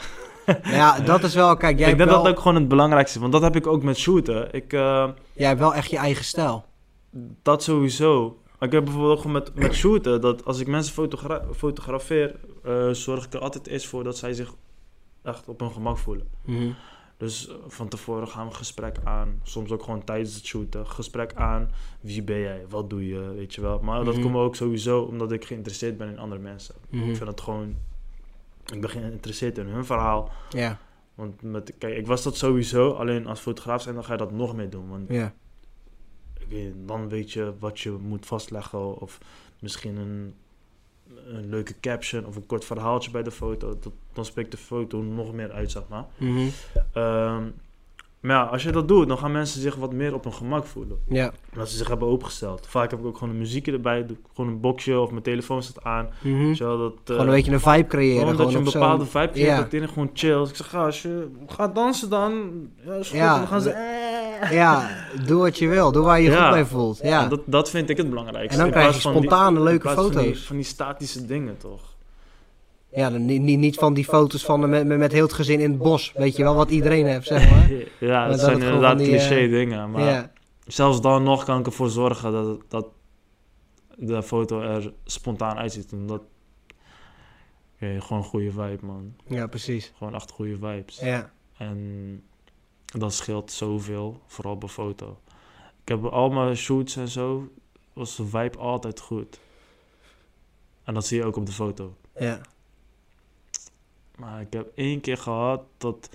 Ja, 0.64 1.00
dat 1.00 1.24
is 1.24 1.34
wel, 1.36 1.58
kijk, 1.58 1.78
jij 1.80 1.90
ik 1.92 1.98
denk 1.98 2.10
wel... 2.10 2.18
dat 2.18 2.26
dat 2.26 2.34
ook 2.36 2.42
gewoon 2.42 2.58
het 2.58 2.68
belangrijkste 2.68 3.16
is. 3.16 3.22
Want 3.22 3.34
dat 3.34 3.42
heb 3.42 3.56
ik 3.56 3.68
ook 3.68 3.84
met 3.84 3.98
shooten. 3.98 4.54
Ik, 4.54 4.74
eh, 4.74 5.10
Jij 5.34 5.48
hebt 5.48 5.60
wel 5.60 5.76
echt 5.76 5.90
je 5.90 5.98
eigen 5.98 6.26
stijl. 6.26 6.66
Dat 7.42 7.64
sowieso. 7.64 8.38
Ik 8.60 8.72
heb 8.72 8.84
bijvoorbeeld 8.86 9.18
ook 9.18 9.26
met, 9.26 9.56
met 9.56 9.74
shooten, 9.74 10.22
dat 10.22 10.46
als 10.46 10.60
ik 10.60 10.68
mensen 10.68 10.94
fotogra- 10.94 11.44
fotografeer, 11.56 12.36
eh, 12.64 12.90
zorg 12.90 13.26
ik 13.26 13.34
er 13.34 13.40
altijd 13.40 13.68
eerst 13.68 13.88
voor 13.88 14.04
dat 14.04 14.18
zij 14.18 14.34
zich 14.34 14.54
echt 15.24 15.48
op 15.48 15.60
hun 15.60 15.72
gemak 15.72 15.98
voelen. 15.98 16.28
Mhm. 16.46 16.70
Dus 17.20 17.48
eh, 17.48 17.56
van 17.68 17.88
tevoren 17.88 18.28
gaan 18.28 18.48
we 18.48 18.54
gesprek 18.54 18.98
aan. 19.04 19.40
Soms 19.44 19.72
ook 19.72 19.84
gewoon 19.84 20.04
tijdens 20.04 20.36
het 20.36 20.46
shooten. 20.46 20.88
Gesprek 20.88 21.34
aan. 21.34 21.72
Wie 22.02 22.24
ben 22.24 22.40
jij? 22.40 22.66
Wat 22.70 22.90
doe 22.90 23.08
je? 23.08 23.20
Weet 23.20 23.54
je 23.56 23.62
wel. 23.62 23.80
Maar 23.80 24.04
dat 24.04 24.14
Mhm. 24.14 24.24
komt 24.24 24.36
ook 24.36 24.56
sowieso 24.56 25.02
omdat 25.02 25.32
ik 25.32 25.46
geïnteresseerd 25.46 25.98
ben 25.98 26.10
in 26.10 26.20
andere 26.20 26.42
mensen. 26.42 26.76
Mhm. 26.90 27.10
Ik 27.10 27.16
vind 27.16 27.30
het 27.30 27.42
gewoon... 27.42 27.76
Ik 28.74 28.82
ben 28.82 28.90
geïnteresseerd 28.90 29.58
in 29.58 29.66
hun 29.68 29.86
verhaal. 29.86 30.32
Ja, 30.50 30.80
Want 31.16 31.42
met, 31.42 31.74
kijk, 31.78 31.98
ik 31.98 32.08
was 32.08 32.24
dat 32.24 32.38
sowieso. 32.38 32.92
Alleen 32.92 33.28
als 33.28 33.40
fotograaf 33.40 33.82
zijn, 33.82 33.96
dan 33.96 34.04
ga 34.04 34.12
je 34.12 34.18
dat 34.18 34.32
nog 34.32 34.56
meer 34.56 34.70
doen. 34.70 34.90
Want 34.90 35.10
ja. 35.10 35.34
ik 36.40 36.46
weet, 36.50 36.74
dan 36.86 37.10
weet 37.10 37.32
je 37.32 37.54
wat 37.60 37.80
je 37.80 37.92
moet 37.92 38.26
vastleggen. 38.26 39.00
Of 39.02 39.18
misschien 39.60 39.96
een, 39.98 40.34
een 41.28 41.50
leuke 41.50 41.80
caption 41.80 42.26
of 42.26 42.36
een 42.36 42.46
kort 42.46 42.66
verhaaltje 42.66 43.12
bij 43.12 43.24
de 43.24 43.32
foto. 43.32 43.80
Dat, 43.80 43.94
dan 44.14 44.26
spreekt 44.26 44.52
de 44.52 44.58
foto 44.58 45.02
nog 45.02 45.34
meer 45.34 45.52
uit, 45.52 45.72
zeg 45.72 45.84
maar. 45.88 46.06
Mhm. 46.18 46.48
Ehm, 46.94 47.44
Maar 48.20 48.36
ja, 48.36 48.44
als 48.44 48.64
je 48.64 48.72
dat 48.72 48.88
doet, 48.88 49.08
dan 49.08 49.18
gaan 49.18 49.32
mensen 49.32 49.62
zich 49.62 49.76
wat 49.76 49.94
meer 49.94 50.14
op 50.14 50.24
hun 50.24 50.34
gemak 50.34 50.66
voelen. 50.66 50.98
Ja. 51.08 51.32
Omdat 51.54 51.70
ze 51.70 51.78
zich 51.78 51.88
hebben 51.88 52.08
opengesteld. 52.08 52.68
Vaak 52.68 52.92
heb 52.92 53.00
ik 53.00 53.06
ook 53.06 53.18
gewoon 53.18 53.34
een 53.34 53.40
muziekje 53.40 53.72
erbij. 53.72 54.06
doe 54.06 54.18
ik 54.18 54.24
Gewoon 54.36 54.52
een 54.52 54.60
boxje 54.60 55.00
of 55.00 55.10
mijn 55.12 55.24
telefoon 55.24 55.64
staat 55.64 55.84
aan. 55.84 56.10
Mhm. 56.22 56.50
Eh, 56.52 56.56
Gewoon 56.56 56.92
een 57.06 57.26
beetje 57.26 57.52
een 57.52 57.60
vibe 57.60 57.88
creëren. 57.88 58.20
gewoon 58.20 58.36
dat 58.38 58.52
je 58.52 58.58
een 58.58 58.64
bepaalde 58.64 59.06
vibe 59.06 59.30
creëert. 59.32 59.50
Ja. 59.50 59.56
Dat 59.56 59.66
iedereen 59.66 59.90
gewoon 59.94 60.10
chill. 60.14 60.40
Dus 60.40 60.50
ik 60.50 60.56
zeg, 60.56 60.70
ga, 60.70 60.86
als 60.86 61.02
je 61.02 61.28
gaat 61.48 61.76
dansen 61.76 62.10
dan. 62.10 62.52
Ja, 62.86 62.94
is 62.94 63.10
goed. 63.10 63.18
Ja, 63.18 63.38
dan 63.38 63.48
gaan 63.48 63.62
ze... 63.62 63.70
eh. 63.70 64.52
Ja, 64.52 64.90
doe 65.26 65.40
wat 65.42 65.58
je 65.58 65.68
wil. 65.68 65.92
Doe 65.92 66.04
waar 66.04 66.18
je 66.20 66.24
je 66.26 66.32
Ja. 66.32 66.44
goed 66.44 66.52
bij 66.54 66.66
voelt. 66.66 67.00
Ja. 67.04 67.28
Dat, 67.28 67.40
dat 67.46 67.70
vind 67.70 67.90
ik 67.90 67.98
het 67.98 68.10
belangrijkste. 68.10 68.54
En 68.58 68.64
dan 68.64 68.72
krijg 68.72 68.86
je 68.86 68.90
plaats 68.92 69.04
van 69.04 69.14
die- 69.14 69.22
spontane 69.22 69.60
leuke 69.62 69.80
plaats 69.82 70.02
Van 70.02 70.10
die, 70.10 70.20
foto's. 70.20 70.46
van 70.46 70.56
die 70.56 70.66
statische 70.66 71.26
dingen, 71.26 71.58
toch? 71.58 71.82
Ja, 72.92 73.10
dan 73.10 73.26
niet, 73.26 73.42
niet, 73.42 73.76
van 73.76 73.94
die 73.94 74.06
foto's 74.06 74.46
van 74.46 74.62
de- 74.62 74.68
met, 74.68 74.88
met, 74.88 75.12
heel 75.12 75.24
het 75.24 75.34
gezin 75.34 75.60
in 75.60 75.70
het 75.70 75.80
bos. 75.80 76.12
Weet 76.16 76.36
je 76.36 76.44
wel, 76.44 76.56
wat 76.56 76.70
iedereen 76.70 77.06
heeft, 77.06 77.28
zeg 77.28 77.50
maar. 77.52 77.70
Ja, 78.00 78.28
dat 78.28 78.32
dat 78.38 78.46
zijn 78.46 78.62
inderdaad 78.62 78.98
die, 78.98 79.08
cliché 79.08 79.36
eh, 79.36 79.50
dingen. 79.50 79.92
Maar 79.92 80.32
zelfs 80.66 81.02
dan 81.02 81.24
nog 81.24 81.44
kan 81.44 81.60
ik 81.60 81.66
ervoor 81.66 81.90
zorgen 81.90 82.32
dat, 82.32 82.62
dat 82.68 82.88
de 83.96 84.24
foto 84.24 84.62
er 84.62 84.94
spontaan 85.04 85.58
uitziet. 85.58 85.94
Omdat 85.94 86.22
ja, 87.78 88.00
gewoon 88.00 88.18
een 88.24 88.30
goede 88.30 88.52
vibe, 88.52 88.86
man. 88.86 89.14
ja, 89.28 89.48
precies. 89.48 89.94
Gewoon 89.98 90.16
echt 90.16 90.32
goede 90.32 90.58
vibes. 90.58 91.00
Ja. 91.00 91.32
En 91.58 92.24
dat 92.86 93.14
scheelt 93.14 93.52
zoveel, 93.52 94.22
vooral 94.28 94.58
bij 94.58 94.70
foto. 94.70 95.20
Ik 95.82 95.88
heb 95.88 96.06
al 96.06 96.30
mijn 96.30 96.58
shoots 96.58 96.96
en 96.96 97.08
zo, 97.08 97.52
was 97.94 98.16
de 98.16 98.26
vibe 98.26 98.58
altijd 98.58 99.00
goed. 99.00 99.40
En 100.84 100.94
dat 100.94 101.06
zie 101.06 101.18
je 101.18 101.26
ook 101.26 101.36
op 101.36 101.46
de 101.46 101.52
foto. 101.52 101.96
Ja. 102.20 102.42
Maar 104.20 104.42
ik 104.42 104.54
heb 104.54 104.72
één 104.76 105.02
keer 105.02 105.18
gehad 105.18 105.62
dat 105.78 106.10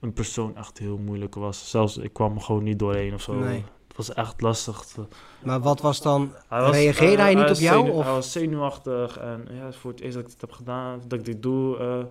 een 0.00 0.12
persoon 0.12 0.56
echt 0.56 0.78
heel 0.78 0.98
moeilijk 0.98 1.34
was. 1.34 1.70
Zelfs 1.70 1.96
ik 1.96 2.12
kwam 2.12 2.34
er 2.34 2.40
gewoon 2.42 2.62
niet 2.62 2.78
doorheen 2.78 3.14
of 3.14 3.22
zo. 3.22 3.34
Nee. 3.34 3.64
Het 3.88 3.96
was 4.06 4.14
echt 4.14 4.40
lastig. 4.40 4.80
te- 4.84 5.06
Maar 5.44 5.60
wat 5.60 5.80
was 5.80 6.02
dan... 6.02 6.32
Hij 6.48 6.70
Reageerde 6.70 7.22
hij 7.22 7.34
niet 7.34 7.50
op 7.50 7.56
jou, 7.56 7.90
of? 7.90 8.04
Hij 8.04 8.12
was 8.12 8.32
zenuwachtig 8.32 9.18
en 9.18 9.48
ja, 9.50 9.72
voor 9.72 9.90
het 9.90 10.00
eerst 10.00 10.14
dat 10.14 10.24
ik 10.24 10.30
dit 10.30 10.40
heb 10.40 10.52
gedaan, 10.52 11.00
dat 11.08 11.18
ik 11.18 11.24
dit 11.24 11.42
doe. 11.42 11.76
eh, 11.78 11.98
eh, 12.00 12.06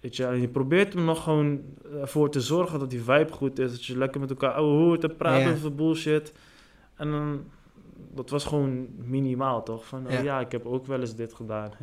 weet 0.00 0.16
je, 0.16 0.24
en 0.26 0.40
je 0.40 0.48
probeert 0.48 0.92
hem 0.92 1.04
nog 1.04 1.22
gewoon 1.22 1.60
ervoor 2.00 2.30
te 2.30 2.40
zorgen 2.40 2.78
dat 2.78 2.90
die 2.90 3.02
vibe 3.02 3.32
goed 3.32 3.58
is, 3.58 3.70
dat 3.70 3.84
je 3.84 3.98
lekker 3.98 4.20
met 4.20 4.30
elkaar 4.30 4.52
ouwe 4.52 4.72
hoort 4.84 5.00
te 5.00 5.08
praten 5.08 5.48
Ja. 5.48 5.52
over 5.54 5.74
bullshit. 5.74 6.32
En 6.96 7.10
dan, 7.10 7.44
dat 8.14 8.30
was 8.30 8.44
gewoon 8.44 8.86
minimaal 8.96 9.62
toch? 9.62 9.86
Van 9.86 10.06
oh 10.06 10.12
Ja. 10.12 10.20
ja. 10.20 10.40
ik 10.40 10.52
heb 10.52 10.66
ook 10.66 10.86
wel 10.86 11.00
eens 11.00 11.14
dit 11.14 11.34
gedaan. 11.34 11.70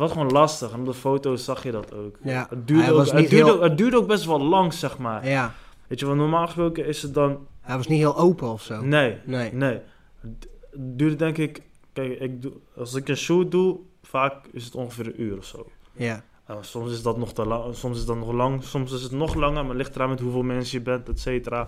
was 0.00 0.12
gewoon 0.12 0.30
lastig 0.30 0.72
en 0.72 0.80
op 0.80 0.86
de 0.86 0.94
foto's 0.94 1.44
zag 1.44 1.62
je 1.62 1.70
dat 1.70 1.94
ook. 1.94 2.16
Ja, 2.22 2.46
Het 2.50 2.66
duurde, 2.66 2.92
ook, 2.92 3.06
het, 3.06 3.10
duurde, 3.30 3.36
heel... 3.36 3.60
het 3.62 3.78
duurde 3.78 3.96
ook 3.96 4.06
best 4.06 4.24
wel 4.24 4.40
lang, 4.40 4.72
zeg 4.72 4.98
maar. 4.98 5.28
Ja, 5.28 5.54
Weet 5.86 6.00
je, 6.00 6.06
want 6.06 6.18
normaal 6.18 6.46
gesproken 6.46 6.86
is 6.86 7.02
het 7.02 7.14
dan 7.14 7.46
hij 7.60 7.76
was 7.76 7.86
niet 7.86 7.98
heel 7.98 8.16
open 8.16 8.48
of 8.48 8.62
zo. 8.62 8.82
Nee, 8.82 9.18
Nee. 9.24 9.52
nee. 9.52 9.80
Het 10.20 10.48
duurt 10.76 11.18
denk 11.18 11.38
ik... 11.38 11.62
Kijk, 11.92 12.20
ik 12.20 12.42
doe, 12.42 12.52
als 12.76 12.94
ik 12.94 13.08
een 13.08 13.16
shoot 13.16 13.50
doe, 13.50 13.78
vaak 14.02 14.34
is 14.52 14.64
het 14.64 14.74
ongeveer 14.74 15.06
een 15.06 15.22
uur 15.22 15.36
of 15.36 15.44
zo. 15.44 15.66
Ja. 15.92 16.22
Uh, 16.50 16.56
soms 16.60 16.92
is 16.92 17.02
dat 17.02 17.16
nog 17.16 17.32
te 17.32 17.46
lang, 17.46 17.74
soms 17.74 17.98
is 17.98 18.04
dat 18.04 18.16
nog 18.16 18.32
lang, 18.32 18.62
soms 18.64 18.92
is 18.92 19.02
het 19.02 19.12
nog 19.12 19.34
langer, 19.34 19.60
maar 19.60 19.68
het 19.74 19.76
ligt 19.76 19.94
eraan 19.94 20.08
met 20.08 20.20
hoeveel 20.20 20.42
mensen 20.42 20.78
je 20.78 20.84
bent, 20.84 21.08
et 21.08 21.20
cetera. 21.20 21.66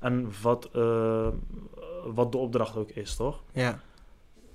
En 0.00 0.30
wat, 0.42 0.68
eh, 0.72 1.26
wat 2.14 2.32
de 2.32 2.38
opdracht 2.38 2.76
ook 2.76 2.90
is, 2.90 3.16
toch? 3.16 3.42
Ja. 3.52 3.80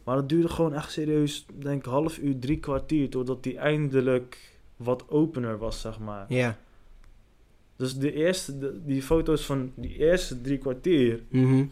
Maar 0.04 0.16
het 0.18 0.30
duurde 0.30 0.50
gewoon 0.50 0.74
echt 0.74 0.92
serieus, 0.92 1.46
denk 1.54 1.86
ik, 1.86 1.92
half 1.92 2.18
uur, 2.18 2.40
drie 2.40 2.60
kwartier, 2.60 3.10
totdat 3.10 3.44
die 3.44 3.58
eindelijk 3.58 4.58
wat 4.78 5.10
opener 5.10 5.58
was, 5.58 5.82
zeg 5.82 6.00
maar. 6.00 6.26
Ja. 6.34 6.58
Dus 7.76 7.98
de 7.98 8.14
eerste, 8.14 8.58
de- 8.58 8.80
die 8.86 9.02
foto's 9.04 9.46
van 9.46 9.72
die 9.76 9.98
eerste 9.98 10.42
drie 10.42 10.58
kwartier, 10.58 11.24
Mhm. 11.30 11.66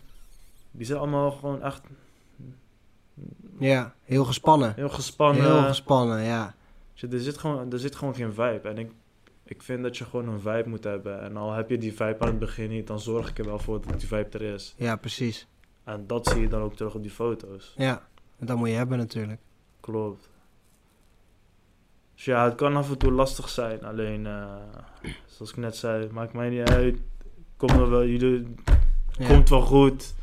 die 0.72 0.86
zijn 0.86 1.00
allemaal 1.00 1.32
gewoon 1.32 1.62
echt 1.62 1.82
Ja, 3.60 3.94
heel 4.04 4.26
gespannen. 4.26 4.74
heel 4.76 4.90
gespannen. 4.90 5.44
Heel 5.44 5.62
gespannen, 5.68 6.22
ja. 6.24 6.56
Je, 6.94 7.08
Er 7.08 7.20
zit, 7.20 7.38
gewoon, 7.38 7.72
er 7.72 7.80
zit 7.80 7.96
gewoon 7.96 8.16
geen 8.16 8.34
vibe. 8.34 8.62
En 8.64 8.78
ik, 8.78 8.92
ik 9.44 9.62
vind 9.62 9.84
dat 9.84 9.98
je 9.98 10.06
gewoon 10.06 10.28
een 10.28 10.40
vibe 10.40 10.70
moet 10.70 10.84
hebben. 10.84 11.22
En 11.22 11.38
al 11.38 11.54
heb 11.54 11.70
je 11.70 11.78
die 11.78 11.92
vibe 11.94 12.20
aan 12.20 12.28
het 12.28 12.40
begin 12.40 12.70
niet, 12.70 12.88
dan 12.88 13.00
zorg 13.00 13.30
ik 13.30 13.38
er 13.40 13.46
wel 13.46 13.60
voor 13.60 13.82
dat 13.88 14.00
die 14.00 14.08
vibe 14.08 14.30
er 14.38 14.42
is. 14.42 14.74
Ja, 14.78 14.96
precies. 14.96 15.48
En 15.84 16.04
dat 16.08 16.28
zie 16.28 16.42
je 16.42 16.48
dan 16.48 16.62
ook 16.62 16.76
terug 16.76 16.96
op 16.96 17.02
die 17.02 17.12
foto's. 17.12 17.74
Ja, 17.78 18.08
dat 18.40 18.58
moet 18.58 18.70
je 18.70 18.76
hebben 18.76 18.98
natuurlijk. 18.98 19.40
Klopt. 19.80 20.30
Dus 22.16 22.26
ja, 22.26 22.44
het 22.46 22.56
kan 22.56 22.76
af 22.76 22.90
en 22.90 22.98
toe 22.98 23.12
lastig 23.12 23.50
zijn. 23.50 23.84
Alleen, 23.86 24.26
eh, 24.26 24.56
zoals 25.36 25.52
ik 25.52 25.58
net 25.58 25.76
zei, 25.76 26.10
maakt 26.12 26.34
mij 26.34 26.50
niet 26.50 26.70
uit. 26.70 26.98
Komt 27.58 27.72
er 27.72 27.90
wel, 27.90 28.06
jullie, 28.06 28.54
Ja. 29.12 29.28
komt 29.28 29.50
wel 29.50 29.62
goed. 29.62 30.16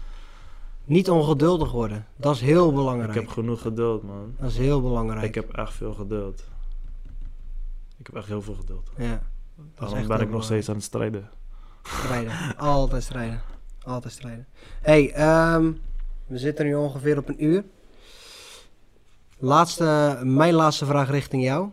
Niet 0.85 1.11
ongeduldig 1.11 1.73
worden. 1.73 2.07
Dat 2.17 2.35
is 2.35 2.41
heel 2.41 2.69
Ik 2.69 2.75
belangrijk. 2.75 3.15
heb 3.15 3.29
genoeg 3.29 3.61
geduld, 3.61 4.03
man. 4.03 4.35
Dat 4.39 4.51
is 4.51 4.57
heel 4.57 4.81
belangrijk. 4.83 5.25
Ik 5.25 5.35
heb 5.35 5.53
echt 5.53 5.73
veel 5.73 5.93
geduld. 5.95 6.45
Ik 7.99 8.07
heb 8.07 8.15
echt 8.17 8.27
heel 8.27 8.43
veel 8.43 8.55
geduld. 8.55 8.91
Ja, 8.97 9.23
Daarom 9.75 10.07
ben 10.07 10.21
ik 10.21 10.31
nog 10.31 10.45
steeds 10.45 10.69
aan 10.69 10.75
het 10.75 10.85
strijden. 10.85 11.31
strijden. 11.83 12.57
Altijd 12.57 13.03
strijden. 13.03 13.41
Altijd 13.83 14.13
strijden. 14.13 14.47
hey, 14.81 15.13
ehm, 15.13 15.73
we 16.27 16.39
zitten 16.39 16.65
nu 16.67 16.75
ongeveer 16.75 17.19
op 17.19 17.29
een 17.29 17.45
uur. 17.45 17.65
Laatste, 19.45 20.21
mijn 20.23 20.55
laatste 20.55 20.87
vraag 20.87 21.11
richting 21.11 21.43
jou. 21.43 21.71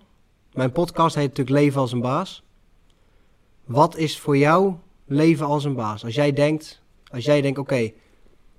Mijn 0.54 0.72
podcast 0.72 1.16
heet 1.16 1.28
natuurlijk 1.28 1.58
Leven 1.58 1.82
als 1.82 1.92
een 1.92 2.02
baas. 2.02 2.44
Wat 3.66 3.98
is 3.98 4.20
voor 4.20 4.38
jou 4.38 4.76
leven 5.06 5.46
als 5.46 5.64
een 5.64 5.76
baas? 5.76 6.04
Als 6.04 6.16
jij 6.16 6.34
denkt, 6.34 6.82
als 7.12 7.26
jij 7.26 7.42
denkt, 7.42 7.60
oké, 7.60 7.92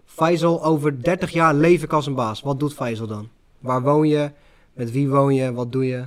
Faisal, 0.05 0.65
over 0.65 1.03
30 1.03 1.31
jaar 1.31 1.55
leef 1.55 1.83
ik 1.83 1.93
als 1.93 2.07
een 2.07 2.15
baas. 2.15 2.41
Wat 2.41 2.61
doet 2.61 2.75
Faisal 2.75 3.07
dan? 3.07 3.29
Waar 3.59 3.83
woon 3.83 4.09
je? 4.09 4.33
Met 4.73 4.91
wie 4.91 5.09
woon 5.09 5.35
je? 5.35 5.53
Wat 5.53 5.73
doe 5.73 5.87
je? 5.87 6.07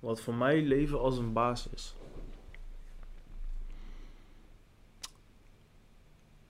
Wat 0.00 0.20
voor 0.20 0.34
mij 0.34 0.62
leven 0.62 1.00
als 1.00 1.18
een 1.18 1.32
baas 1.32 1.68
is. 1.74 1.94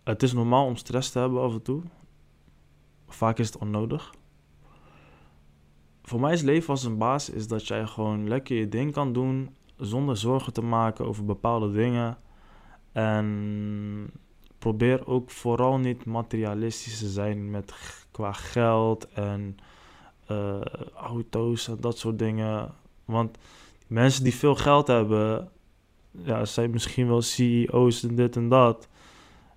Het 0.04 0.22
is 0.22 0.32
normaal 0.32 0.66
om 0.66 0.76
stress 0.76 1.10
te 1.10 1.18
hebben 1.18 1.40
af 1.40 1.52
en 1.52 1.62
toe. 1.62 1.82
Vaak 3.08 3.38
is 3.38 3.46
het 3.46 3.58
onnodig. 3.58 4.14
Voor 6.02 6.20
mij 6.20 6.32
is 6.32 6.42
leven 6.42 6.68
als 6.68 6.84
een 6.84 6.98
baas 6.98 7.30
is 7.30 7.48
dat 7.48 7.66
jij 7.66 7.86
gewoon 7.86 8.28
lekker 8.28 8.56
je 8.56 8.68
ding 8.68 8.92
kan 8.92 9.12
doen 9.12 9.56
zonder 9.76 10.16
zorgen 10.16 10.52
te 10.52 10.62
maken 10.62 11.06
over 11.06 11.24
bepaalde 11.24 11.72
dingen. 11.72 12.18
En 12.92 14.10
probeer 14.58 15.06
ook 15.06 15.30
vooral 15.30 15.78
niet 15.78 16.04
materialistisch 16.04 16.98
te 16.98 17.08
zijn 17.08 17.50
met 17.50 17.74
qua 18.10 18.32
geld 18.32 19.08
en 19.08 19.56
eh, 20.26 20.60
auto's 20.94 21.68
en 21.68 21.76
dat 21.80 21.98
soort 21.98 22.18
dingen. 22.18 22.74
Want 23.04 23.38
mensen 23.86 24.24
die 24.24 24.34
veel 24.34 24.54
geld 24.54 24.86
hebben, 24.86 25.50
ja, 26.10 26.44
zijn 26.44 26.70
misschien 26.70 27.06
wel 27.06 27.22
CEO's 27.22 28.02
en 28.02 28.14
dit 28.14 28.36
en 28.36 28.48
dat. 28.48 28.88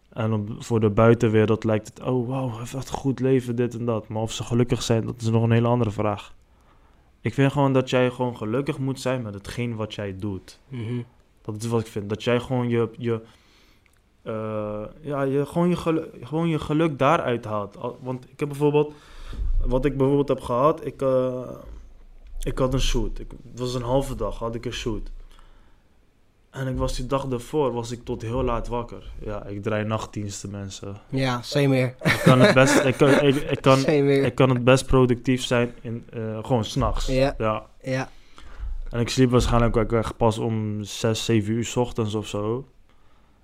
En 0.10 0.34
op, 0.34 0.50
voor 0.58 0.80
de 0.80 0.90
buitenwereld 0.90 1.64
lijkt 1.64 1.88
het, 1.88 2.02
oh 2.08 2.58
heeft 2.60 2.74
echt 2.74 2.90
een 2.90 2.96
goed 2.96 3.20
leven, 3.20 3.56
dit 3.56 3.74
en 3.76 3.86
dat. 3.86 4.08
Maar 4.08 4.22
of 4.22 4.32
ze 4.32 4.44
gelukkig 4.44 4.82
zijn, 4.82 5.06
dat 5.06 5.22
is 5.22 5.30
nog 5.30 5.44
een 5.44 5.52
hele 5.52 5.68
andere 5.68 5.92
vraag. 5.92 6.34
Ik 7.22 7.34
vind 7.34 7.52
gewoon 7.52 7.74
dat 7.74 7.90
jij 7.90 8.10
gewoon 8.12 8.38
gelukkig 8.38 8.80
moet 8.80 9.00
zijn 9.00 9.22
met 9.22 9.34
hetgeen 9.34 9.76
wat 9.76 9.94
jij 9.94 10.16
doet. 10.16 10.60
Mhm. 10.68 11.02
Dat 11.42 11.56
is 11.64 11.68
wat 11.68 11.80
ik 11.82 11.88
vind. 11.88 12.10
Dat 12.10 12.24
jij 12.24 12.40
gewoon 12.40 12.70
je, 12.70 12.90
je, 12.98 13.22
eh, 14.22 14.84
ja, 15.02 15.22
je, 15.22 15.46
gewoon, 15.46 15.70
je 15.70 15.76
geluk, 15.76 16.10
gewoon 16.22 16.48
je 16.48 16.60
geluk 16.60 17.00
daaruit 17.00 17.46
haalt. 17.46 17.78
Al- 17.78 18.00
Want 18.02 18.30
ik 18.30 18.40
heb 18.40 18.50
bijvoorbeeld, 18.50 18.94
wat 19.66 19.86
ik 19.86 19.98
bijvoorbeeld 19.98 20.28
heb 20.28 20.42
gehad, 20.42 20.86
ik, 20.86 21.02
eh, 21.02 21.50
ik 22.44 22.58
had 22.58 22.74
een 22.74 22.82
shoot. 22.82 23.20
Ik, 23.20 23.32
het 23.52 23.60
was 23.60 23.74
een 23.74 23.82
halve 23.82 24.16
dag, 24.16 24.38
had 24.38 24.56
ik 24.56 24.66
een 24.66 24.72
shoot. 24.72 25.12
En 26.52 26.68
ik 26.68 26.78
was 26.78 26.96
die 26.96 27.06
dag 27.06 27.26
daarvoor, 27.28 27.72
was 27.74 27.92
ik 27.92 28.04
tot 28.04 28.22
heel 28.22 28.44
laat 28.44 28.68
wakker. 28.68 29.12
Ja, 29.20 29.46
ik 29.46 29.64
draai 29.64 29.84
nachtdiensten, 29.84 30.52
mensen. 30.52 30.96
Ja, 31.10 31.42
same 31.42 31.68
weer. 31.68 31.96
Ik 32.04 32.22
kan 32.24 32.40
het 32.40 32.54
best, 32.54 32.84
ik 32.84 32.96
kan, 32.98 33.10
ik, 33.10 33.36
ik 33.36 33.62
kan, 33.62 33.86
ik 33.86 34.36
kan 34.36 34.50
het 34.50 34.64
best 34.64 34.86
productief 34.86 35.44
zijn 35.44 35.74
in, 35.82 36.06
eh, 36.14 36.38
gewoon 36.46 36.66
s'nachts. 36.66 37.06
Ja. 37.06 37.36
ja. 37.38 37.66
Ja. 37.82 38.10
En 38.90 39.00
ik 39.00 39.10
sliep 39.10 39.30
waarschijnlijk 39.32 39.78
ook 39.78 39.92
echt 39.92 40.18
pas 40.18 40.38
om 40.38 40.84
6, 40.84 41.26
7 41.26 41.54
uur 41.54 41.66
's 41.66 41.76
ochtends 41.76 42.16
of 42.16 42.28
zo. 42.28 42.68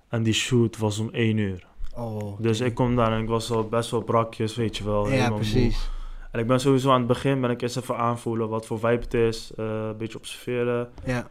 En 0.08 0.22
die 0.22 0.32
shoot 0.34 0.78
was 0.78 0.98
om 0.98 1.08
1 1.12 1.36
uur. 1.36 1.66
Oh. 1.94 2.40
Dus 2.40 2.60
ik 2.60 2.74
kom 2.74 2.96
daar 2.96 3.12
en 3.12 3.22
ik 3.22 3.28
was 3.28 3.50
al 3.50 3.68
best 3.68 3.90
wel 3.90 4.00
brakjes, 4.02 4.56
weet 4.56 4.76
je 4.76 4.84
wel. 4.84 5.08
Ja, 5.10 5.28
moe. 5.28 5.36
precies. 5.36 5.88
En 6.32 6.40
ik 6.40 6.46
ben 6.46 6.60
sowieso 6.60 6.90
aan 6.90 6.98
het 6.98 7.06
begin, 7.06 7.40
ben 7.40 7.50
ik 7.50 7.60
eerst 7.62 7.76
even 7.76 7.96
aanvoelen 7.96 8.48
wat 8.48 8.66
voor 8.66 8.78
vibe 8.78 9.02
het 9.02 9.14
is. 9.14 9.50
eh, 9.56 9.64
een 9.64 9.96
beetje 9.96 10.18
observeren. 10.18 10.88
Ja. 11.04 11.26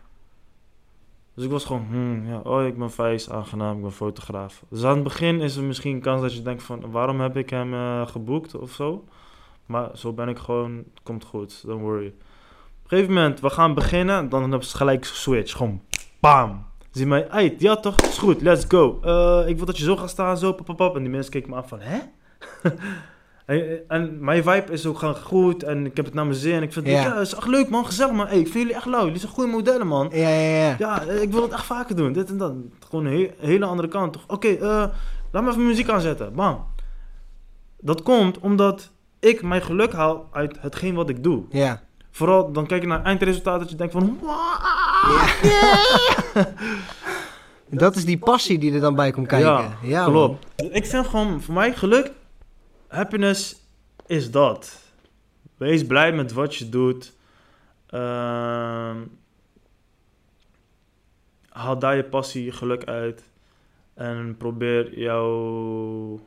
Dus 1.36 1.44
ik 1.44 1.52
was 1.52 1.66
gewoon, 1.66 1.86
hmm, 1.90 2.28
ja, 2.28 2.40
oh, 2.40 2.66
ik 2.66 2.78
ben 2.78 2.92
Vijs, 2.92 3.30
aangenaam, 3.30 3.76
ik 3.76 3.82
ben 3.82 3.92
fotograaf. 3.92 4.64
Dus 4.70 4.84
aan 4.84 4.96
het 4.96 5.04
begin 5.04 5.42
is 5.42 5.56
er 5.56 5.64
misschien 5.64 6.02
kans 6.02 6.22
dat 6.22 6.34
je 6.34 6.42
denkt 6.42 6.64
van, 6.64 6.92
waarom 6.92 7.20
heb 7.20 7.38
ik 7.38 7.50
hem 7.50 7.74
eh, 7.74 8.08
geboekt 8.08 8.56
of 8.56 8.72
zo? 8.72 9.04
Maar 9.66 9.90
zo 9.94 10.14
ben 10.14 10.30
ik 10.30 10.38
gewoon, 10.38 10.76
het 10.76 11.04
komt 11.04 11.24
goed, 11.24 11.64
don't 11.66 11.82
worry. 11.82 12.06
een 12.06 12.14
gegeven 12.88 13.14
moment, 13.14 13.40
we 13.40 13.50
gaan 13.50 13.74
beginnen, 13.74 14.30
dan 14.30 14.42
hebben 14.42 14.64
ze 14.64 14.78
gelijk 14.78 15.06
switch. 15.06 15.52
Gewoon, 15.52 15.82
bam. 16.20 16.66
Zie 16.92 17.06
mij, 17.06 17.30
uit, 17.30 17.62
ja 17.62 17.76
toch, 17.76 17.96
is 17.96 18.18
goed, 18.18 18.42
let's 18.42 18.66
go. 18.68 19.00
Eh, 19.02 19.48
ik 19.48 19.58
wil 19.58 19.66
dat 19.66 19.78
je 19.78 19.84
zo 19.84 19.96
gaat 19.96 20.10
staan, 20.10 20.38
zo, 20.38 20.54
pap, 20.54 20.66
pap, 20.66 20.78
pap. 20.78 20.96
En 20.96 21.02
die 21.02 21.12
mensen 21.12 21.32
keken 21.32 21.50
me 21.50 21.56
af 21.56 21.68
van, 21.68 21.80
hè? 21.80 22.00
en, 23.46 23.80
en 23.88 24.18
mijn 24.24 24.43
vibe 24.43 24.72
is 24.72 24.86
ook 24.86 25.00
gewoon 25.00 25.16
goed 25.16 25.64
en 25.64 25.86
ik 25.86 25.96
heb 25.96 26.06
het 26.06 26.14
naar 26.14 26.26
mijn 26.26 26.38
zin. 26.38 26.62
Ik 26.64 26.74
vind 26.74 26.86
het, 26.88 26.96
Ja. 26.96 27.02
ja, 27.04 27.14
het 27.18 27.28
is 27.28 27.36
echt 27.36 27.48
leuk 27.48 27.70
man, 27.70 27.86
gezellig 27.86 28.14
man. 28.14 28.28
Hey, 28.28 28.38
ik 28.39 28.43
vind 28.48 28.54
jullie 28.58 28.74
echt 28.76 28.86
lauw, 28.86 29.04
jullie 29.06 29.20
zijn 29.20 29.32
goede 29.32 29.52
modellen 29.52 29.88
man. 29.88 30.10
Ja, 30.14 30.30
ja, 30.30 30.58
ja. 30.68 30.76
Ja, 30.78 31.06
eh, 31.06 31.22
ik 31.22 31.32
wil 31.32 31.41
het 31.41 31.52
echt 31.52 31.66
vaker 31.66 31.96
doen, 31.96 32.14
dit 32.14 32.30
en 32.30 32.38
dat. 32.38 32.54
Gewoon 32.89 33.06
een 33.06 33.14
he- 33.14 33.48
hele 33.48 33.66
andere 33.66 33.88
kant? 33.88 34.18
Oké, 34.28 34.48
eh, 34.48 34.86
laat 35.32 35.43
me 35.43 35.50
even 35.50 35.66
muziek 35.66 35.89
aanzetten, 35.89 36.34
bam. 36.34 36.66
Dat 37.80 38.04
komt 38.04 38.39
omdat 38.39 38.91
ik 39.20 39.41
mijn 39.43 39.62
geluk 39.62 39.93
haal 39.93 40.28
uit 40.32 40.58
hetgeen 40.62 40.96
wat 40.96 41.10
ik 41.10 41.24
doe. 41.24 41.43
Ja. 41.50 41.82
Vooral 42.12 42.52
dan 42.52 42.66
kijk 42.66 42.82
je 42.82 42.88
naar 42.88 42.98
het 42.98 43.08
eindresultaat 43.08 43.60
dat 43.60 43.70
je 43.70 43.76
denkt 43.76 43.93
van... 43.93 44.20
Dat 47.70 47.96
is 47.96 48.06
die 48.06 48.18
passie 48.18 48.58
die 48.58 48.74
er 48.74 48.80
dan 48.80 48.96
bij 48.96 49.12
komt 49.12 49.28
kijken. 49.28 49.50
Ja, 49.50 49.70
Ja, 49.82 50.02
man. 50.04 50.12
Klopt. 50.12 50.46
Ik 50.76 50.86
vind 50.86 51.06
gewoon, 51.08 51.41
voor 51.41 51.54
mij 51.54 51.74
geluk, 51.74 52.12
happiness 52.96 53.56
is 54.06 54.32
dat. 54.32 54.84
Wees 55.58 55.86
blij 55.86 56.14
met 56.14 56.32
wat 56.32 56.56
je 56.56 56.70
doet. 56.70 57.16
Ehm, 57.88 58.98
haal 61.50 61.80
daar 61.80 61.96
je 61.96 62.04
passie, 62.04 62.52
geluk 62.52 62.84
uit. 62.84 63.30
En 63.93 64.36
probeer 64.38 65.00
jouw 65.00 66.20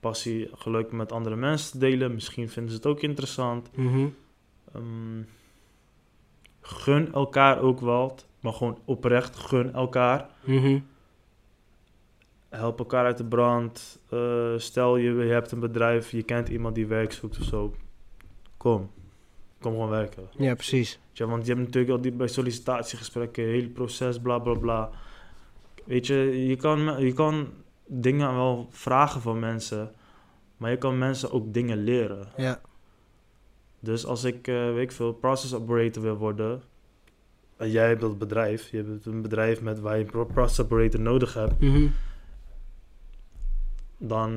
passie, 0.00 0.48
geluk 0.52 0.92
met 0.92 1.12
andere 1.12 1.36
mensen 1.36 1.72
te 1.72 1.78
delen. 1.78 2.14
Misschien 2.14 2.48
vinden 2.48 2.70
ze 2.70 2.76
het 2.76 2.86
ook 2.86 3.00
interessant. 3.00 3.76
Mhm. 3.76 4.06
Ehm, 4.74 5.22
gun 6.60 7.12
elkaar 7.12 7.60
ook 7.60 7.80
wat. 7.80 8.26
Maar 8.40 8.52
gewoon 8.52 8.78
oprecht, 8.84 9.36
gun 9.36 9.72
elkaar. 9.72 10.28
Mhm. 10.44 10.78
Help 12.50 12.78
elkaar 12.78 13.04
uit 13.04 13.16
de 13.18 13.24
brand. 13.24 14.00
Eh, 14.10 14.52
stel 14.56 14.96
je, 14.96 15.12
je 15.14 15.32
hebt 15.32 15.52
een 15.52 15.60
bedrijf, 15.60 16.10
je 16.10 16.22
kent 16.22 16.48
iemand 16.48 16.74
die 16.74 16.86
werk 16.86 17.12
zoekt 17.12 17.38
of 17.38 17.44
zo. 17.44 17.74
Kom. 18.56 18.90
Kom 19.60 19.72
gewoon 19.72 19.88
werken. 19.88 20.28
Ja, 20.36 20.54
precies. 20.54 21.00
Ja, 21.12 21.26
want 21.26 21.46
je 21.46 21.52
hebt 21.52 21.64
natuurlijk 21.64 21.92
al 21.92 22.00
die 22.00 22.12
bij 22.12 22.26
sollicitatiegesprekken, 22.28 23.44
hele 23.44 23.68
proces, 23.68 24.18
bla 24.20 24.38
bla 24.38 24.54
bla. 24.54 24.90
Weet 25.84 26.06
je, 26.06 26.46
je 26.46 26.56
kan, 26.56 27.04
je 27.04 27.12
kan 27.12 27.48
dingen 27.86 28.34
wel 28.34 28.66
vragen 28.70 29.20
van 29.20 29.38
mensen, 29.38 29.90
maar 30.56 30.70
je 30.70 30.76
kan 30.78 30.98
mensen 30.98 31.30
ook 31.32 31.52
dingen 31.54 31.78
leren. 31.84 32.28
Ja. 32.36 32.60
Dus 33.80 34.06
als 34.06 34.24
ik, 34.24 34.48
eh, 34.48 34.54
weet 34.72 34.82
ik 34.82 34.92
veel, 34.92 35.12
process 35.12 35.54
operator 35.54 36.02
wil 36.02 36.16
worden, 36.16 36.62
en 37.56 37.70
jij 37.70 37.88
hebt 37.88 38.00
dat 38.00 38.18
bedrijf, 38.18 38.70
je 38.70 38.76
hebt 38.76 39.06
een 39.06 39.22
bedrijf 39.22 39.60
met 39.62 39.80
waar 39.80 39.96
je 39.98 40.04
een 40.04 40.10
pro- 40.10 40.24
process 40.24 40.60
operator 40.60 41.00
nodig 41.00 41.34
hebt, 41.34 41.60
Mhm. 41.60 41.86
Dan 44.02 44.30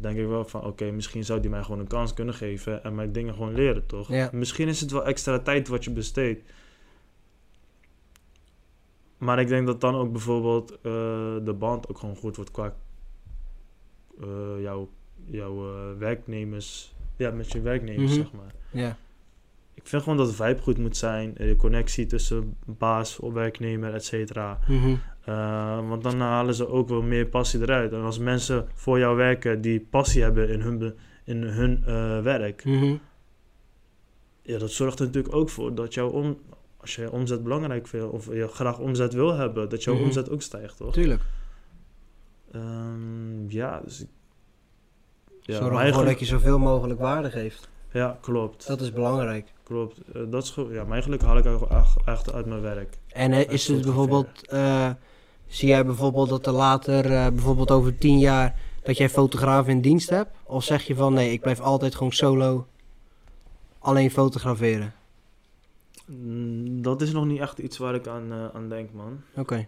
denk 0.00 0.18
ik 0.18 0.26
wel 0.26 0.44
van 0.44 0.64
oké, 0.64 0.90
misschien 0.90 1.24
zou 1.24 1.40
die 1.40 1.50
mij 1.50 1.62
gewoon 1.62 1.80
een 1.80 1.86
kans 1.86 2.14
kunnen 2.14 2.34
geven 2.34 2.84
en 2.84 2.94
mij 2.94 3.10
dingen 3.12 3.34
gewoon 3.34 3.54
leren, 3.54 3.86
toch? 3.86 4.08
Ja. 4.08 4.30
Misschien 4.32 4.68
is 4.68 4.80
het 4.80 4.90
wel 4.90 5.04
extra 5.06 5.38
tijd 5.38 5.68
wat 5.68 5.84
je 5.84 5.90
besteedt. 5.90 6.50
Maar 9.18 9.40
ik 9.40 9.48
denk 9.48 9.66
dat 9.66 9.80
dan 9.80 9.94
ook 9.94 10.12
bijvoorbeeld 10.12 10.70
eh, 10.72 10.80
de 11.44 11.54
band 11.58 11.88
ook 11.88 11.98
gewoon 11.98 12.16
goed 12.16 12.36
wordt 12.36 12.50
qua 12.50 12.74
eh, 14.20 14.26
jouw, 14.60 14.88
jouw 15.24 15.68
eh, 15.74 15.98
werknemers. 15.98 16.94
Ja, 17.16 17.30
met 17.30 17.52
je 17.52 17.60
werknemers, 17.60 18.10
Mhm. 18.12 18.20
zeg 18.22 18.32
maar. 18.32 18.54
Ja. 18.70 18.96
Ik 19.74 19.86
vind 19.88 20.02
gewoon 20.02 20.18
dat 20.18 20.28
de 20.28 20.34
vibe 20.44 20.60
goed 20.60 20.78
moet 20.78 20.96
zijn. 20.96 21.34
De 21.34 21.56
connectie 21.56 22.06
tussen 22.06 22.56
baas, 22.64 23.18
werknemer, 23.22 23.94
et 23.94 24.04
cetera. 24.04 24.58
Mhm. 24.68 24.94
Eh, 25.24 25.88
want 25.88 26.02
dan 26.02 26.20
halen 26.20 26.54
ze 26.54 26.68
ook 26.68 26.88
wel 26.88 27.02
meer 27.02 27.26
passie 27.26 27.60
eruit. 27.60 27.92
En 27.92 28.00
als 28.02 28.18
mensen 28.18 28.68
voor 28.74 28.98
jou 28.98 29.16
werken 29.16 29.60
die 29.60 29.80
passie 29.90 30.22
hebben 30.22 30.48
in 30.48 30.60
hun, 30.60 30.94
in 31.24 31.42
hun 31.42 31.82
eh, 31.86 32.20
werk, 32.20 32.64
Mhm. 32.64 32.96
ja, 34.42 34.58
dat 34.58 34.70
zorgt 34.70 34.98
er 34.98 35.06
natuurlijk 35.06 35.34
ook 35.34 35.48
voor 35.50 35.74
dat 35.74 35.94
jouw 35.94 36.08
om, 36.08 36.38
als 36.76 36.94
je 36.94 37.10
omzet 37.10 37.42
belangrijk 37.42 37.86
vindt 37.86 38.10
of 38.10 38.26
je 38.26 38.48
graag 38.48 38.78
omzet 38.78 39.12
wil 39.12 39.34
hebben, 39.34 39.68
dat 39.68 39.84
jouw 39.84 39.94
Mhm. 39.94 40.02
omzet 40.04 40.30
ook 40.30 40.42
stijgt, 40.42 40.76
toch? 40.76 40.92
Tuurlijk. 40.92 41.20
Ehm, 42.52 43.48
ja, 43.50 43.80
dus 43.84 44.00
ik, 44.00 44.08
ja, 45.40 45.56
Zorg 45.56 45.82
ervoor 45.82 46.04
dat 46.04 46.18
je 46.18 46.24
zoveel 46.24 46.58
mogelijk 46.58 47.00
waarde 47.00 47.30
geeft. 47.30 47.68
ja, 47.92 48.18
klopt, 48.20 48.66
Dat 48.66 48.80
is 48.80 48.92
belangrijk. 48.92 49.52
klopt. 49.62 49.98
Eh, 50.12 50.22
dat 50.30 50.42
is. 50.42 50.54
Ja, 50.70 50.84
mijn 50.84 51.02
geluk 51.02 51.22
haal 51.22 51.36
ik 51.36 51.44
echt- 52.04 52.32
uit 52.32 52.46
mijn 52.46 52.60
werk. 52.60 52.98
En 53.08 53.48
is 53.48 53.68
het 53.68 53.82
bijvoorbeeld, 53.82 54.28
zie 55.52 55.68
jij 55.68 55.84
bijvoorbeeld 55.86 56.28
dat 56.28 56.46
er 56.46 56.52
later, 56.52 57.04
eh, 57.04 57.26
bijvoorbeeld 57.28 57.70
over 57.70 57.98
tien 57.98 58.18
jaar, 58.18 58.60
dat 58.82 58.96
jij 58.96 59.08
fotograaf 59.08 59.68
in 59.68 59.80
dienst 59.80 60.10
hebt? 60.10 60.30
Of 60.44 60.64
zeg 60.64 60.82
je 60.86 60.94
van 60.94 61.12
nee, 61.14 61.32
ik 61.32 61.40
blijf 61.40 61.60
altijd 61.60 61.94
gewoon 61.94 62.12
solo 62.12 62.66
alleen 63.78 64.10
fotograferen? 64.10 64.94
Mm, 66.06 66.82
dat 66.82 67.00
is 67.02 67.12
nog 67.12 67.24
niet 67.24 67.40
echt 67.40 67.58
iets 67.58 67.78
waar 67.78 67.94
ik 67.94 68.06
aan, 68.06 68.32
eh, 68.32 68.46
aan 68.54 68.68
denk, 68.68 68.92
man. 68.92 69.20
Oké. 69.36 69.66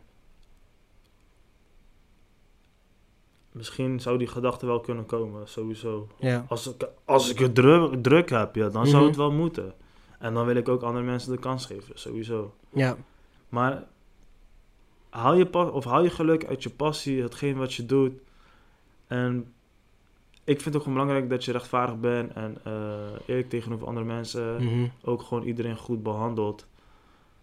Misschien 3.52 4.00
zou 4.00 4.18
die 4.18 4.26
gedachte 4.26 4.66
wel 4.66 4.80
kunnen 4.80 5.06
komen, 5.06 5.48
sowieso. 5.48 6.08
Ja. 6.18 6.44
Als 6.48 6.66
ik, 6.74 6.88
als 7.04 7.30
ik 7.30 7.38
het 7.38 7.54
druk, 7.54 8.02
druk 8.02 8.30
heb, 8.30 8.54
ja, 8.54 8.68
dan 8.68 8.86
zou 8.86 8.96
Mhm. 8.98 9.06
het 9.06 9.16
wel 9.16 9.32
moeten. 9.32 9.74
En 10.18 10.34
dan 10.34 10.46
wil 10.46 10.56
ik 10.56 10.68
ook 10.68 10.82
andere 10.82 11.04
mensen 11.04 11.32
de 11.32 11.38
kans 11.38 11.66
geven, 11.66 11.98
sowieso. 11.98 12.54
Ja. 12.72 12.96
Maar 13.48 13.84
haal 15.14 15.34
je, 15.34 15.72
of 15.72 15.84
haal 15.84 16.02
je 16.02 16.10
geluk 16.10 16.46
uit 16.46 16.62
je 16.62 16.70
passie, 16.70 17.22
hetgeen 17.22 17.56
wat 17.56 17.74
je 17.74 17.86
doet. 17.86 18.12
En 19.06 19.52
ik 20.44 20.60
vind 20.60 20.64
het 20.64 20.76
ook 20.76 20.82
gewoon 20.82 20.98
belangrijk 20.98 21.30
dat 21.30 21.44
je 21.44 21.52
rechtvaardig 21.52 22.00
bent 22.00 22.32
en 22.32 22.56
eh, 22.64 22.72
eerlijk 23.26 23.48
tegenover 23.48 23.86
andere 23.86 24.06
mensen. 24.06 24.64
Mhm. 24.64 24.86
Ook 25.04 25.22
gewoon 25.22 25.42
iedereen 25.44 25.76
goed 25.76 26.02
behandelt. 26.02 26.66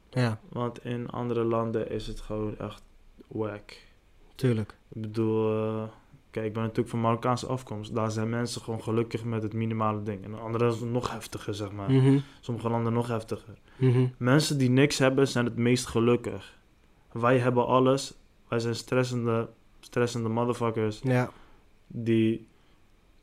Ja, 0.09 0.39
Want 0.49 0.85
in 0.85 1.09
andere 1.09 1.43
landen 1.43 1.89
is 1.91 2.07
het 2.07 2.21
gewoon 2.21 2.57
echt 2.57 2.83
wack. 3.27 3.73
tuurlijk. 4.35 4.75
Ik 4.93 5.01
bedoel, 5.01 5.53
eh, 5.53 5.83
kijk, 6.31 6.45
ik 6.45 6.53
ben 6.53 6.61
natuurlijk 6.61 6.89
van 6.89 7.01
Marokkaanse 7.01 7.47
afkomst. 7.47 7.95
Daar 7.95 8.11
zijn 8.11 8.29
mensen 8.29 8.61
gewoon 8.61 8.83
gelukkig 8.83 9.23
met 9.23 9.43
het 9.43 9.53
minimale 9.53 10.03
ding. 10.03 10.23
En 10.23 10.39
andere 10.39 10.67
is 10.67 10.79
het 10.79 10.89
nog 10.91 11.11
heftiger, 11.11 11.53
zeg 11.53 11.71
maar. 11.71 11.91
Mhm. 11.91 12.19
Sommige 12.39 12.69
landen 12.69 12.93
nog 12.93 13.07
heftiger. 13.07 13.53
Mhm. 13.77 14.07
Mensen 14.17 14.57
die 14.57 14.69
niks 14.69 14.97
hebben, 14.97 15.27
zijn 15.27 15.45
het 15.45 15.55
meest 15.55 15.85
gelukkig. 15.85 16.59
Wij 17.11 17.37
hebben 17.37 17.65
alles. 17.65 18.13
Wij 18.47 18.59
zijn 18.59 18.75
stressende, 18.75 19.49
stressende 19.79 20.29
motherfuckers 20.29 20.99
Ja, 21.03 21.29
die 21.87 22.47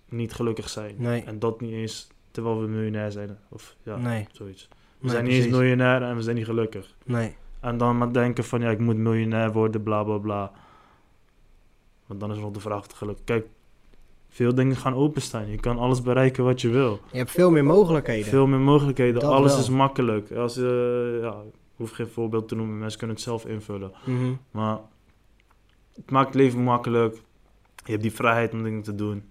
niet 0.09 0.33
gelukkig 0.33 0.69
zijn. 0.69 0.95
Nee. 0.99 1.23
En 1.23 1.39
dat 1.39 1.61
niet 1.61 1.73
eens 1.73 2.09
terwijl 2.31 2.61
we 2.61 2.67
miljonair 2.67 3.13
zijn. 3.13 3.39
Of 3.49 3.77
ja, 3.83 3.97
nee. 3.97 4.27
zoiets. 4.33 4.69
We 4.71 4.77
Nee, 5.05 5.11
zijn 5.11 5.25
niet 5.25 5.35
eens 5.35 5.47
miljonair 5.49 6.03
en 6.03 6.17
we 6.17 6.23
zijn 6.23 6.37
niet 6.37 6.45
gelukkig. 6.45 6.95
Nee. 7.05 7.37
En 7.61 7.79
dan 7.79 7.99
maar 7.99 8.13
denken 8.13 8.45
van 8.45 8.61
ja, 8.61 8.71
ik 8.71 8.79
moet 8.79 8.97
miljonair 8.97 9.53
worden, 9.53 9.83
bla 9.83 10.03
bla 10.05 10.19
bla. 10.19 10.53
Want 12.07 12.21
dan 12.21 12.31
is 12.33 12.39
nog 12.39 12.53
de 12.53 12.61
vraag 12.61 12.79
of 12.79 12.83
het 12.87 12.93
geluk. 12.93 13.19
Kijk, 13.25 13.47
veel 14.29 14.55
dingen 14.55 14.77
gaan 14.77 14.95
openstaan. 14.95 15.51
Je 15.51 15.57
kan 15.61 15.79
alles 15.79 16.03
bereiken 16.03 16.45
wat 16.45 16.61
je 16.61 16.69
wil. 16.69 17.01
Je 17.13 17.19
hebt 17.19 17.31
veel 17.31 17.51
meer 17.51 17.65
mogelijkheden. 17.65 18.27
Veel 18.27 18.47
meer 18.47 18.59
mogelijkheden. 18.59 19.21
Dat 19.21 19.31
alles 19.31 19.53
wel. 19.53 19.61
is 19.61 19.69
makkelijk. 19.71 20.33
Als, 20.33 20.57
eh, 20.57 21.21
ja, 21.21 21.37
hoef 21.79 21.91
geen 21.91 22.09
voorbeeld 22.09 22.49
te 22.49 22.55
noemen. 22.55 22.79
Mensen 22.79 22.99
kunnen 22.99 23.17
het 23.17 23.25
zelf 23.25 23.45
invullen. 23.47 23.93
Mhm. 24.05 24.33
Maar 24.51 24.79
het 25.95 26.11
maakt 26.11 26.27
het 26.27 26.35
leven 26.35 26.63
makkelijk. 26.63 27.15
Je 27.85 27.91
hebt 27.91 28.03
die 28.03 28.13
vrijheid 28.13 28.53
om 28.53 28.63
dingen 28.63 28.83
te 28.83 28.95
doen. 28.95 29.29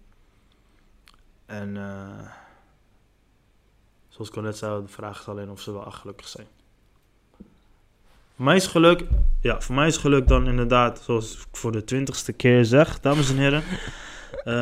En 1.46 1.78
eh, 1.78 2.28
zoals 4.08 4.30
ik 4.30 4.36
al 4.36 4.42
net 4.42 4.58
zei, 4.58 4.82
de 4.82 4.88
vraag 4.88 5.20
is 5.20 5.28
alleen 5.28 5.50
of 5.50 5.62
ze 5.62 5.72
wel 5.72 5.92
gelukkig 5.92 6.28
zijn. 6.28 6.48
Voor 8.36 8.46
mij 8.46 8.56
is 8.56 8.68
geluk, 8.68 9.04
ja, 9.42 9.62
voor 9.62 9.76
mij 9.76 9.88
is 9.88 9.98
geluk 9.98 10.28
dan 10.28 10.48
inderdaad, 10.48 11.00
zoals 11.00 11.34
ik 11.38 11.46
voor 11.52 11.72
de 11.72 11.84
twintigste 11.84 12.34
keer 12.34 12.66
zeg, 12.66 13.00
dames 13.00 13.30
en 13.30 13.38
heren. 13.38 13.64
eh, 14.44 14.54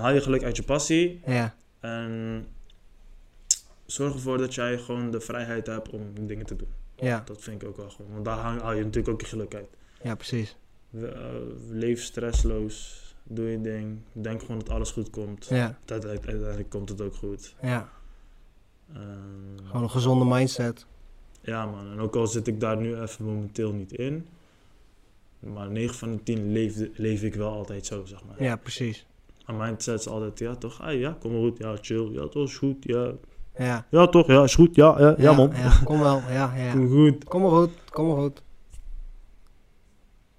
haal 0.00 0.12
je 0.12 0.20
geluk 0.20 0.42
uit 0.42 0.56
je 0.56 0.62
passie. 0.62 1.20
Ja, 1.26 1.54
En 1.80 2.46
zorg 3.86 4.12
ervoor 4.14 4.38
dat 4.38 4.54
jij 4.54 4.78
gewoon 4.78 5.10
de 5.10 5.20
vrijheid 5.20 5.66
hebt 5.66 5.88
om 5.90 6.26
dingen 6.26 6.46
te 6.46 6.56
doen. 6.56 6.68
Ja, 7.02 7.22
Dat 7.24 7.40
vind 7.42 7.62
ik 7.62 7.68
ook 7.68 7.76
wel 7.76 7.90
gewoon. 7.90 8.12
Want 8.12 8.24
daar 8.24 8.38
haal 8.38 8.58
haal 8.58 8.72
je 8.72 8.84
natuurlijk 8.84 9.12
ook 9.14 9.20
je 9.20 9.26
geluk 9.26 9.54
uit. 9.54 9.68
ja, 10.02 10.14
precies. 10.14 10.56
We- 10.90 11.06
eh, 11.08 11.30
leef 11.70 12.02
stressloos. 12.02 13.00
Doe 13.24 13.46
je 13.46 13.60
ding. 13.60 13.98
Denk 14.12 14.40
gewoon 14.40 14.58
dat 14.58 14.68
alles 14.70 14.90
goed 14.90 15.10
komt. 15.10 15.46
Ja, 15.46 15.78
Uiteindelijk, 15.86 16.68
komt 16.70 16.88
het 16.88 17.00
ook 17.00 17.14
goed. 17.14 17.54
ja. 17.62 17.88
Ehm, 18.94 19.64
Gewoon 19.66 19.82
een 19.82 19.90
gezonde 19.90 20.24
mindset. 20.24 20.86
ja 21.40 21.66
man, 21.66 21.90
en 21.90 21.98
ook 22.00 22.16
al 22.16 22.26
zit 22.26 22.46
ik 22.46 22.60
daar 22.60 22.76
nu 22.76 23.00
even 23.00 23.24
momenteel 23.24 23.72
niet 23.72 23.92
in. 23.92 24.26
Maar 25.38 25.70
9 25.70 25.94
van 25.94 26.12
de 26.12 26.22
10 26.22 26.52
leef, 26.52 26.76
leef 26.94 27.22
ik 27.22 27.34
wel 27.34 27.52
altijd 27.52 27.86
zo, 27.86 28.04
zeg 28.04 28.24
maar. 28.24 28.42
Ja, 28.42 28.56
precies. 28.56 29.06
Mijn 29.46 29.58
mindset 29.58 29.98
is 30.00 30.06
altijd, 30.08 30.38
ja 30.38 30.54
toch, 30.56 30.80
ah, 30.82 30.98
ja, 30.98 31.16
kom 31.20 31.32
maar 31.32 31.40
goed, 31.40 31.58
ja, 31.58 31.76
chill, 31.80 32.10
ja, 32.12 32.26
toch 32.28 32.48
is 32.48 32.56
goed, 32.56 32.76
ja. 32.80 33.12
Ja. 33.58 33.86
Ja, 33.90 34.06
toch? 34.06 34.26
Ja, 34.26 34.42
is 34.42 34.54
goed. 34.54 34.74
Ja, 34.74 34.94
ja, 34.98 35.14
ja, 35.18 35.32
man. 35.32 35.50
Ja, 35.54 35.72
kom 35.84 36.00
wel. 36.00 36.22
Ja, 36.30 36.52
ja. 36.56 36.72
Kom 36.72 36.88
goed. 36.90 37.24
Kom 37.24 37.42
maar 37.42 37.50
goed. 37.50 37.70
Kom 37.90 38.06
maar 38.06 38.16
goed. 38.16 38.42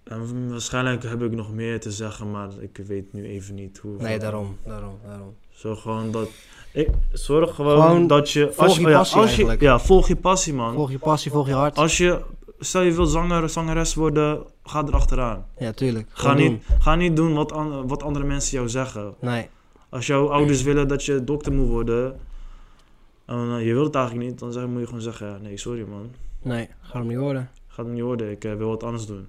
En 0.04 0.50
waarschijnlijk 0.50 1.04
heb 1.04 1.22
ik 1.22 1.32
nog 1.32 1.54
meer 1.54 1.80
te 1.80 1.92
zeggen, 1.92 2.32
maar 2.32 2.50
ik 2.60 2.82
weet 2.88 3.14
nu 3.14 3.26
even 3.26 3.56
niet 3.56 3.78
hoe. 3.78 3.96
Nee, 4.02 4.20
daarom. 4.20 4.58
Daarom. 4.66 4.98
Daarom. 5.08 5.34
Zo 5.50 5.76
gewoon 5.76 6.12
dat. 6.12 6.30
Ik, 6.74 6.90
zorg 7.12 7.56
gewoon, 7.56 7.82
Gewoon 7.82 8.08
dat 8.08 8.32
je. 8.32 8.46
volg 8.54 8.58
als 8.68 8.78
je 8.78 8.84
oh 8.86 8.90
ja, 8.90 8.98
passie 8.98 9.16
als 9.18 9.30
je, 9.30 9.36
eigenlijk. 9.36 9.62
Ja, 9.62 9.80
volg 9.80 10.08
je 10.08 10.16
passie, 10.16 10.54
man. 10.54 10.74
Volg 10.74 10.92
je 10.92 11.00
passie, 11.00 11.32
volg 11.32 11.48
je 11.48 11.54
hart. 11.54 11.78
Als 11.78 11.98
je. 11.98 12.22
Stel 12.60 12.82
je 12.82 12.92
wil 12.92 13.06
zanger, 13.06 13.50
zangeres 13.50 13.94
worden, 13.96 14.44
ga 14.64 14.84
erachteraan. 14.88 15.46
Ja, 15.58 15.72
tuurlijk. 15.72 16.08
Ga 16.12 16.34
niet, 16.34 16.64
ga 16.80 16.96
niet 16.96 17.16
doen 17.16 17.34
wat, 17.34 17.52
an- 17.52 17.88
wat 17.88 18.04
andere 18.04 18.26
mensen 18.26 18.58
jou 18.58 18.70
zeggen. 18.70 19.02
doen. 19.04 19.14
Nee. 19.20 19.50
Als 19.90 20.08
jouw 20.08 20.28
ouders 20.32 20.64
willen 20.64 20.88
dat 20.88 21.06
je 21.06 21.24
dokter 21.24 21.54
moet 21.54 21.68
worden. 21.68 22.20
En 23.26 23.58
eh, 23.58 23.66
je 23.66 23.74
wilt 23.74 23.86
het 23.86 23.96
eigenlijk 23.96 24.30
niet, 24.30 24.40
dan 24.40 24.52
zeg, 24.52 24.68
moet 24.68 24.80
je 24.80 24.86
gewoon 24.86 25.02
zeggen: 25.02 25.28
ja, 25.28 25.38
nee, 25.38 25.58
sorry 25.58 25.88
man. 25.88 26.12
Nee, 26.42 26.70
gaat 26.82 26.94
hem 26.94 27.08
niet 27.08 27.18
worden. 27.18 27.50
Gaat 27.68 27.86
het 27.86 27.94
niet 27.94 28.04
worden, 28.04 28.32
ik 28.32 28.44
eh, 28.44 28.56
wil 28.56 28.68
wat 28.68 28.84
anders 28.84 29.06
doen. 29.06 29.28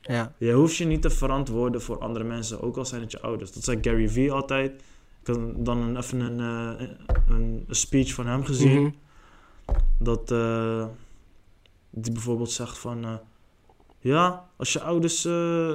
Ja. 0.00 0.32
Je 0.38 0.52
hoeft 0.52 0.76
je 0.76 0.84
niet 0.84 1.02
te 1.02 1.10
verantwoorden 1.10 1.82
voor 1.82 1.98
andere 1.98 2.24
mensen, 2.24 2.62
ook 2.62 2.76
al 2.76 2.84
zijn 2.84 3.00
het 3.00 3.10
je 3.10 3.20
ouders. 3.20 3.52
Dat 3.52 3.64
zei 3.64 3.78
Gary 3.80 4.08
Vee 4.08 4.32
altijd. 4.32 4.82
Ik 5.20 5.26
had 5.26 5.38
dan 5.56 5.78
een, 5.78 5.96
even 5.96 6.20
een, 6.20 6.40
eh, 6.40 6.86
een, 7.28 7.64
een 7.66 7.74
speech 7.74 8.14
van 8.14 8.26
hem 8.26 8.44
gezien. 8.44 8.82
Mhm. 8.82 8.90
Dat 9.98 10.28
die 11.90 12.12
bijvoorbeeld 12.12 12.50
zegt 12.50 12.78
van... 12.78 13.20
ja, 13.98 14.48
als 14.56 14.72
je 14.72 14.80
ouders... 14.80 15.18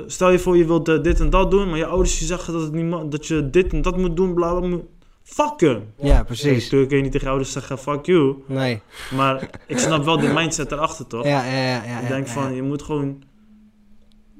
stel 0.08 0.30
je 0.30 0.40
voor 0.40 0.58
je 0.58 0.66
wilt 0.66 0.86
dit 0.86 1.20
en 1.20 1.30
dat 1.30 1.52
doen, 1.52 1.70
maar 1.70 1.78
je 1.78 1.86
ouders 1.86 2.18
die 2.18 2.28
zeggen 2.28 2.54
dat, 2.54 2.62
het 2.62 2.72
niet 2.72 3.12
dat 3.12 3.28
je 3.28 3.50
dit 3.50 3.74
en 3.74 3.82
dat 3.82 3.98
moet 3.98 4.16
doen, 4.16 4.34
bla 4.34 4.60
bla. 4.60 4.80
Fuck 5.28 5.60
hem! 5.60 5.94
Ja, 5.98 6.24
precies. 6.24 6.64
Natuurlijk 6.64 6.88
kun 6.90 6.98
je 6.98 7.04
niet 7.04 7.12
tegen 7.12 7.28
ouders 7.28 7.52
zeggen 7.52 7.78
fuck 7.78 8.06
you. 8.06 8.36
Nee. 8.48 8.82
Maar 9.16 9.50
ik 9.68 9.80
snap 9.80 10.04
wel 10.04 10.20
de 10.20 10.28
mindset 10.28 10.72
erachter, 10.72 11.08
toch? 11.08 11.24
Ja, 11.24 11.46
ja, 11.46 11.58
ja. 11.58 11.84
ja 11.84 12.00
ik 12.02 12.08
denk 12.08 12.28
ja, 12.28 12.34
van, 12.34 12.54
je 12.56 12.62
moet 12.62 12.82
gewoon 12.82 13.24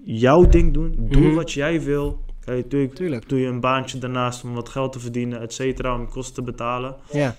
jouw 0.04 0.48
ding 0.48 0.74
doen. 0.74 0.96
Doe 1.00 1.22
Mhm. 1.22 1.36
wat 1.36 1.52
jij 1.52 1.82
wil. 1.82 2.24
Kijk, 2.40 2.64
natuurlijk 2.64 2.94
Tuurlijk. 2.96 3.30
doe 3.30 3.40
je 3.40 3.48
een 3.48 3.60
baantje 3.60 3.98
daarnaast 3.98 4.44
om 4.44 4.54
wat 4.54 4.70
geld 4.70 4.92
te 4.92 5.00
verdienen, 5.00 5.42
et 5.42 5.54
cetera, 5.54 5.96
om 5.96 6.10
kosten 6.10 6.34
te 6.36 6.42
betalen. 6.52 6.96
Ja. 7.12 7.36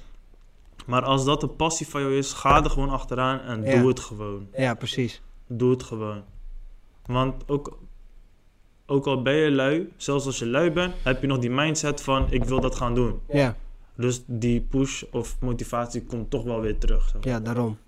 Maar 0.86 1.02
als 1.02 1.24
dat 1.24 1.42
een 1.42 1.56
passie 1.56 1.88
van 1.88 2.00
jou 2.00 2.16
is, 2.16 2.32
ga 2.32 2.64
er 2.64 2.70
gewoon 2.70 2.90
achteraan 2.90 3.40
en 3.40 3.62
Ja. 3.64 3.78
doe 3.80 3.88
het 3.88 4.00
gewoon. 4.00 4.46
Ja, 4.56 4.74
precies. 4.74 5.22
Doe 5.48 5.70
het 5.70 5.82
gewoon. 5.82 6.22
Want 7.06 7.48
ook, 7.48 7.78
ook 8.86 9.06
al 9.06 9.22
ben 9.22 9.34
je 9.34 9.50
lui, 9.50 9.92
zelfs 9.96 10.26
als 10.26 10.38
je 10.38 10.46
lui 10.46 10.70
bent, 10.70 10.94
heb 11.02 11.20
je 11.20 11.26
nog 11.26 11.38
die 11.38 11.50
mindset 11.50 12.02
van 12.02 12.32
ik 12.32 12.44
wil 12.44 12.60
dat 12.60 12.74
gaan 12.74 12.94
doen. 12.94 13.20
Ja. 13.28 13.56
Dus 13.94 14.22
die 14.26 14.60
push 14.60 15.02
of 15.10 15.40
motivatie 15.40 16.04
komt 16.04 16.30
toch 16.30 16.44
wel 16.44 16.60
weer 16.60 16.78
terug. 16.78 17.08
zeg. 17.08 17.24
Ja, 17.24 17.40
daarom. 17.40 17.78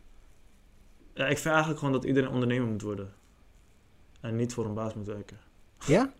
Ja, 1.14 1.26
ik 1.26 1.38
vind 1.38 1.46
eigenlijk 1.46 1.78
gewoon 1.78 1.94
dat 1.94 2.04
iedereen 2.04 2.30
ondernemer 2.30 2.68
moet 2.68 2.82
worden. 2.82 3.12
En 4.20 4.36
niet 4.36 4.52
voor 4.52 4.64
een 4.64 4.74
baas 4.74 4.94
moet 4.94 5.06
werken. 5.06 5.38
Ja? 5.86 6.12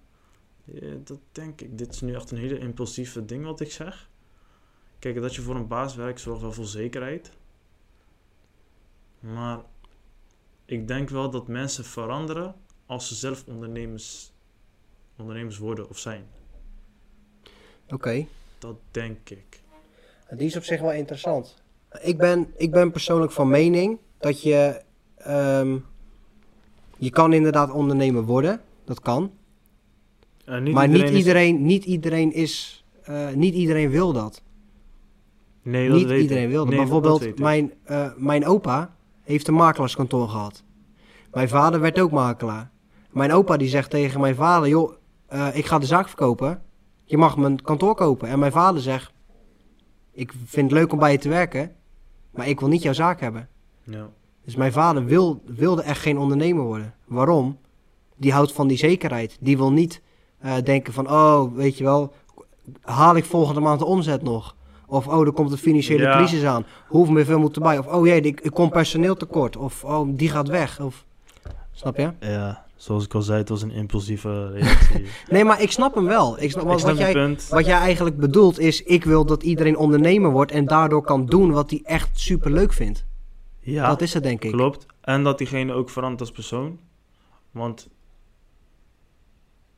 Ja, 0.73 0.95
dat 1.05 1.19
denk 1.33 1.61
ik. 1.61 1.79
Dit 1.79 1.93
is 1.93 2.01
nu 2.01 2.15
echt 2.15 2.31
een 2.31 2.39
hele 2.39 2.59
impulsieve 2.59 3.25
ding 3.25 3.45
wat 3.45 3.61
ik 3.61 3.73
zeg. 3.73 4.09
Kijk, 4.99 5.21
dat 5.21 5.35
je 5.35 5.43
voor 5.43 5.57
een 5.57 5.67
baas 5.67 5.95
werkt 5.95 6.21
zorgt 6.21 6.41
wel 6.41 6.53
voor 6.53 6.65
zekerheid. 6.65 7.31
Maar 9.21 9.61
ik 10.65 10.89
denk 10.89 11.09
wel 11.09 11.31
dat 11.31 11.49
mensen 11.49 11.85
veranderen 11.85 12.55
als 12.87 13.09
ze 13.09 13.15
zelf 13.15 13.45
ondernemers, 13.47 14.33
ondernemers 15.19 15.59
worden 15.59 15.89
of 15.89 15.99
zijn. 15.99 16.25
Oké. 17.89 18.27
Dat 18.59 18.77
denk 18.91 19.31
ik. 19.31 19.61
Die 20.31 20.47
is 20.47 20.57
op 20.57 20.65
zich 20.65 20.81
wel 20.81 20.93
interessant. 20.93 21.63
Ik 22.03 22.19
ben, 22.19 22.53
ik 22.57 22.71
ben 22.71 22.91
persoonlijk 22.91 23.33
van 23.33 23.49
mening 23.49 23.99
dat 24.19 24.43
je... 24.43 24.83
ehm, 25.17 25.77
je 26.99 27.11
kan 27.11 27.33
inderdaad 27.33 27.71
ondernemer 27.71 28.23
worden. 28.25 28.61
Dat 28.85 29.01
kan. 29.01 29.33
En 30.45 30.63
niet 30.63 30.75
maar 30.75 30.87
iedereen 30.87 31.05
niet, 31.05 31.13
is- 31.13 31.19
iedereen, 31.19 31.63
niet 31.63 31.85
iedereen 31.85 32.33
is... 32.33 32.85
eh, 33.03 33.29
niet 33.31 33.55
iedereen 33.55 33.91
wil 33.91 34.13
dat. 34.13 34.43
Nee, 35.63 35.89
dat 35.89 35.97
niet 35.99 36.07
weet 36.07 36.23
iedereen 36.23 36.45
ik. 36.45 36.51
wil 36.51 36.65
dat. 36.65 36.69
Nee, 36.75 36.79
Bijvoorbeeld, 36.83 37.39
mijn, 37.39 37.73
eh, 37.85 38.11
mijn 38.17 38.47
opa 38.47 38.95
heeft 39.23 39.49
een 39.49 39.55
makelaarskantoor 39.55 40.29
gehad. 40.29 40.63
Mijn 41.33 41.49
vader 41.49 41.81
werd 41.81 41.99
ook 42.01 42.11
makelaar. 42.11 42.71
Mijn 43.11 43.33
opa 43.33 43.57
die 43.57 43.69
zegt 43.69 43.91
tegen 43.91 44.21
mijn 44.21 44.35
vader... 44.35 44.69
joh, 44.69 44.93
eh, 45.29 45.57
ik 45.57 45.67
ga 45.67 45.79
de 45.79 45.87
zaak 45.87 46.07
verkopen. 46.09 46.63
Je 47.05 47.19
mag 47.19 47.37
mijn 47.37 47.63
kantoor 47.63 47.95
kopen. 47.95 48.29
En 48.29 48.39
mijn 48.39 48.53
vader 48.53 48.81
zegt... 48.83 49.13
ik 50.13 50.33
vind 50.45 50.71
het 50.71 50.81
leuk 50.81 50.93
om 50.93 50.99
bij 50.99 51.13
je 51.13 51.19
te 51.19 51.29
werken... 51.29 51.73
maar 52.31 52.49
ik 52.49 52.61
wil 52.61 52.69
niet 52.69 52.83
jouw 52.83 52.93
zaak 52.93 53.21
hebben. 53.21 53.49
Ja. 53.85 54.09
Dus 54.45 54.57
mijn 54.57 54.73
vader 54.73 55.05
wil, 55.05 55.43
wilde 55.47 55.83
echt 55.83 56.01
geen 56.01 56.19
ondernemer 56.19 56.65
worden. 56.65 56.95
Waarom? 57.05 57.59
Die 58.17 58.33
houdt 58.33 58.53
van 58.53 58.69
die 58.69 58.77
zekerheid. 58.77 59.37
Die 59.41 59.57
wil 59.57 59.73
niet 59.73 60.03
eh, 60.39 60.55
denken 60.65 60.93
van... 60.93 61.11
oh, 61.11 61.55
weet 61.55 61.79
je 61.79 61.85
wel... 61.85 62.13
haal 62.83 63.17
ik 63.17 63.25
volgende 63.25 63.61
maand 63.61 63.79
de 63.79 63.85
omzet 63.85 64.23
nog? 64.23 64.57
Of 64.87 65.07
oh, 65.07 65.27
er 65.27 65.33
komt 65.33 65.53
een 65.53 65.59
financiële 65.59 66.03
Ja. 66.03 66.17
crisis 66.17 66.45
aan. 66.45 66.67
Hoeveel 66.87 67.39
moet 67.39 67.57
erbij? 67.57 67.79
Of 67.79 67.87
oh 67.87 68.07
jee, 68.07 68.21
ik, 68.21 68.41
ik 68.41 68.53
kom 68.53 68.71
personeel 68.71 69.17
tekort. 69.17 69.57
Of 69.57 69.85
oh, 69.85 70.09
die 70.11 70.29
gaat 70.29 70.49
weg. 70.49 70.81
Of, 70.81 71.05
snap 71.73 71.97
je? 71.97 72.13
ja, 72.21 72.67
zoals 72.79 73.05
ik 73.05 73.15
al 73.15 73.23
zei, 73.23 73.39
het 73.39 73.49
was 73.49 73.63
een 73.63 73.71
impulsieve 73.71 74.47
reactie. 74.53 75.07
Nee, 75.29 75.45
maar 75.45 75.63
ik 75.63 75.71
snap 75.71 75.95
hem 75.95 76.05
wel. 76.05 76.43
Ik 76.43 76.51
snap, 76.51 76.71
ik 76.71 76.79
snap 76.79 76.91
wat, 76.91 76.99
jij, 76.99 77.13
punt. 77.13 77.49
wat 77.49 77.67
jij 77.67 77.79
eigenlijk 77.79 78.17
bedoelt 78.17 78.59
is... 78.59 78.83
ik 78.83 79.05
wil 79.05 79.25
dat 79.25 79.43
iedereen 79.43 79.77
ondernemer 79.77 80.31
wordt... 80.31 80.53
en 80.53 80.65
daardoor 80.65 81.03
kan 81.03 81.27
doen 81.27 81.51
wat 81.51 81.71
hij 81.71 81.81
echt 81.85 82.21
super 82.21 82.51
leuk 82.51 82.73
vindt. 82.73 83.07
Ja, 83.61 83.89
dat 83.89 84.01
is 84.01 84.15
het 84.15 84.23
denk 84.23 84.45
ik. 84.45 84.53
klopt. 84.53 84.87
En 85.01 85.25
dat 85.25 85.39
diegene 85.39 85.73
ook 85.73 85.91
verandert 85.91 86.21
als 86.21 86.31
persoon. 86.31 86.79
Want 87.51 87.89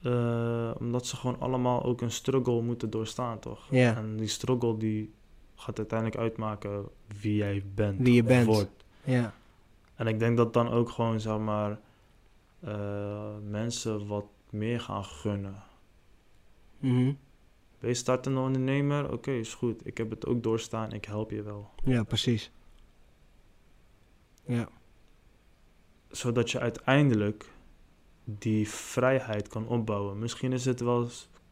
eh, 0.02 0.70
omdat 0.78 1.06
ze 1.06 1.16
gewoon 1.16 1.40
allemaal 1.40 1.84
ook 1.84 2.00
een 2.00 2.10
struggle 2.10 2.62
moeten 2.62 2.90
doorstaan, 2.90 3.38
toch? 3.38 3.66
Ja. 3.70 3.96
En 3.96 4.16
die 4.16 4.28
struggle 4.28 4.76
die 4.76 5.12
gaat 5.54 5.78
uiteindelijk 5.78 6.20
uitmaken 6.20 6.84
wie 7.20 7.36
jij 7.36 7.62
bent. 7.74 7.98
Wie 7.98 8.14
je 8.14 8.22
bent. 8.22 8.46
wordt. 8.46 8.84
Ja. 9.04 9.34
En 9.94 10.06
ik 10.06 10.18
denk 10.18 10.36
dat 10.36 10.52
dan 10.52 10.70
ook 10.70 10.90
gewoon, 10.90 11.20
zeg 11.20 11.38
maar, 11.38 11.78
eh, 12.60 13.36
mensen 13.48 14.06
wat 14.06 14.26
meer 14.50 14.80
gaan 14.80 15.04
gunnen. 15.04 15.62
Mhm. 16.78 17.12
Ben 17.78 17.88
je 17.88 17.94
startende 17.94 18.40
ondernemer? 18.40 19.12
Oké, 19.12 19.30
is 19.30 19.54
goed. 19.54 19.86
Ik 19.86 19.98
heb 19.98 20.10
het 20.10 20.26
ook 20.26 20.42
doorstaan. 20.42 20.92
Ik 20.92 21.04
help 21.04 21.30
je 21.30 21.42
wel. 21.42 21.70
ja, 21.84 22.02
precies. 22.02 22.52
Ja. 24.46 24.68
Zodat 26.08 26.50
je 26.50 26.58
uiteindelijk 26.58 27.50
die 28.24 28.68
vrijheid 28.68 29.48
kan 29.48 29.66
opbouwen. 29.66 30.18
Misschien 30.18 30.52
is 30.52 30.64
het 30.64 30.80
wel 30.80 31.08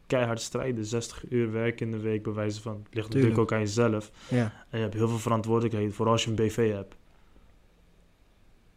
keihard 0.07 0.41
strijden. 0.41 0.85
60 0.85 1.29
uur 1.29 1.51
werk 1.51 1.81
in 1.81 1.91
de 1.91 1.99
week, 1.99 2.23
bij 2.23 2.33
wijze 2.33 2.61
van. 2.61 2.73
Het 2.73 2.93
ligt 2.95 3.07
natuurlijk 3.07 3.35
Tuurlijk. 3.35 3.39
ook 3.39 3.51
aan 3.51 3.59
jezelf. 3.59 4.11
Ja. 4.29 4.65
En 4.69 4.77
je 4.77 4.83
hebt 4.83 4.93
heel 4.93 5.07
veel 5.07 5.17
verantwoordelijkheid, 5.17 5.93
vooral 5.93 6.13
als 6.13 6.23
je 6.23 6.29
een 6.29 6.35
BV 6.35 6.71
hebt. 6.73 6.95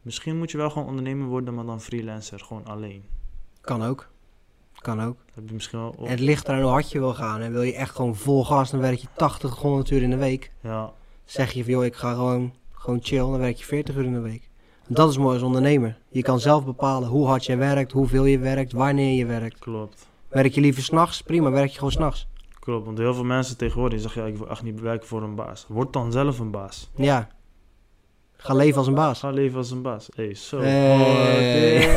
Misschien 0.02 0.38
moet 0.38 0.50
je 0.50 0.56
wel 0.56 0.70
gewoon 0.70 0.88
ondernemer 0.88 1.26
worden, 1.26 1.54
maar 1.54 1.64
dan 1.64 1.80
freelancer. 1.80 2.40
Gewoon 2.40 2.64
alleen. 2.66 3.04
Kan 3.60 3.82
ook. 3.82 4.08
Kan 4.74 5.02
ook. 5.02 5.16
Dat 5.26 5.34
heb 5.34 5.48
je 5.48 5.54
misschien 5.54 5.78
wel 5.78 5.94
op. 5.98 6.08
Het 6.08 6.20
ligt 6.20 6.48
eraan 6.48 6.60
hoe 6.62 6.70
hard 6.70 6.90
je 6.90 6.98
wil 6.98 7.14
gaan. 7.14 7.40
En 7.40 7.52
wil 7.52 7.62
je 7.62 7.74
echt 7.74 7.94
gewoon 7.96 8.16
vol 8.16 8.44
gas, 8.44 8.70
dan 8.70 8.80
werk 8.80 8.98
je 8.98 9.06
80, 9.16 9.54
100 9.56 9.90
uur 9.90 10.02
in 10.02 10.10
de 10.10 10.16
week. 10.16 10.52
Ja, 10.60 10.92
Zeg 11.24 11.52
je 11.52 11.62
van, 11.64 11.72
joh, 11.72 11.84
ik 11.84 11.94
ga 11.94 12.14
gewoon, 12.14 12.54
gewoon 12.72 12.98
chill, 13.02 13.18
dan 13.18 13.38
werk 13.38 13.56
je 13.56 13.64
40 13.64 13.96
uur 13.96 14.04
in 14.04 14.12
de 14.12 14.20
week. 14.20 14.48
En 14.88 14.94
dat 14.94 15.10
is 15.10 15.18
mooi 15.18 15.34
als 15.34 15.42
ondernemer. 15.42 15.98
Je 16.08 16.22
kan 16.22 16.40
zelf 16.40 16.64
bepalen 16.64 17.08
hoe 17.08 17.26
hard 17.26 17.44
je 17.44 17.56
werkt, 17.56 17.92
hoeveel 17.92 18.24
je 18.24 18.38
werkt, 18.38 18.72
wanneer 18.72 19.16
je 19.16 19.26
werkt. 19.26 19.58
klopt. 19.58 20.08
Werk 20.28 20.52
je 20.54 20.60
liever 20.60 20.82
s'nachts? 20.82 21.22
Prima, 21.22 21.50
werk 21.50 21.70
je 21.70 21.74
gewoon 21.76 21.92
s'nachts. 21.92 22.28
Klopt, 22.60 22.86
want 22.86 22.98
heel 22.98 23.14
veel 23.14 23.24
mensen 23.24 23.56
tegenwoordig 23.56 24.00
zeggen, 24.00 24.22
ja, 24.22 24.28
ik 24.28 24.36
wil 24.36 24.48
echt 24.48 24.62
niet 24.62 24.80
werken 24.80 25.08
voor 25.08 25.22
een 25.22 25.34
baas. 25.34 25.66
Word 25.68 25.92
dan 25.92 26.12
zelf 26.12 26.38
een 26.38 26.50
baas. 26.50 26.90
Ja. 26.94 27.28
Ga 28.42 28.54
leven 28.54 28.78
als 28.78 28.86
een 28.86 28.94
baas. 28.94 29.18
Ga 29.18 29.30
leven 29.30 29.58
als 29.58 29.70
een 29.70 29.82
baas. 29.82 30.08
Hey, 30.14 30.34
zo. 30.34 30.60
Hey. 30.60 31.78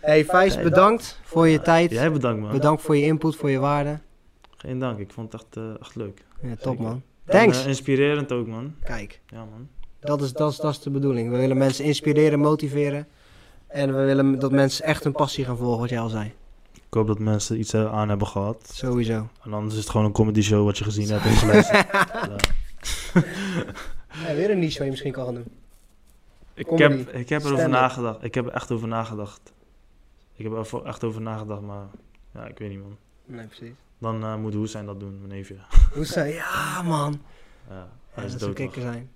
hey, 0.00 0.24
Vijs, 0.24 0.62
bedankt 0.62 1.20
voor 1.22 1.48
je 1.48 1.60
tijd. 1.60 1.90
Jij 1.90 2.12
bedankt, 2.12 2.40
man. 2.42 2.50
Bedankt 2.52 2.82
voor 2.82 2.96
je 2.96 3.02
input, 3.04 3.36
voor 3.36 3.50
je 3.50 3.58
waarde. 3.58 3.98
Geen 4.56 4.78
dank, 4.78 4.98
ik 4.98 5.12
vond 5.12 5.32
het 5.32 5.42
echt, 5.42 5.56
eh, 5.56 5.80
echt 5.80 5.94
leuk. 5.94 6.24
Ja, 6.42 6.54
top 6.56 6.78
man. 6.78 7.02
En, 7.24 7.38
Thanks. 7.38 7.60
eh, 7.62 7.66
inspirerend 7.66 8.32
ook, 8.32 8.46
man. 8.46 8.74
Kijk, 8.84 9.20
Ja, 9.26 9.38
man. 9.38 9.68
dat 10.00 10.22
is, 10.22 10.32
dat, 10.32 10.50
is, 10.52 10.56
dat 10.56 10.70
is 10.70 10.80
de 10.80 10.90
bedoeling. 10.90 11.30
We 11.30 11.36
willen 11.38 11.56
mensen 11.56 11.84
inspireren, 11.84 12.38
motiveren. 12.38 13.06
En 13.66 13.96
we 13.96 14.04
willen 14.04 14.38
dat 14.38 14.52
mensen 14.52 14.84
echt 14.84 15.04
hun 15.04 15.12
passie 15.12 15.44
gaan 15.44 15.56
volgen, 15.56 15.80
wat 15.80 15.88
jij 15.88 16.00
al 16.00 16.08
zei. 16.08 16.32
Ik 16.94 17.00
hoop 17.00 17.08
dat 17.08 17.18
mensen 17.18 17.58
iets 17.58 17.74
aan 17.74 18.08
hebben 18.08 18.26
gehad. 18.26 18.70
Sowieso. 18.72 19.28
En 19.44 19.52
anders 19.52 19.74
is 19.74 19.80
het 19.80 19.90
gewoon 19.90 20.06
een 20.06 20.12
comedy 20.12 20.42
show 20.42 20.64
wat 20.64 20.78
je 20.78 20.84
gezien 20.84 21.08
hebt 21.08 21.24
en 21.24 21.32
geluisterd. 21.32 21.86
Ja. 23.14 23.22
Ja, 24.28 24.34
weer 24.34 24.50
een 24.50 24.58
niche 24.58 24.74
waar 24.76 24.84
je 24.84 24.90
misschien 24.90 25.12
kan 25.12 25.24
gaan 25.24 25.34
doen. 25.34 25.44
Ik 26.54 26.66
Comedy. 26.66 26.96
heb, 26.96 27.12
ik 27.12 27.28
heb 27.28 27.44
erover 27.44 27.68
nagedacht. 27.68 28.24
Ik 28.24 28.34
heb 28.34 28.46
er 28.46 28.52
echt 28.52 28.70
over 28.70 28.88
nagedacht. 28.88 29.40
Ik 30.36 30.44
heb 30.44 30.52
er 30.72 30.84
echt 30.86 31.04
over 31.04 31.20
nagedacht, 31.20 31.60
maar 31.60 31.84
ja, 32.34 32.46
ik 32.46 32.58
weet 32.58 32.68
niet, 32.70 32.78
man. 32.80 32.96
Nee, 33.26 33.46
precies. 33.46 33.72
Dan 33.98 34.22
eh, 34.24 34.36
moet 34.36 34.54
Hoesijn 34.54 34.86
dat 34.86 35.00
doen, 35.00 35.16
mijn 35.18 35.32
neefje. 35.32 35.56
Hoe 35.92 36.04
zei 36.04 36.32
Ja, 36.32 36.82
man. 36.82 37.20
Ja, 37.68 37.74
Ja, 37.74 37.86
hij 38.14 38.24
is 38.24 38.30
dat 38.30 38.40
zou 38.40 38.52
dood. 38.52 38.60
nog. 38.64 38.72
kicken 38.72 38.92
zijn. 38.92 39.10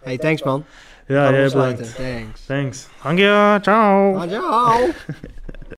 Hey, 0.00 0.18
thanks, 0.18 0.42
man. 0.42 0.64
Ja, 1.06 1.30
jij 1.30 1.44
bedankt. 1.44 1.94
Thanks. 1.96 2.44
Thanks. 2.46 2.88
Hang 2.98 3.18
je, 3.18 3.58
ciao. 3.62 4.26
Ciao. 4.28 4.86